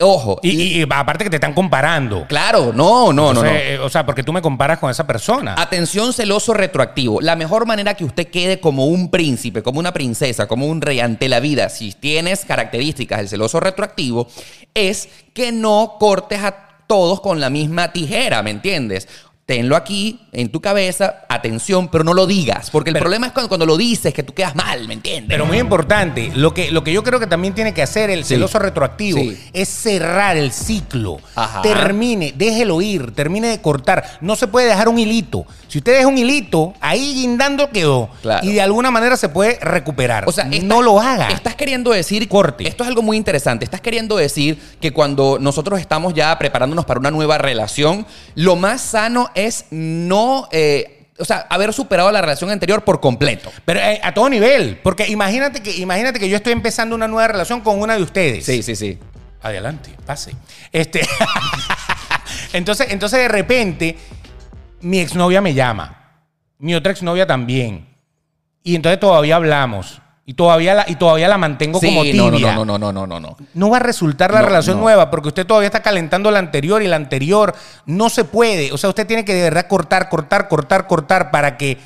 Ojo. 0.00 0.40
Y, 0.42 0.50
y- 0.50 0.80
y 0.82 0.86
aparte 0.90 1.24
que 1.24 1.30
te 1.30 1.36
están 1.36 1.54
comparando. 1.54 2.26
claro, 2.28 2.72
no, 2.74 3.12
no, 3.12 3.32
no, 3.32 3.42
no. 3.42 3.48
Eh, 3.48 3.78
O 3.78 3.88
sea, 3.88 4.04
porque 4.04 4.22
tú 4.22 4.32
me 4.32 4.42
comparas 4.42 4.78
con 4.78 4.90
esa 4.90 5.06
persona. 5.06 5.54
Atención 5.58 6.12
celoso 6.12 6.52
retroactivo. 6.54 7.20
La 7.20 7.36
mejor 7.36 7.66
manera 7.66 7.94
que 7.94 8.04
usted 8.04 8.26
quede 8.28 8.60
como 8.60 8.86
un 8.86 9.10
príncipe, 9.10 9.62
como 9.62 9.78
una 9.78 9.92
princesa, 9.92 10.45
como 10.46 10.66
un 10.66 10.80
rey 10.80 11.00
ante 11.00 11.28
la 11.28 11.40
vida, 11.40 11.68
si 11.68 11.92
tienes 11.92 12.44
características 12.44 13.18
del 13.18 13.28
celoso 13.28 13.60
retroactivo, 13.60 14.28
es 14.74 15.08
que 15.32 15.52
no 15.52 15.96
cortes 15.98 16.40
a 16.40 16.66
todos 16.86 17.20
con 17.20 17.40
la 17.40 17.50
misma 17.50 17.92
tijera, 17.92 18.42
¿me 18.42 18.50
entiendes? 18.50 19.08
Tenlo 19.46 19.76
aquí, 19.76 20.18
en 20.32 20.50
tu 20.50 20.60
cabeza, 20.60 21.18
atención, 21.28 21.86
pero 21.86 22.02
no 22.02 22.14
lo 22.14 22.26
digas. 22.26 22.68
Porque 22.70 22.90
el 22.90 22.94
Pero- 22.94 23.04
problema 23.04 23.28
es 23.28 23.32
cuando, 23.32 23.48
cuando 23.48 23.64
lo 23.64 23.76
dices 23.76 24.12
que 24.12 24.24
tú 24.24 24.34
quedas 24.34 24.56
mal, 24.56 24.88
¿me 24.88 24.94
entiendes? 24.94 25.28
Pero 25.28 25.46
muy 25.46 25.58
importante, 25.58 26.32
lo 26.34 26.52
que, 26.52 26.72
lo 26.72 26.82
que 26.82 26.92
yo 26.92 27.04
creo 27.04 27.20
que 27.20 27.28
también 27.28 27.54
tiene 27.54 27.72
que 27.72 27.80
hacer 27.80 28.10
el 28.10 28.24
Sí. 28.24 28.30
celoso 28.34 28.58
retroactivo 28.58 29.20
Sí. 29.20 29.38
es 29.52 29.68
cerrar 29.68 30.36
el 30.36 30.50
ciclo. 30.50 31.18
Ajá. 31.36 31.62
Termine, 31.62 32.34
déjelo 32.36 32.82
ir, 32.82 33.12
termine 33.14 33.46
de 33.46 33.62
cortar. 33.62 34.18
No 34.20 34.34
se 34.34 34.48
puede 34.48 34.66
dejar 34.66 34.88
un 34.88 34.98
hilito. 34.98 35.46
Si 35.68 35.78
usted 35.78 35.92
deja 35.96 36.08
un 36.08 36.18
hilito, 36.18 36.74
ahí 36.80 37.14
guindando 37.14 37.70
quedó. 37.70 38.08
Claro. 38.22 38.44
Y 38.44 38.52
de 38.52 38.62
alguna 38.62 38.90
manera 38.90 39.16
se 39.16 39.28
puede 39.28 39.60
recuperar. 39.60 40.24
O 40.26 40.32
sea, 40.32 40.48
esta- 40.50 40.66
no 40.66 40.82
lo 40.82 41.00
haga. 41.00 41.28
Estás 41.28 41.54
queriendo 41.54 41.92
decir. 41.92 42.28
Corte. 42.28 42.66
Esto 42.66 42.82
es 42.82 42.88
algo 42.88 43.02
muy 43.02 43.16
interesante. 43.16 43.64
Estás 43.64 43.80
queriendo 43.80 44.16
decir 44.16 44.58
que 44.80 44.92
cuando 44.92 45.38
nosotros 45.40 45.78
estamos 45.78 46.14
ya 46.14 46.36
preparándonos 46.36 46.84
para 46.84 46.98
una 46.98 47.12
nueva 47.12 47.38
relación, 47.38 48.06
lo 48.34 48.56
más 48.56 48.80
sano 48.80 49.30
es 49.36 49.66
no. 49.70 50.48
eh, 50.50 51.06
o 51.18 51.24
sea, 51.24 51.46
haber 51.48 51.72
superado 51.72 52.10
la 52.10 52.20
relación 52.20 52.50
anterior 52.50 52.82
por 52.84 53.00
completo. 53.00 53.50
Pero 53.64 53.80
eh, 53.80 54.00
a 54.02 54.12
todo 54.12 54.28
nivel. 54.28 54.78
Porque 54.82 55.06
imagínate 55.06 55.62
que, 55.62 55.76
imagínate 55.76 56.18
que 56.18 56.28
yo 56.28 56.36
estoy 56.36 56.52
empezando 56.52 56.94
una 56.94 57.08
nueva 57.08 57.28
relación 57.28 57.60
con 57.60 57.80
una 57.80 57.96
de 57.96 58.02
ustedes. 58.02 58.44
Sí, 58.44 58.62
sí, 58.62 58.76
sí. 58.76 58.98
Adelante, 59.42 59.90
pase. 60.04 60.32
Este. 60.72 61.06
entonces, 62.52 62.88
entonces, 62.90 63.20
de 63.20 63.28
repente, 63.28 63.96
mi 64.80 64.98
exnovia 64.98 65.40
me 65.40 65.54
llama. 65.54 66.18
Mi 66.58 66.74
otra 66.74 66.92
exnovia 66.92 67.26
también. 67.26 67.86
Y 68.62 68.74
entonces 68.74 68.98
todavía 68.98 69.36
hablamos. 69.36 70.00
Y 70.28 70.34
todavía 70.34 70.74
la, 70.74 70.84
y 70.88 70.96
todavía 70.96 71.28
la 71.28 71.38
mantengo 71.38 71.78
Sí, 71.78 71.86
como 71.86 72.02
tibia. 72.02 72.54
no, 72.56 72.64
no, 72.64 72.76
no, 72.76 72.78
no, 72.78 72.92
no, 72.92 73.06
no, 73.06 73.20
no, 73.20 73.36
no. 73.54 73.70
Va 73.70 73.76
a 73.76 73.80
resultar 73.80 74.32
la 74.34 74.40
No, 74.40 74.46
relación 74.48 74.76
no. 74.78 74.82
nueva 74.82 75.08
porque 75.08 75.28
usted 75.28 75.46
todavía 75.46 75.68
está 75.68 75.82
calentando 75.82 76.32
la 76.32 76.40
anterior 76.40 76.82
y 76.82 76.88
la 76.88 76.96
anterior 76.96 77.54
no 77.86 78.10
se 78.10 78.24
puede. 78.24 78.72
O 78.72 78.76
sea, 78.76 78.88
usted 78.90 79.06
tiene 79.06 79.24
que 79.24 79.32
de 79.34 79.42
verdad 79.42 79.68
cortar, 79.68 80.08
cortar, 80.08 80.48
cortar, 80.48 80.88
cortar 80.88 81.30
para 81.30 81.56
que 81.56 81.78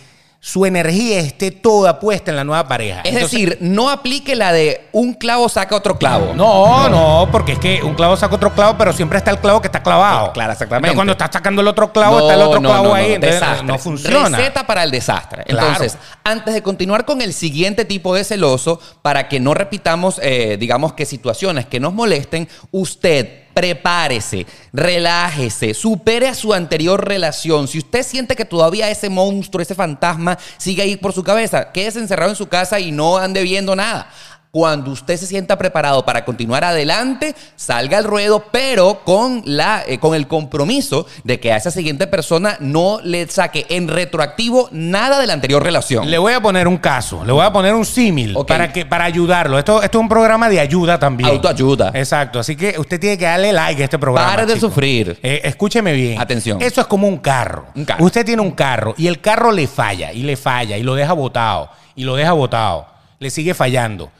su 0.42 0.64
energía 0.64 1.18
esté 1.18 1.50
toda 1.50 2.00
puesta 2.00 2.30
en 2.30 2.36
la 2.38 2.44
nueva 2.44 2.66
pareja. 2.66 3.00
Es 3.02 3.12
Entonces- 3.12 3.30
decir, 3.30 3.58
no 3.60 3.90
aplique 3.90 4.34
la 4.34 4.52
de 4.54 4.88
un 4.92 5.12
clavo 5.12 5.50
saca 5.50 5.76
otro 5.76 5.98
clavo. 5.98 6.32
no, 6.34 6.88
no, 6.88 7.28
porque 7.30 7.52
es 7.52 7.58
que 7.58 7.82
un 7.82 7.94
clavo 7.94 8.16
saca 8.16 8.36
otro 8.36 8.54
clavo, 8.54 8.76
pero 8.78 8.94
siempre 8.94 9.18
está 9.18 9.30
el 9.30 9.38
clavo 9.38 9.60
que 9.60 9.68
está 9.68 9.82
clavado. 9.82 10.32
Claro, 10.32 10.52
exactamente. 10.52 10.88
Entonces, 10.88 10.96
cuando 10.96 11.12
está 11.12 11.30
sacando 11.30 11.60
el 11.60 11.68
otro 11.68 11.92
clavo, 11.92 12.18
No, 12.18 12.22
está 12.22 12.34
el 12.34 12.40
otro 12.42 12.60
no, 12.60 12.68
clavo 12.70 12.84
no, 12.88 12.94
ahí. 12.94 13.08
no, 13.10 13.14
entonces 13.16 13.40
desastre. 13.40 13.66
no 13.66 13.78
funciona. 13.78 14.38
Receta 14.38 14.66
para 14.66 14.82
el 14.82 14.90
desastre. 14.90 15.44
Claro. 15.44 15.66
Entonces, 15.68 15.98
antes 16.24 16.54
de 16.54 16.62
continuar 16.62 17.04
con 17.04 17.20
el 17.20 17.34
siguiente 17.34 17.84
tipo 17.84 18.14
de 18.14 18.24
celoso, 18.24 18.80
para 19.02 19.28
que 19.28 19.40
no 19.40 19.52
repitamos, 19.52 20.18
eh, 20.22 20.56
digamos 20.58 20.94
que 20.94 21.04
situaciones 21.04 21.66
que 21.66 21.80
nos 21.80 21.92
molesten, 21.92 22.48
usted 22.70 23.39
prepárese, 23.54 24.46
relájese, 24.72 25.74
supere 25.74 26.28
a 26.28 26.34
su 26.34 26.52
anterior 26.52 27.06
relación. 27.06 27.68
Si 27.68 27.78
usted 27.78 28.02
siente 28.02 28.36
que 28.36 28.44
todavía 28.44 28.90
ese 28.90 29.10
monstruo, 29.10 29.62
ese 29.62 29.74
fantasma 29.74 30.38
sigue 30.56 30.82
ahí 30.82 30.96
por 30.96 31.12
su 31.12 31.22
cabeza, 31.22 31.72
quédese 31.72 31.98
encerrado 31.98 32.30
en 32.30 32.36
su 32.36 32.48
casa 32.48 32.80
y 32.80 32.92
no 32.92 33.16
ande 33.16 33.42
viendo 33.42 33.74
nada. 33.76 34.10
Cuando 34.52 34.90
usted 34.90 35.16
se 35.16 35.26
sienta 35.26 35.56
preparado 35.56 36.04
para 36.04 36.24
continuar 36.24 36.64
adelante, 36.64 37.36
salga 37.54 37.98
al 37.98 38.04
ruedo, 38.04 38.46
pero 38.50 39.02
con, 39.04 39.42
la, 39.44 39.84
eh, 39.86 39.98
con 39.98 40.12
el 40.16 40.26
compromiso 40.26 41.06
de 41.22 41.38
que 41.38 41.52
a 41.52 41.56
esa 41.56 41.70
siguiente 41.70 42.08
persona 42.08 42.56
no 42.58 42.98
le 43.04 43.28
saque 43.28 43.66
en 43.68 43.86
retroactivo 43.86 44.68
nada 44.72 45.20
de 45.20 45.28
la 45.28 45.34
anterior 45.34 45.62
relación. 45.62 46.10
Le 46.10 46.18
voy 46.18 46.32
a 46.32 46.40
poner 46.40 46.66
un 46.66 46.78
caso, 46.78 47.24
le 47.24 47.30
voy 47.30 47.44
a 47.44 47.52
poner 47.52 47.74
un 47.74 47.84
símil 47.84 48.36
para, 48.44 48.72
que, 48.72 48.84
para 48.84 49.04
ayudarlo. 49.04 49.56
Esto, 49.56 49.84
esto 49.84 49.98
es 49.98 50.02
un 50.02 50.08
programa 50.08 50.48
de 50.48 50.58
ayuda 50.58 50.98
también. 50.98 51.30
Autoayuda. 51.30 51.92
Exacto, 51.94 52.40
así 52.40 52.56
que 52.56 52.74
usted 52.76 52.98
tiene 52.98 53.16
que 53.16 53.26
darle 53.26 53.52
like 53.52 53.80
a 53.80 53.84
este 53.84 54.00
programa. 54.00 54.30
Pare 54.30 54.46
de 54.46 54.54
chico. 54.54 54.66
sufrir. 54.66 55.16
Eh, 55.22 55.42
escúcheme 55.44 55.92
bien. 55.92 56.20
Atención. 56.20 56.60
Eso 56.60 56.80
es 56.80 56.88
como 56.88 57.06
un 57.06 57.18
carro. 57.18 57.66
Un 57.76 57.84
carro. 57.84 58.04
Usted 58.04 58.26
tiene 58.26 58.42
un 58.42 58.50
carro 58.50 58.94
y 58.98 59.06
el 59.06 59.20
carro 59.20 59.52
le 59.52 59.68
falla 59.68 60.12
y 60.12 60.24
le 60.24 60.36
falla 60.36 60.76
y 60.76 60.82
lo 60.82 60.96
deja 60.96 61.12
botado 61.12 61.70
y 61.94 62.02
lo 62.02 62.16
deja 62.16 62.32
botado. 62.32 62.88
Le 63.20 63.30
sigue 63.30 63.54
fallando. 63.54 64.10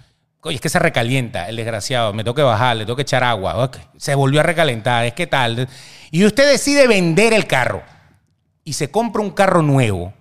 Oye, 0.43 0.55
es 0.55 0.61
que 0.61 0.69
se 0.69 0.79
recalienta 0.79 1.49
el 1.49 1.57
desgraciado. 1.57 2.13
Me 2.13 2.25
tengo 2.25 2.35
que 2.35 2.43
bajar, 2.43 2.77
le 2.77 2.85
tengo 2.85 2.97
que 2.97 3.03
echar 3.03 3.23
agua. 3.23 3.71
Se 3.97 4.15
volvió 4.15 4.41
a 4.41 4.43
recalentar. 4.43 5.05
Es 5.05 5.13
que 5.13 5.27
tal. 5.27 5.69
Y 6.11 6.25
usted 6.25 6.51
decide 6.51 6.87
vender 6.87 7.33
el 7.33 7.47
carro 7.47 7.83
y 8.65 8.73
se 8.73 8.91
compra 8.91 9.23
un 9.23 9.31
carro 9.31 9.63
nuevo. 9.63 10.15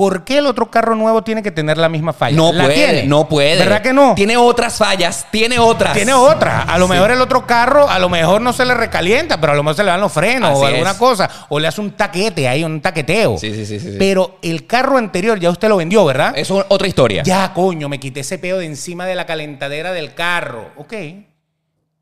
¿Por 0.00 0.24
qué 0.24 0.38
el 0.38 0.46
otro 0.46 0.70
carro 0.70 0.94
nuevo 0.94 1.22
tiene 1.22 1.42
que 1.42 1.50
tener 1.50 1.76
la 1.76 1.90
misma 1.90 2.14
falla? 2.14 2.34
No 2.34 2.54
¿La 2.54 2.64
puede, 2.64 2.74
tiene? 2.74 3.02
no 3.04 3.28
puede. 3.28 3.58
¿Verdad 3.58 3.82
que 3.82 3.92
no? 3.92 4.14
Tiene 4.14 4.34
otras 4.38 4.78
fallas, 4.78 5.26
tiene 5.30 5.58
otras. 5.58 5.92
Tiene 5.92 6.14
otra. 6.14 6.62
A 6.62 6.78
lo 6.78 6.88
mejor 6.88 7.10
el 7.10 7.20
otro 7.20 7.46
carro, 7.46 7.86
a 7.86 7.98
lo 7.98 8.08
mejor 8.08 8.40
no 8.40 8.54
se 8.54 8.64
le 8.64 8.72
recalienta, 8.72 9.38
pero 9.38 9.52
a 9.52 9.56
lo 9.56 9.62
mejor 9.62 9.76
se 9.76 9.84
le 9.84 9.90
dan 9.90 10.00
los 10.00 10.10
frenos 10.10 10.52
Así 10.52 10.62
o 10.62 10.64
alguna 10.64 10.92
es. 10.92 10.96
cosa. 10.96 11.28
O 11.50 11.60
le 11.60 11.68
hace 11.68 11.82
un 11.82 11.90
taquete 11.90 12.48
ahí, 12.48 12.64
un 12.64 12.80
taqueteo. 12.80 13.36
Sí, 13.36 13.54
sí, 13.54 13.66
sí, 13.66 13.78
sí. 13.78 13.96
Pero 13.98 14.38
el 14.40 14.66
carro 14.66 14.96
anterior 14.96 15.38
ya 15.38 15.50
usted 15.50 15.68
lo 15.68 15.76
vendió, 15.76 16.02
¿verdad? 16.06 16.32
Eso 16.34 16.60
es 16.60 16.66
otra 16.70 16.88
historia. 16.88 17.22
Ya, 17.22 17.52
coño, 17.52 17.90
me 17.90 18.00
quité 18.00 18.20
ese 18.20 18.38
peo 18.38 18.56
de 18.56 18.64
encima 18.64 19.04
de 19.04 19.14
la 19.14 19.26
calentadera 19.26 19.92
del 19.92 20.14
carro. 20.14 20.70
Ok. 20.78 20.94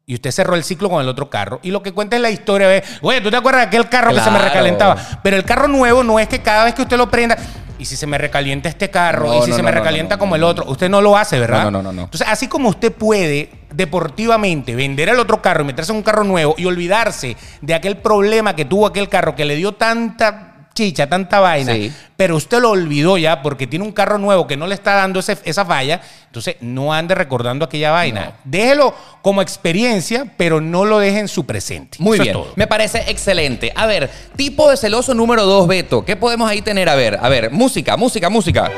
Y 0.07 0.15
usted 0.15 0.31
cerró 0.31 0.55
el 0.55 0.63
ciclo 0.63 0.89
con 0.89 1.03
el 1.03 1.09
otro 1.09 1.29
carro. 1.29 1.59
Y 1.65 1.73
lo 1.73 1.83
que 1.83 1.91
cuenta 1.91 2.15
es 2.15 2.23
la 2.23 2.31
historia 2.31 2.69
de, 2.69 2.85
oye, 3.03 3.21
¿tú 3.21 3.29
te 3.29 3.37
acuerdas 3.37 3.63
de 3.63 3.67
aquel 3.67 3.89
carro 3.89 4.15
que 4.15 4.21
se 4.21 4.31
me 4.31 4.39
recalentaba? 4.39 4.97
Pero 5.21 5.37
el 5.37 5.45
carro 5.45 5.67
nuevo 5.67 6.05
no 6.05 6.21
es 6.21 6.29
que 6.29 6.41
cada 6.41 6.63
vez 6.65 6.75
que 6.75 6.83
usted 6.83 6.97
lo 6.97 7.11
prenda, 7.11 7.37
y 7.79 7.85
si 7.85 7.97
se 7.97 8.07
me 8.07 8.19
recalienta 8.19 8.69
este 8.69 8.91
carro, 8.91 9.29
No, 9.29 9.39
y 9.39 9.43
si 9.43 9.51
no, 9.51 9.57
se 9.57 9.63
no, 9.63 9.67
me 9.67 9.73
no, 9.73 9.79
recalienta 9.79 10.17
no, 10.17 10.19
como 10.19 10.37
el 10.37 10.43
otro, 10.43 10.65
usted 10.69 10.89
no 10.89 11.01
lo 11.01 11.17
hace, 11.17 11.39
¿verdad? 11.39 11.65
No, 11.65 11.71
no, 11.71 11.83
no, 11.83 11.93
no. 11.93 12.03
Entonces, 12.05 12.27
así 12.29 12.49
como 12.49 12.69
usted 12.69 12.93
puede 12.93 13.51
deportivamente 13.73 14.75
vender 14.75 15.09
el 15.09 15.19
otro 15.19 15.41
carro 15.43 15.63
y 15.63 15.67
meterse 15.67 15.93
en 15.93 15.99
un 15.99 16.03
carro 16.03 16.25
nuevo 16.25 16.55
y 16.59 16.65
olvidarse 16.67 17.37
de 17.61 17.75
aquel 17.75 17.99
problema 17.99 18.57
que 18.57 18.65
tuvo 18.65 18.87
aquel 18.87 19.09
carro 19.09 19.35
que 19.35 19.45
le 19.45 19.57
dio 19.57 19.73
tanta 19.73 20.58
chicha, 20.79 21.09
tanta 21.09 21.41
vaina, 21.41 21.75
Sí. 21.75 21.93
pero 22.17 22.37
usted 22.37 22.61
lo 22.61 22.71
olvidó 22.71 23.19
ya 23.19 23.43
porque 23.43 23.67
tiene 23.67 23.85
un 23.85 23.91
carro 23.93 24.17
nuevo 24.19 24.47
que 24.47 24.57
no 24.57 24.67
le 24.67 24.75
está 24.75 24.95
dando 24.95 25.19
ese- 25.21 25.39
esa 25.45 25.65
falla, 25.65 26.01
entonces 26.27 26.55
no 26.61 26.93
ande 26.93 27.15
recordando 27.17 27.65
aquella 27.65 27.91
vaina. 27.91 28.25
No. 28.27 28.33
Déjelo 28.45 28.95
como 29.23 29.43
experiencia, 29.43 30.33
pero 30.37 30.61
no 30.61 30.85
lo 30.85 30.99
deje 31.01 31.19
en 31.19 31.29
su 31.29 31.45
presente. 31.47 31.99
Muy 32.01 32.15
Eso 32.17 32.23
bien, 32.23 32.39
me 32.57 32.67
parece 32.67 33.05
excelente. 33.11 33.73
A 33.75 33.87
ver, 33.87 34.09
tipo 34.37 34.71
de 34.71 34.77
celoso 34.77 35.15
número 35.15 35.45
dos, 35.45 35.67
Beto. 35.67 36.05
¿Qué 36.05 36.15
podemos 36.17 36.49
ahí 36.49 36.63
tener? 36.63 36.89
A 36.89 36.95
ver, 36.95 37.19
a 37.21 37.29
ver, 37.29 37.51
música, 37.51 37.97
música, 37.97 38.31
música. 38.31 38.71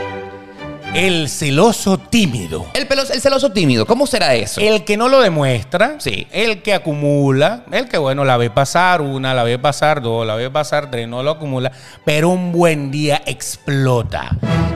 El 0.94 1.28
celoso 1.28 1.98
tímido. 1.98 2.66
El, 2.74 2.88
pelo- 2.88 3.08
el 3.12 3.20
celoso 3.20 3.52
tímido, 3.52 3.86
¿cómo 3.86 4.06
será 4.08 4.34
eso? 4.34 4.60
El 4.60 4.84
que 4.84 4.96
no 4.96 5.08
lo 5.08 5.20
demuestra, 5.20 5.94
Sí. 6.00 6.26
el 6.32 6.62
que 6.62 6.74
acumula, 6.74 7.62
el 7.70 7.88
que 7.88 7.96
bueno, 7.96 8.24
la 8.24 8.36
ve 8.36 8.50
pasar 8.50 9.00
una, 9.00 9.32
la 9.32 9.44
ve 9.44 9.58
pasar 9.58 10.02
dos, 10.02 10.26
la 10.26 10.34
ve 10.34 10.50
pasar 10.50 10.90
tres, 10.90 11.06
no 11.06 11.22
lo 11.22 11.30
acumula, 11.30 11.70
pero 12.04 12.28
un 12.30 12.50
buen 12.50 12.90
día 12.90 13.22
explota. 13.24 14.30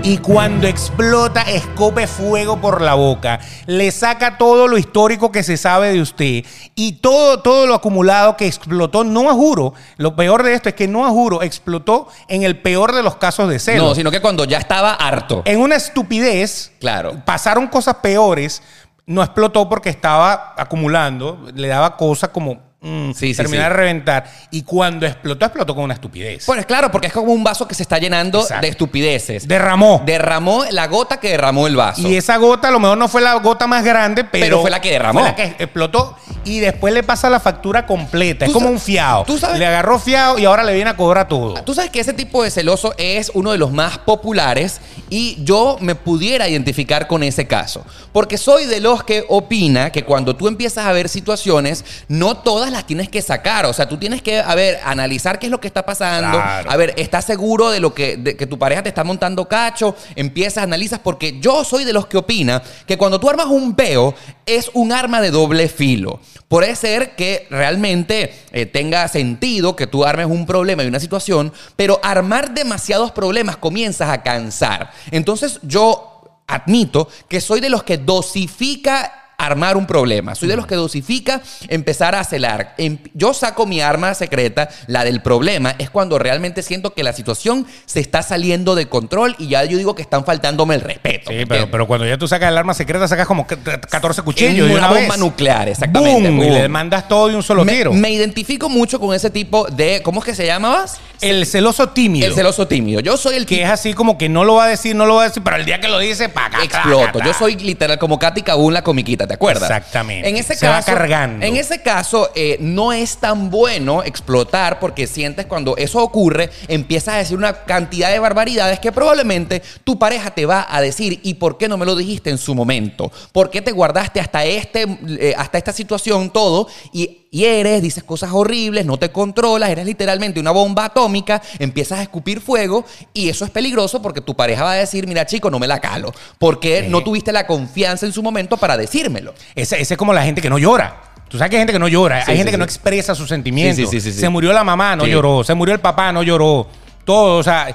Y 0.06 0.18
cuando 0.18 0.66
explota, 0.68 1.40
escope 1.40 2.06
fuego 2.06 2.60
por 2.60 2.82
la 2.82 2.92
boca, 2.92 3.40
le 3.64 3.90
saca 3.90 4.36
todo 4.36 4.68
lo 4.68 4.76
histórico 4.76 5.32
que 5.32 5.42
se 5.42 5.56
sabe 5.56 5.94
de 5.94 6.02
usted 6.02 6.44
y 6.74 6.92
todo, 7.00 7.40
todo 7.40 7.66
lo 7.66 7.74
acumulado 7.74 8.36
que 8.36 8.46
explotó, 8.46 9.02
no 9.02 9.30
a 9.30 9.32
juro, 9.32 9.72
lo 9.96 10.14
peor 10.14 10.42
de 10.42 10.52
esto 10.52 10.68
es 10.68 10.74
que 10.74 10.88
no 10.88 11.06
a 11.06 11.08
juro, 11.08 11.40
explotó 11.42 12.08
en 12.28 12.42
el 12.42 12.60
peor 12.60 12.94
de 12.94 13.02
los 13.02 13.16
casos 13.16 13.48
de 13.48 13.58
celo. 13.58 13.82
no, 13.88 13.94
sino 13.94 14.10
que 14.10 14.20
cuando 14.20 14.44
ya 14.44 14.58
estaba 14.58 14.92
harto. 14.92 15.40
En 15.46 15.58
una 15.58 15.76
estupidez, 15.76 16.72
Claro. 16.80 17.22
pasaron 17.24 17.66
cosas 17.68 17.94
peores, 18.02 18.62
no 19.06 19.22
explotó 19.22 19.70
porque 19.70 19.88
estaba 19.88 20.52
acumulando, 20.58 21.46
le 21.54 21.68
daba 21.68 21.96
cosas 21.96 22.28
como 22.28 22.60
mm, 22.84 23.12
Sí, 23.12 23.28
sí, 23.32 23.34
terminar 23.36 23.66
sí. 23.66 23.70
de 23.70 23.76
reventar. 23.76 24.24
Y 24.50 24.62
cuando 24.62 25.06
explotó, 25.06 25.44
explotó 25.46 25.74
con 25.74 25.84
una 25.84 25.94
estupidez. 25.94 26.44
Pues 26.46 26.64
claro, 26.66 26.90
porque 26.90 27.08
es 27.08 27.12
como 27.12 27.32
un 27.32 27.42
vaso 27.42 27.66
que 27.66 27.74
se 27.74 27.82
está 27.82 27.98
llenando 27.98 28.40
Exacto. 28.40 28.62
de 28.62 28.68
estupideces. 28.68 29.48
Derramó. 29.48 30.02
Derramó 30.06 30.64
la 30.70 30.86
gota 30.86 31.18
que 31.18 31.30
derramó 31.30 31.66
el 31.66 31.76
vaso. 31.76 32.06
y 32.06 32.14
esa 32.16 32.36
gota 32.36 32.68
a 32.68 32.70
lo 32.70 32.78
mejor 32.80 32.98
no 32.98 33.08
fue 33.08 33.22
la 33.22 33.34
gota 33.34 33.66
más 33.66 33.82
grande, 33.84 34.22
pero, 34.24 34.44
Pero 34.44 34.60
fue 34.60 34.70
la 34.70 34.80
que 34.80 34.90
derramó. 34.90 35.20
Fue 35.20 35.28
la 35.30 35.34
que 35.36 35.44
explotó 35.58 36.16
y 36.44 36.60
después 36.60 36.92
le 36.94 37.02
pasa 37.02 37.30
la 37.30 37.40
factura 37.40 37.86
completa. 37.86 38.44
Es 38.44 38.52
como 38.52 38.68
un 38.68 38.78
fiado. 38.78 39.24
tú 39.24 39.38
sabes- 39.38 39.58
Le 39.58 39.66
agarró 39.66 39.98
fiado 39.98 40.38
y 40.38 40.44
ahora 40.44 40.62
le 40.62 40.74
viene 40.74 40.90
a 40.90 40.96
cobrar 40.96 41.26
todo. 41.26 41.54
Tú 41.64 41.74
sabes 41.74 41.90
que 41.90 42.00
ese 42.00 42.12
tipo 42.12 42.42
de 42.42 42.50
celoso 42.50 42.94
es 42.98 43.30
uno 43.34 43.50
de 43.52 43.58
los 43.58 43.72
más 43.72 43.98
populares 43.98 44.80
y 45.10 45.42
yo 45.44 45.78
me 45.80 45.94
pudiera 45.94 46.48
identificar 46.48 47.06
con 47.06 47.22
ese 47.22 47.46
caso. 47.46 47.84
Porque 48.12 48.36
soy 48.38 48.66
de 48.66 48.80
los 48.80 49.02
que 49.02 49.24
opina 49.28 49.90
que 49.90 50.04
cuando 50.04 50.36
tú 50.36 50.46
empiezas 50.48 50.86
a 50.86 50.92
ver 50.92 51.08
situaciones, 51.08 51.84
no 52.08 52.36
todas 52.36 52.70
las 52.74 52.86
tienes 52.86 53.08
que 53.08 53.22
sacar. 53.22 53.64
O 53.66 53.72
sea, 53.72 53.88
tú 53.88 53.96
tienes 53.96 54.20
que, 54.20 54.38
a 54.38 54.54
ver, 54.54 54.78
analizar 54.84 55.38
qué 55.38 55.46
es 55.46 55.50
lo 55.50 55.60
que 55.60 55.66
está 55.66 55.86
pasando. 55.86 56.36
Claro. 56.38 56.70
A 56.70 56.76
ver, 56.76 56.92
¿estás 56.96 57.24
seguro 57.24 57.70
de 57.70 57.80
lo 57.80 57.94
que, 57.94 58.16
de 58.18 58.36
que 58.36 58.46
tu 58.46 58.58
pareja 58.58 58.82
te 58.82 58.90
está 58.90 59.04
montando 59.04 59.48
cacho? 59.48 59.96
Empiezas, 60.14 60.64
analizas, 60.64 60.98
porque 60.98 61.40
yo 61.40 61.64
soy 61.64 61.84
de 61.84 61.92
los 61.92 62.06
que 62.06 62.18
opina 62.18 62.62
que 62.86 62.98
cuando 62.98 63.18
tú 63.18 63.30
armas 63.30 63.46
un 63.46 63.74
peo 63.74 64.14
es 64.44 64.70
un 64.74 64.92
arma 64.92 65.22
de 65.22 65.30
doble 65.30 65.68
filo. 65.68 66.20
Puede 66.48 66.76
ser 66.76 67.16
que 67.16 67.46
realmente 67.50 68.34
eh, 68.52 68.66
tenga 68.66 69.08
sentido 69.08 69.74
que 69.74 69.86
tú 69.86 70.04
armes 70.04 70.26
un 70.26 70.46
problema 70.46 70.84
y 70.84 70.86
una 70.86 71.00
situación, 71.00 71.52
pero 71.76 71.98
armar 72.02 72.52
demasiados 72.52 73.12
problemas 73.12 73.56
comienzas 73.56 74.10
a 74.10 74.22
cansar. 74.22 74.92
Entonces 75.10 75.58
yo 75.62 76.42
admito 76.46 77.08
que 77.28 77.40
soy 77.40 77.60
de 77.60 77.70
los 77.70 77.82
que 77.82 77.98
dosifica 77.98 79.23
armar 79.38 79.76
un 79.76 79.86
problema. 79.86 80.34
Soy 80.34 80.48
de 80.48 80.56
los 80.56 80.66
que 80.66 80.74
dosifica 80.74 81.40
empezar 81.68 82.14
a 82.14 82.24
celar. 82.24 82.74
Em- 82.78 82.98
Yo 83.14 83.34
saco 83.34 83.66
mi 83.66 83.80
arma 83.80 84.14
secreta, 84.14 84.68
la 84.86 85.04
del 85.04 85.22
problema, 85.22 85.74
es 85.78 85.90
cuando 85.90 86.18
realmente 86.18 86.62
siento 86.62 86.94
que 86.94 87.02
la 87.02 87.12
situación 87.12 87.66
se 87.86 88.00
está 88.00 88.22
saliendo 88.22 88.74
de 88.74 88.88
control 88.88 89.36
y 89.38 89.48
ya 89.48 89.64
yo 89.64 89.78
digo 89.78 89.94
que 89.94 90.02
están 90.02 90.24
faltándome 90.24 90.74
el 90.74 90.80
respeto. 90.80 91.30
Sí, 91.30 91.36
¿me 91.36 91.46
pero, 91.46 91.70
pero 91.70 91.86
cuando 91.86 92.06
ya 92.06 92.18
tú 92.18 92.28
sacas 92.28 92.50
el 92.50 92.58
arma 92.58 92.74
secreta, 92.74 93.06
sacas 93.08 93.26
como 93.26 93.46
que 93.46 93.56
14 93.56 94.22
cuchillos. 94.22 94.68
De 94.68 94.74
una 94.74 94.88
una 94.88 94.88
bomba 94.88 95.14
vez. 95.14 95.18
nuclear, 95.18 95.68
exactamente. 95.68 96.30
Y 96.30 96.50
le 96.50 96.68
mandas 96.68 97.08
todo 97.08 97.28
de 97.28 97.36
un 97.36 97.42
solo 97.42 97.64
me, 97.64 97.72
tiro. 97.72 97.92
me 97.92 98.10
identifico 98.10 98.68
mucho 98.68 98.98
con 99.00 99.14
ese 99.14 99.30
tipo 99.30 99.66
de. 99.70 100.02
¿Cómo 100.02 100.20
es 100.20 100.26
que 100.26 100.34
se 100.34 100.46
llamabas? 100.46 101.00
el 101.20 101.46
celoso 101.46 101.88
tímido. 101.88 102.26
El 102.26 102.34
celoso 102.34 102.66
tímido. 102.66 103.00
Yo 103.00 103.16
soy 103.16 103.36
el 103.36 103.46
que 103.46 103.54
que 103.54 103.62
es 103.62 103.70
así 103.70 103.94
como 103.94 104.18
que 104.18 104.28
no 104.28 104.42
lo 104.42 104.54
va 104.56 104.64
a 104.64 104.68
decir, 104.68 104.96
no 104.96 105.06
lo 105.06 105.14
va 105.14 105.22
a 105.22 105.28
decir, 105.28 105.40
pero 105.42 105.56
el 105.56 105.64
día 105.64 105.80
que 105.80 105.86
lo 105.88 106.00
dice, 106.00 106.28
pa' 106.28 106.46
acá, 106.46 106.64
exploto. 106.64 107.20
Yo 107.24 107.32
soy 107.32 107.54
literal 107.54 107.98
como 108.00 108.18
Katy 108.18 108.42
Kabun, 108.42 108.74
la 108.74 108.82
comiquita, 108.82 109.23
¿te 109.26 109.34
acuerdas? 109.34 109.62
Exactamente. 109.70 110.28
En 110.28 110.36
ese 110.36 110.54
Se 110.54 110.66
va 110.66 110.76
caso, 110.76 110.92
cargando. 110.92 111.44
En 111.44 111.56
ese 111.56 111.82
caso, 111.82 112.30
eh, 112.34 112.56
no 112.60 112.92
es 112.92 113.16
tan 113.18 113.50
bueno 113.50 114.02
explotar 114.02 114.78
porque 114.78 115.06
sientes 115.06 115.46
cuando 115.46 115.76
eso 115.76 116.02
ocurre, 116.02 116.50
empiezas 116.68 117.14
a 117.14 117.18
decir 117.18 117.36
una 117.36 117.64
cantidad 117.64 118.10
de 118.10 118.18
barbaridades 118.18 118.80
que 118.80 118.92
probablemente 118.92 119.62
tu 119.84 119.98
pareja 119.98 120.30
te 120.30 120.46
va 120.46 120.66
a 120.68 120.80
decir, 120.80 121.20
¿y 121.22 121.34
por 121.34 121.58
qué 121.58 121.68
no 121.68 121.76
me 121.76 121.86
lo 121.86 121.96
dijiste 121.96 122.30
en 122.30 122.38
su 122.38 122.54
momento? 122.54 123.10
¿Por 123.32 123.50
qué 123.50 123.62
te 123.62 123.72
guardaste 123.72 124.20
hasta, 124.20 124.44
este, 124.44 124.86
eh, 125.18 125.34
hasta 125.36 125.58
esta 125.58 125.72
situación 125.72 126.30
todo? 126.30 126.68
Y 126.92 127.23
y 127.34 127.44
eres, 127.46 127.82
dices 127.82 128.04
cosas 128.04 128.30
horribles, 128.32 128.86
no 128.86 128.96
te 128.96 129.10
controlas, 129.10 129.68
eres 129.68 129.84
literalmente 129.84 130.38
una 130.38 130.52
bomba 130.52 130.84
atómica, 130.84 131.42
empiezas 131.58 131.98
a 131.98 132.02
escupir 132.02 132.40
fuego 132.40 132.84
y 133.12 133.28
eso 133.28 133.44
es 133.44 133.50
peligroso 133.50 134.00
porque 134.00 134.20
tu 134.20 134.36
pareja 134.36 134.62
va 134.62 134.70
a 134.70 134.76
decir, 134.76 135.08
mira 135.08 135.26
chico, 135.26 135.50
no 135.50 135.58
me 135.58 135.66
la 135.66 135.80
calo, 135.80 136.12
porque 136.38 136.82
Sí. 136.84 136.88
no 136.90 137.02
tuviste 137.02 137.32
la 137.32 137.44
confianza 137.44 138.06
en 138.06 138.12
su 138.12 138.22
momento 138.22 138.56
para 138.56 138.76
decírmelo. 138.76 139.34
Ese, 139.56 139.80
ese 139.80 139.94
es 139.94 139.98
como 139.98 140.12
la 140.12 140.22
gente 140.22 140.40
que 140.40 140.48
no 140.48 140.58
llora. 140.58 141.00
Tú 141.28 141.36
sabes 141.38 141.50
que 141.50 141.56
hay 141.56 141.60
gente 141.62 141.72
que 141.72 141.80
no 141.80 141.88
llora, 141.88 142.24
Sí, 142.24 142.30
hay 142.30 142.36
sí, 142.36 142.38
gente 142.38 142.52
que 142.52 142.58
no 142.58 142.64
expresa 142.64 143.16
sus 143.16 143.28
sentimientos. 143.28 143.76
Sí, 143.76 143.84
sí, 143.86 144.00
sí, 144.00 144.10
sí, 144.10 144.12
sí. 144.12 144.20
Se 144.20 144.28
murió 144.28 144.52
la 144.52 144.62
mamá, 144.62 144.94
no 144.94 145.04
lloró. 145.04 145.42
Se 145.42 145.54
murió 145.54 145.74
el 145.74 145.80
papá, 145.80 146.12
no 146.12 146.22
lloró. 146.22 146.68
Todo, 147.04 147.38
o 147.38 147.42
sea. 147.42 147.74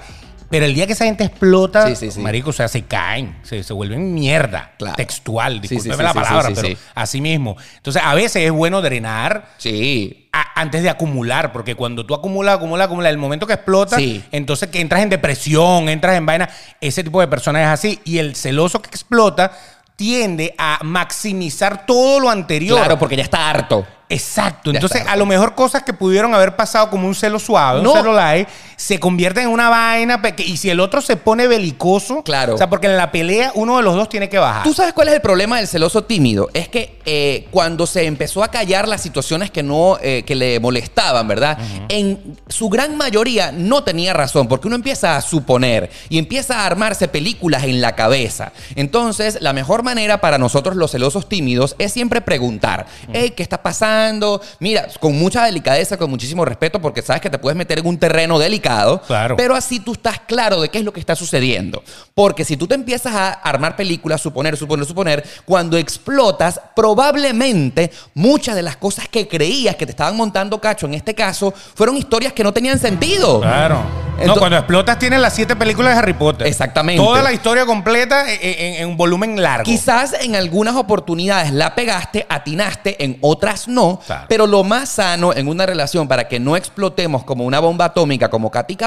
Pero 0.50 0.66
el 0.66 0.74
día 0.74 0.88
que 0.88 0.94
esa 0.94 1.06
gente 1.06 1.24
explota, 1.24 1.88
Sí, 1.88 1.96
sí, 1.96 2.12
sí. 2.12 2.20
marico, 2.20 2.50
o 2.50 2.54
sea, 2.54 2.68
se 2.68 2.84
caen, 2.84 3.38
se, 3.44 3.64
se 3.64 3.72
vuelven 3.74 4.14
mierda. 4.16 4.72
Claro. 4.78 4.96
Textual, 4.96 5.62
discúlpeme 5.62 6.04
la 6.04 6.14
palabra, 6.14 6.50
pero 6.56 6.68
sí. 6.70 6.78
así 6.96 7.22
mismo. 7.22 7.56
Entonces, 7.78 8.02
a 8.04 8.14
veces 8.16 8.44
es 8.46 8.52
bueno 8.52 8.82
drenar 8.82 9.50
Sí. 9.58 10.28
a- 10.34 10.60
antes 10.60 10.82
de 10.84 10.90
acumular, 10.90 11.52
porque 11.54 11.76
cuando 11.76 12.06
tú 12.06 12.14
acumulas, 12.16 12.56
acumulas, 12.56 12.86
acumulas, 12.88 13.12
el 13.12 13.18
momento 13.20 13.46
que 13.46 13.54
explota, 13.54 13.98
entonces 14.32 14.70
que 14.70 14.82
entras 14.82 15.04
en 15.04 15.10
depresión, 15.10 15.88
entras 15.88 16.16
en 16.18 16.26
vaina, 16.26 16.50
ese 16.82 17.04
tipo 17.04 17.20
de 17.22 17.28
personas 17.28 17.62
es 17.64 17.68
así. 17.68 18.00
Y 18.04 18.18
el 18.18 18.36
celoso 18.36 18.82
que 18.82 18.90
explota 18.90 19.52
tiende 19.96 20.56
a 20.58 20.80
maximizar 20.84 21.86
todo 21.86 22.20
lo 22.20 22.30
anterior. 22.30 22.80
Claro, 22.80 22.98
porque 22.98 23.16
ya 23.18 23.24
está 23.24 23.50
harto. 23.50 23.86
Exacto. 24.10 24.72
Entonces, 24.72 25.04
a 25.08 25.16
lo 25.16 25.28
mejor 25.28 25.54
cosas 25.54 25.84
que 25.84 25.94
pudieron 25.94 26.34
haber 26.34 26.56
pasado 26.56 26.90
como 26.90 27.08
un 27.08 27.14
celo 27.14 27.38
suave, 27.38 27.82
No. 27.84 27.92
un 27.92 27.98
celo 27.98 28.14
light, 28.14 28.48
se 28.76 29.00
convierten 29.00 29.44
en 29.44 29.50
una 29.52 29.70
vaina. 29.70 30.20
Y 30.38 30.58
si 30.58 30.70
el 30.72 30.80
otro 30.80 31.00
se 31.02 31.16
pone 31.16 31.48
belicoso, 31.48 32.24
Claro. 32.24 32.56
O 32.56 32.58
sea, 32.58 32.70
porque 32.70 32.88
en 32.88 32.98
la 32.98 33.12
pelea 33.12 33.52
uno 33.54 33.78
de 33.78 33.84
los 33.84 33.94
dos 33.96 34.10
tiene 34.10 34.28
que 34.28 34.40
bajar. 34.40 34.64
¿Tú 34.64 34.74
sabes 34.74 34.94
cuál 34.94 35.10
es 35.10 35.14
el 35.14 35.22
problema 35.22 35.58
del 35.58 35.68
celoso 35.68 36.06
tímido? 36.06 36.50
Es 36.54 36.68
que 36.70 37.00
eh, 37.06 37.48
cuando 37.52 37.86
se 37.86 38.06
empezó 38.06 38.44
a 38.44 38.48
callar 38.50 38.88
las 38.88 39.02
situaciones 39.02 39.52
que 39.52 39.62
no 39.62 39.98
eh, 40.02 40.24
que 40.26 40.34
le 40.36 40.60
molestaban, 40.60 41.28
¿verdad? 41.28 41.58
En 41.90 42.38
su 42.48 42.70
gran 42.70 42.98
mayoría 42.98 43.52
no 43.52 43.84
tenía 43.84 44.14
razón, 44.14 44.48
porque 44.48 44.68
uno 44.68 44.76
empieza 44.76 45.18
a 45.18 45.22
suponer 45.22 45.92
y 46.10 46.18
empieza 46.18 46.62
a 46.62 46.66
armarse 46.66 47.08
películas 47.08 47.64
en 47.66 47.80
la 47.82 47.96
cabeza. 47.96 48.54
Entonces, 48.76 49.38
la 49.42 49.54
mejor 49.54 49.84
manera 49.84 50.20
para 50.20 50.38
nosotros 50.40 50.76
los 50.76 50.92
celosos 50.92 51.30
tímidos 51.30 51.76
es 51.78 51.94
siempre 51.94 52.22
preguntar, 52.22 52.88
hey, 53.14 53.34
¿qué 53.36 53.44
está 53.44 53.62
pasando? 53.62 53.99
Mira, 54.60 54.88
con 55.00 55.18
mucha 55.18 55.44
delicadeza, 55.46 55.98
con 55.98 56.10
muchísimo 56.10 56.46
respeto, 56.46 56.82
porque 56.82 57.02
sabes 57.02 57.22
que 57.22 57.30
te 57.30 57.38
puedes 57.38 57.58
meter 57.58 57.80
en 57.80 57.88
un 57.88 57.98
terreno 57.98 58.40
delicado, 58.40 59.02
Claro. 59.02 59.36
pero 59.38 59.56
así 59.56 59.80
tú 59.80 59.94
estás 59.94 60.20
claro 60.22 60.62
de 60.62 60.70
qué 60.70 60.80
es 60.80 60.84
lo 60.86 60.94
que 60.94 61.00
está 61.00 61.16
sucediendo. 61.16 61.84
Porque 62.14 62.44
si 62.46 62.58
tú 62.58 62.68
te 62.68 62.76
empiezas 62.76 63.14
a 63.16 63.30
armar 63.30 63.76
películas, 63.76 64.22
suponer, 64.22 64.58
suponer, 64.58 64.86
suponer, 64.86 65.24
cuando 65.46 65.78
explotas, 65.78 66.60
probablemente 66.76 67.92
muchas 68.14 68.56
de 68.56 68.62
las 68.62 68.76
cosas 68.78 69.08
que 69.08 69.28
creías 69.28 69.76
que 69.76 69.86
te 69.86 69.92
estaban 69.92 70.16
montando 70.16 70.60
cacho, 70.60 70.86
en 70.86 70.94
este 70.94 71.16
caso, 71.16 71.54
fueron 71.76 71.98
historias 71.98 72.34
que 72.34 72.44
no 72.44 72.54
tenían 72.54 72.78
sentido. 72.80 73.42
Claro. 73.42 73.82
no, 74.26 74.36
cuando 74.36 74.58
explotas 74.58 75.00
tienes 75.00 75.22
las 75.22 75.34
siete 75.34 75.56
películas 75.56 75.94
de 75.94 76.00
Harry 76.00 76.14
Potter. 76.14 76.46
Exactamente. 76.46 77.02
Toda 77.02 77.22
la 77.24 77.32
historia 77.32 77.66
completa 77.66 78.30
en, 78.32 78.40
en- 78.42 78.74
en 78.82 78.90
un 78.90 78.98
volumen 78.98 79.42
largo. 79.42 79.64
Quizás 79.64 80.12
en 80.20 80.36
algunas 80.36 80.76
oportunidades 80.76 81.54
la 81.54 81.74
pegaste, 81.74 82.26
atinaste, 82.30 83.02
en 83.04 83.18
otras 83.22 83.70
no, 83.70 83.89
Claro. 83.98 84.26
pero 84.28 84.48
lo 84.48 84.64
más 84.64 84.90
sano 84.90 85.34
en 85.34 85.48
una 85.48 85.66
relación 85.66 86.08
para 86.08 86.28
que 86.28 86.40
no 86.40 86.56
explotemos 86.56 87.24
como 87.24 87.46
una 87.46 87.60
bomba 87.60 87.86
atómica 87.86 88.30
como 88.30 88.52
Katy 88.52 88.78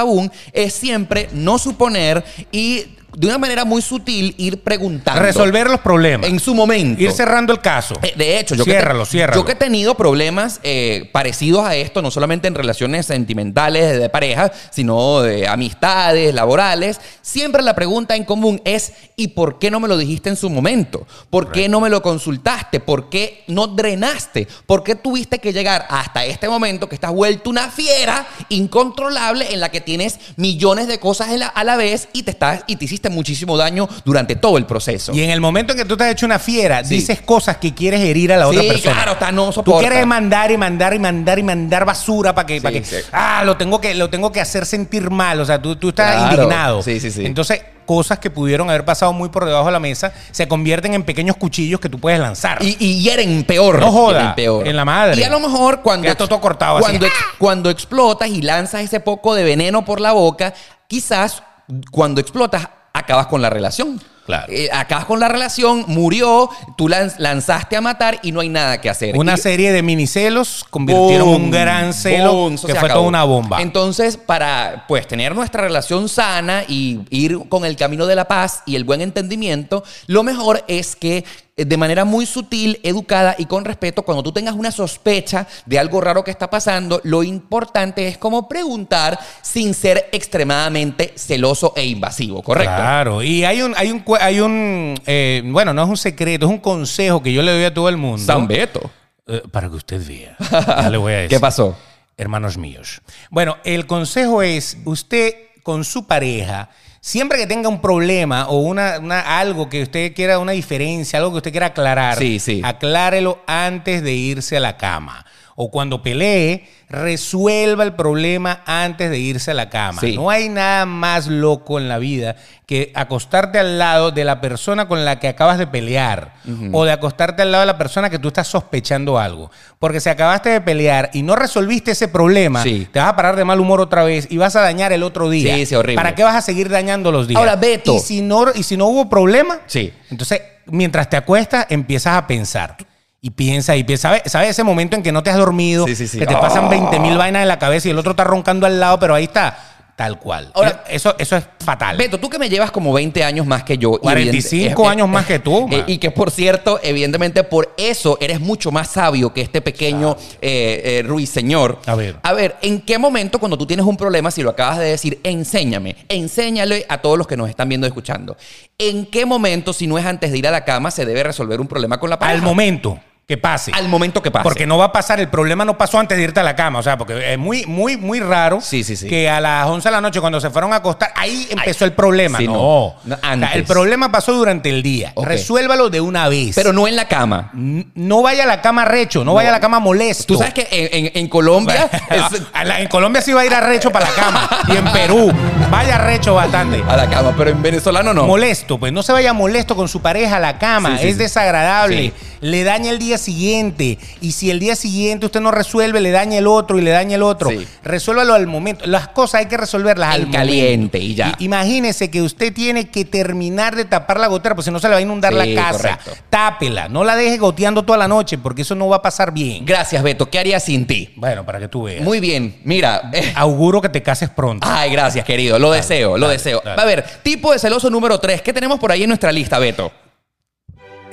es 0.51 0.73
siempre 0.73 1.29
no 1.33 1.57
suponer 1.57 2.23
y 2.51 2.85
de 3.15 3.27
una 3.27 3.37
manera 3.37 3.65
muy 3.65 3.81
sutil 3.81 4.33
ir 4.37 4.61
preguntando. 4.61 5.21
Resolver 5.21 5.69
los 5.69 5.79
problemas. 5.81 6.27
En 6.29 6.39
su 6.39 6.53
momento. 6.55 7.01
Ir 7.01 7.11
cerrando 7.11 7.53
el 7.53 7.59
caso. 7.61 7.95
Eh, 8.01 8.13
De 8.15 8.39
hecho, 8.39 8.55
yo 8.55 8.63
Ciérralo, 8.63 9.03
que, 9.03 9.09
ciérralo. 9.11 9.41
yo 9.41 9.45
que 9.45 9.51
he 9.53 9.55
tenido 9.55 9.95
problemas 9.95 10.59
eh, 10.63 11.09
parecidos 11.11 11.65
a 11.65 11.75
esto, 11.75 12.01
no 12.01 12.11
solamente 12.11 12.47
en 12.47 12.55
relaciones 12.55 13.05
sentimentales 13.05 13.99
de 13.99 14.09
pareja, 14.09 14.51
sino 14.71 15.21
de 15.21 15.47
amistades, 15.47 16.33
laborales, 16.33 16.99
siempre 17.21 17.61
la 17.61 17.75
pregunta 17.75 18.15
en 18.15 18.23
común 18.25 18.61
es 18.65 18.93
¿y 19.15 19.29
por 19.29 19.59
qué 19.59 19.69
no 19.71 19.79
me 19.79 19.87
lo 19.87 19.97
dijiste 19.97 20.29
en 20.29 20.35
su 20.35 20.49
momento? 20.49 21.05
¿Por 21.29 21.51
qué 21.51 21.69
no 21.69 21.79
me 21.79 21.89
lo 21.89 22.01
consultaste? 22.01 22.79
¿Por 22.79 23.09
qué 23.09 23.43
no 23.47 23.67
drenaste? 23.67 24.47
¿Por 24.65 24.83
qué 24.83 24.95
tuviste 24.95 25.39
que 25.39 25.53
llegar 25.53 25.85
hasta 25.89 26.25
este 26.25 26.49
momento 26.49 26.89
que 26.89 26.95
estás 26.95 27.11
vuelto 27.11 27.49
una 27.49 27.69
fiera 27.69 28.25
incontrolable 28.49 29.53
en 29.53 29.59
la 29.59 29.69
que 29.69 29.81
tienes 29.81 30.19
millones 30.35 30.87
de 30.87 30.99
cosas 30.99 31.31
la- 31.37 31.47
a 31.47 31.63
la 31.63 31.75
vez 31.75 32.09
y 32.13 32.23
te 32.23 32.31
estás 32.31 32.63
y 32.67 32.75
te 32.75 32.85
hiciste 32.85 33.02
muchísimo 33.09 33.57
daño 33.57 33.87
durante 34.05 34.35
todo 34.35 34.57
el 34.57 34.65
proceso? 34.65 35.13
Y 35.13 35.21
en 35.21 35.29
el 35.29 35.41
momento 35.41 35.73
en 35.73 35.79
que 35.79 35.85
tú 35.85 35.95
te 35.97 36.03
has 36.05 36.11
hecho 36.11 36.25
una 36.25 36.39
fiera, 36.39 36.83
Sí. 36.83 36.95
dices 36.95 37.21
cosas 37.21 37.57
que 37.57 37.73
quieres 37.73 38.01
herir 38.01 38.31
a 38.33 38.37
la 38.37 38.49
Sí, 38.49 38.57
otra 38.57 38.69
persona. 38.69 38.93
claro, 38.95 39.11
está, 39.13 39.31
no 39.31 39.45
Tú 39.47 39.53
soporta. 39.53 39.87
quieres 39.87 40.05
mandar 40.07 40.51
y 40.51 40.57
mandar 40.57 40.93
y 40.93 40.99
mandar 40.99 41.39
y 41.39 41.43
mandar 41.43 41.85
basura 41.85 42.33
para 42.35 42.45
que, 42.45 42.61
para 42.61 42.73
que 42.79 42.83
ah, 43.11 43.43
lo 43.45 43.57
tengo 43.57 43.79
que, 43.81 43.93
lo 43.95 44.09
tengo 44.09 44.31
que 44.31 44.41
hacer 44.41 44.65
sentir 44.65 45.09
mal. 45.09 45.39
O 45.39 45.45
sea, 45.45 45.61
tú, 45.61 45.75
tú 45.75 45.89
estás 45.89 46.15
Claro. 46.15 46.33
indignado. 46.43 46.81
Sí, 46.83 46.99
sí, 46.99 47.11
sí. 47.11 47.25
Entonces, 47.25 47.61
cosas 47.85 48.17
que 48.19 48.29
pudieron 48.29 48.69
haber 48.69 48.85
pasado 48.85 49.11
muy 49.11 49.27
por 49.27 49.43
debajo 49.43 49.65
de 49.65 49.73
la 49.73 49.79
mesa 49.81 50.13
se 50.31 50.47
convierten 50.47 50.93
en 50.93 51.03
pequeños 51.03 51.35
cuchillos 51.35 51.81
que 51.81 51.89
tú 51.89 51.99
puedes 51.99 52.17
lanzar. 52.17 52.63
Y, 52.63 52.77
y 52.79 53.01
hieren 53.01 53.43
peor. 53.43 53.79
No 53.79 53.91
joda, 53.91 54.33
peor. 54.35 54.65
en 54.65 54.75
la 54.77 54.85
madre. 54.85 55.19
Y 55.19 55.23
a 55.25 55.29
lo 55.29 55.41
mejor 55.41 55.81
cuando, 55.81 56.03
Queda 56.05 56.15
todo 56.15 56.39
cortado 56.39 56.77
así. 56.77 56.85
cuando, 56.85 57.05
ex- 57.07 57.15
cuando 57.37 57.69
explotas 57.69 58.29
y 58.29 58.41
lanzas 58.41 58.81
ese 58.83 59.01
poco 59.01 59.35
de 59.35 59.43
veneno 59.43 59.83
por 59.83 59.99
la 59.99 60.13
boca, 60.13 60.53
quizás 60.87 61.43
cuando 61.91 62.21
explotas 62.21 62.69
acabas 62.93 63.27
con 63.27 63.41
la 63.41 63.49
relación. 63.49 63.99
Claro. 64.25 64.45
Eh, 64.53 64.69
acabas 64.71 65.03
con 65.03 65.19
la 65.19 65.27
relación, 65.27 65.83
murió, 65.87 66.49
tú 66.77 66.87
lanz- 66.87 67.15
lanzaste 67.17 67.75
a 67.75 67.81
matar 67.81 68.19
y 68.23 68.31
no 68.31 68.39
hay 68.39 68.47
nada 68.47 68.79
que 68.79 68.89
hacer. 68.89 69.17
Una 69.17 69.33
Y- 69.33 69.37
serie 69.37 69.73
de 69.73 69.81
minicelos 69.83 70.63
convirtieron 70.69 71.27
Boom, 71.27 71.43
un 71.45 71.51
gran 71.51 71.93
celo 71.93 72.33
boom, 72.33 72.55
que 72.55 72.67
fue 72.69 72.77
acabó. 72.77 72.93
toda 72.93 73.01
una 73.01 73.23
bomba. 73.25 73.61
Entonces, 73.61 74.15
para 74.15 74.85
pues 74.87 75.07
tener 75.09 75.35
nuestra 75.35 75.63
relación 75.63 76.07
sana 76.07 76.63
y 76.69 77.01
ir 77.09 77.37
con 77.49 77.65
el 77.65 77.75
camino 77.75 78.05
de 78.05 78.15
la 78.15 78.25
paz 78.25 78.61
y 78.65 78.77
el 78.77 78.85
buen 78.85 79.01
entendimiento, 79.01 79.83
lo 80.07 80.23
mejor 80.23 80.63
es 80.69 80.95
que 80.95 81.25
de 81.55 81.77
manera 81.77 82.03
muy 82.03 82.25
sutil, 82.25 82.79
educada 82.83 83.35
y 83.37 83.45
con 83.45 83.63
respeto, 83.63 84.03
cuando 84.03 84.23
tú 84.23 84.31
tengas 84.31 84.55
una 84.55 84.71
sospecha 84.71 85.47
de 85.65 85.77
algo 85.77 86.01
raro 86.01 86.23
que 86.23 86.31
está 86.31 86.49
pasando, 86.49 86.99
lo 87.03 87.21
importante 87.23 88.07
es 88.07 88.17
como 88.17 88.47
preguntar 88.47 89.19
sin 89.41 89.73
ser 89.73 90.09
extremadamente 90.11 91.13
celoso 91.15 91.73
e 91.75 91.85
invasivo, 91.85 92.41
¿correcto? 92.41 92.75
Claro, 92.75 93.21
y 93.21 93.43
hay 93.43 93.61
un, 93.61 93.73
hay 93.77 93.91
un, 93.91 94.03
hay 94.19 94.39
un 94.39 94.99
eh, 95.05 95.43
bueno, 95.45 95.73
no 95.73 95.83
es 95.83 95.89
un 95.89 95.97
secreto, 95.97 96.45
es 96.45 96.51
un 96.51 96.59
consejo 96.59 97.21
que 97.21 97.31
yo 97.31 97.43
le 97.43 97.51
doy 97.51 97.65
a 97.65 97.73
todo 97.73 97.89
el 97.89 97.97
mundo. 97.97 98.23
San 98.23 98.47
Beto. 98.47 98.89
Eh, 99.27 99.41
para 99.51 99.69
que 99.69 99.75
usted 99.75 100.05
vea. 100.05 100.35
Ya 100.49 100.89
le 100.89 100.97
voy 100.97 101.13
a 101.13 101.15
decir. 101.21 101.37
¿Qué 101.37 101.39
pasó? 101.39 101.77
Hermanos 102.17 102.57
míos. 102.57 103.01
Bueno, 103.29 103.57
el 103.63 103.85
consejo 103.87 104.41
es, 104.41 104.77
usted 104.85 105.33
con 105.63 105.83
su 105.85 106.05
pareja, 106.05 106.69
siempre 107.05 107.37
que 107.37 107.45
tenga 107.47 107.67
un 107.67 107.81
problema 107.81 108.47
o 108.47 108.59
una, 108.59 108.97
una- 108.99 109.37
algo 109.39 109.69
que 109.69 109.81
usted 109.83 110.13
quiera, 110.15 110.39
una 110.39 110.53
diferencia, 110.53 111.19
algo 111.19 111.31
que 111.31 111.37
usted 111.37 111.51
quiera 111.51 111.67
aclarar, 111.67 112.17
Sí, 112.17 112.39
sí. 112.39 112.61
aclárelo 112.63 113.43
antes 113.45 114.01
de 114.01 114.13
irse 114.13 114.55
a 114.55 114.61
la 114.61 114.77
cama. 114.77 115.25
O 115.55 115.69
cuando 115.69 116.01
pelee, 116.01 116.67
resuelva 116.89 117.83
el 117.83 117.93
problema 117.93 118.61
antes 118.65 119.09
de 119.11 119.19
irse 119.19 119.51
a 119.51 119.53
la 119.53 119.69
cama. 119.69 120.01
Sí. 120.01 120.15
No 120.15 120.29
hay 120.29 120.49
nada 120.49 120.85
más 120.85 121.27
loco 121.27 121.79
en 121.79 121.87
la 121.87 121.99
vida 121.99 122.35
que 122.65 122.91
acostarte 122.95 123.59
al 123.59 123.77
lado 123.77 124.11
de 124.11 124.23
la 124.23 124.41
persona 124.41 124.87
con 124.87 125.05
la 125.05 125.19
que 125.19 125.27
acabas 125.27 125.57
de 125.59 125.67
pelear 125.67 126.33
o 126.71 126.85
de 126.85 126.91
acostarte 126.91 127.41
al 127.43 127.51
lado 127.51 127.61
de 127.63 127.67
la 127.67 127.77
persona 127.77 128.09
que 128.09 128.19
tú 128.19 128.29
estás 128.29 128.47
sospechando 128.47 129.19
algo. 129.19 129.51
Porque 129.79 129.99
si 129.99 130.09
acabaste 130.09 130.49
de 130.49 130.61
pelear 130.61 131.09
y 131.13 131.21
no 131.23 131.35
resolviste 131.35 131.91
ese 131.91 132.07
problema, 132.07 132.63
Sí. 132.63 132.87
te 132.91 132.99
vas 132.99 133.09
a 133.09 133.15
parar 133.15 133.35
de 133.35 133.45
mal 133.45 133.59
humor 133.59 133.79
otra 133.81 134.03
vez 134.03 134.27
y 134.31 134.37
vas 134.37 134.55
a 134.55 134.61
dañar 134.61 134.91
el 134.93 135.03
otro 135.03 135.29
día. 135.29 135.55
Sí, 135.55 135.65
sí, 135.65 135.75
horrible. 135.75 135.95
¿Para 135.97 136.15
qué 136.15 136.23
vas 136.23 136.35
a 136.35 136.41
seguir 136.41 136.69
dañando 136.69 137.11
los 137.11 137.27
días? 137.27 137.37
Ahora, 137.39 137.55
Beto. 137.57 137.95
Y 137.95 137.99
si 137.99 138.21
no, 138.21 138.45
y 138.55 138.63
si 138.63 138.75
no 138.77 138.87
hubo 138.87 139.09
problema, 139.09 139.59
Sí. 139.67 139.93
entonces 140.09 140.41
mientras 140.65 141.09
te 141.09 141.17
acuestas 141.17 141.67
empiezas 141.69 142.15
a 142.17 142.25
pensar. 142.27 142.77
Y 143.25 143.29
piensa 143.29 143.73
y 143.77 143.85
piensa, 143.85 144.09
¿sabes? 144.09 144.23
¿Sabes 144.25 144.49
ese 144.49 144.65
momento 144.65 144.97
en 144.97 145.01
que 145.01 145.13
no 145.13 145.23
te 145.23 145.29
has 145.29 145.37
dormido? 145.37 145.87
Sí, 145.87 145.95
sí, 145.95 146.09
sí. 146.09 146.19
Que 146.19 146.25
te 146.27 146.33
Ah. 146.35 146.41
pasan 146.41 146.67
20 146.69 146.99
mil 146.99 147.17
vainas 147.17 147.41
en 147.43 147.47
la 147.47 147.57
cabeza 147.57 147.87
y 147.87 147.91
el 147.91 147.97
otro 147.97 148.11
está 148.11 148.25
roncando 148.25 148.67
al 148.67 148.81
lado, 148.81 148.99
pero 148.99 149.15
ahí 149.15 149.23
está, 149.23 149.57
tal 149.95 150.19
cual. 150.19 150.51
Ahora- 150.53 150.83
eso, 150.89 151.15
eso 151.17 151.37
es 151.37 151.45
fatal. 151.63 151.95
Beto, 151.95 152.17
tú 152.19 152.29
que 152.29 152.37
me 152.37 152.49
llevas 152.49 152.69
como 152.71 152.91
20 152.91 153.23
años 153.23 153.45
más 153.45 153.63
que 153.63 153.77
yo. 153.77 153.93
y 153.95 153.99
45 153.99 154.81
evidente- 154.81 154.87
años 154.89 155.07
más 155.07 155.25
que 155.25 155.39
tú, 155.39 155.69
Eh, 155.71 155.85
y 155.87 155.99
que 155.99 156.11
por 156.11 156.31
cierto, 156.31 156.81
evidentemente 156.83 157.45
por 157.45 157.73
eso 157.77 158.17
eres 158.19 158.41
mucho 158.41 158.71
más 158.73 158.89
sabio 158.89 159.33
que 159.33 159.39
este 159.39 159.61
pequeño 159.61 160.17
eh, 160.41 160.99
eh, 160.99 161.03
ruiseñor. 161.07 161.79
A 161.85 161.95
ver. 161.95 162.17
A 162.23 162.33
ver, 162.33 162.57
¿en 162.61 162.81
qué 162.81 162.97
momento 162.97 163.39
cuando 163.39 163.57
tú 163.57 163.65
tienes 163.65 163.85
un 163.85 163.95
problema, 163.95 164.31
si 164.31 164.43
lo 164.43 164.49
acabas 164.49 164.79
de 164.79 164.85
decir, 164.87 165.21
enséñame, 165.23 165.95
enséñale 166.09 166.85
a 166.89 166.97
todos 166.97 167.17
los 167.17 167.25
que 167.25 167.37
nos 167.37 167.49
están 167.49 167.69
viendo 167.69 167.87
y 167.87 167.89
escuchando? 167.89 168.35
¿En 168.77 169.05
qué 169.05 169.25
momento, 169.25 169.71
si 169.71 169.87
no 169.87 169.97
es 169.97 170.05
antes 170.05 170.29
de 170.33 170.37
ir 170.39 170.47
a 170.49 170.51
la 170.51 170.65
cama, 170.65 170.91
se 170.91 171.05
debe 171.05 171.23
resolver 171.23 171.61
un 171.61 171.67
problema 171.67 172.01
con 172.01 172.09
la 172.09 172.19
pareja? 172.19 172.35
Al 172.37 172.41
momento 172.43 172.99
que 173.25 173.37
pase. 173.37 173.71
Al 173.73 173.87
momento 173.87 174.21
que 174.21 174.31
pase. 174.31 174.43
Porque 174.43 174.65
no 174.67 174.77
va 174.77 174.85
a 174.85 174.91
pasar, 174.91 175.19
el 175.21 175.29
problema 175.29 175.63
no 175.63 175.77
pasó 175.77 175.97
antes 175.97 176.17
de 176.17 176.23
irte 176.25 176.41
a 176.41 176.43
la 176.43 176.55
cama. 176.57 176.79
O 176.79 176.83
sea, 176.83 176.97
porque 176.97 177.31
es 177.33 177.39
muy, 177.39 177.65
muy, 177.65 177.95
muy 177.95 178.19
raro 178.19 178.59
Sí, 178.59 178.83
sí, 178.83 178.97
sí. 178.97 179.07
que 179.07 179.29
a 179.29 179.39
las 179.39 179.65
11 179.65 179.87
de 179.87 179.91
la 179.93 180.01
noche, 180.01 180.19
cuando 180.19 180.41
se 180.41 180.49
fueron 180.49 180.73
a 180.73 180.77
acostar, 180.77 181.13
ahí 181.15 181.47
empezó 181.49 181.85
el 181.85 181.93
problema. 181.93 182.37
sí, 182.37 182.47
no. 182.47 182.53
no. 182.53 182.95
No, 183.05 183.15
O 183.15 183.19
sea, 183.19 183.31
antes. 183.31 183.55
el 183.55 183.63
problema 183.63 184.11
pasó 184.11 184.33
durante 184.33 184.69
el 184.69 184.83
día. 184.83 185.13
Resuélvalo 185.15 185.89
de 185.89 186.01
una 186.01 186.27
vez. 186.27 186.53
Pero 186.53 186.73
no 186.73 186.85
en 186.87 186.97
la 186.97 187.07
cama. 187.07 187.49
No 187.53 188.21
vaya 188.21 188.43
a 188.43 188.47
la 188.47 188.61
cama 188.61 188.83
recho, 188.83 189.23
no, 189.23 189.33
vaya 189.33 189.49
a 189.49 189.53
la 189.53 189.59
cama 189.61 189.79
molesto. 189.79 190.25
Tú 190.25 190.37
sabes 190.37 190.53
que 190.53 190.67
en, 190.69 191.05
en- 191.05 191.11
en 191.15 191.27
Colombia... 191.29 191.89
es- 192.09 192.41
en 192.77 192.87
Colombia 192.89 193.21
sí 193.21 193.31
va 193.31 193.41
a 193.41 193.45
ir 193.45 193.53
a 193.53 193.61
recho 193.61 193.89
para 193.89 194.05
la 194.09 194.15
cama. 194.15 194.49
y 194.67 194.75
en 194.75 194.85
Perú, 194.91 195.31
vaya 195.71 195.97
recho 195.97 196.35
bastante. 196.35 196.83
a 196.87 196.97
la 196.97 197.09
cama, 197.09 197.33
pero 197.37 197.51
en 197.51 197.61
venezolano 197.61 198.13
no. 198.13 198.25
Molesto, 198.25 198.77
pues 198.77 198.91
no 198.91 199.01
se 199.01 199.13
vaya 199.13 199.31
molesto 199.31 199.75
con 199.77 199.87
su 199.87 200.01
pareja 200.01 200.35
a 200.37 200.39
la 200.41 200.57
cama, 200.59 200.99
es 201.01 201.17
desagradable, 201.17 201.93
Sí. 201.93 202.13
Le 202.43 202.63
daña 202.63 202.91
el 202.91 202.99
día 202.99 203.17
siguiente 203.17 203.97
y 204.21 204.33
si 204.33 204.51
el 204.51 204.59
día 204.59 204.75
siguiente 204.75 205.25
usted 205.25 205.39
no 205.41 205.49
resuelve, 205.51 205.99
le 206.01 206.11
daña 206.11 206.37
el 206.37 206.47
otro 206.47 206.77
y 206.77 206.81
le 206.81 206.91
daña 206.91 207.15
el 207.15 207.23
otro. 207.23 207.49
Sí. 207.49 207.67
Resuélvalo 207.83 208.33
al 208.33 208.47
momento. 208.47 208.85
Las 208.85 209.07
cosas 209.07 209.41
hay 209.41 209.45
que 209.47 209.57
resolverlas 209.57 210.15
En 210.15 210.25
al 210.25 210.31
caliente 210.31 210.97
momento. 210.99 211.11
y 211.11 211.15
ya. 211.15 211.33
imagínese 211.39 212.11
que 212.11 212.21
usted 212.21 212.53
tiene 212.53 212.89
que 212.89 213.05
terminar 213.05 213.75
de 213.75 213.85
tapar 213.85 214.19
la 214.19 214.27
gotera, 214.27 214.55
porque 214.55 214.65
si 214.65 214.71
no 214.71 214.79
se 214.79 214.87
le 214.87 214.93
va 214.93 214.97
a 214.99 215.01
inundar 215.01 215.33
Sí, 215.33 215.53
la 215.53 215.61
casa. 215.61 215.97
correcto. 215.97 216.11
Tápela, 216.29 216.89
no 216.89 217.03
la 217.03 217.15
deje 217.15 217.37
goteando 217.37 217.83
toda 217.83 217.97
la 217.97 218.07
noche, 218.07 218.37
porque 218.37 218.63
eso 218.63 218.75
no 218.75 218.87
va 218.89 218.97
a 218.97 219.01
pasar 219.01 219.33
bien. 219.33 219.65
Gracias, 219.65 220.03
Beto. 220.03 220.29
¿Qué 220.29 220.39
haría 220.39 220.59
sin 220.59 220.85
ti? 220.85 221.13
Bueno, 221.15 221.45
para 221.45 221.59
que 221.59 221.67
tú 221.69 221.83
veas. 221.83 222.03
Muy 222.03 222.19
bien. 222.19 222.57
Mira. 222.63 223.09
eh, 223.13 223.31
Auguro 223.35 223.81
que 223.81 223.89
te 223.89 224.03
cases 224.03 224.29
pronto. 224.29 224.67
Ay, 224.69 224.91
gracias, 224.91 225.23
querido. 225.25 225.57
Lo 225.59 225.71
deseo, 225.71 226.17
lo 226.17 226.27
deseo. 226.27 226.61
dale. 226.63 226.81
A 226.81 226.85
ver, 226.85 227.05
tipo 227.23 227.51
de 227.53 227.59
celoso 227.59 227.89
número 227.89 228.19
3. 228.19 228.41
¿Qué 228.41 228.51
tenemos 228.51 228.79
por 228.79 228.91
ahí 228.91 229.03
en 229.03 229.09
nuestra 229.09 229.31
lista, 229.31 229.59
Beto? 229.59 229.91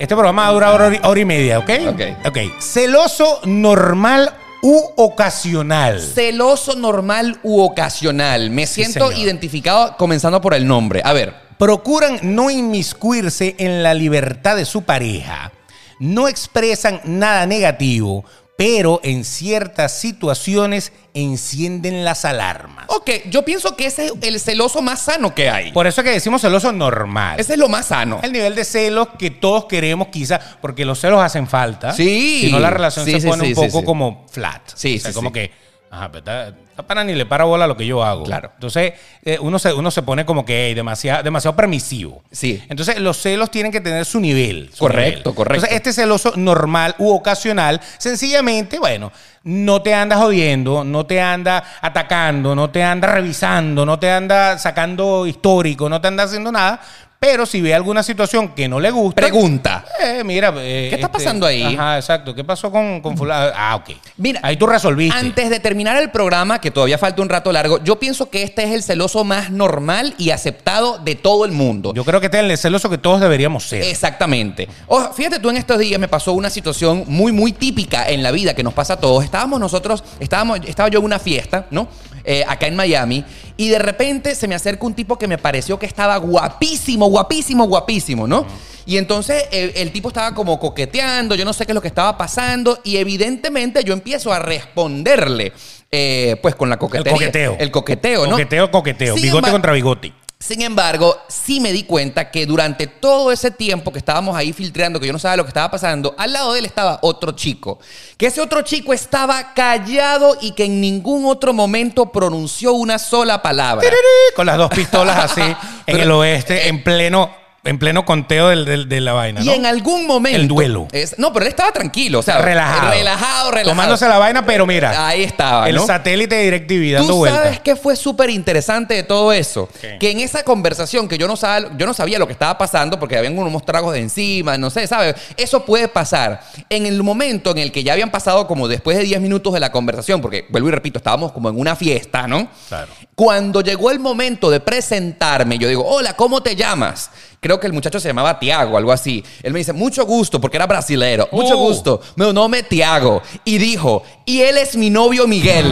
Este 0.01 0.15
programa 0.15 0.41
va 0.41 0.47
a 0.47 0.51
durar 0.53 0.73
hora, 0.73 0.95
y- 0.95 0.99
hora 1.03 1.19
y 1.19 1.25
media, 1.25 1.59
¿ok? 1.59 1.69
Ok. 1.89 2.01
Ok. 2.25 2.37
Celoso 2.59 3.39
normal 3.45 4.33
u 4.63 4.81
ocasional. 4.97 6.01
Celoso 6.01 6.75
normal 6.75 7.39
u 7.43 7.61
ocasional. 7.61 8.49
Me 8.49 8.65
siento 8.65 9.09
señor. 9.09 9.23
identificado 9.23 9.95
comenzando 9.97 10.41
por 10.41 10.55
el 10.55 10.65
nombre. 10.65 11.03
A 11.05 11.13
ver. 11.13 11.35
Procuran 11.59 12.17
no 12.23 12.49
inmiscuirse 12.49 13.53
en 13.59 13.83
la 13.83 13.93
libertad 13.93 14.55
de 14.55 14.65
su 14.65 14.81
pareja. 14.81 15.51
No 15.99 16.27
expresan 16.27 16.99
nada 17.03 17.45
negativo, 17.45 18.25
pero 18.61 18.99
en 19.03 19.23
ciertas 19.25 19.97
situaciones 19.99 20.93
encienden 21.13 22.05
las 22.05 22.25
alarmas. 22.25 22.85
Ok, 22.89 23.09
yo 23.29 23.43
pienso 23.43 23.75
que 23.75 23.87
ese 23.87 24.05
es 24.05 24.13
el 24.21 24.39
celoso 24.39 24.81
más 24.81 25.01
sano 25.01 25.33
que 25.33 25.49
hay. 25.49 25.71
Por 25.71 25.87
eso 25.87 26.01
es 26.01 26.05
que 26.05 26.11
decimos 26.11 26.41
celoso 26.41 26.71
normal. 26.71 27.39
Ese 27.39 27.53
es 27.53 27.59
lo 27.59 27.69
más 27.69 27.87
sano. 27.87 28.19
el 28.21 28.31
nivel 28.31 28.53
de 28.55 28.63
celos 28.63 29.09
que 29.17 29.31
todos 29.31 29.65
queremos 29.65 30.09
quizá, 30.09 30.39
porque 30.61 30.85
los 30.85 30.99
celos 30.99 31.21
hacen 31.21 31.47
falta. 31.47 31.93
Sí. 31.93 32.41
Si 32.45 32.51
no, 32.51 32.59
la 32.59 32.69
relación 32.69 33.05
Sí, 33.05 33.13
se 33.13 33.21
sí, 33.21 33.27
pone 33.27 33.45
sí, 33.45 33.53
un 33.53 33.55
sí, 33.55 33.61
poco 33.67 33.79
sí. 33.79 33.85
como 33.85 34.25
flat. 34.29 34.61
Sí, 34.75 34.97
O 34.97 34.99
sea, 34.99 35.11
sí, 35.11 35.15
como 35.15 35.29
sí. 35.29 35.33
que, 35.33 35.51
ajá, 35.91 36.07
pero 36.11 36.19
está, 36.19 36.47
está 36.47 36.83
pana 36.83 37.03
ni 37.03 37.13
le 37.13 37.25
para 37.25 37.43
bola 37.43 37.67
lo 37.67 37.77
que 37.77 37.85
yo 37.85 38.03
hago. 38.03 38.23
Claro. 38.23 38.51
Entonces, 38.55 38.93
eh, 39.23 39.37
uno, 39.41 39.59
se, 39.59 39.73
uno 39.73 39.91
se 39.91 40.01
pone 40.01 40.25
como 40.25 40.45
que 40.45 40.67
hey, 40.67 40.73
demasiado, 40.73 41.21
demasiado 41.21 41.55
permisivo. 41.55 42.23
Sí. 42.31 42.63
Entonces, 42.69 42.99
los 42.99 43.17
celos 43.21 43.51
tienen 43.51 43.71
que 43.71 43.81
tener 43.81 44.05
su 44.05 44.19
nivel. 44.19 44.69
su 44.73 44.79
Correcto, 44.79 45.29
nivel. 45.29 45.35
correcto. 45.35 45.65
Entonces, 45.65 45.75
este 45.75 45.93
celoso 45.93 46.33
normal 46.37 46.95
u 46.97 47.11
ocasional, 47.13 47.79
sencillamente, 47.97 48.79
bueno, 48.79 49.11
no 49.43 49.81
te 49.81 49.93
anda 49.93 50.17
jodiendo, 50.17 50.83
no 50.83 51.05
te 51.05 51.19
anda 51.19 51.63
atacando, 51.81 52.53
no 52.55 52.69
te 52.69 52.83
anda 52.83 53.07
revisando, 53.07 53.85
no 53.85 53.97
te 53.97 54.11
anda 54.11 54.57
sacando 54.59 55.25
histórico, 55.25 55.89
no 55.89 55.99
te 55.99 56.07
anda 56.07 56.23
haciendo 56.23 56.51
nada, 56.51 56.79
Pero 57.23 57.45
si 57.45 57.61
ve 57.61 57.75
alguna 57.75 58.01
situación 58.01 58.55
que 58.55 58.67
no 58.67 58.79
le 58.79 58.89
gusta, 58.89 59.21
Pregunta. 59.21 59.85
eh, 60.03 60.23
mira, 60.25 60.51
eh, 60.57 60.87
¿Qué 60.89 60.95
está 60.95 61.11
pasando 61.11 61.45
ahí? 61.45 61.61
Ajá, 61.61 61.97
exacto. 61.97 62.33
¿Qué 62.33 62.43
pasó 62.43 62.71
con, 62.71 62.99
con 62.99 63.15
fulano? 63.15 63.53
Ah, 63.55 63.75
ok. 63.75 63.91
Mira, 64.17 64.39
ahí 64.41 64.57
tú 64.57 64.65
resolviste. 64.65 65.15
Antes 65.15 65.51
de 65.51 65.59
terminar 65.59 66.01
el 66.01 66.09
programa, 66.09 66.59
que 66.59 66.71
todavía 66.71 66.97
falta 66.97 67.21
un 67.21 67.29
rato 67.29 67.51
largo, 67.51 67.77
yo 67.83 67.99
pienso 67.99 68.31
que 68.31 68.41
este 68.41 68.63
es 68.63 68.71
el 68.71 68.81
celoso 68.81 69.23
más 69.23 69.51
normal 69.51 70.15
y 70.17 70.31
aceptado 70.31 70.97
de 70.97 71.13
todo 71.13 71.45
el 71.45 71.51
mundo. 71.51 71.93
Yo 71.93 72.03
creo 72.03 72.19
que 72.21 72.25
este 72.25 72.39
es 72.39 72.43
el 72.43 72.57
celoso 72.57 72.89
que 72.89 72.97
todos 72.97 73.21
deberíamos 73.21 73.65
ser. 73.65 73.83
Exactamente. 73.83 74.67
Ojo, 74.87 75.13
fíjate 75.13 75.37
tú, 75.37 75.51
en 75.51 75.57
estos 75.57 75.77
días 75.77 75.99
me 75.99 76.07
pasó 76.07 76.33
una 76.33 76.49
situación 76.49 77.03
muy, 77.05 77.31
muy 77.31 77.51
típica 77.51 78.09
en 78.09 78.23
la 78.23 78.31
vida 78.31 78.55
que 78.55 78.63
nos 78.63 78.73
pasa 78.73 78.93
a 78.93 78.99
todos. 78.99 79.23
Estábamos 79.23 79.59
nosotros, 79.59 80.03
estábamos, 80.19 80.61
estaba 80.65 80.89
yo 80.89 80.97
en 80.97 81.05
una 81.05 81.19
fiesta, 81.19 81.67
¿no? 81.69 81.87
Eh, 82.23 82.43
acá 82.47 82.67
en 82.67 82.75
Miami, 82.75 83.25
y 83.57 83.69
de 83.69 83.79
repente 83.79 84.35
se 84.35 84.47
me 84.47 84.55
acerca 84.55 84.85
un 84.85 84.93
tipo 84.93 85.17
que 85.17 85.27
me 85.27 85.37
pareció 85.37 85.79
que 85.79 85.85
estaba 85.85 86.17
guapísimo, 86.17 87.07
guapísimo, 87.07 87.65
guapísimo, 87.65 88.27
¿no? 88.27 88.45
Y 88.85 88.97
entonces 88.97 89.45
eh, 89.51 89.73
el 89.75 89.91
tipo 89.91 90.09
estaba 90.09 90.33
como 90.33 90.59
coqueteando, 90.59 91.35
yo 91.35 91.45
no 91.45 91.53
sé 91.53 91.65
qué 91.65 91.71
es 91.71 91.75
lo 91.75 91.81
que 91.81 91.87
estaba 91.87 92.17
pasando, 92.17 92.79
y 92.83 92.97
evidentemente 92.97 93.83
yo 93.83 93.93
empiezo 93.93 94.31
a 94.33 94.39
responderle, 94.39 95.53
eh, 95.91 96.37
pues 96.41 96.55
con 96.55 96.69
la 96.69 96.77
coquetería. 96.77 97.13
coqueteo. 97.13 97.57
El 97.59 97.71
coqueteo, 97.71 98.25
¿no? 98.25 98.31
Coqueteo, 98.31 98.71
coqueteo. 98.71 99.13
Sin 99.15 99.23
bigote 99.23 99.51
contra 99.51 99.73
bigote. 99.73 100.13
Sin 100.41 100.63
embargo, 100.63 101.15
sí 101.27 101.59
me 101.59 101.71
di 101.71 101.83
cuenta 101.83 102.31
que 102.31 102.47
durante 102.47 102.87
todo 102.87 103.31
ese 103.31 103.51
tiempo 103.51 103.91
que 103.91 103.99
estábamos 103.99 104.35
ahí 104.35 104.53
filtrando, 104.53 104.99
que 104.99 105.05
yo 105.05 105.13
no 105.13 105.19
sabía 105.19 105.37
lo 105.37 105.43
que 105.43 105.49
estaba 105.49 105.69
pasando, 105.69 106.15
al 106.17 106.33
lado 106.33 106.53
de 106.53 106.59
él 106.59 106.65
estaba 106.65 106.97
otro 107.03 107.33
chico. 107.33 107.77
Que 108.17 108.25
ese 108.25 108.41
otro 108.41 108.63
chico 108.63 108.91
estaba 108.91 109.53
callado 109.53 110.35
y 110.41 110.53
que 110.53 110.65
en 110.65 110.81
ningún 110.81 111.25
otro 111.25 111.53
momento 111.53 112.11
pronunció 112.11 112.73
una 112.73 112.97
sola 112.97 113.43
palabra. 113.43 113.87
Con 114.35 114.47
las 114.47 114.57
dos 114.57 114.71
pistolas 114.71 115.31
así 115.31 115.41
en 115.41 115.55
Pero- 115.85 116.03
el 116.03 116.11
oeste, 116.11 116.67
en 116.69 116.83
pleno, 116.83 117.29
en 117.63 117.77
pleno 117.77 118.05
conteo 118.05 118.47
del- 118.49 118.65
del- 118.65 118.89
de 118.89 119.01
la 119.01 119.13
vaina. 119.13 119.41
Y 119.41 119.45
¿no? 119.45 119.53
en 119.53 119.65
algún 119.67 120.07
momento. 120.07 120.35
El 120.39 120.47
duelo. 120.47 120.87
es- 120.91 121.17
no, 121.19 121.31
pero 121.31 121.45
él 121.45 121.49
estaba 121.49 121.71
tranquilo, 121.71 122.19
o 122.19 122.23
sea, 122.23 122.39
relajado. 122.39 122.89
Relajado, 122.91 123.51
relajado. 123.51 123.69
Tomándose 123.69 124.07
la 124.07 124.17
vaina, 124.17 124.43
pero 124.45 124.65
mira. 124.65 125.07
Ahí 125.07 125.23
estaba, 125.23 125.69
El 125.69 125.75
¿no? 125.75 125.85
satélite 125.85 126.33
de 126.35 126.43
DirecTV 126.45 126.93
dando 126.93 127.13
¿Tú 127.13 127.17
vueltas. 127.19 127.43
sabes 127.43 127.59
qué 127.59 127.75
fue 127.75 127.95
súper 127.95 128.29
interesante 128.31 128.95
de 128.95 129.03
todo 129.03 129.31
eso? 129.31 129.69
¿Qué? 129.79 129.97
Que 129.99 130.09
en 130.11 130.19
esa 130.21 130.43
conversación 130.43 131.07
que 131.07 131.17
yo 131.19 131.27
no, 131.27 131.35
sabía, 131.35 131.69
yo 131.77 131.85
no 131.85 131.93
sabía 131.93 132.17
lo 132.17 132.25
que 132.25 132.33
estaba 132.33 132.57
pasando 132.57 132.99
porque 132.99 133.17
habían 133.17 133.37
unos 133.37 133.63
tragos 133.65 133.93
de 133.93 133.99
encima, 133.99 134.57
no 134.57 134.69
sé, 134.71 134.87
¿sabes? 134.87 135.15
Eso 135.37 135.63
puede 135.63 135.87
pasar. 135.87 136.41
En 136.69 136.85
el 136.87 137.03
momento 137.03 137.51
en 137.51 137.59
el 137.59 137.71
que 137.71 137.83
ya 137.83 137.93
habían 137.93 138.09
pasado 138.11 138.47
como 138.47 138.67
después 138.67 138.97
de 138.97 139.03
10 139.03 139.21
minutos 139.21 139.53
de 139.53 139.59
la 139.59 139.71
conversación, 139.71 140.19
porque 140.19 140.45
vuelvo 140.49 140.69
y 140.69 140.71
repito, 140.71 140.97
estábamos 140.97 141.31
como 141.31 141.49
en 141.49 141.59
una 141.59 141.75
fiesta, 141.75 142.27
¿no? 142.27 142.47
Claro. 142.69 142.91
Cuando 143.13 143.61
llegó 143.61 143.91
el 143.91 143.99
momento 143.99 144.49
de 144.49 144.59
presentarme, 144.59 145.57
yo 145.59 145.67
digo, 145.67 145.85
hola, 145.85 146.15
¿cómo 146.15 146.41
te 146.41 146.55
llamas? 146.55 147.11
Creo 147.43 147.59
que 147.59 147.65
el 147.65 147.73
muchacho 147.73 147.99
se 147.99 148.07
llamaba 148.07 148.37
Tiago, 148.37 148.77
algo 148.77 148.91
así. 148.91 149.23
Él 149.41 149.51
me 149.51 149.57
dice, 149.57 149.73
mucho 149.73 150.05
gusto, 150.05 150.39
porque 150.39 150.57
era 150.57 150.67
brasilero. 150.67 151.27
Mucho 151.31 151.55
Oh. 151.57 151.67
gusto. 151.69 151.99
Mi 152.15 152.31
nombre 152.31 152.61
Tiago. 152.61 153.23
Y 153.43 153.57
dijo, 153.57 154.03
y 154.25 154.41
él 154.41 154.59
es 154.59 154.75
mi 154.75 154.91
novio 154.91 155.27
Miguel. 155.27 155.65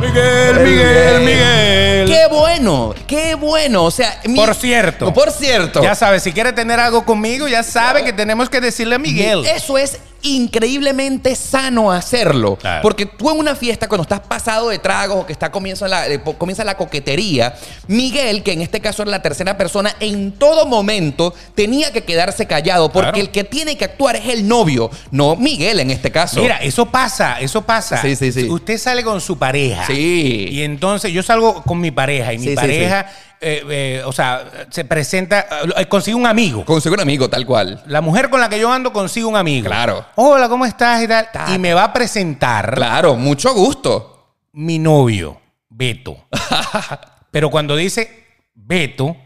Miguel, 0.00 0.60
Miguel, 0.60 1.20
Miguel. 1.22 2.06
Qué 2.06 2.26
bueno, 2.30 2.94
qué 3.08 3.34
bueno. 3.34 3.82
O 3.86 3.90
sea, 3.90 4.20
mi- 4.26 4.36
Por 4.36 4.54
cierto. 4.54 5.12
Por 5.12 5.32
cierto. 5.32 5.82
Ya 5.82 5.96
sabes, 5.96 6.22
si 6.22 6.30
quiere 6.32 6.52
tener 6.52 6.78
algo 6.78 7.04
conmigo, 7.04 7.48
ya 7.48 7.64
sabe 7.64 8.04
que 8.04 8.12
tenemos 8.12 8.48
que 8.48 8.60
decirle 8.60 8.94
a 8.94 8.98
Miguel. 9.00 9.44
Eso 9.46 9.76
es 9.76 9.98
increíblemente 10.34 11.34
sano 11.34 11.92
hacerlo. 11.92 12.56
Claro. 12.56 12.82
Porque 12.82 13.06
tú 13.06 13.30
en 13.30 13.38
una 13.38 13.54
fiesta, 13.54 13.88
cuando 13.88 14.02
estás 14.02 14.20
pasado 14.20 14.68
de 14.68 14.78
tragos 14.78 15.18
o 15.22 15.26
que 15.26 15.32
está 15.32 15.50
comienza 15.50 15.86
la, 15.88 16.08
eh, 16.08 16.20
comienza 16.38 16.64
la 16.64 16.76
coquetería, 16.76 17.54
Miguel, 17.86 18.42
que 18.42 18.52
en 18.52 18.62
este 18.62 18.80
caso 18.80 19.02
era 19.02 19.10
la 19.10 19.22
tercera 19.22 19.56
persona, 19.56 19.94
en 20.00 20.32
todo 20.32 20.66
momento 20.66 21.34
tenía 21.54 21.92
que 21.92 22.04
quedarse 22.04 22.46
callado. 22.46 22.90
Porque 22.92 23.06
Claro. 23.10 23.18
el 23.18 23.30
que 23.30 23.44
tiene 23.44 23.76
que 23.76 23.84
actuar 23.84 24.16
es 24.16 24.26
el 24.26 24.46
novio, 24.48 24.90
no 25.10 25.36
Miguel 25.36 25.80
en 25.80 25.90
este 25.90 26.10
caso. 26.10 26.40
Mira, 26.40 26.56
eso 26.58 26.86
pasa, 26.86 27.40
eso 27.40 27.62
pasa. 27.62 28.00
Sí, 28.02 28.16
sí, 28.16 28.32
sí. 28.32 28.48
Usted 28.48 28.78
sale 28.78 29.02
con 29.04 29.20
su 29.20 29.38
pareja. 29.38 29.86
Sí. 29.86 30.48
Y 30.50 30.62
entonces 30.62 31.12
yo 31.12 31.22
salgo 31.22 31.62
con 31.62 31.80
mi 31.80 31.90
pareja 31.90 32.32
y 32.32 32.38
mi 32.38 32.54
pareja, 32.54 33.06
eh, 33.40 33.62
eh, 33.68 34.02
o 34.04 34.12
sea, 34.12 34.66
se 34.70 34.84
presenta, 34.84 35.46
eh, 35.76 35.86
consigue 35.86 36.14
un 36.16 36.26
amigo. 36.26 36.64
Consigo 36.64 36.94
un 36.94 37.00
amigo, 37.00 37.28
tal 37.28 37.44
cual. 37.46 37.82
La 37.86 38.00
mujer 38.00 38.30
con 38.30 38.40
la 38.40 38.48
que 38.48 38.58
yo 38.58 38.72
ando 38.72 38.92
consigue 38.92 39.26
un 39.26 39.36
amigo. 39.36 39.66
Claro. 39.66 40.04
Hola, 40.16 40.48
¿cómo 40.48 40.64
estás? 40.66 41.02
Y, 41.02 41.08
tal. 41.08 41.28
Ta- 41.32 41.46
y 41.54 41.58
me 41.58 41.74
va 41.74 41.84
a 41.84 41.92
presentar 41.92 42.74
Claro, 42.74 43.14
mucho 43.16 43.52
gusto. 43.54 44.34
mi 44.52 44.78
novio, 44.78 45.40
Beto. 45.68 46.16
Pero 47.30 47.50
cuando 47.50 47.76
dice 47.76 48.24
Beto 48.54 49.16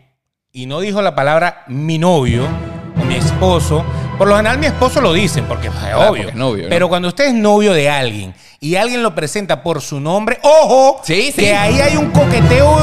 y 0.52 0.66
no 0.66 0.80
dijo 0.80 1.00
la 1.02 1.14
palabra 1.14 1.64
mi 1.68 1.98
novio 1.98 2.46
o 3.00 3.04
mi 3.04 3.14
esposo, 3.14 3.84
por 4.18 4.26
lo 4.28 4.36
general 4.36 4.58
mi 4.58 4.66
esposo 4.66 5.00
lo 5.00 5.12
dicen 5.12 5.44
porque 5.44 5.68
es 5.68 5.72
obvio. 5.74 6.06
porque 6.08 6.22
es 6.28 6.34
novio, 6.34 6.64
¿no? 6.64 6.68
Pero 6.70 6.88
cuando 6.88 7.08
usted 7.08 7.26
es 7.28 7.34
novio 7.34 7.72
de 7.72 7.88
alguien 7.88 8.34
y 8.62 8.76
alguien 8.76 9.02
lo 9.02 9.14
presenta 9.14 9.62
por 9.62 9.80
su 9.80 10.00
nombre, 10.00 10.38
ojo, 10.42 11.00
Sí, 11.02 11.32
sí. 11.34 11.40
que 11.40 11.54
ahí 11.54 11.80
hay 11.80 11.96
un 11.96 12.11
coqueteo 12.11 12.76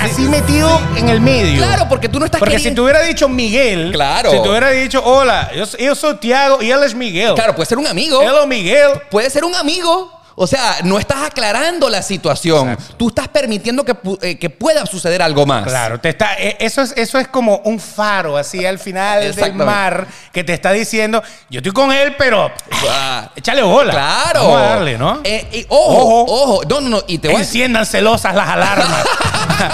así 0.00 0.22
metido 0.22 0.80
en 0.96 1.08
el 1.08 1.20
medio. 1.20 1.58
Claro, 1.62 1.86
porque 1.88 2.08
tú 2.08 2.18
no 2.18 2.24
estás 2.24 2.40
Porque 2.40 2.58
si 2.58 2.72
te 2.74 2.80
hubiera 2.80 3.00
dicho 3.02 3.28
Miguel, 3.28 3.92
Claro. 3.92 4.32
si 4.32 4.42
te 4.42 4.48
hubiera 4.48 4.70
dicho, 4.70 5.00
hola, 5.04 5.52
yo, 5.54 5.64
yo 5.78 5.94
soy 5.94 6.16
Tiago 6.16 6.60
y 6.60 6.72
él 6.72 6.82
es 6.82 6.96
Miguel. 6.96 7.34
Claro, 7.34 7.54
puede 7.54 7.66
ser 7.66 7.78
un 7.78 7.86
amigo. 7.86 8.20
Hello, 8.20 8.44
Miguel. 8.48 8.90
Puede 9.08 9.30
ser 9.30 9.44
un 9.44 9.54
amigo. 9.54 10.19
O 10.42 10.46
sea, 10.46 10.76
no 10.84 10.98
estás 10.98 11.22
aclarando 11.22 11.90
la 11.90 12.00
situación. 12.00 12.74
Tú 12.96 13.08
estás 13.08 13.28
permitiendo 13.28 13.84
que, 13.84 13.94
eh, 14.22 14.38
que 14.38 14.48
pueda 14.48 14.86
suceder 14.86 15.20
algo 15.20 15.44
más. 15.44 15.64
Claro, 15.64 16.00
te 16.00 16.08
está, 16.08 16.34
eh, 16.38 16.56
eso, 16.60 16.80
es, 16.80 16.94
eso 16.96 17.18
es 17.18 17.28
como 17.28 17.58
un 17.64 17.78
faro 17.78 18.38
así 18.38 18.64
al 18.64 18.78
final 18.78 19.34
del 19.34 19.52
mar 19.52 20.06
que 20.32 20.42
te 20.42 20.54
está 20.54 20.72
diciendo, 20.72 21.22
yo 21.50 21.58
estoy 21.58 21.72
con 21.72 21.92
él, 21.92 22.14
pero 22.16 22.50
Ah, 22.88 23.30
échale 23.36 23.62
bola. 23.62 23.92
Claro. 23.92 24.40
Vamos 24.44 24.56
a 24.56 24.62
darle, 24.62 24.96
¿no? 24.96 25.20
Eh, 25.24 25.66
ojo, 25.68 26.22
Ojo. 26.24 26.42
ojo, 26.42 26.62
No, 26.70 26.80
no, 26.80 26.88
no. 26.88 27.02
Y 27.06 27.18
te 27.18 27.28
voy. 27.28 27.42
Enciendan 27.42 27.84
celosas 27.84 28.34
las 28.34 28.48
alarmas. 28.48 29.04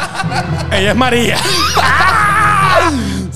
Ella 0.72 0.90
es 0.90 0.96
María. 0.96 1.36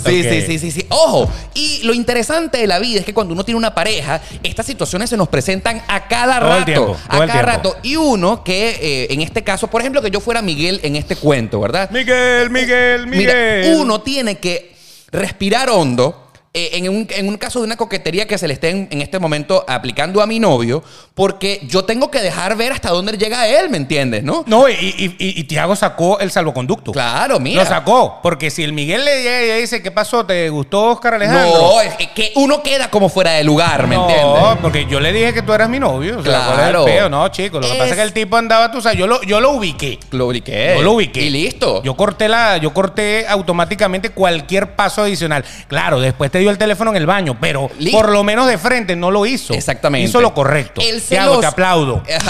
Sí, 0.05 0.23
sí, 0.23 0.43
sí, 0.43 0.59
sí, 0.59 0.71
sí. 0.71 0.87
Ojo. 0.89 1.31
Y 1.55 1.81
lo 1.85 1.93
interesante 1.95 2.59
de 2.59 2.67
la 2.67 2.79
vida 2.79 3.01
es 3.01 3.05
que 3.07 3.13
cuando 3.15 3.35
uno 3.35 3.45
tiene 3.45 3.59
una 3.59 3.75
pareja, 3.75 4.21
estas 4.43 4.67
situaciones 4.67 5.11
se 5.11 5.17
nos 5.17 5.29
presentan 5.29 5.83
a 5.89 6.09
cada 6.09 6.41
Todo 6.41 6.49
el 6.53 6.59
rato. 6.61 6.65
tiempo, 6.65 6.97
a 7.09 7.09
cada 7.19 7.27
tiempo. 7.27 7.47
rato. 7.47 7.77
Y 7.83 7.97
uno 7.97 8.43
que, 8.45 8.79
eh, 8.81 9.07
en 9.13 9.21
este 9.21 9.43
caso, 9.45 9.69
por 9.69 9.81
ejemplo, 9.81 10.01
que 10.03 10.11
yo 10.11 10.21
fuera 10.21 10.43
Miguel 10.43 10.81
en 10.83 10.97
este 10.97 11.17
cuento, 11.17 11.61
¿verdad? 11.61 11.91
Miguel, 11.91 12.51
Miguel, 12.51 13.07
Miguel. 13.07 13.63
Mira, 13.67 13.77
uno 13.79 14.01
tiene 14.01 14.39
que 14.39 14.75
respirar 15.11 15.69
hondo. 15.71 16.30
Eh, 16.53 16.71
en, 16.73 16.89
un, 16.89 17.07
en 17.11 17.29
un 17.29 17.37
caso 17.37 17.61
de 17.61 17.67
una 17.67 17.77
coquetería 17.77 18.27
que 18.27 18.37
se 18.37 18.49
le 18.49 18.55
estén 18.55 18.89
en 18.91 19.03
este 19.03 19.19
momento 19.21 19.65
aplicando 19.69 20.21
a 20.21 20.27
mi 20.27 20.41
novio, 20.41 20.83
porque 21.15 21.61
yo 21.69 21.85
tengo 21.85 22.11
que 22.11 22.21
dejar 22.21 22.57
ver 22.57 22.73
hasta 22.73 22.91
dónde 22.91 23.17
llega 23.17 23.47
él, 23.47 23.71
¿me 23.71 23.77
entiendes? 23.77 24.25
¿No? 24.25 24.43
No, 24.49 24.69
y, 24.69 24.73
y, 24.73 25.15
y- 25.19 25.41
y 25.41 25.45
Tiago 25.45 25.77
sacó 25.77 26.19
el 26.19 26.31
salvoconducto. 26.33 26.91
Claro, 26.91 27.39
mira. 27.39 27.63
Lo 27.63 27.69
sacó. 27.69 28.19
Porque 28.23 28.51
si 28.51 28.65
el 28.65 28.73
Miguel 28.73 29.05
le 29.05 29.61
dice, 29.61 29.81
¿qué 29.81 29.93
pasó? 29.93 30.27
¿Te 30.27 30.49
gustó 30.51 30.87
Oscar 30.93 31.15
Alejandro? 31.15 31.57
No, 31.57 31.81
es 31.83 31.95
que 32.15 32.33
uno 32.35 32.63
queda 32.65 32.91
como 32.91 33.09
fuera 33.09 33.33
de 33.33 33.45
lugar, 33.45 33.87
¿me 33.87 33.95
no, 33.95 34.09
entiendes? 34.09 34.59
porque 34.61 34.87
yo 34.91 34.99
le 34.99 35.13
dije 35.13 35.33
que 35.33 35.43
tú 35.43 35.53
eras 35.53 35.69
mi 35.69 35.79
novio. 35.79 36.19
O 36.19 36.23
sea, 36.25 36.47
¿cuál 36.47 36.59
es 36.61 36.65
el 36.67 36.71
Claro. 36.71 36.85
peo? 36.85 37.09
No, 37.09 37.29
chico. 37.29 37.61
Lo 37.61 37.67
que 37.69 37.75
pasa 37.75 37.85
es 37.85 37.91
Es- 37.93 37.97
que 37.97 38.03
el 38.03 38.13
tipo 38.13 38.37
andaba, 38.37 38.73
tú 38.73 38.81
sabes, 38.83 38.99
yo 38.99 39.07
lo, 39.07 39.23
yo 39.23 39.41
lo 39.41 39.51
ubiqué. 39.53 40.01
Lo 40.11 40.27
ubiqué. 40.27 40.75
Yo 40.77 40.83
lo 40.83 40.93
ubiqué. 40.93 41.23
Y 41.23 41.31
listo. 41.31 41.81
Yo 41.85 41.95
corté 41.97 42.29
la, 42.29 42.57
yo 42.57 42.75
corté 42.75 43.27
automáticamente 43.29 44.11
cualquier 44.11 44.75
paso 44.75 45.03
adicional. 45.03 45.45
Claro, 45.69 46.01
después 46.01 46.31
te 46.33 46.40
dio 46.41 46.51
el 46.51 46.59
teléfono 46.59 46.91
en 46.91 46.97
el 46.97 47.07
baño, 47.07 47.37
pero 47.41 47.71
Listo. 47.79 47.97
por 47.99 48.11
lo 48.11 48.25
menos 48.25 48.47
de 48.49 48.59
frente 48.59 48.97
no 48.97 49.11
lo 49.11 49.25
hizo. 49.27 49.53
Exactamente. 49.55 50.09
Hizo 50.09 50.21
lo 50.21 50.35
correcto. 50.35 50.81
El 50.81 51.01
Tiago, 51.03 51.35
celoso- 51.37 51.41
te 51.41 51.47
aplaudo. 51.47 52.03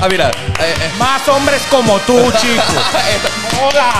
ah, 0.00 0.08
mira. 0.10 0.28
eh, 0.30 0.32
eh, 0.60 0.74
Más 0.98 1.26
hombres 1.28 1.62
como 1.70 1.98
tú, 2.00 2.18
chico. 2.40 2.62
Hola. 3.62 3.92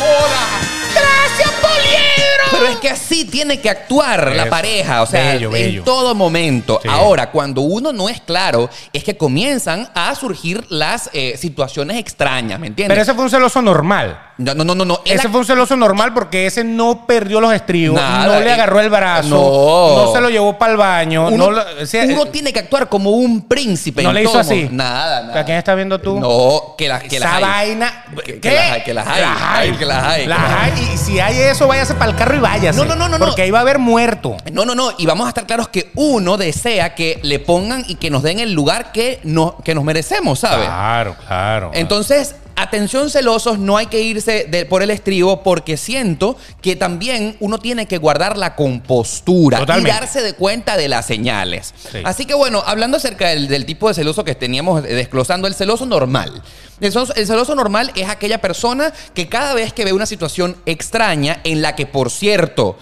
Hola. 0.00 0.46
Gracias, 0.94 1.49
Poliedro. 1.60 2.44
Pero 2.52 2.66
es 2.66 2.76
que 2.78 2.90
así 2.90 3.24
tiene 3.24 3.60
que 3.60 3.70
actuar 3.70 4.32
la 4.34 4.48
pareja, 4.50 5.02
o 5.02 5.06
sea, 5.06 5.32
Bello, 5.34 5.50
bello. 5.50 5.78
en 5.78 5.84
todo 5.84 6.14
momento. 6.14 6.78
Sí. 6.82 6.88
Ahora, 6.90 7.30
cuando 7.30 7.60
uno 7.62 7.92
no 7.92 8.08
es 8.08 8.20
claro, 8.20 8.68
es 8.92 9.04
que 9.04 9.16
comienzan 9.16 9.88
a 9.94 10.14
surgir 10.14 10.64
las 10.68 11.08
eh, 11.12 11.36
situaciones 11.38 11.96
extrañas, 11.98 12.58
¿me 12.58 12.66
entiendes? 12.66 12.94
Pero 12.94 13.02
ese 13.02 13.14
fue 13.14 13.24
un 13.24 13.30
celoso 13.30 13.62
normal. 13.62 14.20
no, 14.38 14.54
no, 14.54 14.64
no, 14.74 14.84
no, 14.84 15.00
Ese 15.04 15.28
fue 15.28 15.40
un 15.40 15.46
celoso 15.46 15.76
normal 15.76 16.12
porque 16.12 16.46
ese 16.46 16.64
no 16.64 17.06
perdió 17.06 17.40
los 17.40 17.52
estribos, 17.52 18.00
Nada, 18.00 18.26
no 18.26 18.40
le 18.40 18.48
eh, 18.48 18.52
agarró 18.52 18.80
el 18.80 18.90
brazo, 18.90 19.28
no. 19.28 20.04
no, 20.06 20.12
se 20.12 20.20
lo 20.20 20.28
llevó 20.28 20.58
para 20.58 20.72
el 20.72 20.78
baño. 20.78 21.28
uno, 21.28 21.36
no, 21.36 21.50
lo- 21.52 21.64
o 21.82 21.86
sea, 21.86 22.04
uno 22.04 22.26
tiene 22.26 22.52
que 22.52 22.58
actuar 22.60 22.88
como 22.88 23.10
un 23.10 23.46
príncipe. 23.46 24.02
No 24.02 24.08
en 24.10 24.14
le 24.16 24.22
hizo 24.22 24.32
todo 24.32 24.40
así. 24.40 24.68
Nada, 24.70 25.22
nada. 25.22 25.40
¿A 25.40 25.44
quién 25.44 25.56
estás 25.56 25.76
viendo 25.76 25.98
tú? 26.00 26.18
No, 26.18 26.74
que, 26.76 26.88
las 26.88 27.02
que 27.04 27.16
Esa 27.16 27.26
las 27.26 27.34
hay. 27.34 27.42
vaina. 27.76 28.04
Que- 28.24 28.34
que 28.34 28.40
¿Qué? 28.40 28.54
las 28.54 28.70
hay, 28.72 28.82
que 28.82 28.94
las 28.94 29.06
hay. 29.06 29.22
Ay, 29.24 29.72
que 29.72 29.84
las 29.86 30.04
hay, 30.04 30.22
que 30.22 30.28
Las 30.28 30.40
las 30.40 30.50
hay. 30.62 30.72
hay. 30.72 30.90
Y 30.94 30.98
si 30.98 31.20
hay 31.20 31.36
eso, 31.50 31.66
váyase 31.66 31.94
para 31.94 32.10
el 32.10 32.16
carro 32.16 32.36
y 32.36 32.40
váyase. 32.40 32.78
No, 32.78 32.84
no, 32.84 32.96
no, 32.96 33.08
no, 33.08 33.18
no. 33.18 33.24
Porque 33.24 33.42
ahí 33.42 33.50
va 33.50 33.58
a 33.58 33.62
haber 33.62 33.78
muerto. 33.78 34.36
No, 34.52 34.64
no, 34.64 34.74
no. 34.74 34.92
Y 34.98 35.06
vamos 35.06 35.26
a 35.26 35.30
estar 35.30 35.46
claros 35.46 35.68
que 35.68 35.90
uno 35.94 36.36
desea 36.36 36.94
que 36.94 37.18
le 37.22 37.38
pongan 37.38 37.84
y 37.86 37.96
que 37.96 38.10
nos 38.10 38.22
den 38.22 38.38
el 38.40 38.52
lugar 38.52 38.92
que, 38.92 39.20
no, 39.24 39.56
que 39.64 39.74
nos 39.74 39.84
merecemos, 39.84 40.40
¿sabes? 40.40 40.66
Claro, 40.66 41.16
claro. 41.26 41.70
Entonces, 41.74 42.36
atención 42.62 43.10
celosos, 43.10 43.58
no 43.58 43.76
hay 43.76 43.86
que 43.86 44.00
irse 44.00 44.46
de- 44.48 44.64
por 44.66 44.82
el 44.82 44.90
estribo 44.90 45.42
porque 45.42 45.76
siento 45.76 46.36
que 46.62 46.76
también 46.76 47.36
uno 47.40 47.58
tiene 47.58 47.86
que 47.86 47.98
guardar 47.98 48.36
la 48.36 48.54
compostura 48.56 49.58
Totalmente. 49.58 49.90
y 49.90 49.92
darse 49.92 50.22
de 50.22 50.32
cuenta 50.34 50.76
de 50.76 50.88
las 50.88 51.06
señales. 51.06 51.74
Sí. 51.90 51.98
Así 52.04 52.26
que 52.26 52.34
bueno, 52.34 52.62
hablando 52.66 52.96
acerca 52.96 53.28
del, 53.28 53.48
del 53.48 53.66
tipo 53.66 53.88
de 53.88 53.94
celoso 53.94 54.24
que 54.24 54.34
teníamos 54.34 54.84
eh, 54.84 54.88
desglosando, 54.94 55.46
el 55.48 55.54
celoso 55.54 55.86
normal. 55.86 56.42
El 56.80 56.92
celoso, 56.92 57.14
el 57.14 57.26
celoso 57.26 57.54
normal 57.54 57.92
es 57.94 58.08
aquella 58.08 58.40
persona 58.40 58.92
que 59.14 59.28
cada 59.28 59.54
vez 59.54 59.72
que 59.72 59.84
ve 59.84 59.92
una 59.92 60.06
situación 60.06 60.56
extraña 60.66 61.40
en 61.44 61.60
la 61.62 61.76
que, 61.76 61.86
por 61.86 62.10
cierto, 62.10 62.78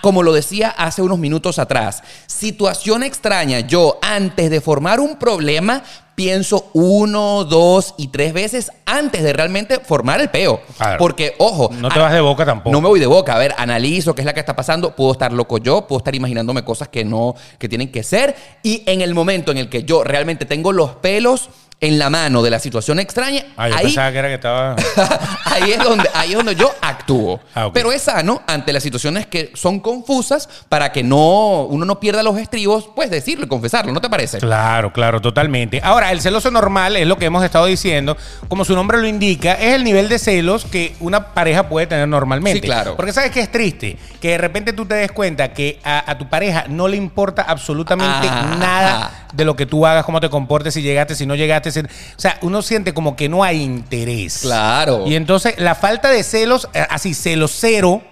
como 0.00 0.22
lo 0.22 0.32
decía 0.32 0.70
hace 0.70 1.02
unos 1.02 1.18
minutos 1.18 1.58
atrás, 1.58 2.02
situación 2.26 3.02
extraña, 3.02 3.60
yo 3.60 3.98
antes 4.02 4.50
de 4.50 4.60
formar 4.60 5.00
un 5.00 5.16
problema 5.16 5.82
pienso 6.14 6.70
uno, 6.72 7.44
dos 7.44 7.94
y 7.96 8.08
tres 8.08 8.32
veces 8.32 8.72
antes 8.86 9.22
de 9.22 9.32
realmente 9.32 9.78
formar 9.78 10.20
el 10.20 10.30
peo. 10.30 10.60
Porque, 10.98 11.36
ojo, 11.38 11.70
No 11.72 11.88
te 11.88 12.00
vas 12.00 12.12
de 12.12 12.20
boca 12.20 12.44
tampoco. 12.44 12.72
no 12.72 12.80
me 12.80 12.88
voy 12.88 12.98
de 12.98 13.06
boca. 13.06 13.36
A 13.36 13.38
ver, 13.38 13.54
analizo 13.56 14.16
qué 14.16 14.22
es 14.22 14.26
la 14.26 14.34
que 14.34 14.40
está 14.40 14.56
pasando. 14.56 14.96
Puedo 14.96 15.12
estar 15.12 15.32
loco 15.32 15.58
yo, 15.58 15.86
puedo 15.86 15.98
estar 15.98 16.14
imaginándome 16.16 16.64
cosas 16.64 16.88
que 16.88 17.04
no, 17.04 17.36
que 17.58 17.68
tienen 17.68 17.92
que 17.92 18.02
ser. 18.02 18.34
Y 18.64 18.82
en 18.86 19.00
el 19.00 19.14
momento 19.14 19.52
en 19.52 19.58
el 19.58 19.68
que 19.68 19.84
yo 19.84 20.02
realmente 20.02 20.44
tengo 20.44 20.72
los 20.72 20.96
pelos 20.96 21.50
en 21.80 21.96
la 21.98 22.10
mano 22.10 22.42
de 22.42 22.50
la 22.50 22.58
situación 22.58 22.98
extraña, 22.98 23.44
Ah, 23.56 23.68
yo 23.68 23.76
ahí, 23.76 23.84
pensaba 23.84 24.10
que 24.10 24.18
era 24.18 24.28
que 24.28 24.34
estaba. 24.34 24.74
ahí, 25.44 25.70
es 25.70 25.78
donde, 25.78 26.10
ahí 26.12 26.30
es 26.32 26.36
donde 26.36 26.54
yo 26.56 26.70
actúo. 26.80 27.40
Ah. 27.54 27.70
Pero 27.72 27.90
es 27.92 28.02
sano 28.02 28.42
ante 28.46 28.72
las 28.72 28.82
situaciones 28.82 29.26
que 29.26 29.50
son 29.54 29.80
confusas 29.80 30.48
para 30.68 30.92
que 30.92 31.02
no, 31.02 31.62
uno 31.64 31.84
no 31.84 31.98
pierda 31.98 32.22
los 32.22 32.38
estribos, 32.38 32.88
pues 32.94 33.10
decirlo 33.10 33.46
y 33.46 33.48
confesarlo, 33.48 33.92
¿no 33.92 34.00
te 34.00 34.08
parece? 34.08 34.38
Claro, 34.38 34.92
claro, 34.92 35.20
totalmente. 35.20 35.80
Ahora, 35.82 36.12
el 36.12 36.20
celoso 36.20 36.50
normal 36.50 36.96
es 36.96 37.06
lo 37.06 37.16
que 37.16 37.24
hemos 37.26 37.42
estado 37.44 37.66
diciendo, 37.66 38.16
como 38.48 38.64
su 38.64 38.74
nombre 38.76 38.98
lo 38.98 39.08
indica, 39.08 39.54
es 39.54 39.74
el 39.74 39.82
nivel 39.82 40.08
de 40.08 40.18
celos 40.20 40.64
que 40.66 40.94
una 41.00 41.32
pareja 41.34 41.68
puede 41.68 41.86
tener 41.88 42.06
normalmente. 42.06 42.60
Sí, 42.60 42.66
claro. 42.66 42.94
Porque 42.96 43.12
sabes 43.12 43.30
que 43.32 43.40
es 43.40 43.50
triste, 43.50 43.96
que 44.20 44.28
de 44.30 44.38
repente 44.38 44.72
tú 44.72 44.84
te 44.86 44.94
des 44.94 45.10
cuenta 45.10 45.52
que 45.52 45.80
a, 45.82 46.08
a 46.10 46.18
tu 46.18 46.28
pareja 46.28 46.66
no 46.68 46.86
le 46.86 46.96
importa 46.96 47.42
absolutamente 47.42 48.28
Ah. 48.30 48.56
nada 48.58 49.27
de 49.32 49.44
lo 49.44 49.56
que 49.56 49.66
tú 49.66 49.86
hagas, 49.86 50.04
cómo 50.04 50.20
te 50.20 50.30
comportes, 50.30 50.74
si 50.74 50.82
llegaste, 50.82 51.14
si 51.14 51.26
no 51.26 51.34
llegaste. 51.34 51.70
si- 51.70 51.80
O 51.80 51.84
sea, 52.16 52.38
uno 52.42 52.62
siente 52.62 52.94
como 52.94 53.16
que 53.16 53.28
no 53.28 53.44
hay 53.44 53.62
interés. 53.62 54.38
Claro. 54.42 55.06
Y 55.06 55.14
entonces 55.14 55.54
la 55.58 55.74
falta 55.74 56.10
de 56.10 56.22
celos, 56.22 56.68
eh, 56.74 56.84
así 56.90 57.14
celos 57.14 57.52
cero, 57.58 58.02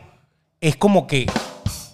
es 0.60 0.76
como 0.76 1.06
que 1.06 1.26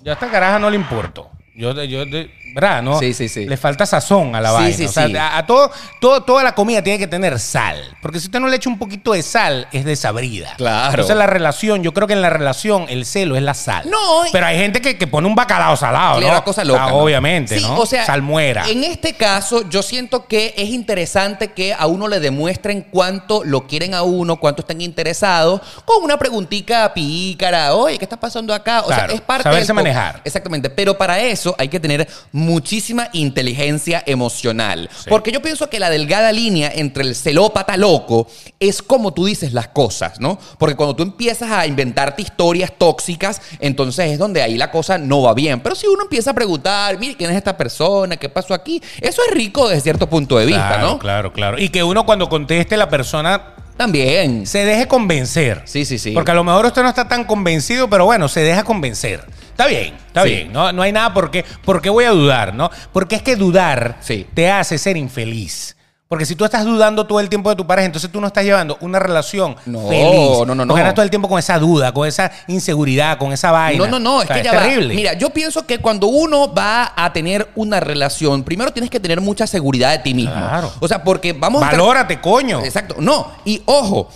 ya 0.02 0.12
a 0.12 0.14
esta 0.14 0.30
caraja 0.30 0.58
no 0.58 0.70
le 0.70 0.76
importo. 0.76 1.30
Yo, 1.54 1.72
yo, 1.84 2.06
de- 2.06 2.30
¿verdad? 2.54 2.82
¿No? 2.82 2.98
Sí, 2.98 3.14
sí, 3.14 3.28
sí. 3.28 3.46
Le 3.46 3.56
falta 3.56 3.86
sazón 3.86 4.34
a 4.36 4.40
la 4.40 4.50
Sí, 4.50 4.54
vaina. 4.54 4.76
sí, 4.76 4.84
o 4.84 4.88
sea, 4.92 5.06
sí. 5.06 5.16
a, 5.16 5.36
a 5.38 5.46
todo, 5.46 5.70
todo, 6.00 6.22
toda 6.22 6.42
la 6.42 6.54
comida 6.54 6.82
tiene 6.82 6.98
que 6.98 7.06
tener 7.06 7.38
sal. 7.38 7.78
Porque 8.00 8.20
si 8.20 8.26
usted 8.26 8.40
no 8.40 8.48
le 8.48 8.56
echa 8.56 8.68
un 8.68 8.78
poquito 8.78 9.12
de 9.12 9.22
sal, 9.22 9.68
es 9.72 9.84
desabrida. 9.84 10.54
Claro. 10.56 10.90
Entonces 10.90 11.16
la 11.16 11.26
relación, 11.26 11.82
yo 11.82 11.92
creo 11.92 12.06
que 12.06 12.12
en 12.14 12.22
la 12.22 12.30
relación 12.30 12.86
el 12.88 13.04
celo 13.06 13.36
es 13.36 13.42
la 13.42 13.54
sal. 13.54 13.88
No, 13.90 13.98
Pero 14.32 14.46
hay 14.46 14.58
gente 14.58 14.80
que, 14.80 14.96
que 14.98 15.06
pone 15.06 15.26
un 15.26 15.34
bacalao 15.34 15.76
salado, 15.76 16.18
Claro, 16.18 16.34
¿no? 16.36 16.44
cosa 16.44 16.64
loca. 16.64 16.84
Ah, 16.84 16.90
¿no? 16.90 16.96
obviamente, 16.98 17.58
Sí, 17.58 17.62
¿no? 17.64 17.78
O 17.80 17.86
sea, 17.86 18.04
Salmuera. 18.04 18.68
En 18.68 18.84
este 18.84 19.14
caso, 19.14 19.68
yo 19.68 19.82
siento 19.82 20.26
que 20.26 20.54
es 20.56 20.68
interesante 20.70 21.52
que 21.52 21.72
a 21.74 21.86
uno 21.86 22.08
le 22.08 22.20
demuestren 22.20 22.82
cuánto 22.90 23.42
lo 23.44 23.66
quieren 23.66 23.94
a 23.94 24.02
uno, 24.02 24.36
cuánto 24.38 24.62
están 24.62 24.80
interesados, 24.80 25.60
con 25.84 26.02
una 26.02 26.18
preguntita 26.18 26.92
pícara, 26.94 27.74
oye, 27.74 27.98
¿qué 27.98 28.04
está 28.04 28.18
pasando 28.18 28.52
acá? 28.54 28.80
O 28.82 28.86
Claro, 28.86 29.06
sea, 29.06 29.14
es 29.14 29.20
parte 29.20 29.44
saberse 29.44 29.66
del 29.68 29.74
manejar. 29.76 30.20
Exactamente. 30.24 30.70
Pero 30.70 30.96
para 30.98 31.20
eso 31.20 31.54
hay 31.58 31.68
que 31.68 31.80
tener 31.80 32.08
muchísima 32.42 33.08
inteligencia 33.12 34.02
emocional. 34.06 34.88
Sí. 34.94 35.08
Porque 35.08 35.32
yo 35.32 35.40
pienso 35.42 35.70
que 35.70 35.80
la 35.80 35.90
delgada 35.90 36.32
línea 36.32 36.70
entre 36.74 37.04
el 37.04 37.14
celópata 37.14 37.76
loco 37.76 38.26
es 38.60 38.82
como 38.82 39.12
tú 39.12 39.26
dices 39.26 39.52
las 39.52 39.68
cosas, 39.68 40.20
¿no? 40.20 40.38
Porque 40.58 40.76
cuando 40.76 40.96
tú 40.96 41.02
empiezas 41.02 41.50
a 41.50 41.66
inventarte 41.66 42.22
historias 42.22 42.72
tóxicas, 42.76 43.40
entonces 43.60 44.12
es 44.12 44.18
donde 44.18 44.42
ahí 44.42 44.56
la 44.56 44.70
cosa 44.70 44.98
no 44.98 45.22
va 45.22 45.34
bien. 45.34 45.60
Pero 45.60 45.74
si 45.74 45.86
uno 45.86 46.02
empieza 46.02 46.30
a 46.30 46.34
preguntar, 46.34 46.98
mire, 46.98 47.16
¿quién 47.16 47.30
es 47.30 47.36
esta 47.36 47.56
persona? 47.56 48.16
¿Qué 48.16 48.28
pasó 48.28 48.54
aquí? 48.54 48.82
Eso 49.00 49.22
es 49.26 49.34
rico 49.34 49.68
desde 49.68 49.82
cierto 49.82 50.08
punto 50.08 50.38
de 50.38 50.46
vista, 50.46 50.68
claro, 50.68 50.86
¿no? 50.86 50.98
claro, 50.98 51.32
claro. 51.32 51.58
Y 51.58 51.68
que 51.68 51.82
uno 51.82 52.04
cuando 52.04 52.28
conteste 52.28 52.76
la 52.76 52.88
persona 52.88 53.54
También. 53.76 54.46
se 54.46 54.64
deje 54.64 54.86
convencer. 54.86 55.62
Sí, 55.64 55.84
sí, 55.84 55.98
sí. 55.98 56.12
Porque 56.12 56.30
a 56.30 56.34
lo 56.34 56.44
mejor 56.44 56.66
usted 56.66 56.82
no 56.82 56.88
está 56.88 57.08
tan 57.08 57.24
convencido, 57.24 57.88
pero 57.88 58.04
bueno, 58.04 58.28
se 58.28 58.40
deja 58.40 58.62
convencer. 58.64 59.24
Está 59.50 59.66
bien, 59.66 59.94
está 60.06 60.22
Sí. 60.22 60.28
bien. 60.30 60.52
No, 60.52 60.72
no 60.72 60.82
hay 60.82 60.92
nada 60.92 61.12
por 61.12 61.30
qué, 61.30 61.44
por 61.64 61.82
qué 61.82 61.90
voy 61.90 62.04
a 62.04 62.10
dudar, 62.10 62.54
¿no? 62.54 62.70
Porque 62.92 63.16
es 63.16 63.22
que 63.22 63.36
dudar 63.36 63.96
Sí. 64.00 64.26
te 64.34 64.50
hace 64.50 64.78
ser 64.78 64.96
infeliz. 64.96 65.76
Porque 66.12 66.26
si 66.26 66.36
tú 66.36 66.44
estás 66.44 66.66
dudando 66.66 67.06
todo 67.06 67.20
el 67.20 67.30
tiempo 67.30 67.48
de 67.48 67.56
tu 67.56 67.66
pareja, 67.66 67.86
entonces 67.86 68.12
tú 68.12 68.20
no 68.20 68.26
estás 68.26 68.44
llevando 68.44 68.76
una 68.82 68.98
relación 68.98 69.56
No, 69.64 69.88
feliz. 69.88 70.04
no, 70.04 70.44
no, 70.44 70.54
no. 70.56 70.66
Porque 70.66 70.80
andas 70.82 70.92
todo 70.94 71.04
el 71.04 71.08
tiempo 71.08 71.26
con 71.26 71.38
esa 71.38 71.58
duda, 71.58 71.90
con 71.94 72.06
esa 72.06 72.30
inseguridad, 72.48 73.16
con 73.16 73.32
esa 73.32 73.50
vaina. 73.50 73.82
No, 73.86 73.90
no, 73.92 73.98
no, 73.98 74.16
O 74.18 74.20
es 74.20 74.26
sea, 74.26 74.36
que 74.36 74.42
ya 74.42 74.50
terrible. 74.50 74.94
Mira, 74.94 75.14
yo 75.14 75.30
pienso 75.30 75.66
que 75.66 75.78
cuando 75.78 76.08
uno 76.08 76.52
va 76.52 76.92
a 76.94 77.14
tener 77.14 77.48
una 77.54 77.80
relación, 77.80 78.42
primero 78.42 78.70
tienes 78.74 78.90
que 78.90 79.00
tener 79.00 79.22
mucha 79.22 79.46
seguridad 79.46 79.90
de 79.92 80.00
ti 80.00 80.12
mismo. 80.12 80.34
Claro. 80.34 80.70
O 80.80 80.86
sea, 80.86 81.02
porque 81.02 81.32
vamos 81.32 81.62
a 81.62 81.64
estar- 81.70 81.78
Valórate, 81.80 82.20
coño. 82.20 82.60
Exacto. 82.62 82.96
No, 82.98 83.28
y 83.46 83.62
ojo, 83.64 84.10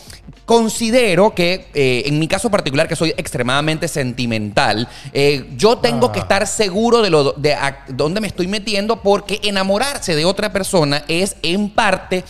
considero 0.44 1.34
que 1.34 1.66
eh, 1.74 2.04
en 2.06 2.18
mi 2.18 2.28
caso 2.28 2.50
particular, 2.50 2.86
que 2.88 2.96
soy 2.96 3.10
extremadamente 3.16 3.88
sentimental, 3.88 4.88
eh, 5.12 5.44
yo 5.56 5.78
tengo 5.78 6.06
Ah. 6.08 6.12
que 6.12 6.20
estar 6.20 6.46
seguro 6.46 7.02
de, 7.02 7.10
lo, 7.10 7.32
de 7.32 7.54
a 7.54 7.84
dónde 7.88 8.20
me 8.20 8.26
estoy 8.28 8.46
metiendo 8.46 9.02
porque 9.02 9.40
enamorarse 9.42 10.14
de 10.14 10.24
otra 10.24 10.52
persona 10.52 11.04
es 11.08 11.36
en 11.42 11.70
parte 11.70 12.24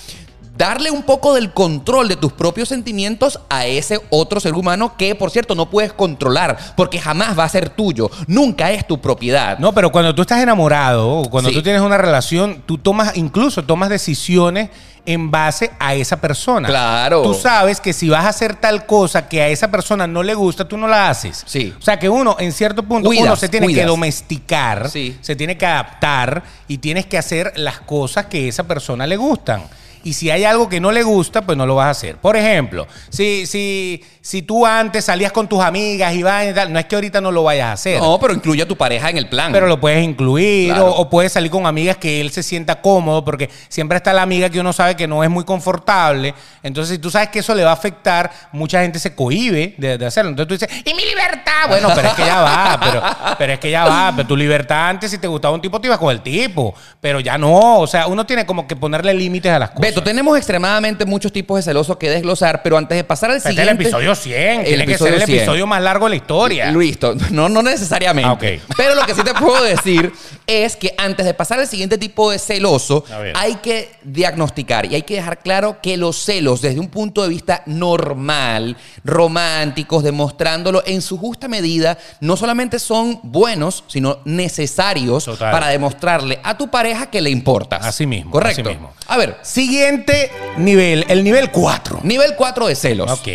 darle 0.57 0.91
un 0.91 1.03
poco 1.03 1.35
del 1.35 1.53
control 1.53 2.09
de 2.09 2.17
tus 2.17 2.33
propios 2.33 2.69
sentimientos 2.69 3.41
a 3.49 3.67
ese 3.67 4.01
otro 4.11 4.41
ser 4.41 4.55
humano 4.55 4.95
que, 4.97 5.15
por 5.15 5.31
cierto, 5.31 5.55
no 5.55 5.71
puedes 5.71 5.93
controlar 5.93 6.57
porque 6.77 6.99
jamás 7.01 7.39
va 7.39 7.45
a 7.45 7.49
ser 7.49 7.71
tuyo, 7.71 8.11
nunca 8.27 8.71
es 8.71 8.87
tu 8.87 9.01
propiedad. 9.01 9.59
No, 9.59 9.73
pero 9.73 9.91
cuando 9.93 10.15
tú 10.15 10.23
estás 10.23 10.43
enamorado, 10.43 11.09
o 11.09 11.31
cuando 11.31 11.51
Sí. 11.51 11.57
tú 11.57 11.63
tienes 11.63 11.83
una 11.83 11.99
relación, 11.99 12.63
tú 12.67 12.79
tomas, 12.79 13.17
incluso 13.17 13.65
tomas 13.65 13.89
decisiones 13.91 14.71
en 15.09 15.31
base 15.31 15.71
a 15.79 15.95
esa 15.95 16.21
persona. 16.21 16.67
Claro. 16.69 17.23
Tú 17.23 17.33
sabes 17.35 17.81
que 17.81 17.93
si 17.93 18.09
vas 18.09 18.25
a 18.25 18.31
hacer 18.31 18.57
tal 18.57 18.87
cosa 18.87 19.29
que 19.29 19.41
a 19.41 19.49
esa 19.49 19.71
persona 19.71 20.09
no 20.09 20.25
le 20.25 20.35
gusta, 20.35 20.67
tú 20.67 20.77
no 20.77 20.89
la 20.89 21.09
haces. 21.09 21.45
Sí. 21.47 21.73
O 21.79 21.83
sea 21.83 21.97
que 21.97 22.09
uno, 22.09 22.35
en 22.41 22.51
cierto 22.53 22.83
punto, 22.83 23.09
Cuidas, 23.09 23.25
uno 23.27 23.37
se 23.37 23.49
tiene 23.49 23.67
cuidas. 23.67 23.83
que 23.83 23.87
domesticar, 23.87 24.91
Sí. 24.91 25.17
se 25.21 25.37
tiene 25.37 25.57
que 25.57 25.65
adaptar 25.65 26.43
y 26.67 26.79
tienes 26.79 27.07
que 27.07 27.19
hacer 27.19 27.53
las 27.55 27.79
cosas 27.81 28.27
que 28.27 28.47
a 28.47 28.49
esa 28.49 28.65
persona 28.65 29.07
le 29.07 29.17
gustan. 29.17 29.63
Y 30.07 30.13
si 30.13 30.31
hay 30.31 30.45
algo 30.45 30.69
que 30.69 30.79
no 30.79 30.93
le 30.93 31.03
gusta, 31.03 31.45
pues 31.45 31.59
no 31.59 31.67
lo 31.67 31.75
vas 31.75 31.87
a 31.89 31.91
hacer. 31.91 32.17
Por 32.19 32.37
ejemplo, 32.37 32.87
si, 33.11 33.45
si, 33.45 34.05
si 34.27 34.43
tú 34.43 34.67
antes 34.67 35.05
salías 35.05 35.31
con 35.31 35.47
tus 35.49 35.63
amigas 35.63 36.13
y 36.13 36.21
van 36.25 36.49
y 36.49 36.53
tal, 36.53 36.73
no 36.73 36.81
es 36.81 36.87
que 36.87 36.97
ahorita 36.97 37.21
no 37.21 37.31
lo 37.31 37.45
vayas 37.45 37.67
a 37.69 37.73
hacer. 37.75 38.01
No, 38.01 38.19
pero 38.19 38.35
incluye 38.35 38.61
a 38.63 38.67
tu 38.67 38.77
pareja 38.77 39.09
en 39.09 39.19
el 39.19 39.29
plan. 39.29 39.53
Pero 39.53 39.69
lo 39.69 39.79
puedes 39.79 40.03
incluir 40.03 40.71
Claro. 40.73 40.87
o, 40.87 41.03
o 41.03 41.09
puedes 41.09 41.31
salir 41.31 41.49
con 41.49 41.65
amigas 41.65 41.97
que 41.97 42.21
él 42.21 42.33
se 42.33 42.43
sienta 42.43 42.81
cómodo 42.83 43.25
porque 43.25 43.49
siempre 43.69 43.99
está 43.99 44.13
la 44.13 44.23
amiga 44.23 44.51
que 44.51 44.59
uno 44.59 44.73
sabe 44.73 44.97
que 44.97 45.07
no 45.07 45.23
es 45.23 45.31
muy 45.31 45.45
confortable. 45.45 46.35
Entonces, 46.65 46.97
si 46.97 46.99
tú 47.01 47.09
sabes 47.09 47.29
que 47.29 47.39
eso 47.39 47.55
le 47.55 47.63
va 47.63 47.71
a 47.71 47.75
afectar, 47.75 48.29
mucha 48.51 48.81
gente 48.83 48.99
se 48.99 49.15
cohíbe 49.15 49.77
de, 49.79 49.97
de 49.97 50.07
hacerlo. 50.07 50.31
Entonces 50.33 50.59
tú 50.59 50.67
dices, 50.67 50.83
¿y 50.85 50.93
mi 50.95 51.05
libertad? 51.05 51.69
Bueno, 51.69 51.91
pero 51.95 52.09
es 52.09 52.15
que 52.15 52.25
ya 52.27 52.41
va, 52.43 52.81
pero, 52.83 53.03
pero 53.39 53.53
es 53.53 53.59
que 53.61 53.71
ya 53.71 53.85
va. 53.85 54.13
Pero 54.17 54.27
tu 54.27 54.37
libertad 54.37 54.89
antes, 54.89 55.09
si 55.13 55.19
te 55.19 55.29
gustaba 55.29 55.55
un 55.55 55.61
tipo, 55.63 55.81
te 55.81 55.87
ibas 55.87 55.99
con 56.01 56.11
el 56.11 56.21
tipo. 56.21 56.75
Pero 57.01 57.21
ya 57.21 57.39
no. 57.39 57.79
O 57.79 57.87
sea, 57.87 58.09
uno 58.09 58.27
tiene 58.27 58.45
como 58.45 58.67
que 58.67 58.75
ponerle 58.75 59.15
límites 59.15 59.53
a 59.53 59.61
las 59.61 59.71
cosas. 59.71 59.83
Beto, 59.83 60.03
tenemos 60.03 60.37
extremadamente 60.37 61.05
muchos 61.07 61.33
tipos 61.33 61.59
de 61.59 61.63
celosos 61.63 61.97
que 61.97 62.11
desglosar, 62.11 62.65
pero 62.65 62.77
antes 62.77 62.97
de 62.97 63.05
pasar 63.05 63.31
al 63.31 63.37
Este 63.37 63.51
es 63.51 63.55
siguiente... 63.55 63.73
el 63.85 63.87
episodio 63.87 64.16
100. 64.17 64.61
El 64.61 64.65
Tiene 64.67 64.87
que 64.87 64.99
ser 64.99 65.09
episodio 65.09 65.15
el 65.15 65.23
100. 65.27 65.39
episodio 65.39 65.67
más 65.67 65.83
largo 65.83 66.07
de 66.07 66.11
la 66.11 66.17
historia. 66.17 66.71
Listo, 66.73 67.15
no, 67.31 67.49
no 67.49 67.63
necesariamente. 67.63 68.29
Ah, 68.29 68.33
ok. 68.33 68.75
Pero 68.77 68.95
lo 68.95 69.03
que 69.07 69.15
sí 69.15 69.23
te 69.23 69.35
puedo 69.35 69.63
decir 69.63 70.13
es 70.47 70.77
que 70.77 70.95
antes 70.99 71.27
de 71.27 71.35
pasar 71.35 71.59
al 71.59 71.67
siguiente 71.67 71.99
tipo 71.99 72.31
de 72.31 72.39
celoso, 72.39 73.05
A 73.13 73.19
ver. 73.19 73.33
hay 73.37 73.57
que 73.57 73.91
diagnosticar 74.05 74.87
y 74.87 74.95
hay 74.95 75.03
que 75.03 75.15
dejar 75.17 75.41
claro 75.41 75.79
que 75.83 75.97
los 75.97 76.17
celos, 76.25 76.61
desde 76.63 76.79
un 76.81 76.89
punto 76.89 77.23
de 77.23 77.29
vista 77.29 77.63
normal, 77.67 78.77
románticos, 79.05 80.03
demostrándolo 80.05 80.83
en 80.87 81.03
su 81.03 81.19
justa 81.19 81.49
medida, 81.49 81.99
no 82.21 82.37
solamente 82.37 82.79
son 82.79 83.19
buenos, 83.23 83.85
sino 83.89 84.19
necesarios 84.25 85.25
Total. 85.25 85.51
para 85.51 85.69
demostrarle 85.69 86.39
a 86.43 86.57
tu 86.57 86.69
pareja 86.71 87.11
que 87.11 87.21
le 87.21 87.31
importas. 87.31 87.85
Así 87.85 88.07
mismo, 88.07 88.31
Correcto. 88.31 88.63
así 88.63 88.71
mismo. 88.71 88.93
A 89.09 89.17
ver, 89.17 89.37
Siguiente 89.43 90.31
nivel, 90.59 91.05
el 91.09 91.25
nivel 91.25 91.51
4. 91.51 92.01
nivel 92.03 92.35
4 92.37 92.67
de 92.69 92.75
celos. 92.77 93.11
Ok. 93.11 93.29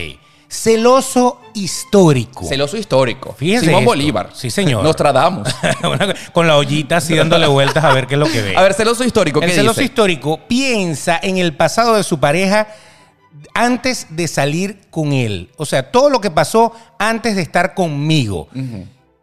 Celoso 0.52 1.40
histórico. 1.54 2.46
Celoso 2.46 2.76
histórico. 2.76 3.34
Fíjese 3.38 3.68
Simón 3.68 3.80
esto. 3.84 3.90
Bolívar. 3.92 4.30
Sí, 4.34 4.50
señor. 4.52 4.84
Nostradamus. 4.84 5.48
Una- 5.84 6.14
Con 6.34 6.46
la 6.46 6.58
ollita 6.58 6.98
así 6.98 7.16
dándole 7.16 7.48
vueltas 7.48 7.82
a 7.86 7.94
ver 7.94 8.06
qué 8.06 8.16
es 8.16 8.20
lo 8.20 8.30
que 8.30 8.42
ve. 8.42 8.58
A 8.58 8.62
ver, 8.62 8.74
celoso 8.74 9.06
histórico, 9.06 9.40
¿qué 9.40 9.46
el 9.46 9.52
celoso 9.54 9.80
dice? 9.80 9.86
histórico 9.86 10.42
piensa 10.50 11.18
en 11.24 11.38
el 11.38 11.56
pasado 11.56 11.96
de 11.96 12.04
su 12.04 12.20
pareja 12.20 12.68
antes 13.54 14.08
de 14.10 14.28
salir 14.28 14.82
con 14.92 15.14
él. 15.14 15.50
O 15.56 15.66
sea, 15.66 15.90
todo 15.90 16.10
lo 16.10 16.20
que 16.20 16.30
pasó 16.32 16.74
antes 17.00 17.38
de 17.38 17.44
estar 17.44 17.74
conmigo. 17.74 18.50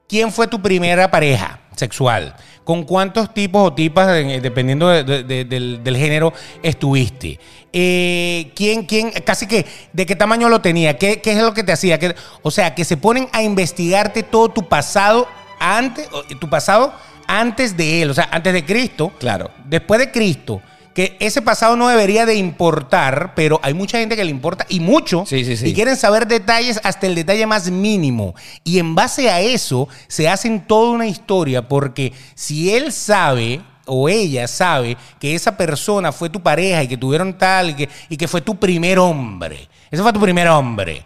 ¿Quién 0.08 0.32
fue 0.32 0.46
tu 0.46 0.62
primera 0.62 1.10
pareja 1.10 1.60
sexual? 1.76 2.34
¿Con 2.68 2.82
cuántos 2.84 3.32
tipos 3.32 3.66
o 3.66 3.72
tipas, 3.72 4.08
dependiendo 4.42 4.88
de- 4.90 5.02
de- 5.02 5.24
de- 5.24 5.46
del, 5.46 5.82
del 5.82 5.96
género, 5.96 6.34
estuviste? 6.62 7.40
Eh, 7.72 8.52
¿quién, 8.54 8.84
quién, 8.84 9.10
casi 9.24 9.46
que, 9.46 9.64
de 9.94 10.04
qué 10.04 10.14
tamaño 10.14 10.50
lo 10.50 10.60
tenía? 10.60 10.98
¿Qué, 10.98 11.22
qué 11.22 11.32
es 11.32 11.38
lo 11.38 11.54
que 11.54 11.64
te 11.64 11.72
hacía? 11.72 11.98
¿Qué- 11.98 12.14
o 12.42 12.50
sea, 12.50 12.74
que 12.74 12.84
se 12.84 12.98
ponen 12.98 13.26
a 13.32 13.40
investigarte 13.42 14.22
todo 14.22 14.50
tu 14.50 14.68
pasado 14.68 15.26
antes, 15.58 16.10
tu 16.38 16.50
pasado 16.50 16.92
antes 17.26 17.74
de 17.74 18.02
él, 18.02 18.10
o 18.10 18.14
sea, 18.14 18.28
antes 18.30 18.52
de 18.52 18.62
Cristo. 18.66 19.12
Claro. 19.18 19.50
Después 19.64 19.98
de 19.98 20.10
Cristo. 20.10 20.60
Que 20.98 21.16
ese 21.20 21.42
pasado 21.42 21.76
no 21.76 21.86
debería 21.86 22.26
de 22.26 22.34
importar, 22.34 23.32
pero 23.36 23.60
hay 23.62 23.72
mucha 23.72 24.00
gente 24.00 24.16
que 24.16 24.24
le 24.24 24.32
importa 24.32 24.66
y 24.68 24.80
mucho. 24.80 25.22
Sí, 25.28 25.44
sí, 25.44 25.56
sí. 25.56 25.68
Y 25.68 25.72
quieren 25.72 25.96
saber 25.96 26.26
detalles 26.26 26.80
hasta 26.82 27.06
el 27.06 27.14
detalle 27.14 27.46
más 27.46 27.70
mínimo. 27.70 28.34
Y 28.64 28.80
en 28.80 28.96
base 28.96 29.30
a 29.30 29.40
eso 29.40 29.86
se 30.08 30.28
hacen 30.28 30.66
toda 30.66 30.90
una 30.90 31.06
historia 31.06 31.68
porque 31.68 32.12
si 32.34 32.74
él 32.74 32.90
sabe 32.90 33.60
o 33.86 34.08
ella 34.08 34.48
sabe 34.48 34.96
que 35.20 35.36
esa 35.36 35.56
persona 35.56 36.10
fue 36.10 36.30
tu 36.30 36.42
pareja 36.42 36.82
y 36.82 36.88
que 36.88 36.96
tuvieron 36.96 37.38
tal 37.38 37.70
y 37.70 37.74
que, 37.74 37.88
y 38.08 38.16
que 38.16 38.26
fue 38.26 38.40
tu 38.40 38.56
primer 38.56 38.98
hombre, 38.98 39.68
ese 39.92 40.02
fue 40.02 40.12
tu 40.12 40.18
primer 40.18 40.48
hombre. 40.48 41.04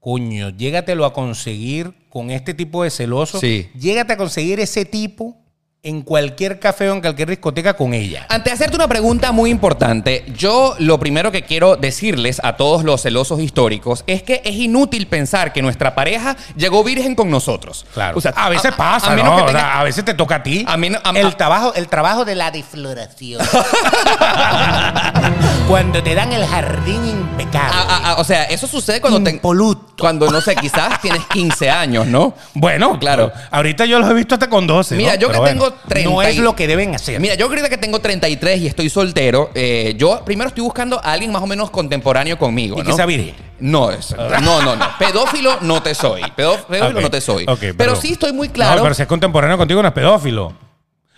Coño, 0.00 0.48
llégatelo 0.48 1.04
a 1.04 1.12
conseguir 1.12 1.92
con 2.08 2.30
este 2.30 2.54
tipo 2.54 2.82
de 2.82 2.88
celoso. 2.88 3.40
Sí. 3.40 3.68
Llégate 3.78 4.14
a 4.14 4.16
conseguir 4.16 4.58
ese 4.58 4.86
tipo 4.86 5.36
en 5.86 6.02
cualquier 6.02 6.58
café 6.58 6.90
o 6.90 6.94
en 6.94 7.00
cualquier 7.00 7.28
discoteca 7.30 7.74
con 7.74 7.94
ella. 7.94 8.26
Ante 8.28 8.50
hacerte 8.50 8.74
una 8.76 8.88
pregunta 8.88 9.30
muy 9.30 9.50
importante, 9.50 10.24
yo 10.36 10.74
lo 10.80 10.98
primero 10.98 11.30
que 11.30 11.42
quiero 11.42 11.76
decirles 11.76 12.40
a 12.42 12.56
todos 12.56 12.82
los 12.82 13.02
celosos 13.02 13.38
históricos 13.40 14.02
es 14.08 14.22
que 14.24 14.42
es 14.44 14.56
inútil 14.56 15.06
pensar 15.06 15.52
que 15.52 15.62
nuestra 15.62 15.94
pareja 15.94 16.36
llegó 16.56 16.82
virgen 16.82 17.14
con 17.14 17.30
nosotros. 17.30 17.86
Claro. 17.94 18.18
O 18.18 18.20
sea, 18.20 18.32
a 18.36 18.48
veces 18.48 18.74
pasa, 18.74 19.14
menos 19.14 19.38
¿no? 19.38 19.44
O 19.46 19.50
sea, 19.50 19.78
a 19.78 19.84
veces 19.84 20.04
te 20.04 20.14
toca 20.14 20.36
a 20.36 20.42
ti. 20.42 20.64
A 20.66 20.76
mí 20.76 20.90
no- 20.90 20.98
a- 21.04 21.10
el, 21.10 21.26
a- 21.26 21.36
trabajo, 21.36 21.72
el 21.74 21.86
trabajo 21.88 22.24
de 22.24 22.34
la 22.34 22.50
defloración. 22.50 23.40
Cuando 25.68 26.02
te 26.02 26.14
dan 26.14 26.32
el 26.32 26.46
jardín 26.46 27.04
impecable. 27.06 27.74
a- 27.76 27.96
a- 27.96 28.10
a- 28.12 28.14
o 28.16 28.24
sea, 28.24 28.44
eso 28.44 28.66
sucede 28.66 29.00
cuando 29.00 29.22
te- 29.22 29.30
Impoluto. 29.30 29.94
cuando 29.98 30.30
no 30.30 30.40
sé, 30.40 30.54
quizás 30.56 31.00
tienes 31.00 31.24
15 31.26 31.70
años, 31.70 32.06
¿no? 32.06 32.34
Bueno, 32.54 32.98
Claro. 33.00 33.32
Ahorita 33.50 33.84
yo 33.84 33.98
los 33.98 34.08
he 34.10 34.14
visto 34.14 34.34
hasta 34.34 34.48
con 34.48 34.66
12. 34.66 34.94
Mira, 34.96 35.14
¿no? 35.14 35.20
yo 35.20 35.30
que 35.30 35.38
tengo 35.40 35.70
30 35.88 36.10
No 36.10 36.22
es 36.22 36.36
lo 36.38 36.54
que 36.56 36.66
deben 36.66 36.94
hacer. 36.94 37.20
Mira, 37.20 37.34
yo 37.34 37.46
ahorita 37.46 37.68
que 37.68 37.78
tengo 37.78 37.98
33 38.00 38.60
y 38.60 38.66
estoy 38.66 38.88
soltero, 38.90 39.50
eh, 39.54 39.94
yo 39.96 40.22
primero 40.24 40.48
estoy 40.48 40.62
buscando 40.64 40.98
a 41.02 41.12
alguien 41.12 41.30
más 41.32 41.42
o 41.42 41.46
menos 41.46 41.70
contemporáneo 41.70 42.38
conmigo, 42.38 42.76
Y 42.78 42.82
¿no? 42.82 42.84
que 42.86 42.92
sea 42.92 43.06
virgen. 43.06 43.34
No, 43.58 43.90
es- 43.90 44.14
no, 44.16 44.60
no, 44.62 44.76
no. 44.76 44.86
Pedófilo 44.98 45.58
no 45.62 45.82
te 45.82 45.94
soy. 45.94 46.22
Pedó- 46.36 46.58
pedófilo 46.66 47.00
no 47.00 47.10
te 47.10 47.20
soy. 47.20 47.46
pero 47.46 47.76
perdón. 47.76 47.96
sí 48.02 48.12
estoy 48.12 48.32
muy 48.32 48.48
claro. 48.50 48.76
No, 48.76 48.82
pero 48.82 48.94
si 48.94 49.02
es 49.02 49.08
contemporáneo 49.08 49.56
contigo, 49.56 49.80
no 49.82 49.88
es 49.88 49.94
pedófilo. 49.94 50.52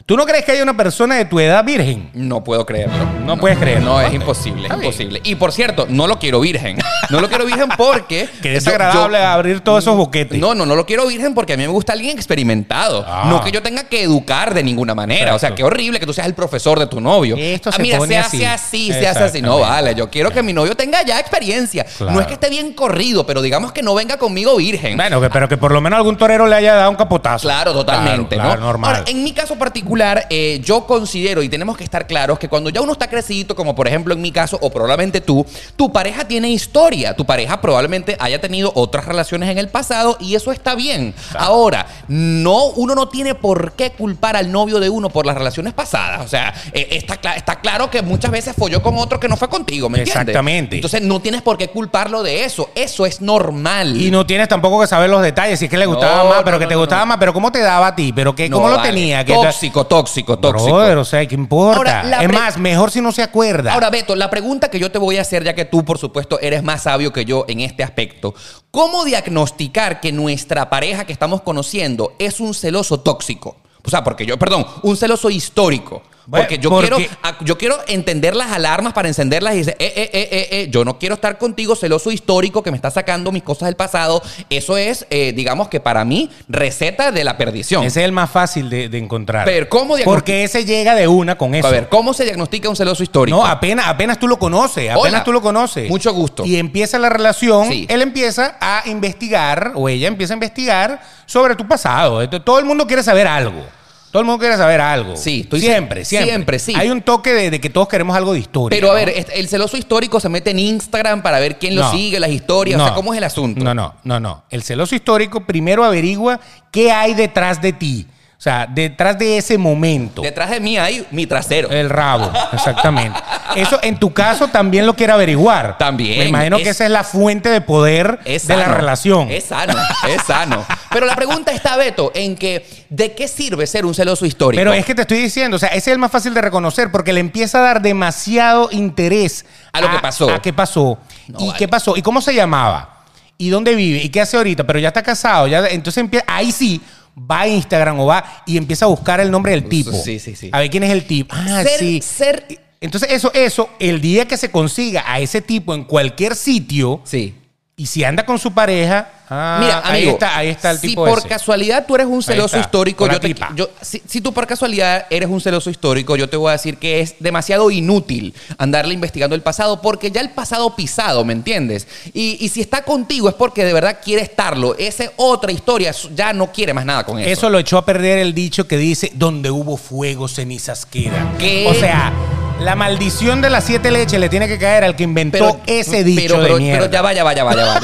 ¿Tú 0.08 0.16
no 0.16 0.24
crees 0.24 0.42
que 0.46 0.52
haya 0.52 0.62
una 0.62 0.74
persona 0.74 1.16
de 1.16 1.26
tu 1.26 1.38
edad 1.38 1.62
virgen? 1.62 2.08
No 2.14 2.42
puedo 2.42 2.64
creerlo. 2.64 2.96
No 3.26 3.36
puedes 3.36 3.58
creerlo. 3.58 3.90
No, 3.90 4.00
es 4.00 4.10
imposible, 4.14 4.66
es 4.66 4.72
imposible. 4.72 5.20
Y 5.22 5.34
por 5.34 5.52
cierto, 5.52 5.84
no 5.86 6.06
lo 6.06 6.18
quiero 6.18 6.40
virgen. 6.40 6.78
No 7.10 7.22
lo 7.22 7.28
quiero 7.30 7.46
virgen 7.46 7.68
porque. 7.78 8.28
Yo- 8.42 8.50
desagradable 8.50 9.16
yo- 9.18 9.24
abrir 9.26 9.60
todos 9.60 9.82
esos 9.82 9.96
boquetes. 9.96 10.38
No, 10.38 10.54
no, 10.54 10.66
no 10.66 10.76
lo 10.76 10.84
quiero 10.84 11.06
virgen 11.06 11.32
porque 11.34 11.54
a 11.54 11.56
mí 11.56 11.62
me 11.62 11.68
gusta 11.70 11.94
alguien 11.94 12.14
experimentado. 12.14 13.02
Ah. 13.08 13.24
No 13.30 13.42
que 13.42 13.50
yo 13.50 13.62
tenga 13.62 13.84
que 13.84 14.02
educar 14.02 14.52
de 14.52 14.62
ninguna 14.62 14.94
manera. 14.94 15.34
O 15.34 15.38
sea, 15.38 15.54
qué 15.54 15.64
horrible 15.64 15.98
que 16.00 16.04
tú 16.04 16.12
seas 16.12 16.26
el 16.26 16.34
profesor 16.34 16.78
de 16.78 16.86
tu 16.86 17.00
novio. 17.00 17.34
Esto 17.38 17.70
Ah, 17.70 17.72
se 17.72 17.80
mira, 17.82 17.96
pone 17.96 18.12
se 18.14 18.18
así. 18.18 18.36
hace 18.44 18.46
así, 18.46 18.92
se 18.92 19.08
hace 19.08 19.24
así. 19.24 19.40
No, 19.40 19.58
vale. 19.60 19.94
Yo 19.94 20.10
quiero 20.10 20.30
que 20.30 20.42
mi 20.42 20.52
novio 20.52 20.74
tenga 20.74 21.02
ya 21.02 21.18
experiencia. 21.18 21.84
Claro. 21.96 22.12
No 22.12 22.20
es 22.20 22.26
que 22.26 22.34
esté 22.34 22.50
bien 22.50 22.74
corrido, 22.74 23.24
pero 23.24 23.40
digamos 23.40 23.72
que 23.72 23.80
no 23.82 23.94
venga 23.94 24.18
conmigo 24.18 24.54
virgen. 24.56 24.98
Bueno, 24.98 25.18
que- 25.18 25.30
pero 25.30 25.48
que 25.48 25.56
por 25.56 25.72
lo 25.72 25.80
menos 25.80 25.96
algún 25.96 26.18
torero 26.18 26.46
le 26.46 26.56
haya 26.56 26.74
dado 26.74 26.90
un 26.90 26.96
capotazo. 26.96 27.42
Claro, 27.48 27.72
totalmente, 27.72 28.34
Claro, 28.34 28.50
claro, 28.50 28.60
¿no? 28.60 28.66
normal. 28.66 28.96
Ahora, 28.96 29.10
en 29.10 29.24
mi 29.24 29.32
caso 29.32 29.56
particular, 29.56 29.97
eh, 30.30 30.60
yo 30.62 30.86
considero 30.86 31.42
y 31.42 31.48
tenemos 31.48 31.76
que 31.76 31.84
estar 31.84 32.06
claros 32.06 32.38
que 32.38 32.48
cuando 32.48 32.70
ya 32.70 32.80
uno 32.80 32.92
está 32.92 33.08
crecidito, 33.08 33.54
como 33.54 33.74
por 33.74 33.88
ejemplo 33.88 34.14
en 34.14 34.20
mi 34.20 34.32
caso, 34.32 34.58
o 34.60 34.70
probablemente 34.70 35.20
tú, 35.20 35.44
tu 35.76 35.92
pareja 35.92 36.26
tiene 36.26 36.48
historia. 36.50 37.14
Tu 37.14 37.24
pareja 37.24 37.60
probablemente 37.60 38.16
haya 38.18 38.40
tenido 38.40 38.72
otras 38.74 39.04
relaciones 39.04 39.48
en 39.50 39.58
el 39.58 39.68
pasado 39.68 40.16
y 40.20 40.34
eso 40.34 40.52
está 40.52 40.74
bien. 40.74 41.14
Ahora, 41.34 41.86
no, 42.08 42.66
uno 42.66 42.94
no 42.94 43.08
tiene 43.08 43.34
por 43.34 43.72
qué 43.72 43.90
culpar 43.90 44.36
al 44.36 44.50
novio 44.52 44.80
de 44.80 44.88
uno 44.88 45.10
por 45.10 45.26
las 45.26 45.36
relaciones 45.36 45.72
pasadas. 45.74 46.24
O 46.24 46.28
sea, 46.28 46.54
eh, 46.72 46.88
está, 46.92 47.14
está 47.34 47.60
claro 47.60 47.90
que 47.90 48.02
muchas 48.02 48.30
veces 48.30 48.54
folló 48.56 48.82
con 48.82 48.96
otro 48.96 49.18
que 49.18 49.28
no 49.28 49.36
fue 49.36 49.48
contigo, 49.48 49.88
¿me 49.88 49.98
entiendes? 49.98 50.22
Exactamente. 50.22 50.76
Entonces 50.76 51.02
no 51.02 51.20
tienes 51.20 51.42
por 51.42 51.58
qué 51.58 51.68
culparlo 51.68 52.22
de 52.22 52.44
eso. 52.44 52.70
Eso 52.74 53.06
es 53.06 53.20
normal. 53.20 54.00
Y 54.00 54.10
no 54.10 54.26
tienes 54.26 54.48
tampoco 54.48 54.80
que 54.80 54.86
saber 54.86 55.10
los 55.10 55.22
detalles, 55.22 55.58
si 55.58 55.66
es 55.66 55.70
que 55.70 55.78
le 55.78 55.86
gustaba 55.86 56.18
No, 56.18 56.28
más, 56.28 56.38
no, 56.38 56.44
pero 56.44 56.58
que 56.58 56.64
no, 56.64 56.68
te 56.70 56.76
gustaba 56.76 57.04
más, 57.04 57.18
pero 57.18 57.32
cómo 57.32 57.50
te 57.52 57.60
daba 57.60 57.88
a 57.88 57.96
ti, 57.96 58.12
pero 58.12 58.34
que, 58.34 58.50
cómo 58.50 58.68
lo 58.68 58.76
vale. 58.76 58.90
tenía. 58.90 59.24
Que 59.24 59.34
Tóxico, 59.34 59.86
tóxico, 59.88 60.38
tóxico. 60.38 60.76
Brother, 60.76 60.98
o 60.98 61.04
sea, 61.04 61.26
¿qué 61.26 61.34
importa? 61.34 61.76
Ahora, 62.02 62.22
es 62.22 62.32
más, 62.32 62.58
mejor 62.58 62.90
si 62.90 63.00
no 63.00 63.10
se 63.10 63.22
acuerda. 63.22 63.72
Ahora, 63.72 63.90
Beto, 63.90 64.14
la 64.14 64.30
pregunta 64.30 64.70
que 64.70 64.78
yo 64.78 64.92
te 64.92 64.98
voy 64.98 65.16
a 65.16 65.22
hacer, 65.22 65.42
ya 65.42 65.54
que 65.54 65.64
tú, 65.64 65.84
por 65.84 65.98
supuesto, 65.98 66.38
eres 66.40 66.62
más 66.62 66.82
sabio 66.82 67.12
que 67.12 67.24
yo 67.24 67.44
en 67.48 67.60
este 67.60 67.82
aspecto, 67.82 68.34
¿cómo 68.70 69.04
diagnosticar 69.04 70.00
que 70.00 70.12
nuestra 70.12 70.70
pareja 70.70 71.04
que 71.04 71.12
estamos 71.12 71.42
conociendo 71.42 72.12
es 72.18 72.38
un 72.38 72.54
celoso 72.54 73.00
tóxico? 73.00 73.56
O 73.84 73.90
sea, 73.90 74.04
porque 74.04 74.26
yo, 74.26 74.38
perdón, 74.38 74.66
un 74.82 74.96
celoso 74.96 75.30
histórico. 75.30 76.02
Bueno, 76.28 76.44
Porque 76.44 76.58
yo, 76.58 76.68
porque- 76.68 76.88
Quiero, 76.90 77.38
yo 77.40 77.56
quiero 77.56 77.76
entender 77.86 78.36
las 78.36 78.52
alarmas 78.52 78.92
para 78.92 79.08
encenderlas 79.08 79.54
y 79.54 79.58
decir, 79.60 79.76
eh, 79.78 79.92
eh, 79.96 80.10
eh, 80.12 80.28
eh, 80.30 80.48
eh, 80.50 80.68
yo 80.70 80.84
no 80.84 80.98
quiero 80.98 81.14
estar 81.14 81.38
contigo, 81.38 81.74
celoso 81.74 82.10
histórico, 82.10 82.62
que 82.62 82.70
me 82.70 82.76
está 82.76 82.90
sacando 82.90 83.32
mis 83.32 83.42
cosas 83.42 83.64
del 83.68 83.76
pasado. 83.76 84.20
Eso 84.50 84.76
es, 84.76 85.06
eh, 85.08 85.32
digamos 85.34 85.68
que 85.68 85.80
para 85.80 86.04
mí, 86.04 86.28
receta 86.46 87.12
de 87.12 87.24
la 87.24 87.38
perdición. 87.38 87.82
ese 87.82 88.00
es 88.00 88.04
el 88.04 88.12
más 88.12 88.30
fácil 88.30 88.68
de, 88.68 88.90
de 88.90 88.98
encontrar. 88.98 89.46
Pero, 89.46 89.70
¿cómo 89.70 89.94
Porque 90.04 90.44
ese 90.44 90.66
llega 90.66 90.94
de 90.94 91.08
una 91.08 91.38
con 91.38 91.54
eso. 91.54 91.66
A 91.66 91.70
ver, 91.70 91.88
¿cómo 91.88 92.12
se 92.12 92.24
diagnostica 92.24 92.68
un 92.68 92.76
celoso 92.76 93.02
histórico? 93.02 93.38
No, 93.38 93.46
apenas, 93.46 93.86
apenas 93.86 94.18
tú 94.18 94.28
lo 94.28 94.38
conoces, 94.38 94.90
apenas 94.90 94.98
Hola. 95.12 95.24
tú 95.24 95.32
lo 95.32 95.40
conoces. 95.40 95.88
Mucho 95.88 96.12
gusto. 96.12 96.44
Y 96.44 96.56
empieza 96.58 96.98
la 96.98 97.08
relación, 97.08 97.68
Sí. 97.70 97.86
él 97.88 98.02
empieza 98.02 98.58
a 98.60 98.82
investigar, 98.84 99.72
o 99.74 99.88
ella 99.88 100.08
empieza 100.08 100.34
a 100.34 100.36
investigar 100.36 101.00
sobre 101.24 101.56
tu 101.56 101.66
pasado. 101.66 102.28
Todo 102.42 102.58
el 102.58 102.66
mundo 102.66 102.86
quiere 102.86 103.02
saber 103.02 103.26
algo. 103.26 103.77
Todo 104.10 104.20
el 104.20 104.26
mundo 104.26 104.38
quiere 104.40 104.56
saber 104.56 104.80
algo. 104.80 105.16
Sí, 105.16 105.40
estoy- 105.42 105.60
siempre, 105.60 106.04
siempre. 106.04 106.30
siempre, 106.30 106.58
sí. 106.58 106.74
Hay 106.76 106.88
un 106.90 107.02
toque 107.02 107.32
de, 107.34 107.50
de 107.50 107.60
que 107.60 107.68
todos 107.70 107.88
queremos 107.88 108.16
algo 108.16 108.32
de 108.32 108.38
historia. 108.38 108.74
Pero 108.76 108.88
a 108.90 108.94
¿no? 108.94 108.96
ver, 108.96 109.10
este- 109.10 109.38
el 109.38 109.48
celoso 109.48 109.76
histórico 109.76 110.18
se 110.20 110.28
mete 110.28 110.50
en 110.50 110.58
Instagram 110.58 111.22
para 111.22 111.38
ver 111.40 111.58
quién 111.58 111.74
lo 111.76 111.82
No. 111.82 111.90
sigue, 111.90 112.18
las 112.18 112.30
historias. 112.30 112.80
O 112.80 112.84
sea, 112.84 112.94
¿cómo 112.94 113.12
es 113.12 113.18
el 113.18 113.24
asunto? 113.24 113.62
No, 113.62 113.74
no, 113.74 113.94
no, 114.04 114.18
no. 114.18 114.44
El 114.50 114.62
celoso 114.62 114.94
histórico 114.94 115.44
primero 115.44 115.84
averigua 115.84 116.40
qué 116.70 116.90
hay 116.90 117.14
detrás 117.14 117.60
de 117.60 117.72
ti. 117.74 118.06
O 118.38 118.40
sea, 118.40 118.68
detrás 118.70 119.18
de 119.18 119.36
ese 119.36 119.58
momento. 119.58 120.22
Detrás 120.22 120.48
de 120.50 120.60
mí 120.60 120.78
hay 120.78 121.04
mi 121.10 121.26
trasero. 121.26 121.70
El 121.70 121.90
rabo, 121.90 122.30
exactamente. 122.52 123.18
Eso 123.56 123.80
en 123.82 123.98
tu 123.98 124.12
caso 124.12 124.46
también 124.46 124.86
lo 124.86 124.94
quiere 124.94 125.12
averiguar. 125.12 125.76
También. 125.76 126.20
Me 126.20 126.26
imagino 126.26 126.56
que 126.58 126.62
Es- 126.62 126.68
esa 126.68 126.84
es 126.84 126.90
la 126.92 127.02
fuente 127.02 127.48
de 127.48 127.60
poder 127.60 128.20
de 128.22 128.56
la 128.56 128.68
relación. 128.68 129.28
Es 129.28 129.46
sano, 129.46 129.74
es 130.08 130.22
sano. 130.22 130.64
Pero 130.90 131.04
la 131.04 131.16
pregunta 131.16 131.50
está, 131.50 131.76
Beto, 131.76 132.12
en 132.14 132.36
que 132.36 132.64
¿de 132.90 133.12
qué 133.12 133.26
sirve 133.26 133.66
ser 133.66 133.84
un 133.84 133.92
celoso 133.92 134.24
histórico? 134.24 134.60
Pero 134.60 134.72
es 134.72 134.84
que 134.84 134.94
te 134.94 135.02
estoy 135.02 135.18
diciendo, 135.18 135.56
o 135.56 135.58
sea, 135.58 135.70
ese 135.70 135.90
es 135.90 135.94
el 135.94 135.98
más 135.98 136.12
fácil 136.12 136.32
de 136.32 136.40
reconocer 136.40 136.92
porque 136.92 137.12
le 137.12 137.18
empieza 137.18 137.58
a 137.58 137.62
dar 137.62 137.82
demasiado 137.82 138.68
interés 138.70 139.46
A 139.72 139.80
lo 139.80 139.90
que 139.90 139.98
pasó. 139.98 140.32
A 140.32 140.40
qué 140.40 140.52
pasó. 140.52 140.96
No, 141.26 141.40
¿Y 141.40 141.46
vale. 141.48 141.58
qué 141.58 141.66
pasó? 141.66 141.96
¿Y 141.96 142.02
cómo 142.02 142.20
se 142.20 142.32
llamaba? 142.36 142.94
¿Y 143.36 143.50
dónde 143.50 143.74
vive? 143.74 143.98
¿Y 144.02 144.08
qué 144.10 144.20
hace 144.20 144.36
ahorita? 144.36 144.64
Pero 144.64 144.78
ya 144.78 144.88
está 144.88 145.02
casado. 145.02 145.46
Ya, 145.48 145.66
entonces 145.68 146.00
empieza, 146.00 146.24
ahí 146.28 146.52
sí 146.52 146.80
va 147.18 147.40
a 147.40 147.48
Instagram 147.48 148.00
o 148.00 148.06
va 148.06 148.42
y 148.46 148.56
empieza 148.56 148.84
a 148.84 148.88
buscar 148.88 149.20
el 149.20 149.30
nombre 149.30 149.52
del 149.52 149.68
tipo. 149.68 149.92
Sí, 149.92 150.18
sí, 150.18 150.36
sí. 150.36 150.50
A 150.52 150.60
ver 150.60 150.70
quién 150.70 150.84
es 150.84 150.90
el 150.90 151.06
tipo. 151.06 151.34
Ah, 151.36 151.62
ser, 151.64 151.78
sí. 151.78 152.00
ser- 152.02 152.46
Entonces, 152.80 153.10
eso, 153.10 153.32
eso, 153.34 153.68
el 153.80 154.00
día 154.00 154.26
que 154.28 154.36
se 154.36 154.50
consiga 154.50 155.02
a 155.06 155.18
ese 155.18 155.40
tipo 155.42 155.74
en 155.74 155.84
cualquier 155.84 156.36
sitio, 156.36 157.00
Sí. 157.04 157.34
Y 157.78 157.86
si 157.86 158.04
anda 158.04 158.26
con 158.26 158.38
su 158.38 158.52
pareja, 158.52 159.08
ah, 159.30 159.58
Mira, 159.62 159.82
ahí, 159.84 159.98
amigo, 160.02 160.12
está, 160.14 160.36
ahí 160.36 160.48
está 160.48 160.72
el 160.72 160.78
si 160.78 160.88
tipo 160.88 161.04
por 161.06 161.20
ese. 161.20 161.28
casualidad 161.28 161.86
tú 161.86 161.94
eres 161.94 162.08
un 162.08 162.22
celoso 162.22 162.58
histórico, 162.58 163.06
yo 163.10 163.20
te- 163.20 163.34
yo- 163.54 163.70
si, 163.80 164.02
si 164.06 164.20
tú 164.20 164.34
por 164.34 164.46
casualidad 164.48 165.06
eres 165.10 165.28
un 165.30 165.40
celoso 165.40 165.70
histórico, 165.70 166.16
yo 166.16 166.28
te 166.28 166.36
voy 166.36 166.48
a 166.48 166.52
decir 166.52 166.76
que 166.78 167.00
es 167.00 167.14
demasiado 167.20 167.70
inútil 167.70 168.34
andarle 168.58 168.94
investigando 168.94 169.36
el 169.36 169.42
pasado 169.42 169.80
porque 169.80 170.10
ya 170.10 170.20
el 170.20 170.30
pasado 170.30 170.74
pisado, 170.74 171.24
¿me 171.24 171.32
entiendes? 171.32 171.86
Y, 172.12 172.36
y 172.44 172.48
si 172.48 172.60
está 172.60 172.82
contigo 172.82 173.28
es 173.28 173.34
porque 173.36 173.64
de 173.64 173.72
verdad 173.72 173.98
quiere 174.04 174.22
estarlo. 174.22 174.74
Esa 174.76 175.04
otra 175.16 175.52
historia 175.52 175.94
ya 176.16 176.32
no 176.32 176.50
quiere 176.50 176.74
más 176.74 176.84
nada 176.84 177.04
con 177.04 177.18
eso. 177.20 177.30
Eso 177.30 177.48
lo 177.48 177.60
echó 177.60 177.78
a 177.78 177.84
perder 177.84 178.18
el 178.18 178.34
dicho 178.34 178.66
que 178.66 178.76
dice, 178.76 179.12
donde 179.14 179.52
hubo 179.52 179.76
fuego, 179.76 180.26
cenizas 180.26 180.84
quedan. 180.84 181.38
¿Qué? 181.38 181.64
O 181.68 181.74
sea, 181.74 182.12
la 182.60 182.74
maldición 182.74 183.40
de 183.40 183.50
las 183.50 183.64
siete 183.64 183.90
leches 183.90 184.18
le 184.18 184.28
tiene 184.28 184.48
que 184.48 184.58
caer 184.58 184.82
al 184.82 184.96
que 184.96 185.04
inventó 185.04 185.60
ese 185.66 186.02
dicho 186.02 186.38
pero, 186.42 186.58
ya 186.58 187.02
va, 187.02 187.12
ya 187.12 187.22
va, 187.22 187.32
ya 187.32 187.44
va, 187.44 187.54
ya 187.54 187.64
va. 187.64 187.80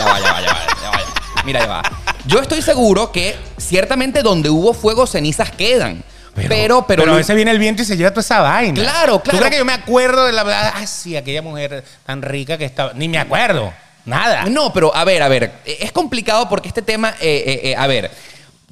Mira, 1.44 1.60
ya 1.60 1.66
va. 1.66 1.82
Yo 2.26 2.40
estoy 2.40 2.60
seguro 2.60 3.12
que 3.12 3.36
ciertamente 3.56 4.22
donde 4.22 4.50
hubo 4.50 4.74
fuego, 4.74 5.06
cenizas 5.06 5.50
quedan. 5.52 6.02
Pero, 6.34 6.48
pero, 6.48 6.86
pero, 6.86 7.02
pero, 7.02 7.12
a 7.12 7.16
veces 7.16 7.36
viene 7.36 7.52
el 7.52 7.60
viento 7.60 7.82
y 7.82 7.84
se 7.84 7.96
lleva 7.96 8.10
toda 8.10 8.22
esa 8.22 8.40
vaina. 8.40 8.74
Claro, 8.74 9.20
claro. 9.20 9.22
¿Tú 9.22 9.36
crees 9.36 9.52
que 9.52 9.58
yo 9.58 9.64
me 9.64 9.72
acuerdo 9.72 10.26
de 10.26 10.32
la 10.32 10.42
verdad? 10.42 10.72
Ah, 10.74 10.86
sí, 10.86 11.16
aquella 11.16 11.42
mujer 11.42 11.84
tan 12.04 12.22
rica 12.22 12.58
que 12.58 12.64
estaba. 12.64 12.92
Ni 12.94 13.08
me 13.08 13.18
acuerdo. 13.18 13.72
Nada. 14.04 14.46
No, 14.46 14.72
pero 14.72 14.94
a 14.94 15.04
ver, 15.04 15.22
a 15.22 15.28
ver. 15.28 15.52
Es 15.64 15.92
complicado 15.92 16.48
porque 16.48 16.66
este 16.66 16.82
tema. 16.82 17.10
Eh, 17.20 17.44
eh, 17.46 17.60
eh, 17.70 17.76
a 17.76 17.86
ver. 17.86 18.10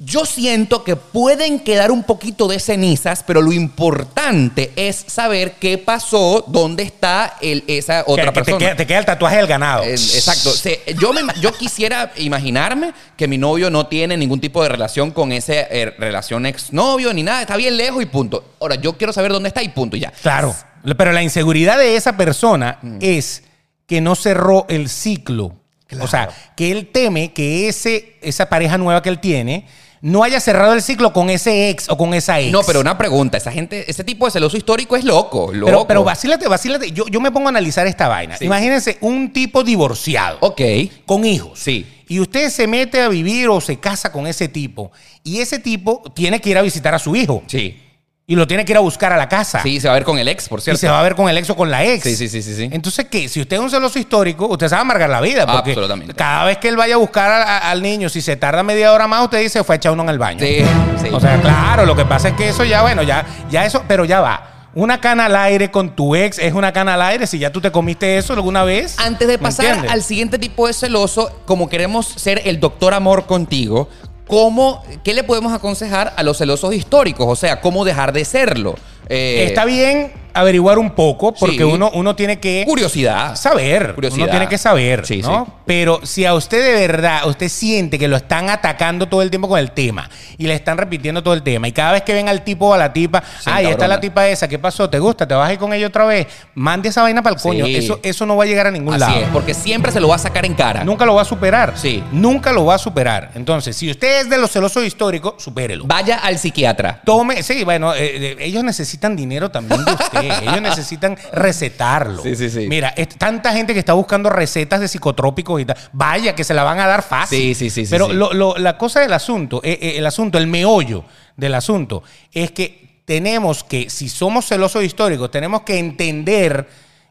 Yo 0.05 0.25
siento 0.25 0.83
que 0.83 0.95
pueden 0.97 1.59
quedar 1.59 1.89
un 1.91 2.03
poquito 2.03 2.47
de 2.47 2.59
cenizas, 2.59 3.23
pero 3.25 3.41
lo 3.41 3.53
importante 3.53 4.71
es 4.75 5.05
saber 5.07 5.53
qué 5.53 5.77
pasó, 5.77 6.43
dónde 6.47 6.83
está 6.83 7.37
el, 7.41 7.63
esa 7.67 8.03
otra 8.05 8.25
Que- 8.25 8.29
que 8.29 8.33
persona. 8.33 8.57
Te 8.57 8.65
queda, 8.65 8.75
te 8.75 8.87
queda 8.87 8.99
el 8.99 9.05
tatuaje 9.05 9.37
del 9.37 9.47
ganado. 9.47 9.83
Exacto. 9.83 10.51
Yo, 10.99 11.13
me, 11.13 11.21
yo 11.39 11.53
quisiera 11.53 12.11
imaginarme 12.17 12.93
que 13.15 13.27
mi 13.27 13.37
novio 13.37 13.69
no 13.69 13.87
tiene 13.87 14.17
ningún 14.17 14.41
tipo 14.41 14.61
de 14.61 14.69
relación 14.69 15.11
con 15.11 15.31
ese 15.31 15.67
eh, 15.69 15.93
relación 15.97 16.45
exnovio 16.45 17.13
ni 17.13 17.23
nada. 17.23 17.41
Está 17.41 17.55
bien 17.55 17.77
lejos 17.77 18.01
y 18.03 18.05
punto. 18.05 18.55
Ahora, 18.59 18.75
yo 18.75 18.97
quiero 18.97 19.13
saber 19.13 19.31
dónde 19.31 19.47
está 19.49 19.63
y 19.63 19.69
punto 19.69 19.95
y 19.95 20.01
ya. 20.01 20.11
Claro. 20.21 20.53
Pero 20.97 21.11
la 21.13 21.23
inseguridad 21.23 21.77
de 21.77 21.95
esa 21.95 22.17
persona 22.17 22.79
Mm. 22.81 22.97
es 22.99 23.43
que 23.87 24.01
no 24.01 24.15
cerró 24.15 24.65
el 24.67 24.89
ciclo. 24.89 25.55
O 26.01 26.07
sea, 26.07 26.29
que 26.57 26.71
él 26.71 26.89
teme 26.91 27.33
que 27.33 27.67
ese, 27.69 28.17
esa 28.21 28.49
pareja 28.49 28.77
nueva 28.79 29.01
que 29.03 29.09
él 29.09 29.19
tiene 29.19 29.67
no 30.03 30.21
haya 30.21 30.41
cerrado 30.41 30.73
el 30.73 30.81
ciclo 30.81 31.13
con 31.13 31.29
ese 31.29 31.69
ex 31.69 31.87
o 31.87 31.97
con 31.97 32.13
esa 32.13 32.37
ex. 32.41 32.51
No, 32.51 32.61
pero 32.63 32.81
una 32.81 32.97
pregunta. 32.97 33.37
Esa 33.37 33.53
gente, 33.53 33.89
ese 33.89 34.03
tipo 34.03 34.25
de 34.25 34.31
celoso 34.31 34.57
histórico 34.57 34.97
es 34.97 35.05
loco. 35.05 35.49
loco. 35.53 35.65
Pero, 35.65 35.87
pero 35.87 36.03
vacílate, 36.03 36.45
vacílate. 36.49 36.91
Yo, 36.91 37.07
yo 37.07 37.21
me 37.21 37.31
pongo 37.31 37.47
a 37.47 37.51
analizar 37.51 37.87
esta 37.87 38.09
vaina. 38.09 38.35
Sí. 38.37 38.43
Imagínense 38.43 38.97
un 38.99 39.31
tipo 39.31 39.63
divorciado. 39.63 40.39
Ok. 40.41 40.61
con 41.05 41.23
hijos. 41.23 41.57
Sí. 41.57 41.85
Y 42.09 42.19
usted 42.19 42.49
se 42.49 42.67
mete 42.67 43.01
a 43.01 43.07
vivir 43.07 43.47
o 43.47 43.61
se 43.61 43.79
casa 43.79 44.11
con 44.11 44.27
ese 44.27 44.49
tipo. 44.49 44.91
Y 45.23 45.39
ese 45.39 45.57
tipo 45.57 46.03
tiene 46.13 46.41
que 46.41 46.49
ir 46.49 46.57
a 46.57 46.61
visitar 46.61 46.93
a 46.93 46.99
su 46.99 47.15
hijo. 47.15 47.41
Sí. 47.47 47.79
Y 48.25 48.37
lo 48.37 48.47
tiene 48.47 48.63
que 48.63 48.71
ir 48.71 48.77
a 48.77 48.79
buscar 48.79 49.11
a 49.11 49.17
la 49.17 49.27
casa. 49.27 49.61
Sí, 49.63 49.81
se 49.81 49.87
va 49.89 49.93
a 49.93 49.97
ver 49.97 50.05
con 50.05 50.17
el 50.17 50.27
ex, 50.29 50.47
por 50.47 50.59
Y 50.59 50.61
cierto. 50.61 50.79
se 50.79 50.87
va 50.87 50.97
a 50.97 51.03
ver 51.03 51.13
con 51.13 51.27
el 51.29 51.37
ex 51.37 51.49
o 51.49 51.57
con 51.57 51.69
la 51.69 51.83
ex. 51.83 52.03
Sí, 52.03 52.15
sí, 52.15 52.29
sí, 52.29 52.41
sí, 52.41 52.55
sí. 52.55 52.69
Entonces, 52.71 53.05
¿qué? 53.11 53.27
Si 53.27 53.41
usted 53.41 53.57
es 53.57 53.61
un 53.61 53.69
celoso 53.69 53.99
histórico, 53.99 54.47
usted 54.47 54.67
se 54.69 54.75
va 54.75 54.79
a 54.79 54.81
amargar 54.81 55.09
la 55.09 55.19
vida. 55.19 55.45
Porque 55.45 55.71
Absolutamente. 55.71 56.13
cada 56.13 56.45
vez 56.45 56.57
que 56.57 56.69
él 56.69 56.77
vaya 56.77 56.95
a 56.95 56.99
buscar 56.99 57.29
a- 57.29 57.43
a- 57.43 57.71
al 57.71 57.81
niño, 57.81 58.07
si 58.07 58.21
se 58.21 58.37
tarda 58.37 58.63
media 58.63 58.93
hora 58.93 59.07
más, 59.07 59.23
usted 59.25 59.41
dice, 59.41 59.61
fue 59.65 59.75
a 59.75 59.77
echar 59.77 59.91
uno 59.91 60.03
en 60.03 60.09
el 60.09 60.19
baño. 60.19 60.39
Sí, 60.39 60.59
sí. 61.01 61.09
O 61.11 61.19
sea, 61.19 61.41
claro, 61.41 61.85
lo 61.85 61.97
que 61.97 62.05
pasa 62.05 62.29
es 62.29 62.35
que 62.35 62.47
eso 62.47 62.63
ya, 62.63 62.81
bueno, 62.81 63.03
ya, 63.03 63.25
ya 63.51 63.65
eso, 63.65 63.83
pero 63.89 64.05
ya 64.05 64.21
va. 64.21 64.49
Una 64.73 65.01
cana 65.01 65.25
al 65.25 65.35
aire 65.35 65.69
con 65.69 65.93
tu 65.93 66.15
ex 66.15 66.39
es 66.39 66.53
una 66.53 66.71
cana 66.71 66.93
al 66.93 67.01
aire. 67.01 67.27
Si 67.27 67.37
ya 67.39 67.51
tú 67.51 67.59
te 67.59 67.71
comiste 67.71 68.17
eso 68.17 68.31
alguna 68.33 68.63
vez. 68.63 68.97
Antes 68.99 69.27
de 69.27 69.37
¿me 69.37 69.43
pasar 69.43 69.85
al 69.89 70.01
siguiente 70.01 70.39
tipo 70.39 70.65
de 70.65 70.73
celoso, 70.73 71.41
como 71.45 71.67
queremos 71.67 72.07
ser 72.07 72.41
el 72.45 72.61
doctor 72.61 72.93
amor 72.93 73.25
contigo, 73.25 73.89
¿cómo, 74.27 74.83
¿qué 75.03 75.13
le 75.13 75.23
podemos 75.23 75.53
aconsejar 75.53 76.13
a 76.15 76.23
los 76.23 76.37
celosos 76.37 76.73
históricos? 76.73 77.27
O 77.29 77.35
sea, 77.35 77.61
¿cómo 77.61 77.85
dejar 77.85 78.13
de 78.13 78.25
serlo? 78.25 78.75
Eh, 79.09 79.45
Está 79.47 79.65
bien 79.65 80.22
averiguar 80.33 80.79
un 80.79 80.91
poco, 80.91 81.33
porque 81.33 81.57
Sí. 81.57 81.63
uno, 81.63 81.91
uno 81.93 82.15
tiene 82.15 82.39
que 82.39 82.63
Curiosidad. 82.67 83.35
saber. 83.35 83.93
Curiosidad. 83.95 84.23
Uno 84.25 84.31
tiene 84.31 84.47
que 84.47 84.57
saber, 84.57 85.05
Sí, 85.05 85.21
¿no? 85.21 85.45
sí. 85.45 85.51
Pero 85.65 85.99
si 86.03 86.25
a 86.25 86.33
usted 86.33 86.63
de 86.63 86.87
verdad, 86.87 87.27
usted 87.27 87.47
siente 87.49 87.97
que 87.97 88.07
lo 88.07 88.17
están 88.17 88.49
atacando 88.49 89.07
todo 89.07 89.21
el 89.21 89.29
tiempo 89.29 89.47
con 89.47 89.59
el 89.59 89.71
tema 89.71 90.09
y 90.37 90.45
le 90.47 90.53
están 90.55 90.77
repitiendo 90.77 91.23
todo 91.23 91.33
el 91.33 91.41
tema 91.43 91.67
y 91.67 91.71
cada 91.71 91.93
vez 91.93 92.01
que 92.03 92.13
ven 92.13 92.27
al 92.27 92.43
tipo 92.43 92.67
o 92.67 92.73
a 92.73 92.77
la 92.77 92.91
tipa, 92.91 93.23
ay, 93.45 93.67
está 93.67 93.87
la 93.87 93.99
tipa 93.99 94.27
esa, 94.27 94.47
¿qué 94.47 94.59
pasó? 94.59 94.89
¿Te 94.89 94.99
gusta? 94.99 95.27
¿Te 95.27 95.33
vas 95.35 95.49
a 95.49 95.53
ir 95.53 95.59
con 95.59 95.71
ella 95.73 95.87
otra 95.87 96.05
vez? 96.05 96.27
Mande 96.55 96.89
esa 96.89 97.01
vaina 97.01 97.21
para 97.21 97.35
el 97.35 97.41
coño. 97.41 97.65
Eso, 97.65 97.99
eso 98.03 98.25
no 98.25 98.35
va 98.35 98.43
a 98.43 98.47
llegar 98.47 98.67
a 98.67 98.71
ningún 98.71 98.93
Así 98.93 98.99
lado. 99.01 99.19
es, 99.21 99.27
porque 99.29 99.53
siempre 99.53 99.91
se 99.91 99.99
lo 99.99 100.07
va 100.09 100.15
a 100.15 100.19
sacar 100.19 100.45
en 100.45 100.53
cara. 100.53 100.83
Nunca 100.83 101.05
lo 101.05 101.15
va 101.15 101.21
a 101.21 101.25
superar. 101.25 101.73
Sí. 101.75 102.03
Nunca 102.11 102.51
lo 102.51 102.65
va 102.65 102.75
a 102.75 102.77
superar. 102.79 103.31
Entonces, 103.35 103.75
si 103.77 103.89
usted 103.89 104.21
es 104.21 104.29
de 104.29 104.37
los 104.37 104.51
celosos 104.51 104.83
históricos, 104.83 105.35
supérelo. 105.37 105.85
Vaya 105.85 106.17
al 106.17 106.37
psiquiatra. 106.37 107.01
Tome, 107.05 107.41
sí, 107.43 107.63
bueno, 107.63 107.93
eh, 107.93 107.99
eh, 108.31 108.35
ellos 108.39 108.63
necesitan 108.63 109.15
dinero 109.15 109.49
también 109.51 109.83
de 109.85 109.91
usted. 109.93 110.22
Ellos 110.31 110.61
necesitan 110.61 111.17
recetarlo. 111.31 112.21
Sí, 112.23 112.35
sí, 112.35 112.49
sí. 112.49 112.67
Mira, 112.67 112.93
es 112.95 113.09
tanta 113.09 113.51
gente 113.53 113.73
que 113.73 113.79
está 113.79 113.93
buscando 113.93 114.29
recetas 114.29 114.79
de 114.79 114.87
psicotrópicos 114.87 115.61
y 115.61 115.65
tal. 115.65 115.77
Vaya, 115.91 116.35
que 116.35 116.43
se 116.43 116.53
la 116.53 116.63
van 116.63 116.79
a 116.79 116.87
dar 116.87 117.03
fácil. 117.03 117.39
Sí, 117.39 117.53
sí, 117.55 117.69
sí, 117.69 117.85
sí, 117.85 117.91
Pero 117.91 118.07
sí. 118.07 118.13
lo- 118.13 118.33
lo- 118.33 118.57
la 118.57 118.77
cosa 118.77 118.99
del 118.99 119.13
asunto, 119.13 119.61
eh, 119.63 119.77
eh, 119.81 119.93
el 119.97 120.05
asunto, 120.05 120.37
el 120.37 120.47
meollo 120.47 121.05
del 121.37 121.55
asunto, 121.55 122.03
es 122.31 122.51
que 122.51 123.01
tenemos 123.05 123.63
que, 123.63 123.89
si 123.89 124.07
somos 124.09 124.45
celosos 124.47 124.83
históricos, 124.83 125.29
tenemos 125.31 125.61
que 125.63 125.77
entender 125.77 126.67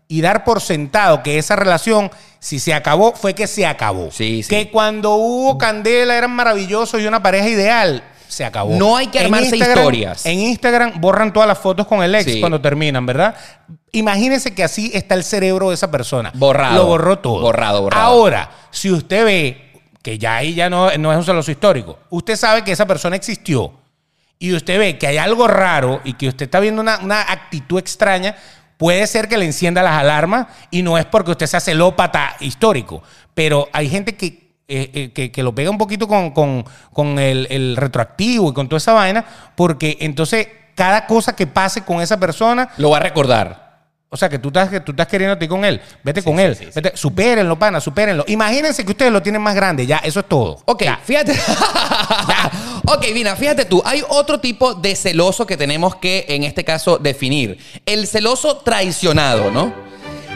y 0.09 0.21
dar 0.21 0.45
por 0.45 0.61
sentado 0.61 1.23
que 1.23 1.39
esa 1.39 1.57
relación, 1.57 2.11
si 2.39 2.59
se 2.59 2.75
acabó, 2.75 3.13
fue 3.15 3.35
que 3.35 3.47
se 3.47 3.65
acabó. 3.67 4.11
Sí, 4.11 4.43
sí. 4.43 4.49
Que 4.49 4.71
cuando 4.71 5.15
hubo 5.15 5.57
candela 5.59 6.17
eran 6.17 6.33
maravillosos 6.33 7.01
y 7.01 7.07
una 7.07 7.23
pareja 7.23 7.49
ideal. 7.49 8.03
Se 8.33 8.47
acabó. 8.47 8.75
No 8.77 8.97
hay 8.97 9.09
que 9.09 9.21
armarse 9.21 9.57
historias. 9.57 10.25
En 10.25 10.39
Instagram 10.39 10.99
borran 11.03 11.35
todas 11.35 11.47
las 11.47 11.59
fotos 11.59 11.87
con 11.87 12.03
el 12.03 12.15
ex 12.15 12.25
Sí. 12.25 12.41
cuando 12.41 12.63
terminan, 12.63 13.05
¿verdad? 13.05 13.35
Imagínense 13.93 14.55
que 14.55 14.65
así 14.65 14.91
está 14.95 15.15
el 15.15 15.23
cerebro 15.23 15.69
de 15.69 15.75
esa 15.75 15.91
persona. 15.91 16.33
Borrado. 16.35 16.77
Lo 16.77 16.87
borró 16.87 17.19
todo. 17.19 17.43
Borrado, 17.43 17.83
borrado. 17.83 18.03
Ahora, 18.03 18.51
si 18.71 18.91
usted 18.91 19.27
ve 19.27 19.73
que 20.01 20.17
ya 20.17 20.37
ahí 20.37 20.55
ya 20.55 20.71
no, 20.71 20.91
no 20.97 21.13
es 21.13 21.19
un 21.19 21.25
celoso 21.25 21.51
histórico, 21.51 21.99
usted 22.09 22.37
sabe 22.37 22.65
que 22.65 22.73
esa 22.73 22.87
persona 22.87 23.17
existió 23.17 23.75
y 24.39 24.55
usted 24.55 24.79
ve 24.79 24.97
que 24.97 25.09
hay 25.09 25.19
algo 25.19 25.47
raro 25.47 26.01
y 26.03 26.15
que 26.15 26.29
usted 26.29 26.47
está 26.47 26.59
viendo 26.59 26.81
una, 26.81 27.01
una 27.01 27.21
actitud 27.21 27.79
extraña, 27.79 28.35
puede 28.79 29.07
ser 29.07 29.29
que 29.29 29.37
le 29.37 29.45
encienda 29.45 29.83
las 29.83 30.01
alarmas 30.01 30.47
y 30.71 30.83
no 30.83 30.97
es 30.97 31.05
porque 31.05 31.33
usted 31.33 31.47
sea 31.47 31.61
celópata 31.61 32.35
histórico, 32.41 33.03
pero 33.35 33.69
hay 33.75 33.91
gente 33.91 34.17
que, 34.17 34.52
eh, 34.69 34.91
eh, 34.95 35.11
que, 35.13 35.31
que 35.33 35.43
lo 35.43 35.55
pega 35.55 35.71
un 35.71 35.79
poquito 35.79 36.07
con, 36.09 36.31
con- 36.31 36.65
con 36.93 37.19
el, 37.19 37.47
el 37.51 37.77
retroactivo 37.77 38.51
y 38.51 38.55
con 38.55 38.69
toda 38.69 38.79
esa 38.79 38.93
vaina, 38.93 39.25
porque 39.57 39.97
entonces 40.01 40.49
cada 40.75 41.07
cosa 41.07 41.37
que 41.37 41.47
pase 41.47 41.83
con 41.85 42.01
esa 42.01 42.19
persona 42.19 42.71
Lo 42.79 42.91
va 42.91 42.97
a 42.97 43.01
recordar. 43.01 43.61
o 44.09 44.17
sea, 44.17 44.29
que 44.29 44.39
tú 44.39 44.49
estás, 44.49 44.69
que 44.71 44.81
tú 44.81 44.93
estás 44.93 45.07
con 45.49 45.65
él. 45.65 45.81
Vete 46.03 46.21
Sí, 46.21 46.25
con 46.27 46.37
sí, 46.39 46.43
él. 46.43 46.57
sí, 46.57 46.65
sí. 46.67 46.71
Vete- 46.81 46.97
supérenlo, 46.97 47.59
pana, 47.59 47.81
supérenlo. 47.81 48.25
Imagínense 48.29 48.85
que 48.85 48.93
ustedes 48.93 49.13
lo 49.13 49.21
tienen 49.23 49.43
más 49.43 49.55
grande. 49.55 49.87
Ya, 49.87 49.99
eso 49.99 50.21
es 50.21 50.27
todo. 50.29 50.63
Ok, 50.67 50.85
Ya. 50.85 50.99
fíjate. 51.05 51.33
ok, 52.87 53.05
Vina, 53.15 53.37
fíjate 53.37 53.65
tú. 53.65 53.83
Hay 53.85 54.03
otro 54.09 54.41
tipo 54.41 54.75
de 54.75 54.95
celoso 54.97 55.47
que 55.47 55.57
tenemos 55.57 55.97
que, 55.97 56.25
en 56.29 56.45
este 56.45 56.65
caso, 56.65 56.99
definir. 56.99 57.59
El 57.87 58.07
celoso 58.07 58.59
traicionado, 58.59 59.51
¿no? 59.51 59.73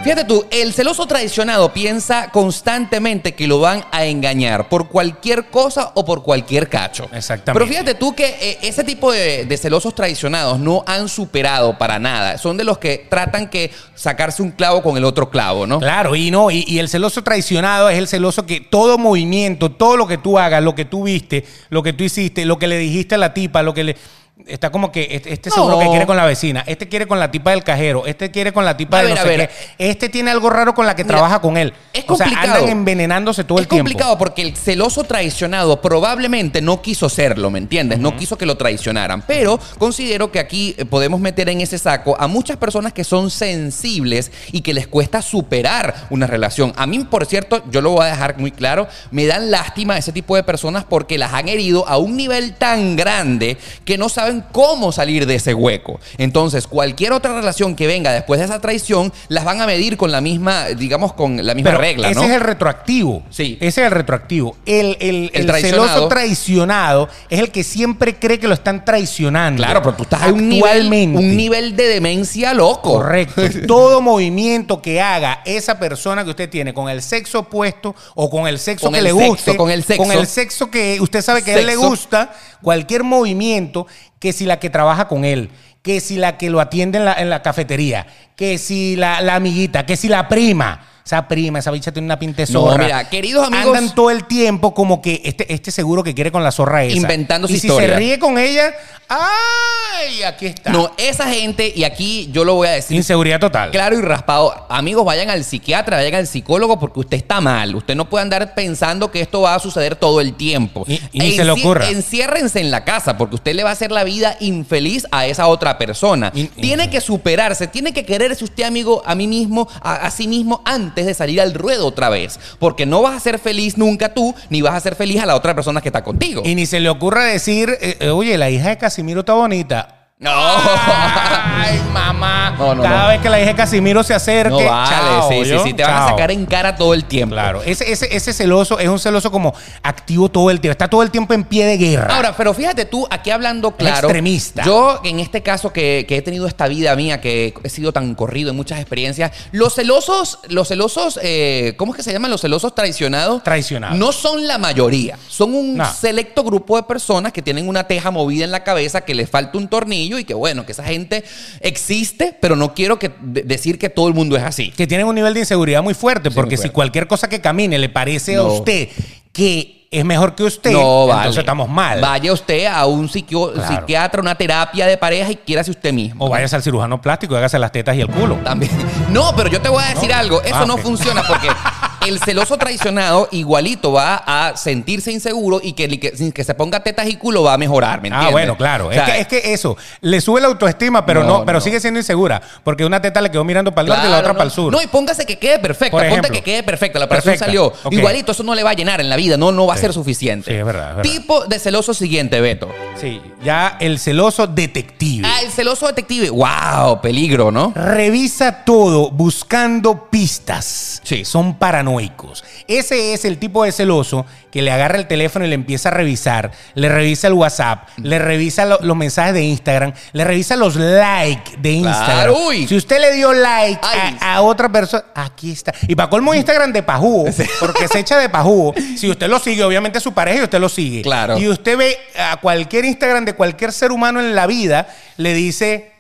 Fíjate 0.07 0.25
tú, 0.25 0.47
el 0.53 0.73
celoso 0.73 1.05
traicionado 1.07 1.73
piensa 1.73 2.31
constantemente 2.31 3.35
que 3.35 3.49
lo 3.49 3.59
van 3.59 3.85
a 3.91 4.05
engañar 4.05 4.69
por 4.69 4.87
cualquier 4.89 5.47
cosa 5.47 5.91
o 5.97 6.05
por 6.05 6.23
cualquier 6.23 6.69
cacho. 6.69 7.09
Exactamente. 7.13 7.53
Pero 7.55 7.67
fíjate 7.67 7.95
tú 7.99 8.15
que 8.15 8.37
eh, 8.41 8.59
ese 8.63 8.85
tipo 8.85 9.11
de, 9.11 9.47
de 9.47 9.57
celosos 9.57 9.97
traicionados 9.97 10.61
no 10.61 10.85
han 10.87 11.09
superado 11.09 11.77
para 11.77 11.99
nada. 11.99 12.39
Son 12.39 12.57
de 12.57 12.63
los 12.63 12.79
que 12.79 13.05
tratan 13.11 13.51
que 13.51 13.73
sacarse 13.97 14.45
un 14.45 14.53
clavo 14.53 14.81
con 14.81 14.97
el 14.97 15.05
otro 15.05 15.29
clavo, 15.29 15.67
¿no? 15.67 15.81
Claro, 15.81 16.15
y 16.15 16.31
no, 16.31 16.53
y, 16.53 16.65
y 16.69 16.79
el 16.79 16.89
celoso 16.89 17.25
traicionado 17.25 17.89
es 17.89 17.99
el 17.99 18.07
celoso 18.07 18.47
que 18.47 18.61
todo 18.61 18.99
movimiento, 18.99 19.73
todo 19.73 19.97
lo 19.97 20.07
que 20.07 20.19
tú 20.19 20.39
hagas, 20.39 20.63
lo 20.63 20.77
que 20.77 20.85
tú 20.85 21.03
viste, 21.03 21.45
lo 21.69 21.83
que 21.83 21.93
tú 21.93 22.05
hiciste, 22.05 22.45
lo 22.45 22.61
que 22.61 22.69
le 22.69 22.79
dijiste 22.79 23.17
a 23.17 23.19
la 23.19 23.35
tipa, 23.35 23.65
lo 23.65 23.75
que 23.75 23.83
le. 23.83 23.97
Está 24.45 24.69
como 24.71 24.93
que 24.93 25.09
este, 25.13 25.33
este 25.33 25.49
No. 25.49 25.55
seguro 25.57 25.79
que 25.79 25.87
quiere 25.89 26.05
con 26.05 26.15
la 26.19 26.27
vecina, 26.27 26.63
este 26.67 26.87
quiere 26.91 27.07
con 27.07 27.19
la 27.19 27.31
tipa 27.31 27.53
del 27.53 27.65
cajero, 27.65 28.05
este 28.05 28.31
quiere 28.31 28.53
con 28.53 28.67
la 28.67 28.77
tipa 28.77 28.99
A 28.99 29.01
de 29.01 29.07
ver, 29.09 29.17
no 29.17 29.23
sé 29.23 29.29
ver. 29.29 29.49
qué. 29.49 29.55
Este 29.89 30.11
tiene 30.11 30.31
algo 30.31 30.51
raro 30.51 30.75
con 30.75 30.85
la 30.85 30.95
que 30.95 31.05
Mira, 31.05 31.15
trabaja 31.17 31.41
con 31.41 31.57
él. 31.57 31.73
es 31.95 32.05
O 32.07 32.17
sea, 32.17 32.27
complicado. 32.27 32.59
andan 32.65 32.69
envenenándose 32.69 33.45
todo 33.45 33.57
es 33.57 33.63
el 33.63 33.69
tiempo. 33.69 33.85
complicado 33.89 34.19
porque 34.19 34.43
el 34.43 34.55
celoso 34.55 35.05
traicionado 35.05 35.81
probablemente 35.81 36.61
no 36.61 36.83
quiso 36.83 37.09
serlo, 37.09 37.51
¿me 37.51 37.59
entiendes? 37.59 37.99
No 37.99 38.15
quiso 38.15 38.37
que 38.37 38.45
lo 38.45 38.59
traicionaran. 38.59 39.23
Pero 39.23 39.59
considero 39.79 40.31
que 40.31 40.39
aquí 40.39 40.75
eh, 40.77 40.85
podemos 40.85 41.19
meter 41.19 41.49
en 41.49 41.63
ese 41.63 41.79
saco 41.79 42.15
a 42.21 42.27
muchas 42.29 42.59
personas 42.59 42.93
que 42.93 43.05
son 43.05 43.31
sensibles 43.31 44.31
y 44.53 44.61
que 44.61 44.75
les 44.75 44.87
cuesta 44.87 45.23
superar 45.23 45.95
una 46.11 46.27
relación. 46.27 46.75
A 46.77 46.87
mí, 46.87 46.99
por 47.11 47.25
cierto, 47.25 47.63
yo 47.71 47.81
lo 47.81 47.93
voy 47.93 48.05
a 48.05 48.11
dejar 48.11 48.37
muy 48.39 48.53
claro, 48.53 48.87
me 49.11 49.25
dan 49.25 49.51
lástima 49.51 49.97
ese 49.97 50.13
tipo 50.13 50.37
de 50.37 50.43
personas 50.43 50.85
porque 50.85 51.17
las 51.17 51.33
han 51.33 51.49
herido 51.49 51.89
a 51.89 51.97
un 51.97 52.19
nivel 52.19 52.53
tan 52.55 52.97
grande 52.97 53.57
que 53.87 53.97
no 53.97 54.11
saben 54.11 54.26
cómo 54.53 54.93
salir 54.93 55.27
de 55.27 55.37
ese 55.37 55.55
hueco. 55.55 55.99
Entonces, 56.19 56.67
cualquier 56.67 57.13
otra 57.13 57.35
relación 57.35 57.75
que 57.77 57.87
venga 57.87 58.13
después 58.13 58.41
de 58.41 58.47
esa 58.47 58.61
traición, 58.61 59.13
las 59.29 59.45
van 59.45 59.61
a 59.61 59.67
medir 59.67 59.97
con 59.97 60.13
la 60.13 60.21
misma, 60.21 60.67
digamos, 60.69 61.13
con 61.13 61.45
la 61.45 61.55
misma 61.55 61.71
Pero 61.71 61.81
regla, 61.81 62.11
ese 62.11 62.21
¿no? 62.21 62.27
es 62.27 62.33
el 62.33 62.41
retroactivo. 62.41 63.23
Sí. 63.31 63.57
Ese 63.61 63.81
es 63.83 63.87
el 63.87 63.91
retroactivo. 63.93 64.57
El, 64.67 64.97
el, 65.01 65.31
El 65.35 65.41
el 65.41 65.47
traicionado. 65.47 65.89
celoso 65.89 66.09
traicionado 66.09 67.09
es 67.31 67.41
el 67.41 67.51
que 67.51 67.65
siempre 67.65 68.17
cree 68.19 68.39
que 68.39 68.49
lo 68.49 68.55
están 68.55 68.85
traicionando. 68.85 69.63
Claro, 69.63 69.83
pero 69.83 69.97
tú 69.97 70.03
estás 70.05 70.23
a 70.23 70.29
un 70.33 70.49
nivel, 70.49 70.71
Actualmente. 70.71 71.19
un 71.19 71.37
nivel 71.37 71.77
de 71.77 71.85
demencia 71.89 72.55
loco. 72.55 72.93
Correcto. 72.95 73.43
Todo 73.67 74.01
movimiento 74.01 74.81
que 74.83 75.01
haga 75.01 75.43
esa 75.45 75.79
persona 75.79 76.25
que 76.25 76.31
usted 76.31 76.49
tiene 76.51 76.73
con 76.75 76.89
el 76.89 77.03
sexo 77.03 77.41
opuesto 77.41 77.95
o 78.15 78.31
con 78.31 78.47
el 78.47 78.59
sexo 78.59 78.87
Con 78.87 78.95
que 78.95 79.03
le 79.03 79.11
sexo, 79.11 79.27
guste, 79.27 79.57
con 79.57 79.71
el 79.71 79.83
sexo. 79.85 80.03
con 80.03 80.13
el 80.13 80.27
sexo 80.27 80.71
que 80.71 80.99
usted 81.01 81.23
sabe 81.23 81.43
que 81.43 81.53
a 81.53 81.59
él 81.59 81.67
le 81.67 81.77
gusta, 81.77 82.33
cualquier 82.63 83.03
movimiento 83.05 83.87
que 84.19 84.33
si 84.33 84.47
la 84.47 84.59
que 84.59 84.71
trabaja 84.71 85.09
con 85.09 85.25
él, 85.25 85.51
que 85.83 86.01
si 86.01 86.17
la 86.17 86.37
que 86.39 86.51
lo 86.51 86.61
atiende 86.61 86.99
en 86.99 87.31
la, 87.31 87.43
cafetería, 87.43 88.07
que 88.35 88.59
si 88.59 88.97
la 88.97 89.35
amiguita, 89.35 89.87
que 89.87 89.97
si 89.97 90.09
la 90.09 90.29
prima. 90.29 90.96
Esa 91.07 91.29
prima, 91.29 91.61
esa 91.61 91.71
bicha 91.71 91.93
tiene 91.93 92.07
una 92.07 92.19
pinta 92.19 92.45
zorra. 92.47 92.79
No, 92.79 92.85
mira, 92.85 93.09
queridos 93.09 93.47
amigos. 93.47 93.77
Andan 93.77 93.95
todo 93.95 94.11
el 94.11 94.25
tiempo 94.27 94.75
como 94.75 95.01
que 95.01 95.23
este, 95.25 95.53
este 95.55 95.71
seguro 95.71 96.03
que 96.03 96.15
quiere 96.15 96.33
con 96.33 96.43
la 96.43 96.51
zorra 96.51 96.83
esa. 96.83 96.97
Inventando 96.97 97.47
su 97.47 97.55
y 97.55 97.61
si 97.61 97.69
se 97.69 97.87
ríe 97.95 98.19
con 98.19 98.37
ella, 98.39 98.75
¡ay! 99.09 100.23
Aquí 100.25 100.47
está. 100.47 100.71
No, 100.73 100.91
esa 100.97 101.29
gente, 101.29 101.73
y 101.75 101.85
aquí 101.85 102.29
yo 102.33 102.45
lo 102.45 102.55
voy 102.55 102.67
a 102.67 102.73
decir 102.73 102.97
Inseguridad 102.97 103.39
total. 103.39 103.71
claro 103.71 103.97
y 103.97 104.03
raspado. 104.03 104.67
Amigos, 104.69 105.05
vayan 105.05 105.31
al 105.31 105.45
psiquiatra, 105.45 105.99
vayan 105.99 106.15
al 106.17 106.27
psicólogo 106.27 106.81
porque 106.81 106.99
usted 106.99 107.17
está 107.19 107.41
mal. 107.41 107.77
Usted 107.77 107.95
no 107.95 108.11
puede 108.11 108.23
andar 108.23 108.55
pensando 108.55 109.13
que 109.13 109.21
esto 109.21 109.43
va 109.43 109.55
a 109.55 109.59
suceder 109.61 109.95
todo 109.95 110.21
el 110.21 110.35
tiempo. 110.35 110.85
Y- 111.13 111.37
se 111.37 111.45
le 111.45 111.53
ocurra. 111.53 111.89
Enciérrense 111.89 112.59
en 112.61 112.71
la 112.73 112.85
casa 112.85 113.17
porque 113.17 113.37
usted 113.37 113.55
le 113.55 113.63
va 113.63 113.71
a 113.71 113.75
hacer 113.75 113.93
la 113.93 114.03
vida 114.05 114.37
infeliz 114.41 115.07
a 115.13 115.27
esa 115.27 115.47
otra 115.47 115.79
persona. 115.79 116.33
Y- 116.35 116.47
tiene 116.47 116.91
que 116.91 117.01
superarse, 117.01 117.69
tiene 117.69 117.93
que 117.93 118.05
quererse 118.05 118.43
usted, 118.43 118.65
amigo, 118.65 119.03
a 119.07 119.15
mí 119.15 119.29
mismo, 119.29 119.69
a, 119.83 119.95
a 120.07 120.11
sí 120.11 120.27
mismo, 120.27 120.63
antes 120.65 120.96
de 121.05 121.13
salir 121.13 121.41
al 121.41 121.53
ruedo 121.53 121.87
otra 121.87 122.09
vez. 122.09 122.41
Porque 122.59 122.87
no 122.87 123.03
vas 123.03 123.17
a 123.17 123.21
ser 123.21 123.39
feliz 123.39 123.77
nunca 123.77 124.15
tú, 124.15 124.35
ni 124.49 124.63
vas 124.63 124.75
a 124.75 124.81
ser 124.81 124.95
feliz 124.95 125.21
a 125.21 125.27
la 125.27 125.37
otra 125.37 125.55
persona 125.55 125.83
que 125.83 125.89
está 125.89 126.03
contigo. 126.03 126.43
Y 126.45 126.55
ni 126.55 126.65
se 126.65 126.81
le 126.81 126.89
ocurra 126.89 127.25
decir, 127.25 127.77
eh, 127.81 127.97
eh, 128.01 128.11
oye, 128.11 128.39
la 128.39 128.49
hija 128.49 128.71
de 128.71 128.79
Casimiro 128.79 129.21
está 129.21 129.35
bonita. 129.35 129.96
No. 130.19 130.31
Ay, 130.33 131.79
mamá. 131.93 132.57
No, 132.59 132.75
no, 132.75 132.83
Cada 132.83 133.03
no. 133.03 133.09
vez 133.09 133.21
que 133.21 133.29
la 133.29 133.39
hija 133.39 133.51
de 133.51 133.55
Casimiro 133.55 134.03
se 134.03 134.15
acerque, 134.15 134.51
No 134.51 134.65
vale, 134.65 134.89
chao, 134.89 135.29
sí, 135.29 135.45
sí, 135.45 135.59
sí. 135.63 135.75
Te 135.75 135.83
van 135.83 135.95
a 135.95 136.09
sacar 136.09 136.31
en 136.31 136.47
cara 136.47 136.75
todo 136.75 136.95
el 136.95 137.05
tiempo. 137.05 137.35
Claro, 137.35 137.63
ese, 137.63 137.93
ese, 137.93 138.15
ese 138.17 138.33
celoso 138.33 138.79
es 138.79 138.89
un 138.89 138.99
celoso 138.99 139.31
como 139.31 139.55
activo 139.83 140.31
todo 140.31 140.51
el 140.51 140.59
tiempo. 140.59 140.73
Está 140.73 140.89
todo 140.89 141.03
el 141.03 141.11
tiempo 141.11 141.35
en 141.35 141.45
pie 141.45 141.67
de 141.67 141.77
guerra. 141.77 142.17
Ahora, 142.17 142.35
pero 142.35 142.55
fíjate 142.55 142.87
tú, 142.87 143.07
aquí 143.11 143.31
hablando 143.31 143.73
claro. 143.73 144.07
extremista. 144.07 144.65
Yo, 144.65 145.01
en 145.05 145.21
este 145.21 145.43
caso 145.43 145.71
que, 145.71 146.07
que 146.09 146.17
he 146.17 146.23
tenido 146.23 146.47
esta 146.47 146.67
vida 146.67 146.97
mía, 146.97 147.21
que 147.21 147.53
he 147.63 147.69
sido 147.69 147.93
tan 147.93 148.15
corrido 148.15 148.51
en 148.51 148.57
muchas 148.57 148.81
experiencias, 148.81 149.33
los 149.53 149.75
celosos, 149.75 150.39
los 150.49 150.69
celosos, 150.69 151.21
eh, 151.23 151.75
¿cómo 151.77 151.93
es 151.93 151.97
que 151.99 152.03
se 152.03 152.13
llaman? 152.13 152.31
Los 152.31 152.41
celosos 152.41 152.75
traicionados. 152.75 153.43
Traicionados. 153.43 153.99
No 153.99 154.13
son 154.13 154.47
la 154.47 154.57
mayoría. 154.57 155.19
Son 155.29 155.55
un 155.55 155.83
selecto 156.01 156.43
grupo 156.43 156.77
de 156.77 156.85
personas 156.85 157.33
que 157.33 157.43
tienen 157.43 157.69
una 157.69 157.87
teja 157.87 158.11
movida 158.11 158.45
en 158.45 158.51
la 158.51 158.65
cabeza, 158.65 159.03
que 159.03 159.15
les 159.15 159.29
falta 159.29 159.59
un 159.59 159.69
tornillo 159.69 160.06
y 160.19 160.25
que, 160.25 160.35
bueno, 160.35 160.65
que 160.67 160.73
esa 160.73 160.85
gente 160.85 161.25
existe, 161.61 162.35
pero 162.41 162.57
no 162.57 162.75
quiero 162.75 162.99
que, 162.99 163.11
de- 163.21 163.43
decir 163.43 163.79
que 163.79 163.89
todo 163.91 164.09
el 164.09 164.15
mundo 164.15 164.37
es 164.37 164.43
así. 164.43 164.71
que 164.71 164.87
tienen 164.87 165.07
un 165.07 165.15
nivel 165.15 165.35
de 165.35 165.41
inseguridad 165.41 165.83
muy 165.83 165.95
fuerte, 165.95 166.31
porque 166.31 166.57
muy 166.57 166.63
si 166.63 166.69
cualquier 166.71 167.07
cosa 167.07 167.29
que 167.29 167.41
camine 167.41 167.79
le 167.79 167.89
parece 167.89 168.35
a 168.37 168.39
No. 168.39 168.53
usted 168.55 168.89
que 169.33 169.76
es 169.91 170.05
mejor 170.05 170.35
que 170.35 170.43
usted, 170.45 170.73
No, 170.73 171.07
vale. 171.07 171.21
entonces 171.23 171.41
estamos 171.41 171.69
mal. 171.69 172.01
Vaya 172.01 172.33
usted 172.33 172.67
a 172.67 172.87
un 172.87 173.09
Claro. 173.09 173.67
psiquiatra, 173.69 174.21
una 174.21 174.35
terapia 174.35 174.87
de 174.87 174.97
pareja 174.97 175.31
y 175.31 175.37
quiérase 175.37 175.71
usted 175.71 175.93
mismo. 175.93 176.25
O 176.25 176.29
vayas 176.29 176.53
al 176.55 176.63
cirujano 176.63 177.01
plástico 177.01 177.35
y 177.35 177.39
hágase 177.39 177.59
las 177.59 177.73
tetas 177.73 177.97
y 177.97 178.01
el 178.01 178.09
culo. 178.09 178.37
También. 178.45 178.71
No, 179.11 179.33
pero 179.37 179.49
yo 179.49 179.61
te 179.63 179.69
voy 179.69 179.83
a 179.83 179.95
decir 179.95 180.13
algo. 180.13 180.43
Eso 180.43 180.57
Ah, 180.57 180.67
no 180.67 180.77
funciona 180.77 181.23
porque 181.27 181.49
el 182.09 182.19
celoso 182.21 182.57
traicionado 182.59 183.29
igualito 183.31 183.93
va 183.93 184.17
a 184.27 184.57
sentirse 184.57 185.11
inseguro 185.13 185.61
y 185.63 185.73
que, 185.75 185.89
que- 186.01 186.17
sin 186.17 186.33
que 186.33 186.43
se 186.45 186.55
ponga 186.55 186.81
tetas 186.81 187.07
y 187.09 187.17
culo 187.17 187.43
va 187.45 187.55
a 187.55 187.59
mejorar, 187.59 188.03
¿me 188.03 188.09
Ah, 188.09 188.15
entiendes? 188.15 188.33
bueno, 188.33 188.57
claro. 188.57 188.89
O 188.89 188.91
es, 188.93 189.01
que, 189.03 189.21
es 189.21 189.27
que 189.29 189.53
eso, 189.55 189.77
le 190.01 190.21
sube 190.21 190.41
la 190.41 190.49
autoestima, 190.49 191.07
pero 191.07 191.23
No, 191.23 191.39
no, 191.39 191.45
pero 191.47 191.59
no. 191.59 191.61
sigue 191.63 191.79
siendo 191.81 191.99
insegura. 192.01 192.43
Porque 192.65 192.85
una 192.85 193.01
teta 193.01 193.21
le 193.21 193.31
quedó 193.31 193.45
mirando 193.45 193.73
para 193.73 193.83
el 193.85 193.89
norte 193.91 194.07
y 194.09 194.11
la 194.11 194.19
otra 194.19 194.33
no. 194.33 194.39
para 194.39 194.45
el 194.47 194.51
sur. 194.51 194.73
No, 194.73 194.83
y 194.83 194.87
póngase 194.89 195.25
que 195.25 195.39
quede 195.39 195.61
perfecta. 195.61 195.97
Ponte 195.97 196.31
que 196.31 196.43
quede 196.43 196.63
perfecta. 196.65 196.99
La 196.99 197.05
operación 197.07 197.33
Perfecta. 197.39 197.47
salió. 197.47 197.73
Igualito, 197.91 198.33
eso 198.33 198.43
no 198.43 198.55
le 198.55 198.63
va 198.65 198.71
a 198.71 198.75
llenar 198.75 199.01
en 199.01 199.09
la 199.09 199.17
vida. 199.17 199.37
No, 199.37 199.53
no 199.53 199.67
va 199.69 199.76
a 199.77 199.81
ser 199.81 199.93
suficiente. 199.93 200.51
Sí, 200.51 200.57
es 200.57 200.65
verdad, 200.65 200.91
es 200.91 200.97
verdad. 200.97 201.11
Tipo 201.13 201.45
de 201.47 201.59
celoso 201.59 201.95
siguiente, 201.95 202.41
Beto. 202.41 202.69
Sí, 203.01 203.21
ya 203.45 203.77
el 203.81 203.99
celoso 203.99 204.47
detective. 204.47 205.27
Ah, 205.27 205.41
el 205.45 205.51
celoso 205.51 205.87
detective. 205.87 206.31
¡Wow! 206.31 207.01
Peligro, 207.01 207.51
¿no? 207.51 207.73
Revisa 207.75 208.65
todo 208.65 209.11
buscando 209.11 210.09
pistas. 210.11 211.01
Sí. 211.05 211.25
Son 211.25 211.59
paranoicos. 211.59 212.45
Ese 212.69 213.13
es 213.15 213.25
el 213.25 213.39
tipo 213.39 213.65
de 213.65 213.73
celoso 213.73 214.27
que 214.51 214.63
le 214.63 214.71
agarra 214.73 214.97
el 214.99 215.07
teléfono 215.07 215.45
y 215.45 215.49
le 215.49 215.55
empieza 215.55 215.91
a 215.91 215.93
revisar. 215.93 216.51
Le 216.75 216.89
revisa 216.89 217.27
el 217.27 217.35
WhatsApp, 217.35 217.89
le 217.99 218.19
revisa 218.19 218.65
lo- 218.65 218.79
los 218.81 218.97
mensajes 218.97 219.35
de 219.35 219.43
Instagram, 219.43 219.93
le 220.13 220.25
revisa 220.25 220.57
los 220.57 220.77
likes 220.77 221.57
de 221.59 221.73
Instagram. 221.73 222.07
Claro, 222.07 222.39
uy. 222.49 222.67
Si 222.67 222.75
usted 222.77 222.99
le 223.01 223.13
dio 223.13 223.33
like 223.35 223.81
Ay. 223.83 224.17
a, 224.21 224.37
a 224.37 224.43
otra 224.43 224.71
persona, 224.73 225.05
aquí 225.15 225.53
está. 225.53 225.75
Y 225.87 225.95
para 225.95 226.09
colmo 226.09 226.35
Instagram 226.35 226.73
de 226.73 226.83
pajúo, 226.83 227.27
porque 227.61 227.87
se 227.89 227.99
echa 227.99 228.19
de 228.19 228.31
pajúo. 228.31 228.75
Si 228.97 229.11
usted 229.11 229.29
lo 229.29 229.39
sigue, 229.39 229.65
obviamente 229.67 230.01
su 230.01 230.13
pareja 230.13 230.41
y 230.41 230.45
usted 230.45 230.61
lo 230.61 230.69
sigue. 230.69 231.03
Claro. 231.03 231.39
Y 231.39 231.49
usted 231.49 231.77
ve 231.77 231.99
a 232.19 232.37
cualquier 232.39 232.85
Instagram 232.85 233.25
de 233.25 233.35
cualquier 233.35 233.73
ser 233.73 233.93
humano 233.93 234.21
en 234.21 234.35
la 234.35 234.47
vida, 234.47 234.89
le 235.17 235.35
dice, 235.35 235.93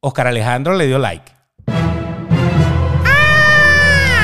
Oscar 0.00 0.26
Alejandro 0.26 0.74
le 0.74 0.86
dio 0.86 0.98
like. 0.98 1.40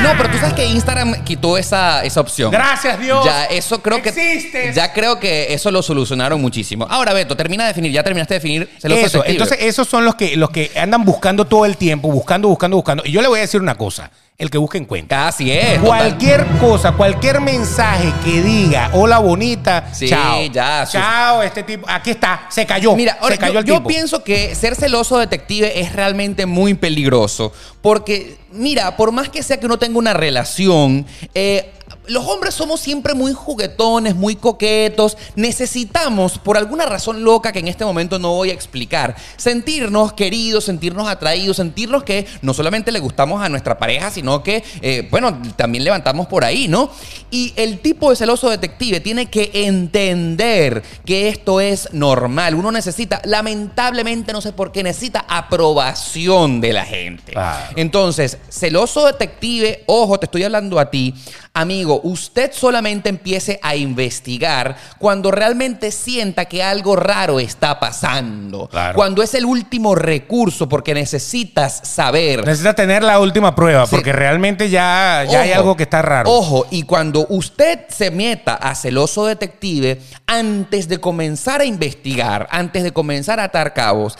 No, 0.07 0.13
pero 0.17 0.31
tú 0.31 0.39
sabes 0.39 0.55
que 0.55 0.65
Instagram 0.65 1.25
quitó 1.25 1.59
esa, 1.59 2.05
esa 2.05 2.21
opción. 2.21 2.53
Gracias, 2.53 3.01
Dios. 3.01 3.25
Ya, 3.25 3.47
eso 3.47 3.83
creo 3.83 4.01
que. 4.01 4.11
Existes. 4.11 4.75
Ya 4.75 4.93
creo 4.93 5.19
que 5.19 5.53
eso 5.53 5.71
lo 5.73 5.83
solucionaron 5.83 6.41
muchísimo. 6.41 6.87
Ahora, 6.89 7.13
Beto, 7.13 7.37
termina 7.37 7.65
de 7.65 7.69
definir. 7.69 7.91
Ya 7.91 8.05
terminaste 8.05 8.35
de 8.35 8.39
definir 8.39 8.71
Eso, 8.83 9.25
entonces 9.25 9.59
esos 9.63 9.89
son 9.89 10.05
los 10.05 10.15
que, 10.15 10.37
los 10.37 10.51
que 10.51 10.71
andan 10.77 11.05
buscando 11.05 11.45
todo 11.45 11.67
el 11.67 11.77
tiempo, 11.77 12.11
buscando, 12.11 12.49
buscando, 12.49 12.77
buscando. 12.77 13.03
Y 13.05 13.11
yo 13.11 13.21
le 13.21 13.29
voy 13.29 13.39
a 13.39 13.43
decir 13.43 13.61
una 13.61 13.75
cosa, 13.75 14.11
el 14.39 14.51
que 14.51 14.59
busca 14.59 14.77
encuentra. 14.79 15.29
Así 15.29 15.51
es. 15.51 15.75
total. 15.81 15.83
Cualquier 15.87 16.47
cosa, 16.61 16.93
cualquier 16.93 17.41
mensaje 17.41 18.13
que 18.25 18.43
diga 18.43 18.91
hola 18.93 19.19
bonita, 19.19 19.89
Sí, 19.93 20.09
chao. 20.09 20.43
ya, 20.53 20.87
Chao, 20.87 21.43
este 21.43 21.63
tipo, 21.63 21.87
aquí 21.89 22.11
está, 22.11 22.47
se 22.51 22.67
cayó. 22.67 22.95
Mira, 22.95 23.17
ahora, 23.21 23.35
se 23.35 23.41
cayó 23.41 23.53
yo, 23.55 23.59
el 23.61 23.65
yo 23.67 23.75
tipo. 23.77 23.89
pienso 23.89 24.23
que 24.23 24.55
ser 24.55 24.75
celoso 24.75 25.19
detective 25.19 25.81
es 25.81 25.93
realmente 25.95 26.45
muy 26.47 26.75
peligroso. 26.75 27.53
Porque, 27.81 28.37
mira, 28.53 28.97
por 28.97 29.13
más 29.13 29.29
que 29.29 29.43
sea 29.43 29.59
que 29.59 29.67
uno 29.67 29.79
tenga 29.79 29.99
una 29.99 30.13
relación, 30.13 31.07
eh, 31.35 31.73
los 32.09 32.27
hombres 32.27 32.55
somos 32.55 32.81
siempre 32.81 33.15
muy 33.15 33.33
juguetones, 33.33 34.15
muy 34.15 34.37
coquetos. 34.37 35.16
Necesitamos, 35.35 36.39
por 36.39 36.57
alguna 36.57 36.87
razón 36.87 37.23
loca 37.24 37.53
que 37.53 37.59
en 37.59 37.69
este 37.69 37.85
momento 37.85 38.19
no 38.19 38.35
voy 38.35 38.51
a 38.51 38.55
explicar, 38.55 39.16
sentirnos 39.37 40.12
queridos, 40.12 40.65
sentirnos 40.65 41.09
atraídos, 41.09 41.57
sentirnos 41.57 42.05
que 42.05 42.27
no 42.43 42.55
solamente 42.55 42.93
le 42.93 43.01
gustamos 43.01 43.43
a 43.43 43.49
nuestra 43.49 43.78
pareja, 43.78 44.11
sino 44.11 44.43
que, 44.43 44.62
eh, 44.83 45.09
bueno, 45.11 45.41
también 45.57 45.85
levantamos 45.85 46.27
por 46.27 46.45
ahí, 46.45 46.69
¿no? 46.69 46.91
Y 47.31 47.53
el 47.57 47.81
tipo 47.81 48.11
de 48.11 48.16
celoso 48.16 48.51
detective 48.51 49.01
tiene 49.01 49.27
que 49.27 49.51
entender 49.53 50.83
que 51.05 51.28
esto 51.28 51.61
es 51.61 51.89
normal. 51.93 52.55
Uno 52.55 52.73
necesita, 52.73 53.20
lamentablemente, 53.24 54.33
no 54.33 54.41
sé 54.41 54.53
por 54.53 54.73
qué, 54.73 54.83
necesita 54.83 55.24
aprobación 55.28 56.61
de 56.61 56.73
la 56.73 56.85
gente. 56.85 57.33
Claro. 57.33 57.74
Entonces, 57.77 58.39
celoso 58.49 59.07
detective, 59.07 59.85
ojo, 59.87 60.19
te 60.19 60.27
estoy 60.27 60.45
hablando 60.45 60.78
a 60.78 60.91
ti, 60.91 61.15
amigo, 61.53 61.95
usted 62.02 62.52
solamente 62.52 63.09
empiece 63.09 63.59
a 63.62 63.77
investigar 63.77 64.77
cuando 64.98 65.31
realmente 65.31 65.90
sienta 65.90 66.44
que 66.47 66.62
algo 66.62 66.97
raro 66.97 67.40
está 67.40 67.78
pasando. 67.81 68.68
Claro. 68.68 68.94
Cuando 68.94 69.23
es 69.23 69.35
el 69.35 69.44
último 69.44 69.94
recurso, 69.94 70.68
porque 70.68 70.94
necesitas 70.94 71.81
saber. 71.85 72.44
Necesita 72.44 72.74
tener 72.74 73.02
la 73.02 73.18
última 73.20 73.55
prueba, 73.55 73.86
Sí. 73.86 73.94
porque 73.94 74.12
realmente 74.12 74.70
ya, 74.70 75.24
ya 75.28 75.43
hay 75.43 75.52
algo 75.52 75.77
que 75.77 75.82
está 75.85 76.02
raro. 76.02 76.31
Ojo, 76.31 76.66
y 76.70 76.82
cuando 76.85 77.27
usted 77.28 77.81
se 77.89 78.10
meta 78.10 78.55
a 78.55 78.74
celoso 78.74 79.27
detective, 79.27 80.01
antes 80.27 80.89
de 80.89 80.98
comenzar 80.98 81.60
a 81.60 81.64
investigar, 81.64 82.47
antes 82.51 82.82
de 82.82 82.93
comenzar 82.93 83.40
a 83.40 83.44
atar 83.44 83.73
cabos, 83.74 84.16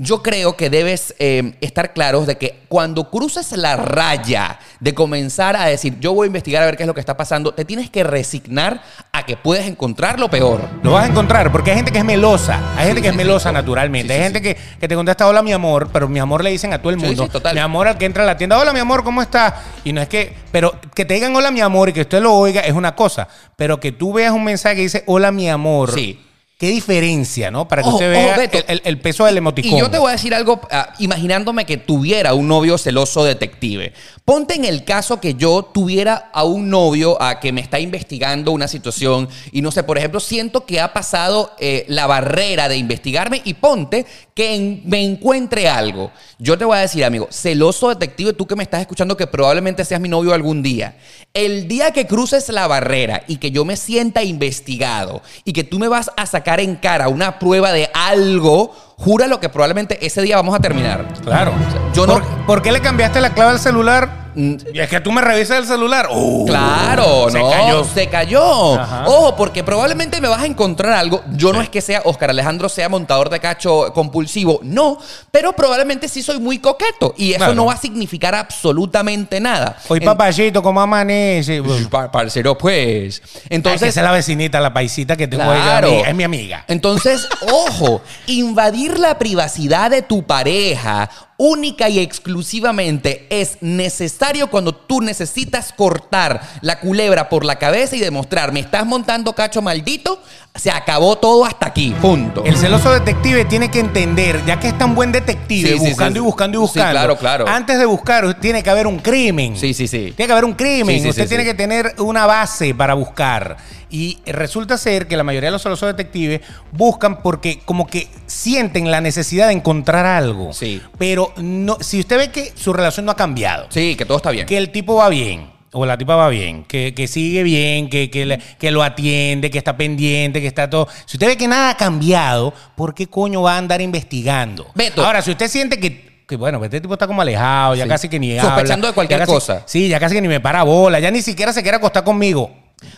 yo 0.00 0.22
creo 0.22 0.56
que 0.56 0.70
debes 0.70 1.12
eh, 1.18 1.54
estar 1.60 1.92
claros 1.92 2.28
de 2.28 2.38
que 2.38 2.60
cuando 2.68 3.10
cruces 3.10 3.50
la 3.56 3.74
raya 3.74 4.60
de 4.78 4.94
comenzar 4.94 5.56
a 5.56 5.64
decir, 5.66 5.98
yo 5.98 6.14
voy 6.14 6.26
a 6.26 6.28
investigar 6.28 6.62
a 6.62 6.66
ver 6.66 6.76
qué 6.76 6.84
es 6.84 6.86
lo 6.86 6.94
que 6.94 7.00
está 7.00 7.16
pasando, 7.16 7.52
te 7.52 7.64
tienes 7.64 7.90
que 7.90 8.04
resignar 8.04 8.80
a 9.10 9.26
que 9.26 9.36
puedes 9.36 9.66
encontrar 9.66 10.20
lo 10.20 10.30
peor. 10.30 10.60
Lo 10.84 10.92
vas 10.92 11.04
a 11.04 11.08
encontrar, 11.08 11.50
porque 11.50 11.72
hay 11.72 11.78
gente 11.78 11.90
que 11.90 11.98
es 11.98 12.04
melosa. 12.04 12.74
Hay 12.76 12.86
gente 12.86 13.00
Sí, 13.00 13.02
que 13.02 13.08
es 13.08 13.16
melosa 13.16 13.48
sí. 13.48 13.54
naturalmente. 13.54 14.12
Hay 14.12 14.20
gente 14.22 14.40
Que, 14.40 14.56
que 14.80 14.86
te 14.86 14.94
contesta 14.94 15.26
hola 15.26 15.42
mi 15.42 15.52
amor, 15.52 15.88
pero 15.92 16.08
mi 16.08 16.20
amor 16.20 16.44
le 16.44 16.50
dicen 16.50 16.72
a 16.72 16.78
todo 16.80 16.90
el 16.90 16.96
mundo. 16.98 17.24
sí, 17.24 17.28
total. 17.30 17.54
Mi 17.54 17.60
amor 17.60 17.88
al 17.88 17.98
que 17.98 18.04
entra 18.04 18.22
a 18.22 18.26
la 18.26 18.36
tienda, 18.36 18.56
hola 18.56 18.72
mi 18.72 18.78
amor, 18.78 19.02
¿cómo 19.02 19.20
estás? 19.20 19.52
Y 19.82 19.92
no 19.92 20.00
es 20.00 20.08
que, 20.08 20.32
pero 20.52 20.78
que 20.94 21.04
te 21.06 21.14
digan 21.14 21.34
hola 21.34 21.50
mi 21.50 21.60
amor 21.60 21.88
y 21.88 21.92
que 21.92 22.02
usted 22.02 22.22
lo 22.22 22.34
oiga 22.36 22.60
es 22.60 22.72
una 22.74 22.94
cosa. 22.94 23.26
Pero 23.56 23.80
que 23.80 23.90
tú 23.90 24.12
veas 24.12 24.30
un 24.32 24.44
mensaje 24.44 24.76
que 24.76 24.82
dice 24.82 25.02
hola 25.06 25.32
mi 25.32 25.50
amor. 25.50 25.90
Sí. 25.92 26.20
Qué 26.58 26.66
diferencia, 26.70 27.52
¿no? 27.52 27.68
Para 27.68 27.82
que 27.82 27.88
Ojo, 27.88 27.98
usted 27.98 28.12
ojo, 28.12 28.26
vea 28.26 28.36
Beto. 28.36 28.58
el, 28.58 28.64
el- 28.66 28.82
el 28.84 28.98
peso 29.00 29.24
del 29.24 29.36
emoticón. 29.36 29.72
Y 29.72 29.78
yo 29.78 29.88
te 29.88 29.98
voy 29.98 30.08
a 30.08 30.12
decir 30.12 30.34
algo, 30.34 30.60
ah, 30.72 30.92
imaginándome 30.98 31.64
que 31.64 31.76
tuviera 31.76 32.34
un 32.34 32.48
novio 32.48 32.76
celoso 32.78 33.22
detective. 33.22 33.92
Ponte 34.28 34.56
en 34.56 34.66
el 34.66 34.84
caso 34.84 35.22
que 35.22 35.36
yo 35.36 35.62
tuviera 35.62 36.28
a 36.34 36.44
un 36.44 36.68
novio 36.68 37.16
a 37.18 37.40
que 37.40 37.50
me 37.50 37.62
está 37.62 37.80
investigando 37.80 38.52
una 38.52 38.68
situación 38.68 39.26
y 39.52 39.62
no 39.62 39.70
sé, 39.70 39.84
por 39.84 39.96
ejemplo, 39.96 40.20
siento 40.20 40.66
que 40.66 40.82
ha 40.82 40.92
pasado 40.92 41.52
eh, 41.58 41.86
la 41.88 42.06
barrera 42.06 42.68
de 42.68 42.76
investigarme 42.76 43.40
y 43.42 43.54
ponte 43.54 44.04
que 44.34 44.82
me 44.84 45.02
encuentre 45.02 45.66
algo. 45.66 46.10
Yo 46.38 46.58
te 46.58 46.66
voy 46.66 46.76
a 46.76 46.82
decir, 46.82 47.06
amigo, 47.06 47.28
celoso 47.30 47.88
detective, 47.88 48.34
tú 48.34 48.46
que 48.46 48.54
me 48.54 48.64
estás 48.64 48.82
escuchando 48.82 49.16
que 49.16 49.26
probablemente 49.26 49.82
seas 49.86 49.98
mi 49.98 50.10
novio 50.10 50.34
algún 50.34 50.62
día. 50.62 50.98
El 51.32 51.66
día 51.66 51.92
que 51.92 52.06
cruces 52.06 52.50
la 52.50 52.66
barrera 52.66 53.22
y 53.28 53.38
que 53.38 53.50
yo 53.50 53.64
me 53.64 53.78
sienta 53.78 54.22
investigado 54.22 55.22
y 55.44 55.54
que 55.54 55.64
tú 55.64 55.78
me 55.78 55.88
vas 55.88 56.10
a 56.18 56.26
sacar 56.26 56.60
en 56.60 56.76
cara 56.76 57.08
una 57.08 57.38
prueba 57.38 57.72
de 57.72 57.88
algo, 57.94 58.76
jura 58.98 59.26
lo 59.26 59.40
que 59.40 59.48
probablemente 59.48 60.04
ese 60.04 60.20
día 60.22 60.36
vamos 60.36 60.54
a 60.54 60.58
terminar. 60.60 61.06
Claro. 61.24 61.52
yo 61.94 62.04
¿Por, 62.04 62.20
no- 62.22 62.46
¿Por 62.46 62.60
qué 62.62 62.72
le 62.72 62.80
cambiaste 62.80 63.20
la 63.20 63.30
clave 63.30 63.52
al 63.52 63.58
celular? 63.60 64.27
Mm, 64.38 64.54
Y 64.72 64.78
es 64.78 64.88
que 64.88 65.00
tú 65.00 65.10
me 65.10 65.20
revisas 65.20 65.58
el 65.58 65.66
celular. 65.66 66.08
¡Uh! 66.12 66.46
Claro, 66.46 67.28
se 67.28 67.40
no, 67.40 67.50
cayó. 67.50 67.84
se 67.84 68.06
cayó. 68.06 68.74
Ajá. 68.78 69.04
Ojo, 69.08 69.34
porque 69.34 69.64
probablemente 69.64 70.20
me 70.20 70.28
vas 70.28 70.42
a 70.42 70.46
encontrar 70.46 70.92
algo. 70.92 71.24
Yo 71.32 71.52
no 71.52 71.60
es 71.60 71.68
que 71.68 71.80
sea 71.80 72.02
Oscar 72.04 72.30
Alejandro 72.30 72.68
sea 72.68 72.88
montador 72.88 73.30
de 73.30 73.40
cacho 73.40 73.92
compulsivo, 73.92 74.60
no, 74.62 74.98
pero 75.32 75.52
probablemente 75.54 76.08
sí 76.08 76.22
soy 76.22 76.38
muy 76.38 76.60
coqueto 76.60 77.14
y 77.16 77.30
eso 77.30 77.38
Claro. 77.38 77.54
no 77.54 77.64
va 77.66 77.72
a 77.72 77.76
significar 77.78 78.36
absolutamente 78.36 79.40
nada. 79.40 79.76
En- 79.90 80.04
papayito, 80.04 80.62
¿cómo 80.62 80.80
amanece? 80.80 81.60
Pa- 81.90 82.12
Parcero, 82.12 82.56
pues. 82.56 83.20
Entonces, 83.48 83.88
esa 83.88 84.00
es 84.00 84.04
la 84.04 84.12
vecinita, 84.12 84.60
la 84.60 84.72
paisita 84.72 85.16
que 85.16 85.24
ahí, 85.24 85.30
Claro. 85.30 85.88
amiga, 85.88 86.08
es 86.10 86.14
mi 86.14 86.22
amiga. 86.22 86.64
Entonces, 86.68 87.26
ojo, 87.52 88.02
invadir 88.26 89.00
la 89.00 89.18
privacidad 89.18 89.90
de 89.90 90.02
tu 90.02 90.22
pareja 90.22 91.10
única 91.40 91.88
y 91.88 92.00
exclusivamente 92.00 93.26
es 93.30 93.58
necesario 93.60 94.27
cuando 94.50 94.74
tú 94.74 95.00
necesitas 95.00 95.72
cortar 95.72 96.40
la 96.60 96.80
culebra 96.80 97.28
por 97.28 97.44
la 97.44 97.58
cabeza 97.58 97.96
y 97.96 98.00
demostrar, 98.00 98.52
me 98.52 98.60
estás 98.60 98.86
montando 98.86 99.34
cacho 99.34 99.62
maldito, 99.62 100.22
se 100.58 100.70
acabó 100.70 101.16
todo 101.16 101.44
hasta 101.44 101.68
aquí, 101.68 101.94
punto. 102.00 102.44
El 102.44 102.56
celoso 102.56 102.92
detective 102.92 103.44
tiene 103.44 103.70
que 103.70 103.78
entender, 103.80 104.44
ya 104.44 104.58
que 104.58 104.68
es 104.68 104.76
tan 104.78 104.94
buen 104.94 105.12
detective, 105.12 105.68
Sí, 105.70 105.78
sí, 105.78 105.88
buscando 105.90 106.12
sí, 106.14 106.18
y 106.18 106.20
sí. 106.20 106.20
buscando 106.20 106.56
y 106.56 106.58
Sí, 106.58 106.60
buscando. 106.62 106.90
claro, 106.90 107.16
claro. 107.16 107.48
Antes 107.48 107.78
de 107.78 107.86
buscar, 107.86 108.38
tiene 108.40 108.62
que 108.62 108.70
haber 108.70 108.86
un 108.86 108.98
crimen. 108.98 109.56
Sí, 109.56 109.72
sí, 109.72 109.86
sí. 109.88 110.12
Tiene 110.16 110.26
que 110.26 110.32
haber 110.32 110.44
un 110.44 110.54
crimen. 110.54 110.96
Sí, 110.96 111.02
sí, 111.02 111.08
Usted 111.10 111.22
sí, 111.22 111.28
tiene 111.28 111.44
sí. 111.44 111.50
que 111.50 111.54
tener 111.54 111.94
una 111.98 112.26
base 112.26 112.74
para 112.74 112.94
buscar. 112.94 113.56
Y 113.90 114.18
resulta 114.26 114.76
ser 114.76 115.06
que 115.06 115.16
la 115.16 115.24
mayoría 115.24 115.46
de 115.48 115.52
los 115.52 115.62
celosos 115.62 115.86
detectives 115.88 116.40
buscan 116.72 117.22
porque 117.22 117.60
como 117.64 117.86
que 117.86 118.08
sienten 118.26 118.90
la 118.90 119.00
necesidad 119.00 119.46
de 119.46 119.54
encontrar 119.54 120.04
algo. 120.04 120.52
Sí. 120.52 120.82
Pero 120.98 121.32
no, 121.36 121.78
si 121.80 122.00
usted 122.00 122.18
ve 122.18 122.30
que 122.30 122.52
su 122.54 122.72
relación 122.72 123.06
no 123.06 123.12
ha 123.12 123.16
cambiado, 123.16 123.66
Sí, 123.70 123.94
que 123.96 124.04
todo 124.04 124.18
está 124.18 124.30
bien. 124.30 124.46
que 124.46 124.58
el 124.58 124.70
tipo 124.72 124.96
va 124.96 125.08
bien. 125.08 125.56
O 125.80 125.86
la 125.86 125.96
tipa 125.96 126.16
va 126.16 126.28
bien, 126.28 126.64
que, 126.64 126.92
que 126.94 127.06
sigue 127.06 127.42
bien, 127.44 127.88
que, 127.88 128.10
que, 128.10 128.26
le- 128.26 128.38
que 128.58 128.70
lo 128.70 128.82
atiende, 128.82 129.50
que 129.50 129.58
está 129.58 129.76
pendiente, 129.76 130.40
que 130.40 130.46
está 130.48 130.68
todo. 130.68 130.88
Si 131.06 131.16
usted 131.16 131.28
ve 131.28 131.36
que 131.36 131.46
nada 131.46 131.70
ha 131.70 131.76
cambiado, 131.76 132.52
¿por 132.76 132.94
qué 132.94 133.06
coño 133.06 133.42
va 133.42 133.54
a 133.54 133.58
andar 133.58 133.80
investigando? 133.80 134.66
Beto. 134.74 135.04
Ahora, 135.04 135.22
si 135.22 135.30
usted 135.30 135.46
siente 135.48 135.78
que, 135.78 136.24
que, 136.26 136.36
bueno, 136.36 136.62
este 136.64 136.80
tipo 136.80 136.94
está 136.94 137.06
como 137.06 137.22
alejado, 137.22 137.74
ya 137.76 137.84
Sí. 137.84 137.88
casi 137.88 138.08
que 138.08 138.18
ni 138.18 138.38
Sospechando 138.38 138.72
habla, 138.86 138.88
de 138.88 138.94
cualquier 138.94 139.20
casi- 139.20 139.32
cosa. 139.32 139.62
Sí, 139.66 139.88
ya 139.88 140.00
casi 140.00 140.14
que 140.16 140.20
ni 140.20 140.28
me 140.28 140.40
para 140.40 140.62
bola, 140.64 140.98
ya 141.00 141.10
ni 141.10 141.22
siquiera 141.22 141.52
se 141.52 141.62
quiere 141.62 141.76
acostar 141.76 142.02
conmigo. 142.04 142.50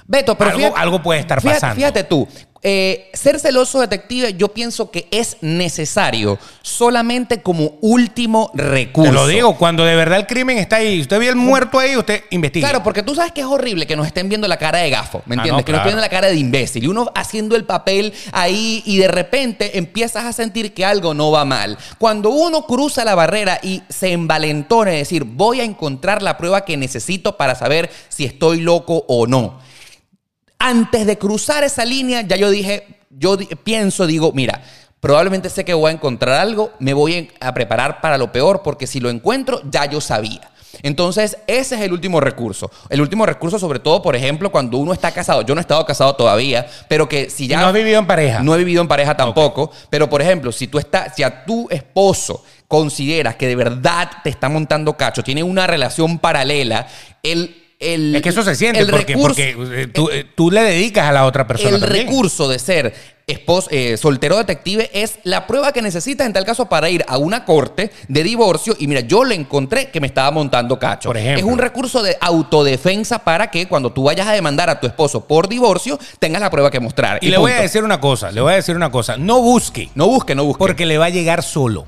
Beto, 0.07 0.37
pero 0.37 0.51
Algo- 0.51 0.59
fíjate, 0.61 0.81
algo 0.81 1.03
puede 1.03 1.21
estar 1.21 1.41
fíjate- 1.41 1.57
pasando. 1.57 1.77
Fíjate 1.77 2.05
tú, 2.05 2.29
eh, 2.63 3.11
ser 3.15 3.41
celoso 3.41 3.81
detective 3.81 4.35
yo 4.35 4.49
pienso 4.49 4.91
que 4.91 5.09
es 5.11 5.39
necesario 5.41 6.39
solamente 6.63 7.41
como 7.41 7.73
último 7.81 8.51
recurso. 8.55 9.11
Te 9.11 9.15
lo 9.15 9.27
digo, 9.27 9.57
cuando 9.57 9.85
de 9.85 9.97
verdad 9.97 10.19
el 10.19 10.27
crimen 10.27 10.59
está 10.59 10.77
ahí, 10.77 11.01
usted 11.01 11.19
ve 11.19 11.29
el 11.29 11.37
muerto 11.37 11.79
ahí, 11.79 11.97
usted 11.97 12.23
investiga. 12.31 12.69
Claro, 12.69 12.85
porque 12.85 13.03
tú 13.03 13.15
sabes 13.15 13.33
que 13.33 13.41
es 13.41 13.47
horrible 13.47 13.87
que 13.87 13.97
nos 13.97 14.07
estén 14.07 14.29
viendo 14.29 14.47
la 14.47 14.59
cara 14.59 14.79
de 14.81 14.91
gafo, 14.91 15.23
¿me 15.27 15.37
Ah, 15.37 15.39
entiendes? 15.39 15.53
no, 15.53 15.65
que 15.65 15.73
nos 15.73 15.79
claro. 15.79 15.79
estén 15.79 15.87
viendo 15.89 16.01
la 16.03 16.09
cara 16.11 16.29
de 16.29 16.37
imbécil 16.37 16.85
y 16.85 16.87
uno 16.89 17.11
haciendo 17.15 17.57
el 17.57 17.65
papel 17.65 18.13
ahí 18.33 18.83
y 18.85 18.99
de 18.99 19.09
repente 19.09 19.79
empiezas 19.79 20.25
a 20.27 20.33
sentir 20.35 20.75
que 20.75 20.85
algo 20.85 21.15
no 21.15 21.31
va 21.31 21.45
mal. 21.47 21.79
Cuando 21.99 22.31
uno 22.31 22.67
cruza 22.67 23.05
la 23.05 23.15
barrera 23.15 23.59
y 23.63 23.83
se 23.89 24.13
envalentona 24.13 24.91
de 24.91 24.99
decir, 24.99 25.25
voy 25.25 25.61
a 25.61 25.65
encontrar 25.65 26.23
la 26.23 26.37
prueba 26.37 26.65
que 26.67 26.77
necesito 26.77 27.37
para 27.39 27.55
saber 27.55 27.91
si 28.11 28.27
estoy 28.27 28.61
loco 28.61 29.05
o 29.09 29.27
no. 29.27 29.59
Antes 30.63 31.07
de 31.07 31.19
cruzar 31.19 31.65
esa 31.65 31.85
línea, 31.85 32.21
ya 32.21 32.37
yo 32.37 32.51
dije, 32.51 32.87
yo 33.09 33.37
pienso, 33.65 34.07
digo, 34.07 34.31
mira, 34.33 34.63
probablemente 35.01 35.49
sé 35.49 35.65
que 35.65 35.75
voy 35.75 35.91
a 35.91 35.95
encontrar 35.95 36.39
algo, 36.39 36.73
me 36.79 36.93
voy 36.93 37.31
a 37.41 37.55
preparar 37.55 38.01
para 38.03 38.19
lo 38.19 38.31
peor, 38.31 38.61
porque 38.63 38.87
si 38.87 39.01
lo 39.01 39.09
encuentro, 39.11 39.63
ya 39.65 39.87
yo 39.87 40.01
sabía. 40.01 40.51
Entonces, 40.83 41.39
ese 41.47 41.75
es 41.77 41.81
el 41.81 41.93
último 41.93 42.21
recurso. 42.21 42.71
El 42.89 43.01
último 43.01 43.27
recurso, 43.27 43.59
sobre 43.59 43.79
todo, 43.79 44.03
por 44.03 44.15
ejemplo, 44.17 44.51
cuando 44.53 44.79
uno 44.79 44.93
está 44.93 45.11
casado. 45.13 45.43
Yo 45.43 45.55
no 45.55 45.61
he 45.61 45.63
estado 45.63 45.85
casado 45.85 46.15
todavía, 46.15 46.67
pero 46.89 47.09
que 47.09 47.31
si 47.31 47.47
ya. 47.47 47.61
no 47.61 47.69
has 47.69 47.75
vivido 47.75 47.99
en 47.99 48.07
pareja. 48.07 48.43
No 48.43 48.55
he 48.55 48.59
vivido 48.59 48.83
en 48.83 48.89
pareja 48.89 49.17
tampoco. 49.17 49.71
Pero, 49.89 50.09
por 50.09 50.23
ejemplo, 50.23 50.53
si 50.53 50.69
tú 50.69 50.79
estás, 50.79 51.15
si 51.15 51.23
a 51.23 51.45
tu 51.45 51.69
esposo 51.71 52.45
consideras 52.69 53.37
que 53.37 53.49
de 53.49 53.57
verdad 53.57 54.11
te 54.23 54.31
está 54.31 54.49
montando 54.49 54.97
cacho, 54.97 55.23
tiene 55.23 55.43
una 55.43 55.67
relación 55.67 56.19
paralela, 56.19 56.87
el. 57.23 57.57
El 57.81 58.15
es 58.15 58.23
que 58.23 58.29
eso 58.29 58.43
se 58.43 58.55
siente, 58.55 58.81
el 58.81 58.91
porque, 58.91 59.15
recurso- 59.17 59.29
porque 59.29 59.83
eh, 59.83 59.87
tú, 59.89 60.09
eh, 60.11 60.25
tú 60.35 60.51
le 60.51 60.63
dedicas 60.63 61.09
a 61.09 61.13
la 61.13 61.25
otra 61.27 61.47
persona 61.47 61.75
el 61.77 61.81
también. 61.81 62.07
recurso 62.07 62.47
de 62.49 62.59
ser 62.59 62.95
esposo, 63.27 63.69
eh, 63.71 63.97
soltero 63.97 64.37
detective 64.39 64.91
es 64.93 65.21
la 65.23 65.47
prueba 65.47 65.73
que 65.73 65.81
necesitas 65.81 66.27
en 66.27 66.33
tal 66.33 66.45
caso 66.45 66.69
para 66.69 66.91
ir 66.91 67.05
a 67.09 67.17
una 67.17 67.45
corte 67.45 67.91
de 68.09 68.23
divorcio 68.25 68.75
y 68.79 68.87
mira, 68.89 69.01
yo 69.03 69.25
le 69.25 69.35
encontré 69.37 69.89
que 69.91 70.01
me 70.01 70.09
estaba 70.09 70.31
montando 70.33 70.79
cacho. 70.79 71.09
Por 71.09 71.17
ejemplo. 71.17 71.47
Es 71.47 71.53
un 71.53 71.59
recurso 71.59 72.03
de 72.03 72.17
autodefensa 72.21 73.21
para 73.21 73.51
que 73.51 73.67
cuando 73.69 73.93
tú 73.93 74.03
vayas 74.05 74.27
a 74.27 74.33
demandar 74.33 74.69
a 74.69 74.81
tu 74.81 74.87
esposo 74.87 75.27
por 75.27 75.49
divorcio 75.49 75.99
tengas 76.19 76.43
la 76.43 76.51
prueba 76.51 76.71
que 76.71 76.81
mostrar. 76.81 77.19
Y, 77.23 77.29
le 77.31 77.39
voy 77.39 77.53
a 77.53 77.61
decir 77.63 77.85
una 77.85 78.01
cosa, 78.01 78.31
le 78.33 78.41
voy 78.41 78.53
a 78.53 78.57
decir 78.57 78.75
una 78.77 78.91
cosa. 78.91 79.17
No 79.17 79.41
busque. 79.41 79.91
No 79.95 80.07
busque, 80.09 80.35
no 80.35 80.45
busque. 80.45 80.59
Porque 80.59 80.85
le 80.85 80.99
va 80.99 81.07
a 81.07 81.11
llegar 81.11 81.43
solo. 81.45 81.87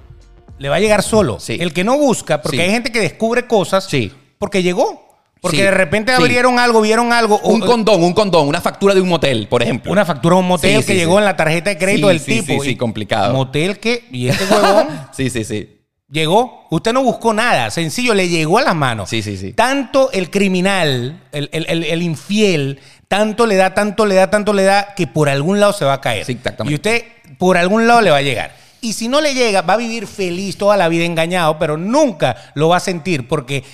Le 0.59 0.69
va 0.69 0.77
a 0.77 0.81
llegar 0.81 1.03
solo. 1.03 1.41
Sí. 1.41 1.59
El 1.61 1.73
que 1.73 1.83
no 1.83 1.99
busca, 1.99 2.41
porque 2.41 2.59
Sí. 2.59 2.63
hay 2.63 2.71
gente 2.71 2.93
que 2.93 3.01
descubre 3.01 3.47
cosas 3.49 3.85
Sí. 3.91 4.13
porque 4.39 4.63
llegó. 4.63 5.12
Porque 5.43 5.57
Sí. 5.59 5.63
de 5.65 5.71
repente 5.73 6.13
Sí. 6.17 6.23
abrieron 6.23 6.59
algo, 6.61 6.81
vieron 6.81 7.13
algo. 7.13 7.35
o- 7.43 7.49
un 7.51 7.61
condón, 7.61 8.03
un 8.03 8.13
condón, 8.15 8.47
una 8.49 8.61
factura 8.61 8.95
de 8.95 9.01
un 9.01 9.09
motel, 9.09 9.49
por 9.49 9.63
ejemplo. 9.63 9.91
una 9.93 10.05
factura 10.07 10.37
a 10.37 10.39
un 10.39 10.47
motel 10.47 10.81
Sí, 10.81 10.87
que 10.87 10.95
llegó 10.95 11.19
en 11.19 11.25
la 11.25 11.37
tarjeta 11.37 11.69
de 11.71 11.77
crédito 11.79 12.09
del 12.09 12.23
tipo. 12.25 12.63
sí, 12.63 12.71
sí, 12.71 12.77
complicado. 12.77 13.35
Motel 13.35 13.79
que. 13.81 14.05
Y 14.13 14.29
este 14.29 14.45
huevón 14.51 14.87
sí, 15.13 15.29
sí, 15.31 15.45
sí. 15.45 15.81
llegó. 16.09 16.67
Usted 16.71 16.93
no 16.93 17.03
buscó 17.03 17.33
nada. 17.35 17.71
Sencillo, 17.71 18.15
le 18.15 18.29
llegó 18.29 18.59
a 18.59 18.63
las 18.63 18.75
manos. 18.77 19.11
Sí, 19.11 19.21
sí, 19.23 19.37
sí. 19.37 19.53
Tanto 19.53 20.13
el 20.13 20.31
criminal, 20.31 21.21
el, 21.33 21.49
el- 21.53 21.67
el- 21.69 21.85
el 21.85 22.03
infiel, 22.03 22.79
tanto 23.09 23.45
le 23.47 23.57
da, 23.57 23.75
tanto 23.75 24.07
le 24.07 24.15
da, 24.15 24.31
tanto 24.31 24.53
le 24.53 24.63
da, 24.63 24.95
que 24.95 25.07
por 25.09 25.29
algún 25.29 25.59
lado 25.59 25.73
se 25.73 25.85
va 25.85 25.95
a 25.95 26.01
caer. 26.01 26.25
Sí, 26.25 26.33
exactamente. 26.33 26.73
Y 26.73 26.75
usted 26.77 27.05
por 27.39 27.57
algún 27.57 27.87
lado 27.89 28.01
le 28.01 28.11
va 28.11 28.19
a 28.19 28.23
llegar. 28.23 28.55
Y 28.81 28.93
si 28.93 29.09
no 29.09 29.21
le 29.21 29.35
llega, 29.35 29.63
va 29.63 29.75
a 29.75 29.77
vivir 29.79 30.07
feliz 30.07 30.57
toda 30.57 30.77
la 30.77 30.89
vida 30.89 31.05
engañado, 31.05 31.59
pero 31.59 31.77
nunca 31.77 32.37
lo 32.55 32.69
va 32.69 32.77
a 32.77 32.81
sentir 32.81 33.27
porque 33.27 33.65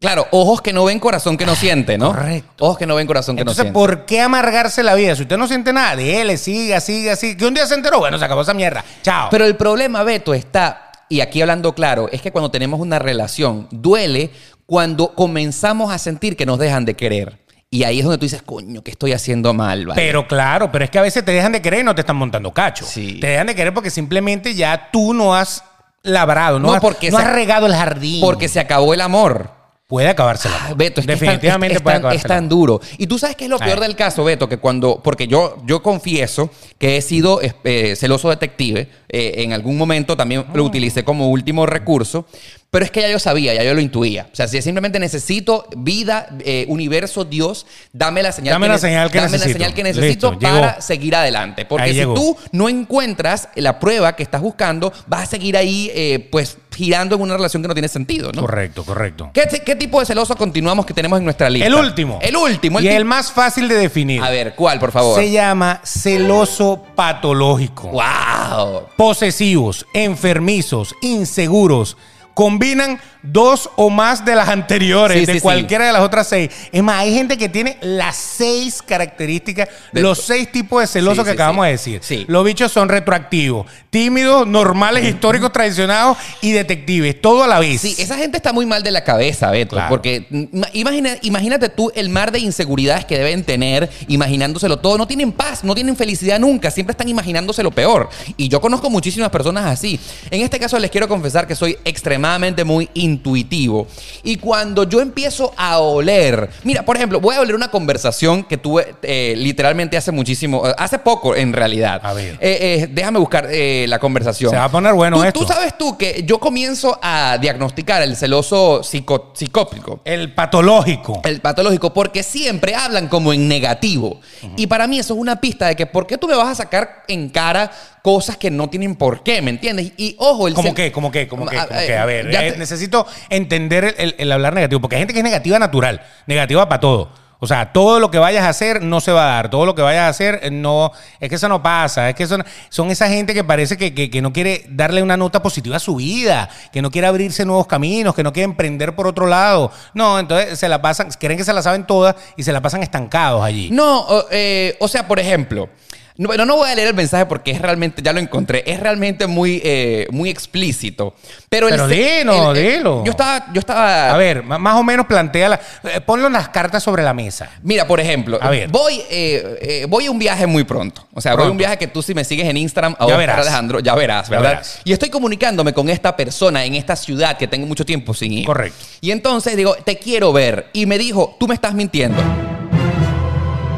Claro, 0.00 0.26
ojos 0.30 0.62
que 0.62 0.72
no 0.72 0.84
ven, 0.86 0.98
corazón 0.98 1.36
que 1.36 1.44
no 1.44 1.54
siente, 1.54 1.98
¿no? 1.98 2.08
correcto. 2.14 2.64
Ojos 2.64 2.78
que 2.78 2.86
no 2.86 2.94
ven, 2.94 3.06
corazón 3.06 3.36
que 3.36 3.42
Entonces, 3.42 3.66
no 3.66 3.70
siente. 3.72 3.78
¿por 3.78 4.06
qué 4.06 4.22
amargarse 4.22 4.82
la 4.82 4.94
vida? 4.94 5.14
Si 5.14 5.22
usted 5.22 5.36
no 5.36 5.46
siente 5.46 5.74
nada, 5.74 5.94
déjele, 5.94 6.38
siga, 6.38 6.80
siga, 6.80 7.16
siga. 7.16 7.36
Que 7.36 7.44
un 7.44 7.52
día 7.52 7.66
se 7.66 7.74
enteró, 7.74 7.98
bueno, 7.98 8.18
se 8.18 8.24
acabó 8.24 8.40
esa 8.40 8.54
mierda. 8.54 8.82
Chao. 9.02 9.28
Pero 9.30 9.44
el 9.44 9.56
problema, 9.56 10.02
Beto, 10.02 10.32
está, 10.32 10.90
y 11.10 11.20
aquí 11.20 11.42
hablando 11.42 11.74
claro, 11.74 12.08
es 12.10 12.22
que 12.22 12.32
cuando 12.32 12.50
tenemos 12.50 12.80
una 12.80 12.98
relación, 12.98 13.68
duele 13.70 14.30
cuando 14.64 15.14
comenzamos 15.14 15.92
a 15.92 15.98
sentir 15.98 16.34
que 16.34 16.46
nos 16.46 16.58
dejan 16.58 16.86
de 16.86 16.94
querer. 16.94 17.38
Y 17.68 17.84
ahí 17.84 17.98
es 17.98 18.04
donde 18.04 18.16
tú 18.16 18.24
dices, 18.24 18.40
coño, 18.40 18.82
que 18.82 18.92
estoy 18.92 19.12
haciendo 19.12 19.52
mal, 19.52 19.84
¿vale? 19.86 20.00
Pero 20.00 20.26
claro, 20.26 20.72
pero 20.72 20.82
es 20.82 20.90
que 20.90 20.98
a 20.98 21.02
veces 21.02 21.22
te 21.26 21.32
dejan 21.32 21.52
de 21.52 21.60
querer 21.60 21.80
y 21.80 21.84
no 21.84 21.94
te 21.94 22.00
están 22.00 22.16
montando 22.16 22.52
cacho. 22.52 22.86
Sí. 22.86 23.20
Te 23.20 23.26
dejan 23.26 23.48
de 23.48 23.54
querer 23.54 23.74
porque 23.74 23.90
simplemente 23.90 24.54
ya 24.54 24.88
tú 24.90 25.12
no 25.12 25.34
has 25.34 25.62
labrado, 26.02 26.58
no, 26.58 26.68
No, 26.68 26.72
has, 26.74 26.80
porque 26.80 27.10
no 27.10 27.18
se- 27.18 27.24
has 27.24 27.32
regado 27.34 27.66
el 27.66 27.74
jardín. 27.74 28.22
Porque 28.22 28.48
se 28.48 28.58
acabó 28.60 28.94
el 28.94 29.02
amor. 29.02 29.59
Puede 29.90 30.08
acabarse 30.08 30.48
el 30.48 30.54
amor. 30.54 30.76
Beto, 30.78 31.00
es 31.02 31.06
que 31.06 31.12
Definitivamente 31.12 31.76
es 31.76 31.82
tan, 31.82 31.82
puede 31.84 31.96
es 31.96 31.98
tan- 31.98 32.00
acabarse 32.00 32.16
es 32.18 32.24
el 32.24 32.28
tan 32.28 32.38
amor. 32.38 32.48
duro. 32.50 32.80
Y 32.96 33.06
tú 33.08 33.18
sabes 33.18 33.36
qué 33.36 33.44
es 33.44 33.50
lo 33.50 33.58
peor 33.58 33.80
del 33.80 33.94
caso, 33.96 34.24
Beto, 34.24 34.48
que 34.48 34.56
cuando, 34.56 35.00
porque 35.02 35.26
yo, 35.26 35.56
yo 35.66 35.82
confieso 35.82 36.48
que 36.78 36.96
he 36.96 37.02
sido 37.02 37.40
eh, 37.42 37.96
celoso 37.96 38.30
detective, 38.30 38.88
eh, 39.08 39.34
en 39.38 39.52
algún 39.52 39.76
momento 39.76 40.16
también 40.16 40.44
Ah. 40.48 40.52
lo 40.54 40.64
utilicé 40.64 41.04
como 41.04 41.28
último 41.28 41.66
recurso, 41.66 42.24
pero 42.70 42.84
es 42.84 42.90
que 42.92 43.00
ya 43.00 43.08
yo 43.08 43.18
sabía, 43.18 43.52
ya 43.52 43.64
yo 43.64 43.74
lo 43.74 43.80
intuía. 43.80 44.28
O 44.32 44.36
sea, 44.36 44.46
si 44.46 44.62
simplemente 44.62 45.00
necesito 45.00 45.66
vida, 45.76 46.28
eh, 46.44 46.66
universo, 46.68 47.24
Dios, 47.24 47.66
dame 47.92 48.22
la 48.22 48.30
señal 48.30 48.52
Dame 48.52 48.66
que 48.66 48.72
la 48.72 48.78
señal 48.78 49.10
que 49.10 49.18
dame 49.18 49.30
necesito. 49.32 49.48
la 49.48 49.52
señal 49.54 49.74
que 49.74 49.82
necesito 49.82 50.30
Listo, 50.30 50.38
para 50.40 50.68
llegó. 50.70 50.82
seguir 50.82 51.16
adelante. 51.16 51.64
Porque 51.64 51.84
Ahí 51.86 51.90
si 51.92 51.96
llegó. 51.98 52.14
tú 52.14 52.36
no 52.52 52.68
encuentras 52.68 53.48
la 53.56 53.80
prueba 53.80 54.14
que 54.14 54.22
estás 54.22 54.40
buscando, 54.40 54.92
vas 55.08 55.22
a 55.24 55.26
seguir 55.26 55.56
ahí, 55.56 55.90
eh, 55.94 56.28
pues, 56.30 56.58
girando 56.72 57.16
en 57.16 57.22
una 57.22 57.36
relación 57.36 57.60
que 57.60 57.66
no 57.68 57.74
tiene 57.74 57.88
sentido, 57.88 58.30
¿no? 58.32 58.42
Correcto, 58.42 58.84
correcto. 58.84 59.30
¿Qué, 59.34 59.42
qué 59.66 59.74
tipo 59.74 59.98
de 59.98 60.06
celoso 60.06 60.36
continuamos 60.36 60.86
que 60.86 60.94
tenemos 60.94 61.18
en 61.18 61.24
nuestra 61.24 61.50
lista? 61.50 61.66
El 61.66 61.74
último. 61.74 62.20
El 62.22 62.36
último. 62.36 62.78
El 62.78 62.84
y 62.84 62.88
el 62.88 63.04
más 63.04 63.32
fácil 63.32 63.66
de 63.66 63.74
definir. 63.74 64.22
A 64.22 64.30
ver, 64.30 64.54
¿cuál, 64.54 64.78
por 64.78 64.92
favor? 64.92 65.18
Se 65.20 65.30
llama 65.32 65.80
celoso 65.84 66.80
patológico. 66.94 67.88
¡Wow! 67.88 68.82
Posesivos, 68.96 69.86
enfermizos, 69.92 70.94
inseguros. 71.02 71.96
Combinan 72.34 72.98
dos 73.22 73.68
o 73.76 73.90
más 73.90 74.24
de 74.24 74.34
las 74.34 74.48
anteriores, 74.48 75.18
Sí, 75.18 75.26
de 75.26 75.32
sí, 75.34 75.38
sí. 75.40 75.42
cualquiera 75.42 75.86
de 75.86 75.92
las 75.92 76.00
otras 76.02 76.26
seis. 76.28 76.50
Es 76.72 76.82
más, 76.82 77.00
hay 77.00 77.12
gente 77.12 77.36
que 77.36 77.48
tiene 77.50 77.76
las 77.82 78.16
seis 78.16 78.80
características, 78.82 79.68
De- 79.92 80.00
los 80.00 80.22
seis 80.22 80.50
tipos 80.50 80.80
de 80.80 80.86
celosos 80.86 81.24
que 81.24 81.32
acabamos 81.32 81.66
de 81.66 81.72
decir. 81.72 82.00
Los 82.28 82.44
bichos 82.44 82.72
son 82.72 82.88
retroactivos, 82.88 83.66
tímidos, 83.90 84.46
normales, 84.46 85.04
históricos, 85.06 85.52
tradicionados 85.52 86.16
y 86.40 86.52
detectives. 86.52 87.20
Todo 87.20 87.44
a 87.44 87.46
la 87.46 87.58
vez. 87.58 87.80
Sí, 87.82 87.94
esa 87.98 88.16
gente 88.16 88.38
está 88.38 88.52
muy 88.54 88.64
mal 88.64 88.82
de 88.82 88.90
la 88.90 89.04
cabeza, 89.04 89.50
Beto. 89.50 89.76
Claro. 89.76 89.88
Porque 89.90 90.26
imagina, 90.72 91.16
imagínate 91.20 91.68
tú 91.68 91.92
el 91.94 92.08
mar 92.08 92.32
de 92.32 92.38
inseguridades 92.38 93.04
que 93.04 93.18
deben 93.18 93.44
tener, 93.44 93.90
imaginándoselo 94.08 94.78
todo. 94.78 94.96
No 94.96 95.06
tienen 95.06 95.32
paz, 95.32 95.62
no 95.62 95.74
tienen 95.74 95.94
felicidad 95.96 96.38
nunca. 96.38 96.70
Siempre 96.70 96.92
están 96.92 97.08
imaginándose 97.08 97.62
lo 97.62 97.70
peor. 97.70 98.08
Y 98.38 98.48
yo 98.48 98.60
conozco 98.62 98.88
muchísimas 98.88 99.28
personas 99.30 99.66
así. 99.66 100.00
En 100.30 100.40
este 100.40 100.58
caso 100.58 100.78
les 100.78 100.90
quiero 100.90 101.06
confesar 101.06 101.46
que 101.46 101.54
soy 101.54 101.76
extremadamente 101.84 102.19
extremadamente 102.20 102.64
muy 102.64 102.88
intuitivo. 102.94 103.86
Y 104.22 104.36
cuando 104.36 104.84
yo 104.84 105.00
empiezo 105.00 105.52
a 105.56 105.78
oler, 105.78 106.50
mira, 106.64 106.84
por 106.84 106.96
ejemplo, 106.96 107.18
voy 107.20 107.36
a 107.36 107.40
oler 107.40 107.54
una 107.54 107.70
conversación 107.70 108.44
que 108.44 108.58
tuve 108.58 108.94
eh, 109.02 109.34
literalmente 109.36 109.96
hace 109.96 110.12
muchísimo, 110.12 110.66
eh, 110.68 110.74
hace 110.76 110.98
poco 110.98 111.34
en 111.34 111.52
realidad. 111.52 112.00
A 112.04 112.12
ver. 112.12 112.34
Eh, 112.40 112.58
eh, 112.82 112.88
déjame 112.90 113.18
buscar 113.18 113.48
la 113.50 113.98
conversación. 113.98 114.50
Se 114.50 114.56
va 114.56 114.64
a 114.64 114.70
poner 114.70 114.92
bueno 114.92 115.16
Tú- 115.18 115.24
esto. 115.24 115.40
Tú 115.40 115.46
sabes 115.46 115.76
tú 115.78 115.96
que 115.96 116.22
yo 116.26 116.38
comienzo 116.38 116.98
a 117.02 117.38
diagnosticar 117.40 118.02
el 118.02 118.16
celoso 118.16 118.82
psico- 118.82 119.30
psicótico. 119.34 120.00
El 120.04 120.34
patológico. 120.34 121.20
El 121.24 121.40
patológico, 121.40 121.92
porque 121.94 122.22
siempre 122.22 122.74
hablan 122.74 123.08
como 123.08 123.32
en 123.32 123.48
negativo. 123.48 124.20
Y 124.56 124.66
para 124.66 124.86
mí 124.86 124.98
eso 124.98 125.14
es 125.14 125.20
una 125.20 125.40
pista 125.40 125.68
de 125.68 125.76
que 125.76 125.86
¿por 125.86 126.06
qué 126.06 126.18
tú 126.18 126.28
me 126.28 126.36
vas 126.36 126.48
a 126.48 126.54
sacar 126.54 127.04
en 127.08 127.30
cara 127.30 127.70
cosas 128.02 128.36
que 128.36 128.50
no 128.50 128.68
tienen 128.68 128.96
por 128.96 129.22
qué? 129.22 129.42
¿Me 129.42 129.50
entiendes? 129.50 129.92
Y 129.96 130.16
ojo, 130.18 130.48
el 130.48 130.54
¿Cómo 130.54 130.74
qué? 130.74 130.90
¿Cómo 130.92 131.10
qué? 131.10 131.28
¿Cómo 131.28 131.46
qué? 131.46 131.56
¿Cómo 131.56 131.68
qué? 131.86 131.96
A 131.96 132.04
ver, 132.06 132.26
eh, 132.28 132.52
te- 132.52 132.58
necesito 132.58 133.06
entender 133.28 133.84
el, 133.84 133.94
el- 133.98 134.14
el 134.18 134.32
hablar 134.32 134.54
negativo, 134.54 134.80
porque 134.80 134.96
hay 134.96 135.00
gente 135.02 135.12
que 135.14 135.20
es 135.20 135.24
negativa 135.24 135.58
natural, 135.58 136.00
negativa 136.26 136.68
para 136.68 136.80
todo. 136.80 137.12
O 137.42 137.46
sea, 137.46 137.72
todo 137.72 138.00
lo 138.00 138.10
que 138.10 138.18
vayas 138.18 138.44
a 138.44 138.50
hacer 138.50 138.82
no 138.82 139.00
se 139.00 139.12
va 139.12 139.22
a 139.22 139.34
dar, 139.36 139.50
todo 139.50 139.64
lo 139.64 139.74
que 139.74 139.80
vayas 139.80 140.02
a 140.02 140.08
hacer 140.08 140.40
eh, 140.42 140.50
no, 140.50 140.92
es 141.20 141.30
que 141.30 141.36
eso 141.36 141.48
no 141.48 141.62
pasa, 141.62 142.10
es 142.10 142.14
que 142.14 142.26
son, 142.26 142.44
son 142.68 142.90
esa 142.90 143.08
gente 143.08 143.32
que 143.32 143.42
parece 143.42 143.78
que, 143.78 143.94
que- 143.94 144.10
que 144.10 144.20
no 144.20 144.30
quiere 144.30 144.66
darle 144.68 145.02
una 145.02 145.16
nota 145.16 145.42
positiva 145.42 145.76
a 145.76 145.80
su 145.80 145.96
vida, 145.96 146.50
que 146.70 146.82
no 146.82 146.90
quiere 146.90 147.06
abrirse 147.06 147.46
nuevos 147.46 147.66
caminos, 147.66 148.14
que 148.14 148.22
no 148.22 148.34
quiere 148.34 148.44
emprender 148.44 148.94
por 148.94 149.06
otro 149.06 149.26
lado. 149.26 149.72
No, 149.94 150.18
entonces 150.18 150.58
se 150.58 150.68
la 150.68 150.82
pasan, 150.82 151.08
creen 151.18 151.38
que 151.38 151.44
se 151.44 151.54
la 151.54 151.62
saben 151.62 151.86
todas 151.86 152.14
y 152.36 152.42
se 152.42 152.52
la 152.52 152.60
pasan 152.60 152.82
estancados 152.82 153.42
allí. 153.42 153.70
No, 153.70 154.00
o, 154.00 154.26
eh, 154.30 154.76
o 154.78 154.86
sea, 154.86 155.08
por 155.08 155.18
ejemplo, 155.18 155.70
no, 156.16 156.28
pero 156.28 156.44
no 156.44 156.56
voy 156.56 156.68
a 156.70 156.74
leer 156.74 156.88
el 156.88 156.94
mensaje 156.94 157.26
porque 157.26 157.50
es 157.50 157.60
realmente, 157.60 158.02
ya 158.02 158.12
lo 158.12 158.20
encontré, 158.20 158.62
es 158.66 158.78
realmente 158.80 159.26
muy, 159.26 159.60
eh, 159.64 160.06
muy 160.10 160.28
explícito. 160.30 161.14
Pero, 161.48 161.68
el 161.68 161.74
Pero 161.74 161.88
dilo, 161.88 162.52
el- 162.52 162.56
el- 162.58 162.72
dilo. 162.78 163.04
Yo 163.04 163.10
estaba, 163.10 163.46
yo 163.52 163.58
estaba. 163.60 164.12
A 164.12 164.16
ver, 164.16 164.42
más 164.42 164.76
o 164.76 164.82
menos 164.82 165.06
plantea 165.06 165.48
la, 165.48 165.60
eh, 165.84 166.00
ponlo 166.00 166.26
en 166.26 166.32
las 166.34 166.48
cartas 166.50 166.82
sobre 166.82 167.02
la 167.02 167.14
mesa. 167.14 167.50
Mira, 167.62 167.86
por 167.86 168.00
ejemplo, 168.00 168.38
A 168.40 168.50
ver. 168.50 168.68
voy, 168.68 169.02
eh, 169.10 169.58
eh, 169.60 169.86
voy 169.88 170.06
a 170.06 170.10
un 170.10 170.18
viaje 170.18 170.46
muy 170.46 170.64
pronto. 170.64 171.06
O 171.14 171.20
sea, 171.20 171.34
voy 171.34 171.46
a 171.46 171.50
un 171.50 171.56
viaje 171.56 171.76
que 171.78 171.86
tú 171.86 172.02
si 172.02 172.14
me 172.14 172.24
sigues 172.24 172.46
en 172.46 172.56
Instagram, 172.56 172.96
a 172.98 173.06
Ya 173.06 173.16
verás. 173.16 173.38
Alejandro, 173.38 173.80
ya 173.80 173.94
verás, 173.94 174.28
Ya 174.28 174.36
¿verdad? 174.36 174.50
verás. 174.50 174.80
Y 174.84 174.92
estoy 174.92 175.10
comunicándome 175.10 175.72
con 175.72 175.88
esta 175.88 176.16
persona 176.16 176.64
en 176.64 176.74
esta 176.74 176.96
ciudad 176.96 177.36
que 177.36 177.48
tengo 177.48 177.66
mucho 177.66 177.84
tiempo 177.84 178.14
sin 178.14 178.32
ir. 178.32 178.46
Correcto. 178.46 178.78
Y 179.00 179.10
entonces 179.10 179.56
digo, 179.56 179.74
te 179.84 179.98
quiero 179.98 180.32
ver. 180.32 180.68
Y 180.72 180.86
me 180.86 180.98
dijo, 180.98 181.36
tú 181.38 181.48
me 181.48 181.54
estás 181.54 181.74
mintiendo. 181.74 182.18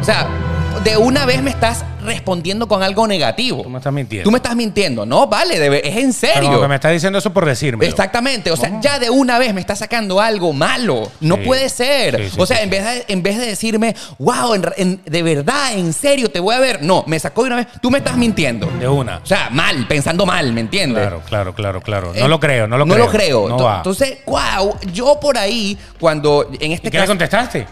O 0.01 0.05
sea, 0.05 0.27
de 0.85 0.97
una 0.97 1.27
vez 1.27 1.43
me 1.43 1.51
estás 1.51 1.85
respondiendo 2.05 2.67
con 2.67 2.83
algo 2.83 3.07
negativo. 3.07 3.63
Tú 3.63 3.71
me 3.71 3.79
estás 3.79 3.93
mintiendo. 3.93 4.25
Tú 4.25 4.31
me 4.33 4.39
estás 4.39 4.57
mintiendo. 4.57 5.07
No, 5.07 5.29
vale, 5.29 5.79
es 5.89 5.97
en 5.97 6.13
serio. 6.13 6.61
que 6.61 6.67
me 6.69 6.75
está 6.75 6.89
diciendo 6.91 7.19
eso 7.21 7.33
por 7.33 7.47
decirme. 7.47 7.87
Exactamente, 7.87 8.51
o 8.51 8.57
sea, 8.57 8.81
ya 8.81 8.99
de 8.99 9.09
una 9.09 9.39
vez 9.39 9.55
me 9.55 9.61
está 9.61 9.77
sacando 9.77 10.21
algo 10.21 10.53
malo. 10.53 11.11
No 11.21 11.37
Sí. 11.37 11.43
puede 11.45 11.69
ser. 11.69 12.17
Sí, 12.25 12.31
sí, 12.31 12.37
o 12.41 12.47
sea, 12.47 12.63
en, 12.63 12.71
vez 12.71 12.85
de, 12.85 13.05
en 13.09 13.23
vez 13.23 13.39
de 13.39 13.47
decirme, 13.47 13.95
wow, 14.19 14.55
en- 14.55 14.65
en- 14.77 15.01
de 15.05 15.23
verdad, 15.23 15.75
en 15.75 15.93
serio, 15.93 16.31
te 16.31 16.41
voy 16.41 16.55
a 16.57 16.59
ver. 16.59 16.83
No, 16.83 17.05
me 17.07 17.21
sacó 17.21 17.43
de 17.43 17.47
una 17.49 17.57
vez. 17.57 17.69
Tú 17.81 17.91
me 17.91 17.99
estás 17.99 18.17
mintiendo. 18.17 18.67
De 18.81 18.89
una. 18.89 19.19
O 19.19 19.27
sea, 19.27 19.49
mal, 19.51 19.87
pensando 19.87 20.27
mal, 20.27 20.53
¿me 20.53 20.61
entiendes? 20.63 21.03
Claro, 21.03 21.23
claro, 21.29 21.55
claro, 21.55 21.81
claro. 21.81 22.13
Eh, 22.15 22.21
No 22.21 22.27
lo 22.29 22.41
creo, 22.41 22.67
no 22.67 22.77
lo 22.79 22.85
no 22.87 22.95
creo. 22.95 23.07
lo 23.07 23.13
creo. 23.13 23.49
No 23.49 23.57
Ento- 23.59 23.65
va. 23.65 23.77
Entonces, 23.77 24.19
wow, 24.27 24.77
yo 24.93 25.21
por 25.21 25.39
ahí, 25.39 25.79
cuando 26.01 26.49
en 26.59 26.73
este 26.73 26.89
¿Y 26.89 26.91
qué 26.91 26.97
le 26.97 27.03
caso. 27.03 27.11
contestaste? 27.13 27.67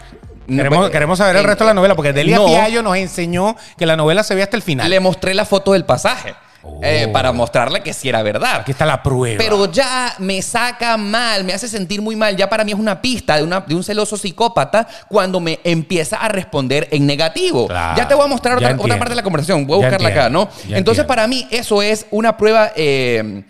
Queremos, 0.57 0.79
pues, 0.79 0.91
queremos 0.91 1.17
saber 1.17 1.35
el 1.35 1.43
resto 1.43 1.63
de 1.63 1.69
la 1.69 1.73
novela, 1.73 1.95
porque 1.95 2.13
Delia 2.13 2.37
no. 2.37 2.47
Fiallo 2.47 2.81
nos 2.83 2.95
enseñó 2.97 3.55
que 3.77 3.85
la 3.85 3.95
novela 3.95 4.23
se 4.23 4.35
ve 4.35 4.43
hasta 4.43 4.55
el 4.57 4.63
final. 4.63 4.89
Le 4.89 4.99
mostré 4.99 5.33
la 5.33 5.45
foto 5.45 5.73
del 5.73 5.85
pasaje. 5.85 6.33
Oh. 6.63 6.79
eh, 6.83 7.07
para 7.11 7.31
mostrarle 7.31 7.81
que 7.81 7.91
sí 7.91 8.07
era 8.07 8.21
verdad. 8.21 8.57
Aquí 8.61 8.69
está 8.69 8.85
la 8.85 9.01
prueba. 9.01 9.43
Pero 9.43 9.71
ya 9.71 10.13
me 10.19 10.39
saca 10.43 10.95
mal, 10.95 11.43
me 11.43 11.53
hace 11.53 11.67
sentir 11.67 12.03
muy 12.03 12.15
mal. 12.15 12.37
Ya 12.37 12.47
para 12.47 12.63
mí 12.63 12.71
es 12.71 12.77
una 12.77 13.01
pista 13.01 13.35
de, 13.37 13.41
una- 13.43 13.61
de 13.61 13.73
un 13.73 13.83
celoso 13.83 14.15
psicópata 14.15 14.87
cuando 15.09 15.39
me 15.39 15.59
empieza 15.63 16.17
a 16.17 16.27
responder 16.27 16.87
en 16.91 17.07
negativo. 17.07 17.67
Claro, 17.67 17.97
ya 17.97 18.07
te 18.07 18.13
voy 18.13 18.25
a 18.25 18.27
mostrar 18.27 18.57
otra, 18.57 18.77
parte 18.77 19.09
de 19.09 19.15
la 19.15 19.23
conversación. 19.23 19.65
Voy 19.65 19.79
a 19.79 19.81
Ya 19.81 19.87
buscarla 19.97 20.09
acá, 20.09 20.29
¿no? 20.29 20.49
ya 20.67 20.77
Entonces, 20.77 21.01
entiendo. 21.03 21.07
para 21.07 21.25
mí, 21.25 21.47
eso 21.49 21.81
es 21.81 22.05
una 22.11 22.37
prueba. 22.37 22.71
eh, 22.75 23.41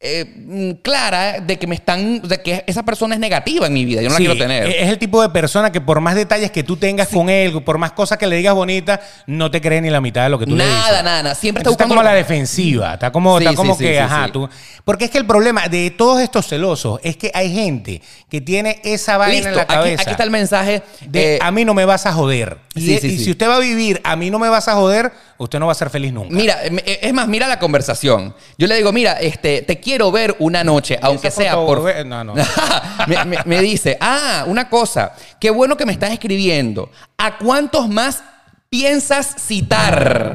eh, 0.00 0.24
mm, 0.36 0.70
clara 0.80 1.40
de 1.40 1.58
que 1.58 1.66
me 1.66 1.74
están 1.74 2.22
de 2.22 2.40
que 2.40 2.62
esa 2.68 2.84
persona 2.84 3.16
es 3.16 3.20
negativa 3.20 3.66
en 3.66 3.72
mi 3.72 3.84
vida 3.84 4.00
yo 4.00 4.08
no 4.08 4.16
Sí, 4.16 4.22
la 4.22 4.30
quiero 4.30 4.46
tener 4.46 4.68
Es 4.68 4.88
el 4.90 4.96
tipo 4.96 5.20
de 5.20 5.28
persona 5.30 5.72
que 5.72 5.80
por 5.80 6.00
más 6.00 6.14
detalles 6.14 6.52
que 6.52 6.62
tú 6.62 6.76
tengas 6.76 7.08
con 7.08 7.28
él, 7.28 7.64
por 7.64 7.78
más 7.78 7.90
cosas 7.90 8.16
que 8.16 8.28
le 8.28 8.36
digas 8.36 8.54
bonitas, 8.54 9.00
no 9.26 9.50
te 9.50 9.60
cree 9.60 9.80
ni 9.80 9.90
la 9.90 10.00
mitad 10.00 10.22
de 10.22 10.28
lo 10.28 10.38
que 10.38 10.46
tú 10.46 10.54
le 10.54 10.64
dices. 10.64 10.78
nada 10.78 11.02
nada 11.02 11.22
nada 11.24 11.34
siempre 11.34 11.62
está 11.62 11.70
Entonces 11.70 11.72
está 11.72 11.84
buscando 11.84 11.94
como 11.96 12.02
la 12.04 12.14
defensiva, 12.14 12.94
está 12.94 13.10
como, 13.10 13.38
Sí, 13.38 13.44
está 13.46 13.56
como 13.56 13.76
que, 13.76 13.98
ajá, 13.98 14.30
tú. 14.30 14.48
Porque 14.84 15.06
es 15.06 15.10
que 15.10 15.18
el 15.18 15.26
problema 15.26 15.66
de 15.66 15.90
todos 15.90 16.20
estos 16.20 16.46
celosos 16.46 17.00
es 17.02 17.16
que 17.16 17.32
hay 17.34 17.52
gente 17.52 18.00
que 18.30 18.40
tiene 18.40 18.80
esa 18.84 19.16
vaina 19.16 19.34
Listo, 19.34 19.48
en 19.48 19.56
la 19.56 19.66
cabeza. 19.66 20.02
aquí 20.02 20.12
está 20.12 20.22
el 20.22 20.30
mensaje 20.30 20.82
de 21.06 21.36
eh, 21.36 21.38
a 21.42 21.50
mí 21.50 21.64
no 21.64 21.74
me 21.74 21.84
vas 21.84 22.06
a 22.06 22.12
joder. 22.12 22.58
Y, 22.76 22.98
si 22.98 23.30
usted 23.32 23.48
va 23.48 23.56
a 23.56 23.60
vivir, 23.60 24.00
a 24.04 24.14
mí 24.14 24.30
no 24.30 24.38
me 24.38 24.48
vas 24.48 24.68
a 24.68 24.74
joder, 24.74 25.10
usted 25.38 25.58
no 25.58 25.66
va 25.66 25.72
a 25.72 25.74
ser 25.74 25.90
feliz 25.90 26.12
nunca. 26.12 26.32
Mira, 26.32 26.62
es 26.62 27.12
más, 27.12 27.26
mira 27.26 27.48
la 27.48 27.58
conversación. 27.58 28.34
Yo 28.56 28.68
le 28.68 28.76
digo, 28.76 28.92
mira, 28.92 29.14
este, 29.14 29.62
te 29.62 29.80
quiero 29.80 29.87
ver 30.12 30.36
una 30.38 30.62
noche, 30.64 30.98
aunque 31.00 31.30
sea 31.30 31.54
por. 31.56 31.80
güey, 31.80 32.04
no, 32.04 32.22
no. 32.24 32.34
me, 33.06 33.24
me- 33.24 33.38
me 33.44 33.60
dice, 33.60 33.96
ah, 34.00 34.44
una 34.46 34.68
cosa, 34.68 35.12
qué 35.40 35.50
bueno 35.50 35.76
que 35.76 35.86
me 35.86 35.92
estás 35.92 36.10
escribiendo. 36.10 36.90
¿A 37.16 37.38
cuántos 37.38 37.88
más 37.88 38.22
piensas 38.68 39.34
citar? 39.38 40.32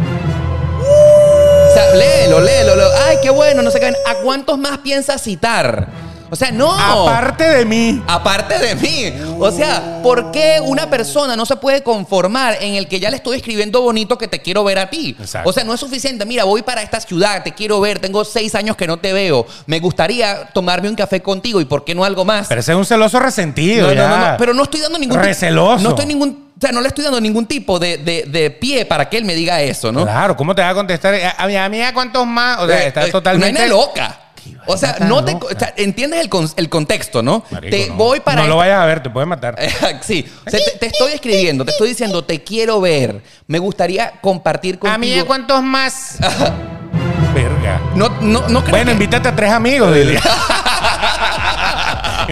O 0.79 1.73
sea, 1.73 1.93
léelo, 1.95 2.39
léelo, 2.41 2.75
léelo. 2.75 2.89
Ay, 3.07 3.17
qué 3.21 3.29
bueno, 3.29 3.61
no 3.61 3.71
sé 3.71 3.79
qué. 3.79 3.87
¿A 3.87 4.15
cuántos 4.23 4.57
más 4.57 4.79
piensas 4.79 5.21
citar? 5.21 5.87
O 6.33 6.35
sea, 6.35 6.49
no. 6.51 6.71
Aparte 6.73 7.43
de 7.47 7.63
mí. 7.63 8.01
Aparte 8.07 8.57
de 8.57 8.73
mí. 8.75 9.13
O 9.39 9.51
sea, 9.51 9.99
¿por 10.01 10.31
qué 10.31 10.59
una 10.65 10.89
persona 10.89 11.35
no 11.35 11.45
se 11.45 11.55
puede 11.57 11.83
conformar 11.83 12.57
en 12.59 12.73
el 12.73 12.87
que 12.87 12.99
ya 12.99 13.11
le 13.11 13.17
estoy 13.17 13.37
escribiendo 13.37 13.81
bonito 13.83 14.17
que 14.17 14.27
te 14.27 14.41
quiero 14.41 14.63
ver 14.63 14.79
a 14.79 14.89
ti? 14.89 15.15
Exacto. 15.19 15.47
O 15.47 15.53
sea, 15.53 15.63
no 15.63 15.75
es 15.75 15.79
suficiente. 15.79 16.25
Mira, 16.25 16.43
voy 16.45 16.63
para 16.63 16.81
esta 16.81 16.99
ciudad, 16.99 17.43
te 17.43 17.53
quiero 17.53 17.79
ver, 17.79 17.99
tengo 17.99 18.25
seis 18.25 18.55
años 18.55 18.75
que 18.75 18.87
no 18.87 18.97
te 18.97 19.13
veo. 19.13 19.45
Me 19.67 19.79
gustaría 19.79 20.45
tomarme 20.53 20.89
un 20.89 20.95
café 20.95 21.21
contigo 21.21 21.61
y 21.61 21.65
¿por 21.65 21.85
qué 21.85 21.93
no 21.93 22.03
algo 22.03 22.25
más? 22.25 22.47
Pero 22.47 22.61
ese 22.61 22.71
es 22.71 22.77
un 22.79 22.85
celoso 22.85 23.19
resentido. 23.19 23.89
no, 23.89 23.93
ya. 23.93 24.07
no, 24.07 24.31
no, 24.31 24.37
pero 24.39 24.55
no 24.55 24.63
estoy 24.63 24.79
dando 24.81 24.97
ningún 24.97 25.19
Receloso. 25.21 25.83
No 25.83 25.89
estoy 25.91 26.07
ningún. 26.07 26.49
O 26.57 26.61
sea, 26.65 26.71
no 26.71 26.81
le 26.81 26.87
estoy 26.87 27.03
dando 27.03 27.21
ningún 27.21 27.45
tipo 27.45 27.77
de, 27.77 27.97
de- 27.97 28.23
de 28.27 28.49
pie 28.49 28.85
para 28.85 29.07
que 29.09 29.17
él 29.17 29.25
me 29.25 29.35
diga 29.35 29.61
eso, 29.61 29.91
¿no? 29.91 30.01
Claro, 30.03 30.35
¿cómo 30.35 30.55
te 30.55 30.61
va 30.63 30.69
a 30.69 30.73
contestar? 30.73 31.13
A, 31.13 31.43
a 31.43 31.45
mí, 31.47 31.55
a 31.57 31.69
mí, 31.69 31.81
¿a 31.81 31.93
cuántos 31.93 32.25
más? 32.25 32.59
O 32.59 32.67
sea, 32.67 32.83
Eh, 32.83 32.87
está 32.87 33.05
eh, 33.05 33.11
totalmente. 33.11 33.59
Una 33.61 33.67
loca. 33.69 34.19
O 34.65 34.77
sea, 34.77 34.97
no 35.01 35.23
te, 35.25 35.33
loca. 35.33 35.47
o 35.55 35.59
sea, 35.59 35.73
entiendes 35.77 36.21
el, 36.21 36.29
con- 36.29 36.49
el 36.55 36.69
contexto, 36.69 37.21
¿no? 37.21 37.43
Marico, 37.51 37.75
te 37.75 37.87
no. 37.89 37.95
voy 37.95 38.19
para 38.21 38.41
No 38.43 38.47
lo 38.47 38.57
vayas 38.57 38.79
a 38.79 38.85
ver, 38.85 39.03
te 39.03 39.09
puede 39.09 39.25
matar. 39.25 39.55
sí, 40.01 40.25
o 40.45 40.49
sea, 40.49 40.59
te, 40.63 40.77
te 40.79 40.85
estoy 40.87 41.13
escribiendo, 41.13 41.65
te 41.65 41.71
estoy 41.71 41.89
diciendo, 41.89 42.23
te 42.23 42.43
quiero 42.43 42.79
ver. 42.81 43.21
Me 43.47 43.59
gustaría 43.59 44.13
compartir 44.21 44.79
contigo. 44.79 44.93
¿A 44.95 44.97
mí 44.97 45.21
cuántos 45.27 45.61
más? 45.63 46.17
Verga. 47.33 47.81
No, 47.95 48.09
no, 48.21 48.47
no 48.47 48.59
creo 48.61 48.71
Bueno, 48.71 48.85
que- 48.85 48.91
invítate 48.93 49.27
a 49.27 49.35
tres 49.35 49.51
amigos, 49.51 49.93
dile. 49.93 50.19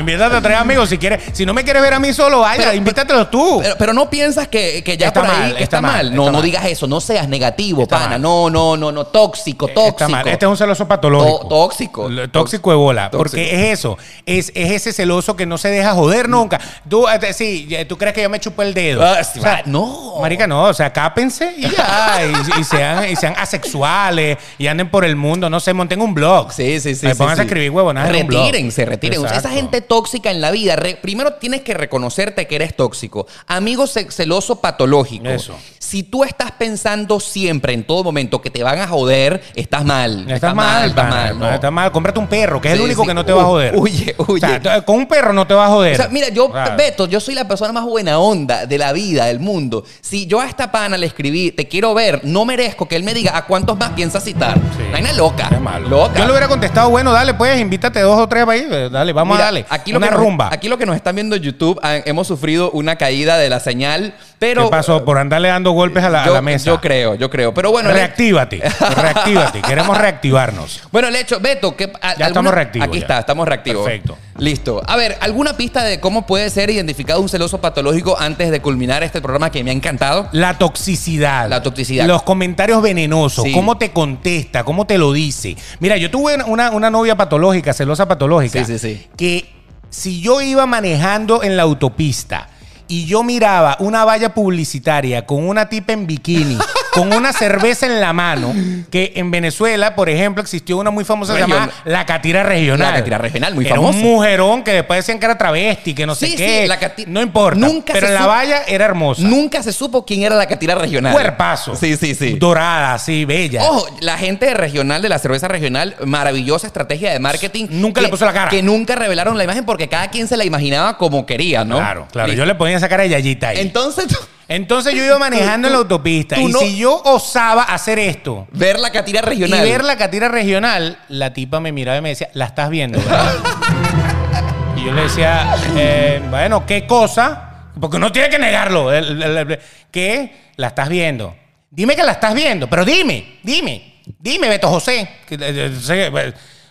invítate 0.01 0.35
a 0.35 0.41
tres 0.41 0.57
amigos 0.57 0.89
si 0.89 0.97
quieres. 0.97 1.23
Si 1.33 1.45
no 1.45 1.53
me 1.53 1.63
quieres 1.63 1.81
ver 1.81 1.93
a 1.93 1.99
mí 1.99 2.13
solo, 2.13 2.41
vaya, 2.41 2.63
Pero- 2.65 2.75
invítatelo 2.75 3.27
tú. 3.27 3.59
Pero, 3.61 3.75
pero 3.77 3.93
no 3.93 4.09
piensas 4.09 4.47
que, 4.47 4.83
que 4.83 4.97
ya 4.97 5.07
Está 5.07 5.21
por 5.21 5.29
ahí 5.29 5.37
mal, 5.39 5.51
está 5.51 5.63
está, 5.63 5.81
mal, 5.81 6.05
está 6.07 6.15
No, 6.15 6.31
no 6.31 6.41
digas 6.41 6.65
eso, 6.65 6.87
no 6.87 6.99
seas 7.01 7.27
negativo, 7.27 7.83
Está 7.83 7.97
pana. 7.97 8.09
mal. 8.11 8.21
No, 8.21 8.49
no, 8.49 8.77
no, 8.77 8.91
no, 8.91 9.05
tóxico, 9.05 9.67
tóxico. 9.67 9.87
Está 9.89 10.07
mal. 10.09 10.27
Este 10.27 10.45
es 10.45 10.49
un 10.49 10.57
celoso 10.57 10.87
patológico. 10.87 11.39
Tó- 11.39 11.47
tóxico. 11.47 12.09
Tóxico 12.31 12.69
de 12.71 12.75
bola. 12.75 13.09
Tóxico. 13.09 13.17
Porque 13.17 13.55
es 13.71 13.79
eso. 13.79 13.97
Es, 14.25 14.51
es 14.55 14.71
ese 14.71 14.93
celoso 14.93 15.35
que 15.35 15.45
no 15.45 15.57
se 15.57 15.69
deja 15.69 15.93
joder 15.93 16.27
nunca. 16.29 16.59
Tú, 16.89 17.07
eh, 17.07 17.33
sí, 17.33 17.67
tú 17.87 17.97
crees 17.97 18.13
que 18.13 18.21
yo 18.23 18.29
me 18.29 18.39
chupé 18.39 18.63
el 18.63 18.73
dedo. 18.73 19.03
Ah, 19.03 19.23
sí, 19.23 19.39
no. 19.65 20.15
Marica, 20.21 20.47
no. 20.47 20.63
O 20.65 20.73
sea, 20.73 20.91
cápense 20.91 21.53
y 21.57 21.61
ya. 21.69 22.19
y, 22.57 22.59
y 22.61 22.63
sean, 22.63 23.09
y 23.09 23.15
sean 23.15 23.33
asexuales 23.37 24.37
y 24.57 24.67
anden 24.67 24.89
por 24.89 25.05
el 25.05 25.15
mundo. 25.15 25.49
No 25.49 25.59
sé, 25.59 25.73
monten 25.73 26.01
un 26.01 26.13
blog. 26.13 26.51
Sí, 26.51 26.79
sí, 26.79 26.95
sí. 26.95 27.05
Me 27.05 27.13
sí, 27.13 27.17
pónganse 27.17 27.41
sí. 27.41 27.41
a 27.41 27.45
escribir 27.45 27.71
huevonadas. 27.71 28.11
Retírense, 28.11 28.85
retírense. 28.85 29.25
Exacto. 29.25 29.47
Esa 29.47 29.55
gente 29.57 29.81
tóxica 29.91 30.31
en 30.31 30.39
la 30.39 30.51
vida, 30.51 30.77
re- 30.77 30.95
primero 30.95 31.33
tienes 31.33 31.63
que 31.63 31.73
reconocerte 31.73 32.47
que 32.47 32.55
eres 32.55 32.77
tóxico. 32.77 33.27
Amigo 33.47 33.87
ce- 33.87 34.09
celoso 34.09 34.61
patológico. 34.61 35.27
Eso. 35.27 35.53
Si 35.91 36.03
tú 36.03 36.23
estás 36.23 36.51
pensando 36.53 37.19
siempre, 37.19 37.73
en 37.73 37.83
todo 37.83 38.01
momento, 38.01 38.41
que 38.41 38.49
te 38.49 38.63
van 38.63 38.79
a 38.79 38.87
joder, 38.87 39.43
estás 39.55 39.83
mal. 39.83 40.25
Estás 40.31 40.55
mal, 40.55 40.87
estás 40.89 41.03
pana, 41.09 41.15
mal. 41.25 41.39
no. 41.39 41.51
Estás 41.53 41.69
mal. 41.69 41.91
Cómprate 41.91 42.17
un 42.17 42.27
perro, 42.27 42.61
que 42.61 42.69
es 42.69 42.75
el 42.75 42.79
único 42.79 43.01
sí. 43.01 43.09
que 43.09 43.13
no 43.13 43.25
te 43.25 43.33
va 43.33 43.41
a 43.41 43.45
Uh, 43.45 43.47
joder. 43.49 43.75
huye, 43.75 44.15
huye. 44.17 44.37
O 44.37 44.37
sea, 44.39 44.61
t- 44.61 44.85
con 44.85 44.95
un 44.95 45.05
perro 45.05 45.33
no 45.33 45.45
te 45.45 45.53
va 45.53 45.65
a 45.65 45.67
joder. 45.67 45.91
O 45.91 45.95
sea, 45.97 46.07
mira, 46.07 46.29
yo, 46.29 46.49
Claro. 46.49 46.77
Beto, 46.77 47.07
yo 47.09 47.19
soy 47.19 47.35
la 47.35 47.45
persona 47.45 47.73
más 47.73 47.83
buena 47.83 48.19
onda 48.19 48.65
de 48.65 48.77
la 48.77 48.93
vida, 48.93 49.25
del 49.25 49.41
mundo. 49.41 49.83
Si 49.99 50.27
yo 50.27 50.39
a 50.39 50.45
esta 50.45 50.71
pana 50.71 50.97
le 50.97 51.07
escribí, 51.07 51.51
te 51.51 51.67
quiero 51.67 51.93
ver, 51.93 52.21
no 52.23 52.45
merezco 52.45 52.87
que 52.87 52.95
él 52.95 53.03
me 53.03 53.13
diga 53.13 53.35
a 53.35 53.45
cuántos 53.45 53.77
más 53.77 53.89
piensas 53.89 54.23
citar. 54.23 54.55
Sí. 54.77 54.83
Vaina 54.93 55.11
loca. 55.11 55.49
Qué 55.49 55.59
malo. 55.59 55.89
Loca. 55.89 56.17
Yo 56.17 56.23
le 56.23 56.31
hubiera 56.31 56.47
contestado, 56.47 56.89
bueno, 56.89 57.11
dale, 57.11 57.33
pues, 57.33 57.59
invítate 57.59 57.99
dos 57.99 58.17
o 58.17 58.29
tres 58.29 58.45
para 58.45 58.57
ahí. 58.57 58.65
eh, 58.71 58.87
Dale, 58.89 59.11
vamos 59.11 59.35
Mira, 59.35 59.43
a 59.43 59.47
darle. 59.47 59.65
Aquí 59.69 59.91
lo 59.91 59.97
Una 59.97 60.07
que 60.07 60.13
nos- 60.13 60.23
rumba. 60.23 60.49
aquí 60.53 60.69
lo 60.69 60.77
que 60.77 60.85
nos 60.85 60.95
están 60.95 61.15
viendo 61.15 61.35
en 61.35 61.41
YouTube, 61.41 61.77
hemos 62.05 62.27
sufrido 62.27 62.71
una 62.71 62.95
caída 62.95 63.37
de 63.37 63.49
la 63.49 63.59
señal 63.59 64.13
Pero 64.41 64.63
¿Qué 64.65 64.71
pasó? 64.71 65.05
Por 65.05 65.19
andarle 65.19 65.49
dando 65.49 65.69
golpes 65.69 66.03
a 66.03 66.09
la, 66.09 66.23
a 66.23 66.25
yo, 66.25 66.33
la 66.33 66.41
mesa. 66.41 66.65
yo 66.65 66.81
creo, 66.81 67.13
yo 67.13 67.29
creo. 67.29 67.53
Pero 67.53 67.69
bueno, 67.69 67.91
reactívate, 67.91 68.59
reactívate. 68.95 69.61
Queremos 69.61 69.95
reactivarnos. 69.95 70.81
bueno, 70.91 71.09
el 71.09 71.15
hecho, 71.15 71.39
Beto, 71.39 71.75
que 71.77 71.93
a- 72.01 72.15
Ya 72.17 72.25
estamos 72.25 72.51
reactivos, 72.51 72.87
Aquí 72.87 72.97
ya. 72.97 73.01
está, 73.03 73.19
estamos 73.19 73.47
reactivos. 73.47 73.83
Perfecto. 73.85 74.17
Listo. 74.39 74.81
A 74.87 74.95
ver, 74.95 75.15
¿alguna 75.21 75.55
pista 75.55 75.83
de 75.83 75.99
cómo 75.99 76.25
puede 76.25 76.49
ser 76.49 76.71
identificado 76.71 77.21
un 77.21 77.29
celoso 77.29 77.61
patológico 77.61 78.17
antes 78.19 78.49
de 78.49 78.59
culminar 78.61 79.03
este 79.03 79.21
programa 79.21 79.51
que 79.51 79.63
me 79.63 79.69
ha 79.69 79.73
encantado? 79.73 80.27
La 80.31 80.57
toxicidad. 80.57 81.47
La 81.47 81.61
toxicidad. 81.61 82.07
Los 82.07 82.23
comentarios 82.23 82.81
venenosos. 82.81 83.43
Sí. 83.43 83.51
Cómo 83.51 83.77
te 83.77 83.91
contesta, 83.91 84.63
cómo 84.63 84.87
te 84.87 84.97
lo 84.97 85.13
dice. 85.13 85.55
Mira, 85.79 85.97
yo 85.97 86.09
tuve 86.09 86.43
una, 86.45 86.71
una 86.71 86.89
novia 86.89 87.15
patológica, 87.15 87.73
celosa 87.73 88.07
patológica. 88.07 88.65
Sí, 88.65 88.79
sí, 88.79 88.79
sí. 88.79 89.07
Que 89.15 89.47
si 89.91 90.19
yo 90.19 90.41
iba 90.41 90.65
manejando 90.65 91.43
en 91.43 91.57
la 91.57 91.61
autopista 91.61 92.47
y 92.91 93.05
yo 93.05 93.23
miraba 93.23 93.77
una 93.79 94.03
valla 94.03 94.33
publicitaria 94.33 95.25
con 95.25 95.47
una 95.47 95.69
tipa 95.69 95.93
en 95.93 96.05
bikini, 96.05 96.57
con 96.93 97.13
una 97.13 97.31
cerveza 97.33 97.85
en 97.85 97.99
la 98.01 98.13
mano, 98.13 98.53
que 98.91 99.13
en 99.15 99.31
Venezuela, 99.31 99.95
por 99.95 100.09
ejemplo, 100.09 100.41
existió 100.41 100.77
una 100.77 100.91
muy 100.91 101.05
famosa 101.05 101.33
Region- 101.33 101.47
llamada 101.49 101.71
La 101.85 102.05
Catira 102.05 102.43
Regional. 102.43 102.91
La 102.91 102.97
Catira 102.99 103.17
Regional, 103.17 103.55
muy 103.55 103.65
Era 103.65 103.75
famosa. 103.75 103.97
un 103.97 104.03
mujerón 104.03 104.63
que 104.63 104.73
después 104.73 104.97
decían 104.99 105.19
que 105.19 105.25
era 105.25 105.37
travesti, 105.37 105.93
que 105.93 106.05
no 106.05 106.15
sé 106.15 106.27
Sí, 106.27 106.35
qué. 106.35 106.61
sí, 106.63 106.67
la 106.67 106.79
Cati- 106.79 107.05
no 107.07 107.21
importa. 107.21 107.59
Nunca 107.59 107.93
pero 107.93 108.07
en 108.07 108.13
la 108.13 108.25
valla 108.25 108.63
era 108.67 108.85
hermosa. 108.85 109.21
Nunca 109.23 109.63
se 109.63 109.71
supo 109.73 110.05
quién 110.05 110.23
era 110.23 110.35
la 110.35 110.45
catira 110.47 110.75
regional. 110.75 111.13
Cuerpazo. 111.13 111.75
Sí, 111.75 111.95
sí, 111.97 112.13
sí. 112.15 112.33
Dorada, 112.37 112.93
así, 112.95 113.25
bella. 113.25 113.63
Ojo, 113.63 113.87
la 114.01 114.17
gente 114.17 114.45
de 114.47 114.53
regional, 114.53 115.01
de 115.01 115.09
la 115.09 115.19
cerveza 115.19 115.47
regional, 115.47 115.95
maravillosa 116.05 116.67
estrategia 116.67 117.11
de 117.11 117.19
marketing. 117.19 117.67
Nunca 117.71 118.01
que- 118.01 118.07
le 118.07 118.11
puso 118.11 118.25
la 118.25 118.33
cara. 118.33 118.49
Que 118.49 118.61
nunca 118.61 118.95
revelaron 118.95 119.37
la 119.37 119.43
imagen 119.43 119.65
porque 119.65 119.87
cada 119.87 120.09
quien 120.09 120.27
se 120.27 120.35
la 120.37 120.43
imaginaba 120.45 120.97
como 120.97 121.25
quería, 121.25 121.63
¿no? 121.63 121.77
Claro, 121.77 122.07
claro. 122.11 122.27
Listo. 122.27 122.39
Yo 122.39 122.45
le 122.45 122.55
ponía 122.55 122.77
esa 122.77 122.89
cara 122.89 123.03
de 123.03 123.09
Yayita 123.09 123.49
ahí. 123.49 123.59
Entonces, 123.59 124.07
Entonces 124.53 124.93
yo 124.93 125.03
iba 125.05 125.17
manejando 125.17 125.67
en 125.69 125.73
la 125.73 125.79
autopista 125.79 126.35
tú 126.35 126.41
y 126.49 126.51
no- 126.51 126.59
si 126.59 126.75
yo 126.77 127.01
osaba 127.05 127.63
hacer 127.63 127.97
esto 127.99 128.47
ver 128.51 128.79
la 128.79 128.91
catira 128.91 129.21
regional. 129.21 129.65
y 129.65 129.71
ver 129.71 129.83
la 129.83 129.95
catira 129.95 130.27
regional, 130.27 130.99
la 131.07 131.31
tipa 131.31 131.59
me 131.61 131.71
miraba 131.71 131.97
y 131.97 132.01
me 132.01 132.09
decía, 132.09 132.29
la 132.33 132.45
estás 132.45 132.69
viendo, 132.69 132.99
¿verdad? 132.99 133.33
y 134.75 134.83
yo 134.85 134.91
le 134.93 135.03
decía, 135.03 135.55
eh, 135.77 136.21
bueno, 136.29 136.65
¿qué 136.65 136.85
cosa? 136.85 137.47
Porque 137.79 137.97
no 137.97 138.11
tiene 138.11 138.29
que 138.29 138.39
negarlo. 138.39 138.91
El- 138.91 139.21
el- 139.23 139.37
el- 139.37 139.59
¿Qué? 139.89 140.49
La 140.57 140.67
estás 140.67 140.89
viendo. 140.89 141.33
Dime 141.69 141.95
que 141.95 142.03
la 142.03 142.11
estás 142.11 142.33
viendo, 142.33 142.69
pero 142.69 142.83
dime, 142.83 143.39
dime, 143.43 144.01
dime, 144.19 144.49
Beto 144.49 144.67
José. 144.67 145.07
Que, 145.27 145.35
eh, 145.35 145.39
eh, 145.41 145.71
sé, 145.81 146.11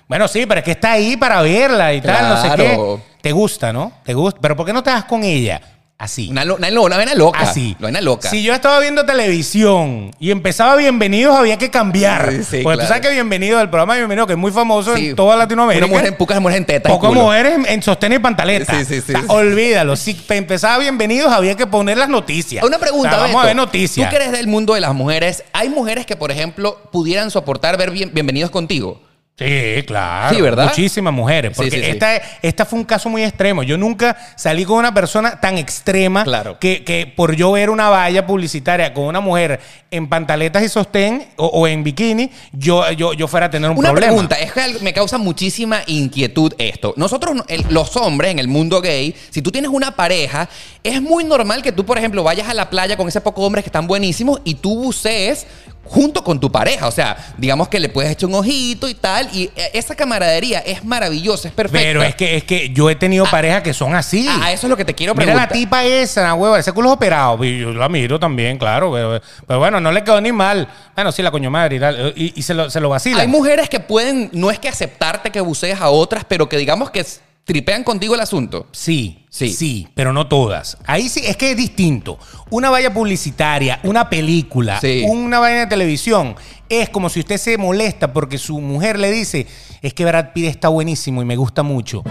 Bueno, 0.06 0.28
sí, 0.28 0.44
pero 0.44 0.58
es 0.58 0.64
que 0.64 0.72
está 0.72 0.92
ahí 0.92 1.16
para 1.16 1.40
verla 1.40 1.94
y 1.94 2.00
tal, 2.02 2.28
no 2.28 2.36
sé 2.42 2.48
Claro. 2.54 3.00
qué. 3.06 3.18
Te 3.22 3.32
gusta, 3.32 3.72
¿no? 3.72 3.92
Te 4.04 4.12
gusta. 4.12 4.38
Pero 4.42 4.54
¿por 4.56 4.66
qué 4.66 4.72
no 4.74 4.82
te 4.82 4.90
das 4.90 5.04
con 5.04 5.22
ella? 5.24 5.60
Así. 6.00 6.28
Una, 6.30 6.46
lo- 6.46 6.56
una, 6.56 6.68
una 6.80 6.96
vaina 6.96 7.14
loca. 7.14 7.40
Así. 7.40 7.76
Una 7.78 7.88
vaina 7.88 8.00
loca. 8.00 8.30
Si 8.30 8.42
yo 8.42 8.54
estaba 8.54 8.80
viendo 8.80 9.04
televisión 9.04 10.12
y 10.18 10.30
empezaba 10.30 10.74
Bienvenidos, 10.76 11.36
había 11.36 11.58
que 11.58 11.70
cambiar. 11.70 12.30
Sí, 12.30 12.38
sí, 12.38 12.44
Porque 12.62 12.76
claro. 12.76 12.80
tú 12.80 12.86
sabes 12.86 13.02
que 13.02 13.10
Bienvenido, 13.12 13.60
el 13.60 13.68
programa 13.68 13.96
Bienvenido, 13.96 14.26
que 14.26 14.32
es 14.32 14.38
muy 14.38 14.50
famoso 14.50 14.96
Sí. 14.96 15.08
en 15.10 15.16
toda 15.16 15.36
Latinoamérica. 15.36 15.84
Una 15.84 15.92
mujer 15.94 16.06
en 16.08 16.16
pocas 16.16 16.40
mujeres 16.40 16.58
en 16.60 16.64
teta. 16.64 16.88
y 16.88 16.92
Pocas 16.92 17.08
culo. 17.10 17.22
mujeres 17.24 17.54
en, 17.54 17.66
en 17.66 17.82
sostén 17.82 18.14
y 18.14 18.18
pantaleta. 18.18 18.72
Sí, 18.78 18.84
sí, 18.86 18.94
sí, 19.02 19.12
O 19.12 19.18
sea, 19.18 19.20
sí. 19.20 19.26
olvídalo. 19.28 19.94
Si 19.94 20.14
pe- 20.14 20.36
empezaba 20.38 20.78
Bienvenidos, 20.78 21.30
había 21.30 21.54
que 21.54 21.66
poner 21.66 21.98
las 21.98 22.08
noticias. 22.08 22.64
Una 22.64 22.78
pregunta, 22.78 23.08
O 23.08 23.12
sea, 23.12 23.18
vamos 23.18 23.32
Beto. 23.34 23.40
a 23.42 23.46
ver 23.46 23.56
noticias. 23.56 24.08
Tú 24.08 24.16
que 24.16 24.22
eres 24.22 24.32
del 24.32 24.46
mundo 24.46 24.72
de 24.72 24.80
las 24.80 24.94
mujeres, 24.94 25.44
¿hay 25.52 25.68
mujeres 25.68 26.06
que, 26.06 26.16
por 26.16 26.30
ejemplo, 26.30 26.78
pudieran 26.90 27.30
soportar 27.30 27.76
ver 27.76 27.90
bien- 27.90 28.10
Bienvenidos 28.14 28.50
contigo? 28.50 29.02
Sí, 29.38 29.82
claro. 29.86 30.34
Sí, 30.36 30.42
¿verdad? 30.42 30.64
Muchísimas 30.66 31.14
mujeres. 31.14 31.52
Porque 31.56 31.70
sí, 31.70 31.78
sí. 31.78 31.82
Esta, 31.90 32.16
esta 32.42 32.66
fue 32.66 32.78
un 32.78 32.84
caso 32.84 33.08
muy 33.08 33.24
extremo. 33.24 33.62
Yo 33.62 33.78
nunca 33.78 34.14
salí 34.36 34.66
con 34.66 34.76
una 34.76 34.92
persona 34.92 35.40
tan 35.40 35.56
extrema 35.56 36.24
Claro. 36.24 36.58
que, 36.58 36.84
que 36.84 37.06
por 37.06 37.34
yo 37.34 37.52
ver 37.52 37.70
una 37.70 37.88
valla 37.88 38.26
publicitaria 38.26 38.92
con 38.92 39.04
una 39.04 39.20
mujer 39.20 39.58
en 39.90 40.08
pantaletas 40.10 40.62
y 40.62 40.68
sostén 40.68 41.26
o, 41.36 41.46
o 41.46 41.66
en 41.66 41.82
bikini, 41.82 42.30
yo, 42.52 42.90
yo, 42.92 43.14
yo 43.14 43.26
fuera 43.28 43.46
a 43.46 43.50
tener 43.50 43.70
un 43.70 43.78
Una 43.78 43.92
problema. 43.92 44.12
pregunta, 44.12 44.34
es 44.36 44.52
que 44.52 44.84
me 44.84 44.92
causa 44.92 45.16
muchísima 45.16 45.80
inquietud 45.86 46.52
esto. 46.58 46.92
Nosotros, 46.98 47.42
el- 47.48 47.64
los 47.70 47.96
hombres 47.96 48.32
en 48.32 48.40
el 48.40 48.48
mundo 48.48 48.82
gay, 48.82 49.14
si 49.30 49.40
tú 49.40 49.50
tienes 49.50 49.70
una 49.70 49.96
pareja, 49.96 50.50
es 50.84 51.00
muy 51.00 51.24
normal 51.24 51.62
que 51.62 51.72
tú, 51.72 51.86
por 51.86 51.96
ejemplo, 51.96 52.22
vayas 52.22 52.46
a 52.50 52.52
la 52.52 52.68
playa 52.68 52.94
con 52.98 53.08
ese 53.08 53.22
poco 53.22 53.40
hombres 53.40 53.64
que 53.64 53.68
están 53.68 53.86
buenísimos 53.86 54.42
y 54.44 54.56
tú 54.56 54.74
bucees 54.84 55.46
junto 55.84 56.22
con 56.22 56.38
tu 56.38 56.50
pareja. 56.52 56.86
O 56.86 56.90
sea, 56.92 57.16
digamos 57.36 57.68
que 57.68 57.80
le 57.80 57.88
puedes 57.88 58.12
echar 58.12 58.28
un 58.28 58.36
ojito 58.36 58.88
y 58.88 58.94
tal. 58.94 59.28
Y 59.32 59.50
eh, 59.56 59.70
esa 59.74 59.94
camaradería 59.94 60.60
es 60.60 60.84
maravillosa, 60.84 61.48
es 61.48 61.54
perfecta. 61.54 61.84
Pero 61.84 62.02
es 62.02 62.14
que, 62.14 62.36
es 62.36 62.44
que 62.44 62.70
yo 62.70 62.88
he 62.90 62.94
tenido 62.94 63.24
parejas 63.26 63.62
que 63.62 63.74
son 63.74 63.94
así. 63.94 64.26
Ah, 64.28 64.52
eso 64.52 64.66
es 64.66 64.70
lo 64.70 64.76
que 64.76 64.84
te 64.84 64.94
quiero 64.94 65.14
Mira 65.14 65.26
preguntar. 65.26 65.48
la 65.48 65.52
tipa 65.52 65.84
esa, 65.84 66.22
la 66.22 66.34
hueva, 66.34 66.58
ese 66.58 66.72
culo 66.72 66.90
es 66.90 66.94
operado. 66.94 67.42
Y 67.44 67.60
yo 67.60 67.72
la 67.72 67.88
miro 67.88 68.18
también, 68.20 68.58
claro. 68.58 68.92
Pero, 68.92 69.20
pero 69.46 69.58
bueno, 69.58 69.80
no 69.80 69.90
le 69.90 70.04
quedó 70.04 70.20
ni 70.20 70.32
mal. 70.32 70.68
Bueno, 70.94 71.12
sí, 71.12 71.22
la 71.22 71.30
coño 71.30 71.50
madre 71.50 71.76
y 71.76 71.80
tal. 71.80 72.12
Y, 72.16 72.32
y 72.36 72.42
se, 72.42 72.54
lo, 72.54 72.70
se 72.70 72.80
lo 72.80 72.88
vacila. 72.88 73.22
Hay 73.22 73.28
mujeres 73.28 73.68
que 73.68 73.80
pueden, 73.80 74.30
no 74.32 74.50
es 74.50 74.58
que 74.58 74.68
aceptarte 74.68 75.30
que 75.30 75.40
bucees 75.40 75.80
a 75.80 75.88
otras, 75.90 76.24
pero 76.24 76.48
que 76.48 76.56
digamos 76.56 76.90
que 76.90 77.04
tripean 77.44 77.82
contigo 77.84 78.14
el 78.14 78.20
asunto. 78.20 78.68
Sí, 78.72 79.26
Sí. 79.30 79.50
sí, 79.52 79.88
pero 79.94 80.12
no 80.12 80.26
todas. 80.28 80.76
Ahí 80.86 81.08
sí, 81.08 81.22
es 81.24 81.36
que 81.36 81.52
es 81.52 81.56
distinto. 81.56 82.18
Una 82.50 82.68
valla 82.70 82.92
publicitaria, 82.92 83.78
una 83.84 84.08
película, 84.10 84.80
Sí. 84.80 85.04
una 85.06 85.38
vaina 85.38 85.60
de 85.60 85.66
televisión, 85.68 86.34
es 86.68 86.88
como 86.90 87.08
si 87.08 87.20
usted 87.20 87.38
se 87.38 87.56
molesta 87.58 88.12
porque 88.12 88.38
su 88.38 88.60
mujer 88.60 88.98
le 88.98 89.10
dice, 89.10 89.46
es 89.82 89.94
que 89.94 90.04
Brad 90.04 90.32
Pitt 90.32 90.46
está 90.46 90.68
buenísimo 90.68 91.22
y 91.22 91.24
me 91.24 91.36
gusta 91.36 91.62
mucho. 91.62 92.02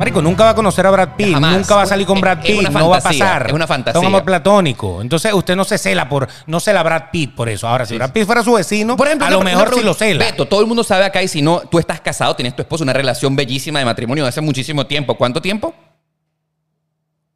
Marico, 0.00 0.22
nunca 0.22 0.44
va 0.44 0.50
a 0.50 0.54
conocer 0.54 0.86
a 0.86 0.90
Brad 0.90 1.10
Pitt, 1.14 1.34
Jamás. 1.34 1.58
nunca 1.58 1.76
va 1.76 1.82
a 1.82 1.86
salir 1.86 2.06
con 2.06 2.16
Es- 2.16 2.22
Brad 2.22 2.38
es 2.38 2.44
Pitt, 2.46 2.68
no 2.70 2.88
va 2.88 2.96
a 2.96 3.00
pasar. 3.02 3.48
es 3.48 3.52
una 3.52 3.66
fantasía. 3.66 4.00
un 4.00 4.06
amor 4.06 4.24
platónico. 4.24 5.02
Entonces 5.02 5.30
usted 5.34 5.54
no 5.54 5.62
se 5.64 5.76
cela 5.76 6.08
por, 6.08 6.26
no 6.46 6.58
cela 6.58 6.80
a 6.80 6.82
Brad 6.82 7.02
Pitt 7.12 7.34
por 7.34 7.50
eso. 7.50 7.68
Ahora, 7.68 7.84
si 7.84 7.96
Brad 7.96 8.10
Pitt 8.10 8.24
fuera 8.24 8.42
su 8.42 8.54
vecino, 8.54 8.96
Por 8.96 9.08
ejemplo, 9.08 9.26
a 9.26 9.30
lo 9.30 9.42
mejor 9.42 9.74
sí 9.74 9.82
lo 9.82 9.92
cela. 9.92 10.24
Beto, 10.24 10.48
todo 10.48 10.62
el 10.62 10.66
mundo 10.66 10.82
sabe 10.84 11.04
acá 11.04 11.22
y 11.22 11.28
si 11.28 11.42
no, 11.42 11.60
tú 11.70 11.78
estás 11.78 12.00
casado, 12.00 12.34
tienes 12.34 12.56
tu 12.56 12.62
esposo, 12.62 12.82
una 12.82 12.94
relación 12.94 13.36
bellísima 13.36 13.78
de 13.78 13.84
matrimonio 13.84 14.24
de 14.24 14.30
hace 14.30 14.40
muchísimo 14.40 14.86
tiempo. 14.86 15.16
¿Cuánto 15.18 15.42
tiempo? 15.42 15.74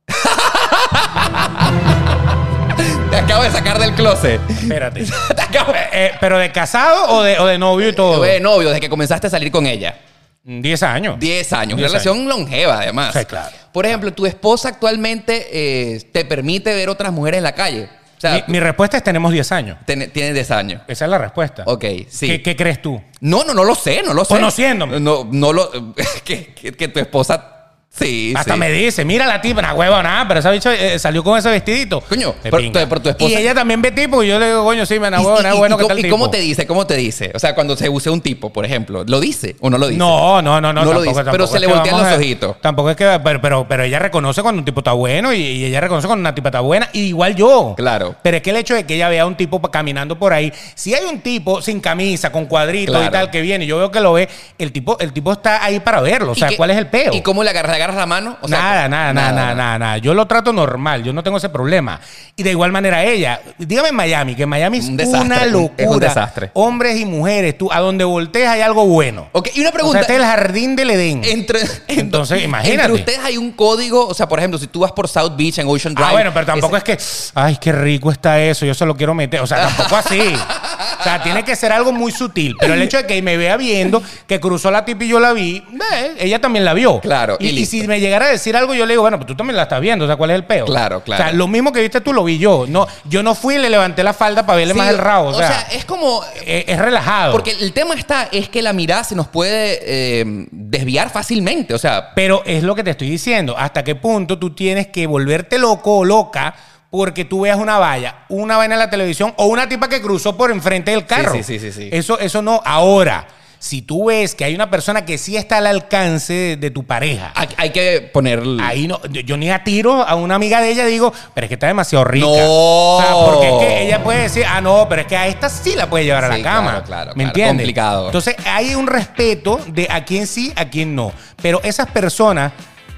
Te 3.10 3.16
acabo 3.18 3.42
de 3.44 3.50
sacar 3.50 3.78
del 3.78 3.92
closet. 3.94 4.40
Espérate. 4.48 5.04
Te 5.36 5.42
acabo 5.42 5.70
de... 5.72 5.80
Eh, 5.92 6.12
¿Pero 6.18 6.38
de 6.38 6.50
casado 6.50 7.10
o 7.18 7.22
de, 7.22 7.38
o 7.38 7.44
de 7.46 7.58
novio 7.58 7.90
y 7.90 7.94
todo? 7.94 8.22
De 8.22 8.40
novio, 8.40 8.68
desde 8.68 8.80
que 8.80 8.88
comenzaste 8.88 9.26
a 9.26 9.30
salir 9.30 9.52
con 9.52 9.66
ella. 9.66 9.96
10 10.44 10.82
años. 10.82 11.18
10 11.18 11.52
años. 11.52 11.72
Una 11.74 11.82
10 11.82 11.90
relación 11.92 12.28
longeva, 12.28 12.78
además. 12.80 13.14
Sí, 13.18 13.24
claro. 13.24 13.54
Por 13.72 13.86
ejemplo, 13.86 14.12
tu 14.12 14.26
esposa 14.26 14.68
actualmente 14.68 15.48
eh, 15.50 16.00
te 16.12 16.24
permite 16.24 16.74
ver 16.74 16.88
otras 16.88 17.12
mujeres 17.12 17.38
en 17.38 17.44
la 17.44 17.52
calle. 17.54 17.88
O 18.16 18.20
sea, 18.20 18.44
mi, 18.46 18.54
mi 18.54 18.60
respuesta 18.60 18.96
es 18.98 19.02
tenemos 19.02 19.32
10 19.32 19.52
años. 19.52 19.78
tiene- 19.86 20.08
tiene 20.08 20.32
10 20.32 20.50
años. 20.50 20.82
Esa 20.86 21.04
es 21.06 21.10
la 21.10 21.18
respuesta. 21.18 21.62
Ok, 21.66 21.84
sí. 22.08 22.26
¿Qué, 22.28 22.42
qué 22.42 22.56
crees 22.56 22.80
tú? 22.80 23.00
No, 23.20 23.42
no, 23.44 23.52
no 23.54 23.64
lo 23.64 23.74
sé, 23.74 24.02
no 24.04 24.14
lo 24.14 24.24
sé. 24.24 24.34
Conociéndome. 24.34 25.00
No, 25.00 25.26
no 25.30 25.52
lo. 25.52 25.70
Que, 26.24 26.54
que- 26.54 26.72
que 26.72 26.88
tu 26.88 27.00
esposa. 27.00 27.53
Sí, 27.96 28.34
Hasta 28.36 28.54
sí. 28.54 28.58
me 28.58 28.70
dice, 28.72 29.04
mira 29.04 29.24
la 29.24 29.40
tipa, 29.40 29.60
una 29.60 29.72
huevo, 29.72 30.02
nada, 30.02 30.26
pero 30.26 30.40
esa 30.40 30.50
bicha 30.50 30.74
eh, 30.74 30.98
salió 30.98 31.22
con 31.22 31.38
ese 31.38 31.48
vestidito. 31.48 32.00
Coño, 32.00 32.34
Me 32.42 32.50
por- 32.50 32.60
pinga. 32.60 32.88
por 32.88 32.98
tu 32.98 33.08
esposa- 33.08 33.30
Y 33.30 33.36
ella 33.36 33.54
también 33.54 33.80
ve 33.80 33.92
tipo, 33.92 34.20
y 34.24 34.28
yo 34.28 34.38
le 34.40 34.48
digo, 34.48 34.64
coño, 34.64 34.84
sí, 34.84 34.98
me 34.98 35.06
¿Y, 35.08 35.10
huevo, 35.12 35.38
y- 35.38 35.42
nada, 35.44 35.54
y- 35.54 35.58
bueno, 35.58 35.76
y 35.76 35.78
¿qué 35.78 35.82
cómo- 35.82 35.88
tal 35.88 35.98
y 35.98 36.02
tipo? 36.02 36.14
cómo 36.16 36.30
te 36.30 36.38
dice? 36.38 36.66
¿Cómo 36.66 36.86
te 36.88 36.96
dice? 36.96 37.30
O 37.34 37.38
sea, 37.38 37.54
cuando 37.54 37.76
se 37.76 37.88
bucea 37.88 38.10
un 38.10 38.20
tipo, 38.20 38.52
por 38.52 38.64
ejemplo, 38.64 39.04
¿lo 39.06 39.20
dice 39.20 39.54
o 39.60 39.70
no 39.70 39.78
lo 39.78 39.86
dice? 39.86 39.98
No, 39.98 40.42
no, 40.42 40.60
no, 40.60 40.72
no. 40.72 40.80
No 40.80 40.84
lo 40.86 40.90
tampoco- 41.02 41.18
dice, 41.20 41.30
pero 41.30 41.46
se 41.46 41.60
le 41.60 41.66
que 41.68 41.72
voltean 41.72 41.94
vamos 41.94 42.08
los 42.10 42.16
a- 42.16 42.20
ojitos. 42.20 42.60
Tampoco 42.60 42.90
es 42.90 42.96
que, 42.96 43.20
pero, 43.22 43.40
pero, 43.40 43.66
pero 43.68 43.82
ella 43.84 43.98
reconoce 44.00 44.42
cuando 44.42 44.58
un 44.58 44.64
tipo 44.64 44.80
está 44.80 44.92
bueno 44.92 45.32
y, 45.32 45.36
y 45.38 45.64
ella 45.66 45.80
reconoce 45.80 46.08
cuando 46.08 46.20
una 46.20 46.34
tipa 46.34 46.48
está 46.48 46.60
buena, 46.60 46.88
y 46.92 47.00
igual 47.02 47.36
yo. 47.36 47.74
Claro. 47.76 48.16
Pero 48.22 48.38
es 48.38 48.42
que 48.42 48.50
el 48.50 48.56
hecho 48.56 48.74
de 48.74 48.84
que 48.84 48.96
ella 48.96 49.08
vea 49.08 49.22
a 49.22 49.26
un 49.26 49.36
tipo 49.36 49.60
pa- 49.60 49.70
caminando 49.70 50.18
por 50.18 50.32
ahí, 50.32 50.52
si 50.74 50.94
hay 50.94 51.04
un 51.04 51.20
tipo 51.20 51.62
sin 51.62 51.80
camisa, 51.80 52.32
con 52.32 52.46
cuadritos 52.46 52.92
Claro. 52.96 53.08
y 53.08 53.12
tal, 53.12 53.30
que 53.30 53.40
viene, 53.40 53.66
yo 53.66 53.78
veo 53.78 53.92
que 53.92 54.00
lo 54.00 54.12
ve, 54.14 54.28
el 54.58 54.72
tipo, 54.72 54.98
el 54.98 55.12
tipo 55.12 55.30
está 55.32 55.64
ahí 55.64 55.78
para 55.78 56.00
verlo. 56.00 56.32
O 56.32 56.34
¿Y 56.34 56.40
sea, 56.40 56.50
¿cuál 56.56 56.70
es 56.72 56.76
el 56.76 56.88
peo? 56.88 57.12
¿Y 57.14 57.20
cómo 57.20 57.44
le 57.44 57.50
agarras? 57.50 57.70
¿Le 57.70 57.83
agarras 57.84 57.96
la 57.96 58.06
mano? 58.06 58.36
O 58.40 58.48
sea, 58.48 58.58
nada, 58.58 58.88
nada, 58.88 59.12
nada, 59.12 59.32
nada, 59.32 59.54
nada, 59.54 59.78
nada. 59.78 59.98
Yo 59.98 60.14
lo 60.14 60.26
trato 60.26 60.52
normal, 60.52 61.02
yo 61.04 61.12
no 61.12 61.22
tengo 61.22 61.36
ese 61.36 61.48
problema. 61.48 62.00
Y 62.36 62.42
de 62.42 62.50
igual 62.50 62.72
manera 62.72 63.02
ella, 63.04 63.40
dígame 63.58 63.90
en 63.90 63.94
Miami, 63.94 64.34
que 64.34 64.46
Miami 64.46 64.78
es 64.78 64.86
Un 64.86 64.96
desastre, 64.96 65.20
una 65.26 65.42
un- 65.42 65.52
locura. 65.52 65.74
es 65.84 65.88
un 65.88 66.00
desastre. 66.00 66.50
Hombres 66.54 66.98
y 66.98 67.04
mujeres, 67.06 67.56
tú, 67.56 67.70
a 67.72 67.80
donde 67.80 68.04
voltees 68.04 68.48
hay 68.48 68.60
algo 68.60 68.86
bueno. 68.86 69.28
Ok, 69.32 69.48
y 69.54 69.60
una 69.60 69.68
O 69.68 69.70
sea, 69.70 69.72
pregunta. 69.72 70.00
este 70.00 70.14
es 70.14 70.20
el 70.20 70.26
jardín 70.26 70.76
del 70.76 70.90
Edén. 70.90 71.22
entre, 71.24 71.60
Entonces, 71.88 72.42
imagínate. 72.44 72.80
Entre 72.82 72.92
ustedes 72.92 73.18
hay 73.24 73.36
un 73.36 73.52
código, 73.52 74.06
o 74.08 74.14
sea, 74.14 74.28
por 74.28 74.38
ejemplo, 74.38 74.58
si 74.58 74.66
tú 74.66 74.80
vas 74.80 74.92
por 74.92 75.06
South 75.08 75.32
Beach 75.36 75.58
en 75.58 75.68
Ocean 75.68 75.94
Drive. 75.94 76.08
Ah, 76.08 76.12
bueno, 76.12 76.30
pero 76.34 76.46
tampoco 76.46 76.76
ese- 76.76 76.92
es 76.92 77.28
que, 77.32 77.40
ay, 77.40 77.56
qué 77.60 77.72
rico 77.72 78.10
está 78.10 78.40
eso, 78.40 78.66
yo 78.66 78.74
se 78.74 78.84
lo 78.86 78.96
quiero 78.96 79.14
meter. 79.14 79.40
O 79.40 79.46
sea, 79.46 79.66
tampoco 79.68 79.96
así. 79.96 80.20
O 81.04 81.08
sea, 81.08 81.22
tiene 81.22 81.44
que 81.44 81.54
ser 81.56 81.72
algo 81.72 81.92
muy 81.92 82.12
sutil. 82.12 82.54
Pero 82.58 82.74
el 82.74 82.82
hecho 82.82 82.96
de 82.96 83.06
que 83.06 83.20
me 83.20 83.36
vea 83.36 83.56
viendo, 83.56 84.02
que 84.26 84.40
cruzó 84.40 84.70
la 84.70 84.84
tipa 84.84 85.04
y 85.04 85.08
yo 85.08 85.20
la 85.20 85.32
vi, 85.32 85.62
eh, 85.92 86.14
ella 86.18 86.40
también 86.40 86.64
la 86.64 86.72
vio. 86.74 87.00
Claro, 87.00 87.36
y 87.40 87.48
Y, 87.48 87.66
si 87.66 87.86
me 87.86 88.00
llegara 88.00 88.26
a 88.26 88.28
decir 88.28 88.56
algo, 88.56 88.74
yo 88.74 88.86
le 88.86 88.94
digo, 88.94 89.02
bueno, 89.02 89.18
pues 89.18 89.26
tú 89.26 89.34
también 89.34 89.56
la 89.56 89.64
estás 89.64 89.80
viendo. 89.80 90.04
O 90.04 90.08
sea, 90.08 90.16
¿cuál 90.16 90.30
es 90.30 90.36
el 90.36 90.44
peo? 90.44 90.64
Claro, 90.64 91.02
claro. 91.02 91.22
O 91.22 91.26
sea, 91.26 91.36
lo 91.36 91.46
mismo 91.46 91.72
que 91.72 91.80
viste 91.80 92.00
tú 92.00 92.12
lo 92.12 92.24
vi 92.24 92.38
yo. 92.38 92.64
No, 92.68 92.86
yo 93.04 93.22
no 93.22 93.34
fui 93.34 93.56
y 93.56 93.58
le 93.58 93.70
levanté 93.70 94.02
la 94.02 94.14
falda 94.14 94.46
para 94.46 94.56
verle 94.56 94.74
Sí, 94.74 94.78
más 94.78 94.88
el 94.88 94.98
rabo. 94.98 95.28
O 95.28 95.34
sea, 95.34 95.68
es 95.72 95.84
como. 95.84 96.22
es, 96.46 96.64
es 96.66 96.78
relajado. 96.78 97.32
Porque 97.32 97.52
el 97.52 97.72
tema 97.72 97.94
está, 97.94 98.28
es 98.32 98.48
que 98.48 98.62
la 98.62 98.72
mirada 98.72 99.04
se 99.04 99.14
nos 99.14 99.28
puede 99.28 99.80
eh, 99.82 100.24
desviar 100.50 101.10
fácilmente. 101.10 101.74
O 101.74 101.78
sea, 101.78 102.12
Pero 102.14 102.42
es 102.44 102.62
lo 102.62 102.74
que 102.74 102.82
te 102.82 102.90
estoy 102.90 103.10
diciendo. 103.10 103.56
¿Hasta 103.56 103.84
qué 103.84 103.94
punto 103.94 104.38
tú 104.38 104.54
tienes 104.54 104.88
que 104.88 105.06
volverte 105.06 105.58
loco 105.58 105.98
o 105.98 106.04
loca 106.04 106.54
porque 106.96 107.24
tú 107.24 107.40
veas 107.40 107.58
una 107.58 107.78
valla, 107.78 108.24
una 108.28 108.56
vaina 108.56 108.76
en 108.76 108.78
la 108.78 108.88
televisión 108.88 109.34
o 109.36 109.46
una 109.46 109.68
tipa 109.68 109.88
que 109.88 110.00
cruzó 110.00 110.36
por 110.36 110.52
enfrente 110.52 110.92
del 110.92 111.04
carro. 111.06 111.32
sí, 111.34 111.42
sí, 111.42 111.58
sí, 111.58 111.72
sí. 111.72 111.88
Eso, 111.90 112.20
eso 112.20 112.40
no. 112.40 112.62
Ahora, 112.64 113.26
si 113.58 113.82
tú 113.82 114.06
ves 114.06 114.36
que 114.36 114.44
hay 114.44 114.54
una 114.54 114.70
persona 114.70 115.04
que 115.04 115.18
sí 115.18 115.36
está 115.36 115.58
al 115.58 115.66
alcance 115.66 116.32
de, 116.32 116.56
de 116.56 116.70
tu 116.70 116.84
pareja, 116.84 117.32
Hay, 117.34 117.48
hay 117.56 117.70
que 117.70 118.10
poner. 118.12 118.44
Ahí 118.60 118.86
no, 118.86 119.00
yo, 119.10 119.22
yo 119.22 119.36
ni 119.36 119.50
a 119.50 119.64
tiro 119.64 120.06
a 120.06 120.14
una 120.14 120.36
amiga 120.36 120.60
de 120.60 120.70
ella 120.70 120.86
digo, 120.86 121.12
pero 121.34 121.46
es 121.46 121.48
que 121.48 121.54
está 121.54 121.66
demasiado 121.66 122.04
rica. 122.04 122.26
No. 122.26 122.36
O 122.36 123.02
sea, 123.02 123.12
porque 123.24 123.48
es 123.48 123.54
que 123.66 123.86
ella 123.86 124.04
puede 124.04 124.22
decir, 124.22 124.44
ah, 124.48 124.60
no, 124.60 124.86
pero 124.88 125.02
es 125.02 125.08
que 125.08 125.16
a 125.16 125.26
esta 125.26 125.48
sí 125.48 125.74
la 125.74 125.90
puede 125.90 126.04
llevar 126.04 126.24
a 126.24 126.28
la 126.28 126.42
cama. 126.42 126.70
claro, 126.70 126.84
claro, 126.84 127.10
¿Me 127.16 127.24
claro. 127.24 127.28
entiendes? 127.30 127.64
Complicado. 127.64 128.06
Entonces 128.06 128.36
hay 128.46 128.76
un 128.76 128.86
respeto 128.86 129.58
de 129.66 129.88
a 129.90 130.04
quién 130.04 130.28
sí, 130.28 130.52
a 130.54 130.66
quién 130.66 130.94
no. 130.94 131.12
Pero 131.42 131.60
esas 131.64 131.90
personas 131.90 132.52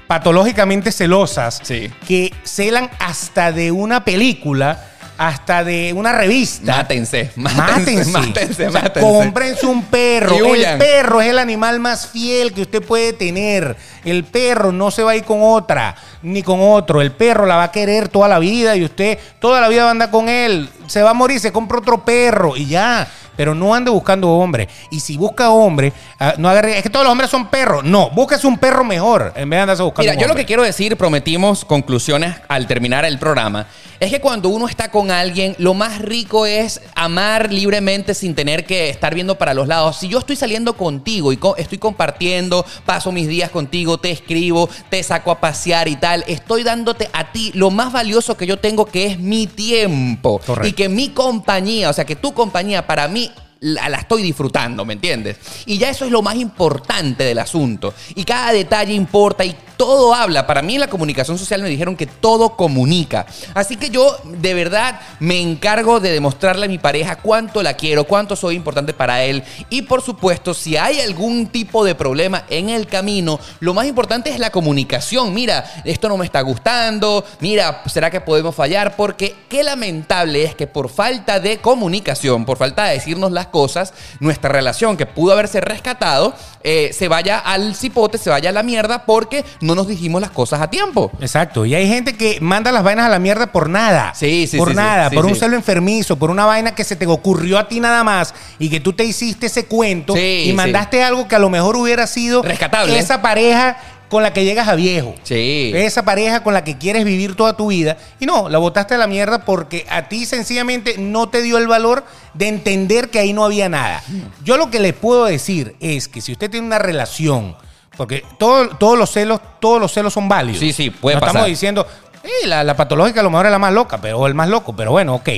patológicamente 0.07 0.91
celosas 0.91 1.59
Sí. 1.63 1.91
que 2.07 2.33
celan 2.43 2.89
hasta 2.99 3.51
de 3.51 3.71
una 3.71 4.03
película, 4.05 4.83
hasta 5.17 5.63
de 5.63 5.93
una 5.93 6.11
revista. 6.13 6.77
Mátense, 6.77 7.31
Mátense. 7.35 8.05
mátense, 8.05 8.11
mátense, 8.11 8.67
O 8.67 8.71
sea, 8.71 8.81
mátense. 8.83 8.99
cómprense 9.09 9.65
un 9.65 9.83
perro. 9.85 10.53
El 10.53 10.77
perro 10.77 11.21
es 11.21 11.29
el 11.29 11.39
animal 11.39 11.79
más 11.79 12.07
fiel 12.07 12.53
que 12.53 12.61
usted 12.61 12.83
puede 12.83 13.13
tener. 13.13 13.75
El 14.05 14.23
perro 14.25 14.71
no 14.71 14.91
se 14.91 15.01
va 15.03 15.11
a 15.11 15.15
ir 15.15 15.23
con 15.23 15.39
otra, 15.41 15.95
ni 16.21 16.43
con 16.43 16.59
otro. 16.61 17.01
El 17.01 17.11
perro 17.11 17.45
la 17.47 17.55
va 17.55 17.63
a 17.63 17.71
querer 17.71 18.09
toda 18.09 18.27
la 18.27 18.37
vida 18.39 18.75
y 18.75 18.83
usted 18.85 19.17
toda 19.39 19.59
la 19.59 19.67
vida 19.69 19.83
va 19.83 19.87
a 19.89 19.91
andar 19.91 20.11
con 20.11 20.29
él. 20.29 20.69
Se 20.85 21.01
va 21.01 21.09
a 21.09 21.13
morir, 21.15 21.39
se 21.39 21.51
compra 21.51 21.79
otro 21.79 22.05
perro 22.05 22.55
y 22.55 22.67
ya. 22.67 23.07
Pero 23.37 23.55
no 23.55 23.73
ande 23.73 23.89
buscando 23.91 24.29
hombre. 24.29 24.67
Y 24.91 24.99
si 24.99 25.15
busca 25.15 25.51
hombre, 25.51 25.93
ah, 26.19 26.33
no 26.37 26.49
agarre. 26.49 26.77
Es 26.77 26.83
que 26.83 26.89
todos 26.89 27.05
los 27.05 27.11
hombres 27.11 27.29
son 27.29 27.47
perros. 27.47 27.83
No, 27.85 28.09
búsquese 28.09 28.47
un 28.47 28.57
perro 28.57 28.83
mejor 28.83 29.31
en 29.35 29.49
vez 29.49 29.57
de 29.57 29.61
andarse 29.61 29.83
buscando 29.83 30.03
Mira, 30.11 30.15
un 30.15 30.21
yo 30.21 30.27
lo 30.27 30.35
que 30.35 30.45
quiero 30.45 30.63
decir, 30.63 30.97
prometimos 30.97 31.63
conclusiones 31.63 32.35
al 32.49 32.67
terminar 32.67 33.05
el 33.05 33.19
programa, 33.19 33.67
es 33.99 34.11
que 34.11 34.19
cuando 34.21 34.49
uno 34.49 34.67
está 34.67 34.91
con 34.91 35.09
alguien, 35.09 35.55
lo 35.57 35.73
más 35.73 35.99
rico 35.99 36.45
es 36.45 36.81
amar 36.93 37.51
libremente 37.51 38.13
sin 38.13 38.35
tener 38.35 38.65
que 38.65 38.89
estar 38.89 39.15
viendo 39.15 39.35
para 39.39 39.53
los 39.55 39.67
lados. 39.67 39.97
Si 39.97 40.07
yo 40.07 40.19
estoy 40.19 40.35
saliendo 40.35 40.73
contigo 40.77 41.31
y 41.31 41.37
co- 41.37 41.55
estoy 41.57 41.79
compartiendo, 41.79 42.63
paso 42.85 43.11
mis 43.11 43.27
días 43.27 43.49
contigo, 43.49 43.97
te 43.97 44.11
escribo, 44.11 44.69
te 44.89 45.01
saco 45.01 45.31
a 45.31 45.39
pasear 45.39 45.87
y 45.87 45.95
tal, 45.95 46.23
estoy 46.27 46.63
dándote 46.63 47.09
a 47.11 47.31
ti 47.31 47.51
lo 47.55 47.71
más 47.71 47.91
valioso 47.91 48.37
que 48.37 48.45
yo 48.45 48.57
tengo, 48.59 48.85
que 48.85 49.07
es 49.07 49.19
mi 49.19 49.47
tiempo. 49.47 50.39
Correcto. 50.45 50.67
Y 50.67 50.73
que 50.73 50.89
mi 50.89 51.09
compañía, 51.09 51.89
o 51.89 51.93
sea, 51.93 52.05
que 52.05 52.15
tu 52.15 52.33
compañía 52.33 52.85
para 52.85 53.07
mí 53.07 53.26
la, 53.59 53.89
la 53.89 53.97
estoy 53.97 54.23
disfrutando, 54.23 54.85
¿me 54.85 54.93
entiendes? 54.93 55.37
Y 55.65 55.77
ya 55.77 55.89
eso 55.89 56.05
es 56.05 56.11
lo 56.11 56.21
más 56.21 56.35
importante 56.35 57.23
del 57.23 57.39
asunto. 57.39 57.93
Y 58.15 58.23
cada 58.23 58.51
detalle 58.51 58.93
importa 58.93 59.45
y 59.45 59.55
todo 59.77 60.13
habla. 60.13 60.47
Para 60.47 60.61
mí 60.61 60.73
en 60.73 60.81
la 60.81 60.89
comunicación 60.89 61.37
social 61.37 61.61
me 61.61 61.69
dijeron 61.69 61.95
que 61.95 62.07
todo 62.07 62.55
comunica. 62.55 63.25
Así 63.53 63.77
que 63.77 63.89
yo 63.89 64.17
de 64.23 64.53
verdad 64.53 64.99
me 65.19 65.39
encargo 65.39 65.99
de 65.99 66.11
demostrarle 66.11 66.65
a 66.65 66.69
mi 66.69 66.79
pareja 66.79 67.17
cuánto 67.17 67.63
la 67.63 67.75
quiero, 67.75 68.05
cuánto 68.05 68.35
soy 68.35 68.55
importante 68.55 68.93
para 68.93 69.23
él. 69.23 69.43
Y 69.69 69.83
por 69.83 70.01
supuesto, 70.01 70.53
si 70.53 70.75
hay 70.75 70.99
algún 70.99 71.47
tipo 71.47 71.85
de 71.85 71.95
problema 71.95 72.45
en 72.49 72.69
el 72.69 72.87
camino, 72.87 73.39
lo 73.59 73.73
más 73.73 73.85
importante 73.85 74.31
es 74.31 74.39
la 74.39 74.49
comunicación. 74.49 75.33
Mira, 75.33 75.63
esto 75.85 76.09
no 76.09 76.17
me 76.17 76.25
está 76.25 76.41
gustando. 76.41 77.23
Mira, 77.39 77.83
¿será 77.85 78.09
que 78.09 78.21
podemos 78.21 78.55
fallar? 78.55 78.95
Porque 78.95 79.35
qué 79.47 79.63
lamentable 79.63 80.43
es 80.43 80.55
que 80.55 80.67
por 80.67 80.89
falta 80.89 81.39
de 81.39 81.59
comunicación, 81.59 82.45
por 82.45 82.57
falta 82.57 82.85
de 82.85 82.93
decirnos 82.93 83.31
las 83.31 83.46
cosas, 83.47 83.93
nuestra 84.19 84.49
relación 84.49 84.97
que 84.97 85.05
pudo 85.05 85.33
haberse 85.33 85.61
rescatado, 85.61 86.33
eh, 86.63 86.91
se 86.93 87.07
vaya 87.07 87.39
al 87.39 87.75
cipote, 87.75 88.17
se 88.17 88.29
vaya 88.29 88.49
a 88.49 88.53
la 88.53 88.63
mierda 88.63 89.05
porque 89.05 89.45
no 89.61 89.75
nos 89.75 89.87
dijimos 89.87 90.21
las 90.21 90.31
cosas 90.31 90.61
a 90.61 90.69
tiempo. 90.69 91.11
Exacto. 91.19 91.65
Y 91.65 91.75
hay 91.75 91.87
gente 91.87 92.15
que 92.15 92.39
manda 92.41 92.71
las 92.71 92.83
vainas 92.83 93.05
a 93.05 93.09
la 93.09 93.19
mierda 93.19 93.47
por 93.51 93.69
nada. 93.69 94.13
Sí, 94.15 94.47
sí, 94.47 94.57
Por 94.57 94.69
sí, 94.69 94.75
nada, 94.75 95.09
Sí, 95.09 95.15
por 95.15 95.25
un 95.25 95.35
celo 95.35 95.55
enfermizo, 95.55 96.17
por 96.17 96.29
una 96.29 96.45
vaina 96.45 96.75
que 96.75 96.83
se 96.83 96.95
te 96.95 97.05
ocurrió 97.07 97.57
a 97.57 97.67
ti 97.67 97.79
nada 97.79 98.03
más 98.03 98.33
y 98.59 98.69
que 98.69 98.79
tú 98.79 98.93
te 98.93 99.03
hiciste 99.05 99.47
ese 99.47 99.65
cuento 99.65 100.15
y 100.17 100.51
mandaste 100.53 101.03
algo 101.03 101.27
que 101.27 101.35
a 101.35 101.39
lo 101.39 101.49
mejor 101.49 101.75
hubiera 101.75 102.07
sido 102.07 102.41
Rescatable. 102.41 102.97
esa 102.97 103.21
pareja 103.21 103.77
con 104.09 104.23
la 104.23 104.31
que 104.33 104.45
llegas 104.45 104.67
a 104.67 104.75
viejo. 104.75 105.15
Sí. 105.23 105.71
Esa 105.75 106.03
pareja 106.03 106.41
con 106.43 106.53
la 106.53 106.63
que 106.63 106.77
quieres 106.77 107.03
vivir 107.05 107.35
toda 107.35 107.57
tu 107.57 107.67
vida. 107.67 107.97
Y 108.19 108.25
no, 108.25 108.47
la 108.49 108.57
botaste 108.57 108.95
a 108.95 108.97
la 108.97 109.07
mierda 109.07 109.43
porque 109.45 109.85
a 109.89 110.07
ti 110.09 110.25
sencillamente 110.25 110.95
no 110.97 111.29
te 111.29 111.41
dio 111.41 111.57
el 111.57 111.67
valor 111.67 112.03
de 112.33 112.47
entender 112.47 113.09
que 113.09 113.19
ahí 113.19 113.33
no 113.33 113.43
había 113.43 113.67
nada. 113.69 114.01
Yo 114.43 114.57
lo 114.57 114.69
que 114.69 114.79
le 114.79 114.93
puedo 114.93 115.25
decir 115.25 115.75
es 115.79 116.07
que 116.07 116.21
si 116.21 116.31
usted 116.31 116.49
tiene 116.49 116.65
una 116.67 116.79
relación, 116.79 117.55
porque 117.97 118.23
todo- 118.39 118.69
todos 118.77 118.97
los 118.97 119.09
celos, 119.11 119.41
todos 119.59 119.81
los 119.81 119.91
celos 119.91 120.13
son 120.13 120.29
válidos. 120.29 120.59
Sí, 120.59 120.71
sí, 120.71 120.89
puede 120.89 121.15
no 121.15 121.19
pasar. 121.19 121.35
Estamos 121.35 121.49
diciendo, 121.49 121.87
"Eh, 122.23 122.47
la, 122.47 122.63
la 122.63 122.75
patológica 122.75 123.19
a 123.19 123.23
lo 123.23 123.29
mejor 123.29 123.47
es 123.47 123.51
la 123.51 123.59
más 123.59 123.73
loca, 123.73 123.99
pero, 123.99 124.19
o 124.19 124.27
el 124.27 124.33
más 124.35 124.47
loco, 124.49 124.75
pero 124.75 124.91
bueno, 124.91 125.15
ok. 125.15 125.29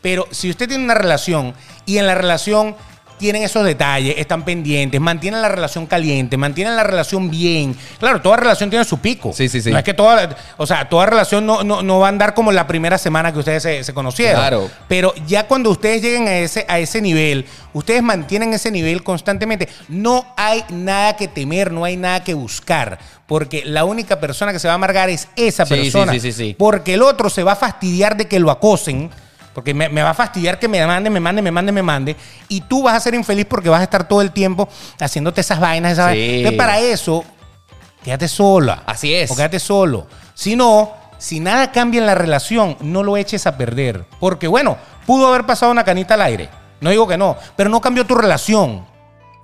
Pero 0.00 0.26
si 0.30 0.50
usted 0.50 0.68
tiene 0.68 0.84
una 0.84 0.94
relación 0.94 1.54
y 1.86 1.98
en 1.98 2.06
la 2.06 2.14
relación 2.14 2.74
tienen 3.22 3.42
esos 3.44 3.64
detalles, 3.64 4.16
están 4.18 4.44
pendientes, 4.44 5.00
mantienen 5.00 5.40
la 5.40 5.48
relación 5.48 5.86
caliente, 5.86 6.36
mantienen 6.36 6.74
la 6.76 6.82
relación 6.82 7.30
bien. 7.30 7.76
Claro, 8.00 8.20
toda 8.20 8.36
relación 8.36 8.68
tiene 8.68 8.84
su 8.84 8.98
pico. 8.98 9.32
Sí, 9.32 9.48
sí, 9.48 9.62
sí. 9.62 9.70
No 9.70 9.78
es 9.78 9.84
que 9.84 9.94
toda, 9.94 10.36
o 10.56 10.66
sea, 10.66 10.88
toda 10.88 11.06
relación 11.06 11.46
no, 11.46 11.62
no, 11.62 11.82
no 11.82 12.00
va 12.00 12.06
a 12.06 12.08
andar 12.08 12.34
como 12.34 12.50
la 12.50 12.66
primera 12.66 12.98
semana 12.98 13.32
que 13.32 13.38
ustedes 13.38 13.62
se, 13.62 13.84
se 13.84 13.94
conocieron. 13.94 14.40
Claro. 14.40 14.70
Pero 14.88 15.14
ya 15.26 15.46
cuando 15.46 15.70
ustedes 15.70 16.02
lleguen 16.02 16.26
a 16.26 16.36
ese, 16.38 16.66
a 16.68 16.80
ese 16.80 17.00
nivel, 17.00 17.46
ustedes 17.72 18.02
mantienen 18.02 18.52
ese 18.52 18.70
nivel 18.72 19.04
constantemente. 19.04 19.68
No 19.88 20.26
hay 20.36 20.64
nada 20.70 21.16
que 21.16 21.28
temer, 21.28 21.70
no 21.70 21.84
hay 21.84 21.96
nada 21.96 22.24
que 22.24 22.34
buscar. 22.34 22.98
Porque 23.28 23.62
la 23.64 23.84
única 23.84 24.18
persona 24.20 24.52
que 24.52 24.58
se 24.58 24.66
va 24.66 24.72
a 24.72 24.74
amargar 24.74 25.08
es 25.08 25.28
esa 25.36 25.64
Sí, 25.64 25.74
sí, 25.76 25.80
persona. 25.82 26.12
sí, 26.12 26.20
sí, 26.20 26.32
sí. 26.32 26.56
Porque 26.58 26.94
el 26.94 27.02
otro 27.02 27.30
se 27.30 27.44
va 27.44 27.52
a 27.52 27.56
fastidiar 27.56 28.16
de 28.16 28.26
que 28.26 28.40
lo 28.40 28.50
acosen. 28.50 29.10
Porque 29.54 29.74
me, 29.74 29.88
me 29.88 30.02
va 30.02 30.10
a 30.10 30.14
fastidiar 30.14 30.58
que 30.58 30.66
me 30.68 30.84
mande, 30.86 31.10
me 31.10 31.20
mande, 31.20 31.42
me 31.42 31.50
mande, 31.50 31.72
me 31.72 31.82
mande. 31.82 32.16
Y 32.48 32.62
tú 32.62 32.82
vas 32.84 32.94
a 32.94 33.00
ser 33.00 33.14
infeliz 33.14 33.46
porque 33.46 33.68
vas 33.68 33.80
a 33.80 33.84
estar 33.84 34.08
todo 34.08 34.22
el 34.22 34.30
tiempo 34.32 34.68
haciéndote 34.98 35.40
esas 35.42 35.60
vainas, 35.60 35.92
esas 35.92 36.12
Sí. 36.12 36.18
vainas. 36.18 36.36
Entonces, 36.36 36.58
para 36.58 36.78
eso, 36.80 37.24
quédate 38.02 38.28
sola. 38.28 38.82
Así 38.86 39.12
es. 39.14 39.30
O 39.30 39.36
quédate 39.36 39.58
solo. 39.60 40.06
Si 40.34 40.56
no, 40.56 40.92
si 41.18 41.38
nada 41.40 41.70
cambia 41.70 42.00
en 42.00 42.06
la 42.06 42.14
relación, 42.14 42.76
no 42.80 43.02
lo 43.02 43.16
eches 43.16 43.46
a 43.46 43.56
perder. 43.58 44.06
Porque 44.18 44.48
bueno, 44.48 44.76
pudo 45.06 45.28
haber 45.28 45.44
pasado 45.44 45.70
una 45.70 45.84
canita 45.84 46.14
al 46.14 46.22
aire. 46.22 46.48
No 46.80 46.90
digo 46.90 47.06
que 47.06 47.16
no, 47.18 47.36
pero 47.54 47.70
no 47.70 47.80
cambió 47.80 48.04
tu 48.06 48.14
relación. 48.14 48.86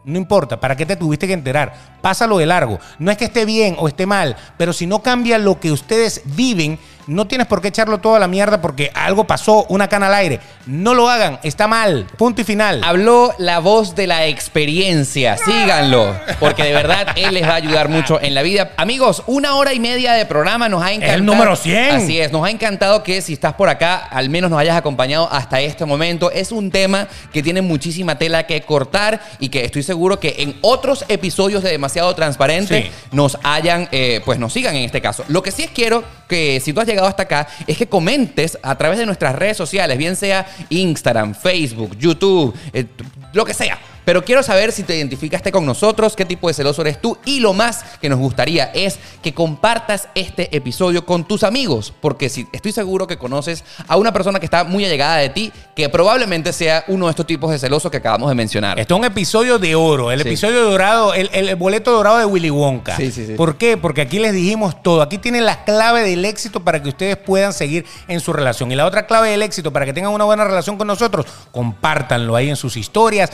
No 0.04 0.16
importa, 0.16 0.58
¿para 0.58 0.74
qué 0.74 0.86
te 0.86 0.96
tuviste 0.96 1.26
que 1.26 1.34
enterar? 1.34 1.74
Pásalo 2.00 2.38
de 2.38 2.46
largo. 2.46 2.78
No 2.98 3.10
es 3.10 3.18
que 3.18 3.26
esté 3.26 3.44
bien 3.44 3.76
o 3.78 3.88
esté 3.88 4.06
mal, 4.06 4.36
pero 4.56 4.72
si 4.72 4.86
no 4.86 5.02
cambia 5.02 5.36
lo 5.38 5.60
que 5.60 5.70
ustedes 5.70 6.22
viven, 6.24 6.78
no 7.08 7.26
tienes 7.26 7.46
por 7.48 7.60
qué 7.60 7.68
echarlo 7.68 7.98
todo 7.98 8.14
a 8.14 8.18
la 8.18 8.28
mierda 8.28 8.60
porque 8.60 8.90
algo 8.94 9.24
pasó, 9.26 9.64
una 9.70 9.88
cana 9.88 10.06
al 10.06 10.14
aire. 10.14 10.40
No 10.66 10.94
lo 10.94 11.08
hagan, 11.08 11.40
está 11.42 11.66
mal. 11.66 12.06
Punto 12.16 12.42
y 12.42 12.44
final. 12.44 12.82
Habló 12.84 13.32
la 13.38 13.58
voz 13.58 13.94
de 13.96 14.06
la 14.06 14.26
experiencia. 14.26 15.36
Síganlo, 15.38 16.14
porque 16.40 16.62
de 16.64 16.72
verdad 16.72 17.06
él 17.16 17.34
les 17.34 17.44
va 17.44 17.52
a 17.52 17.56
ayudar 17.56 17.88
mucho 17.88 18.20
en 18.20 18.34
la 18.34 18.42
vida. 18.42 18.72
Amigos, 18.76 19.22
una 19.26 19.54
hora 19.56 19.72
y 19.72 19.80
media 19.80 20.12
de 20.12 20.26
programa 20.26 20.68
nos 20.68 20.82
ha 20.82 20.92
encantado. 20.92 21.14
el 21.18 21.24
número 21.24 21.56
100. 21.56 21.90
Así 21.96 22.20
es, 22.20 22.30
nos 22.32 22.44
ha 22.44 22.50
encantado 22.50 23.02
que 23.02 23.22
si 23.22 23.32
estás 23.32 23.54
por 23.54 23.68
acá, 23.68 23.96
al 23.96 24.28
menos 24.28 24.50
nos 24.50 24.60
hayas 24.60 24.76
acompañado 24.76 25.28
hasta 25.32 25.60
este 25.60 25.84
momento. 25.86 26.30
Es 26.30 26.52
un 26.52 26.70
tema 26.70 27.08
que 27.32 27.42
tiene 27.42 27.62
muchísima 27.62 28.18
tela 28.18 28.46
que 28.46 28.60
cortar 28.62 29.20
y 29.38 29.48
que 29.48 29.64
estoy 29.64 29.82
seguro 29.82 30.20
que 30.20 30.36
en 30.38 30.56
otros 30.60 31.04
episodios 31.08 31.62
de 31.62 31.70
Demasiado 31.70 32.14
Transparente 32.14 32.58
Sí. 32.82 32.90
nos 33.12 33.38
hayan, 33.44 33.88
eh, 33.92 34.20
pues 34.24 34.38
nos 34.38 34.52
sigan 34.52 34.76
en 34.76 34.84
este 34.84 35.00
caso. 35.00 35.24
Lo 35.28 35.42
que 35.42 35.50
sí 35.50 35.62
es 35.62 35.70
quiero 35.70 36.04
que 36.28 36.60
si 36.62 36.72
tú 36.74 36.80
has 36.80 36.86
llegado 36.86 36.97
hasta 37.06 37.24
acá 37.24 37.46
es 37.66 37.76
que 37.76 37.88
comentes 37.88 38.58
a 38.62 38.76
través 38.76 38.98
de 38.98 39.06
nuestras 39.06 39.34
redes 39.34 39.56
sociales, 39.56 39.96
bien 39.98 40.16
sea 40.16 40.46
Instagram, 40.70 41.34
Facebook, 41.34 41.96
YouTube, 41.98 42.54
eh, 42.72 42.86
lo 43.32 43.44
que 43.44 43.54
sea. 43.54 43.78
Pero 44.08 44.24
quiero 44.24 44.42
saber 44.42 44.72
si 44.72 44.84
te 44.84 44.96
identificaste 44.96 45.52
con 45.52 45.66
nosotros, 45.66 46.16
qué 46.16 46.24
tipo 46.24 46.48
de 46.48 46.54
celoso 46.54 46.80
eres 46.80 46.98
tú 46.98 47.18
y 47.26 47.40
lo 47.40 47.52
más 47.52 47.84
que 48.00 48.08
nos 48.08 48.18
gustaría 48.18 48.70
es 48.72 48.98
que 49.22 49.34
compartas 49.34 50.08
este 50.14 50.48
episodio 50.56 51.04
con 51.04 51.28
tus 51.28 51.42
amigos, 51.44 51.92
porque 52.00 52.30
si 52.30 52.46
estoy 52.52 52.72
seguro 52.72 53.06
que 53.06 53.18
conoces 53.18 53.64
a 53.86 53.98
una 53.98 54.10
persona 54.10 54.38
que 54.40 54.46
está 54.46 54.64
muy 54.64 54.82
allegada 54.86 55.16
de 55.16 55.28
ti, 55.28 55.52
que 55.76 55.90
probablemente 55.90 56.54
sea 56.54 56.84
uno 56.88 57.04
de 57.04 57.10
estos 57.10 57.26
tipos 57.26 57.50
de 57.50 57.58
celosos 57.58 57.90
que 57.90 57.98
acabamos 57.98 58.30
de 58.30 58.34
mencionar. 58.34 58.80
Esto 58.80 58.94
es 58.94 58.98
un 58.98 59.04
episodio 59.04 59.58
de 59.58 59.74
oro, 59.74 60.10
el 60.10 60.22
Sí. 60.22 60.28
episodio 60.28 60.64
dorado, 60.64 61.12
el, 61.12 61.28
el 61.34 61.54
boleto 61.56 61.92
dorado 61.92 62.16
de 62.16 62.24
Willy 62.24 62.48
Wonka. 62.48 62.96
Sí, 62.96 63.12
sí, 63.12 63.26
sí. 63.26 63.34
¿Por 63.34 63.58
qué? 63.58 63.76
Porque 63.76 64.00
aquí 64.00 64.18
les 64.18 64.32
dijimos 64.32 64.82
todo. 64.82 65.02
Aquí 65.02 65.18
tienen 65.18 65.44
la 65.44 65.64
clave 65.64 66.00
del 66.02 66.24
éxito 66.24 66.64
para 66.64 66.82
que 66.82 66.88
ustedes 66.88 67.18
puedan 67.18 67.52
seguir 67.52 67.84
en 68.08 68.20
su 68.20 68.32
relación. 68.32 68.72
Y 68.72 68.74
la 68.74 68.86
otra 68.86 69.06
clave 69.06 69.28
del 69.32 69.42
éxito 69.42 69.70
para 69.70 69.84
que 69.84 69.92
tengan 69.92 70.12
una 70.14 70.24
buena 70.24 70.44
relación 70.44 70.78
con 70.78 70.86
nosotros, 70.86 71.26
compártanlo 71.52 72.34
ahí 72.34 72.48
en 72.48 72.56
sus 72.56 72.78
historias, 72.78 73.28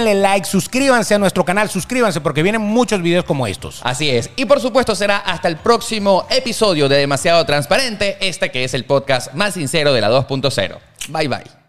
denle 0.00 0.20
like, 0.20 0.46
suscríbanse 0.46 1.14
a 1.14 1.18
nuestro 1.18 1.44
canal, 1.44 1.68
suscríbanse 1.68 2.20
porque 2.20 2.42
vienen 2.42 2.62
muchos 2.62 3.02
videos 3.02 3.24
como 3.24 3.46
estos. 3.46 3.80
Así 3.84 4.10
es. 4.10 4.30
Y 4.36 4.44
por 4.46 4.60
supuesto 4.60 4.94
será 4.94 5.18
hasta 5.18 5.48
el 5.48 5.56
próximo 5.56 6.26
episodio 6.30 6.88
de 6.88 6.98
Demasiado 6.98 7.44
Transparente, 7.44 8.16
este 8.20 8.50
que 8.50 8.64
es 8.64 8.74
el 8.74 8.84
podcast 8.84 9.32
más 9.34 9.54
sincero 9.54 9.92
de 9.92 10.00
la 10.00 10.10
2.0. 10.10 10.78
Bye 11.08 11.28
bye. 11.28 11.59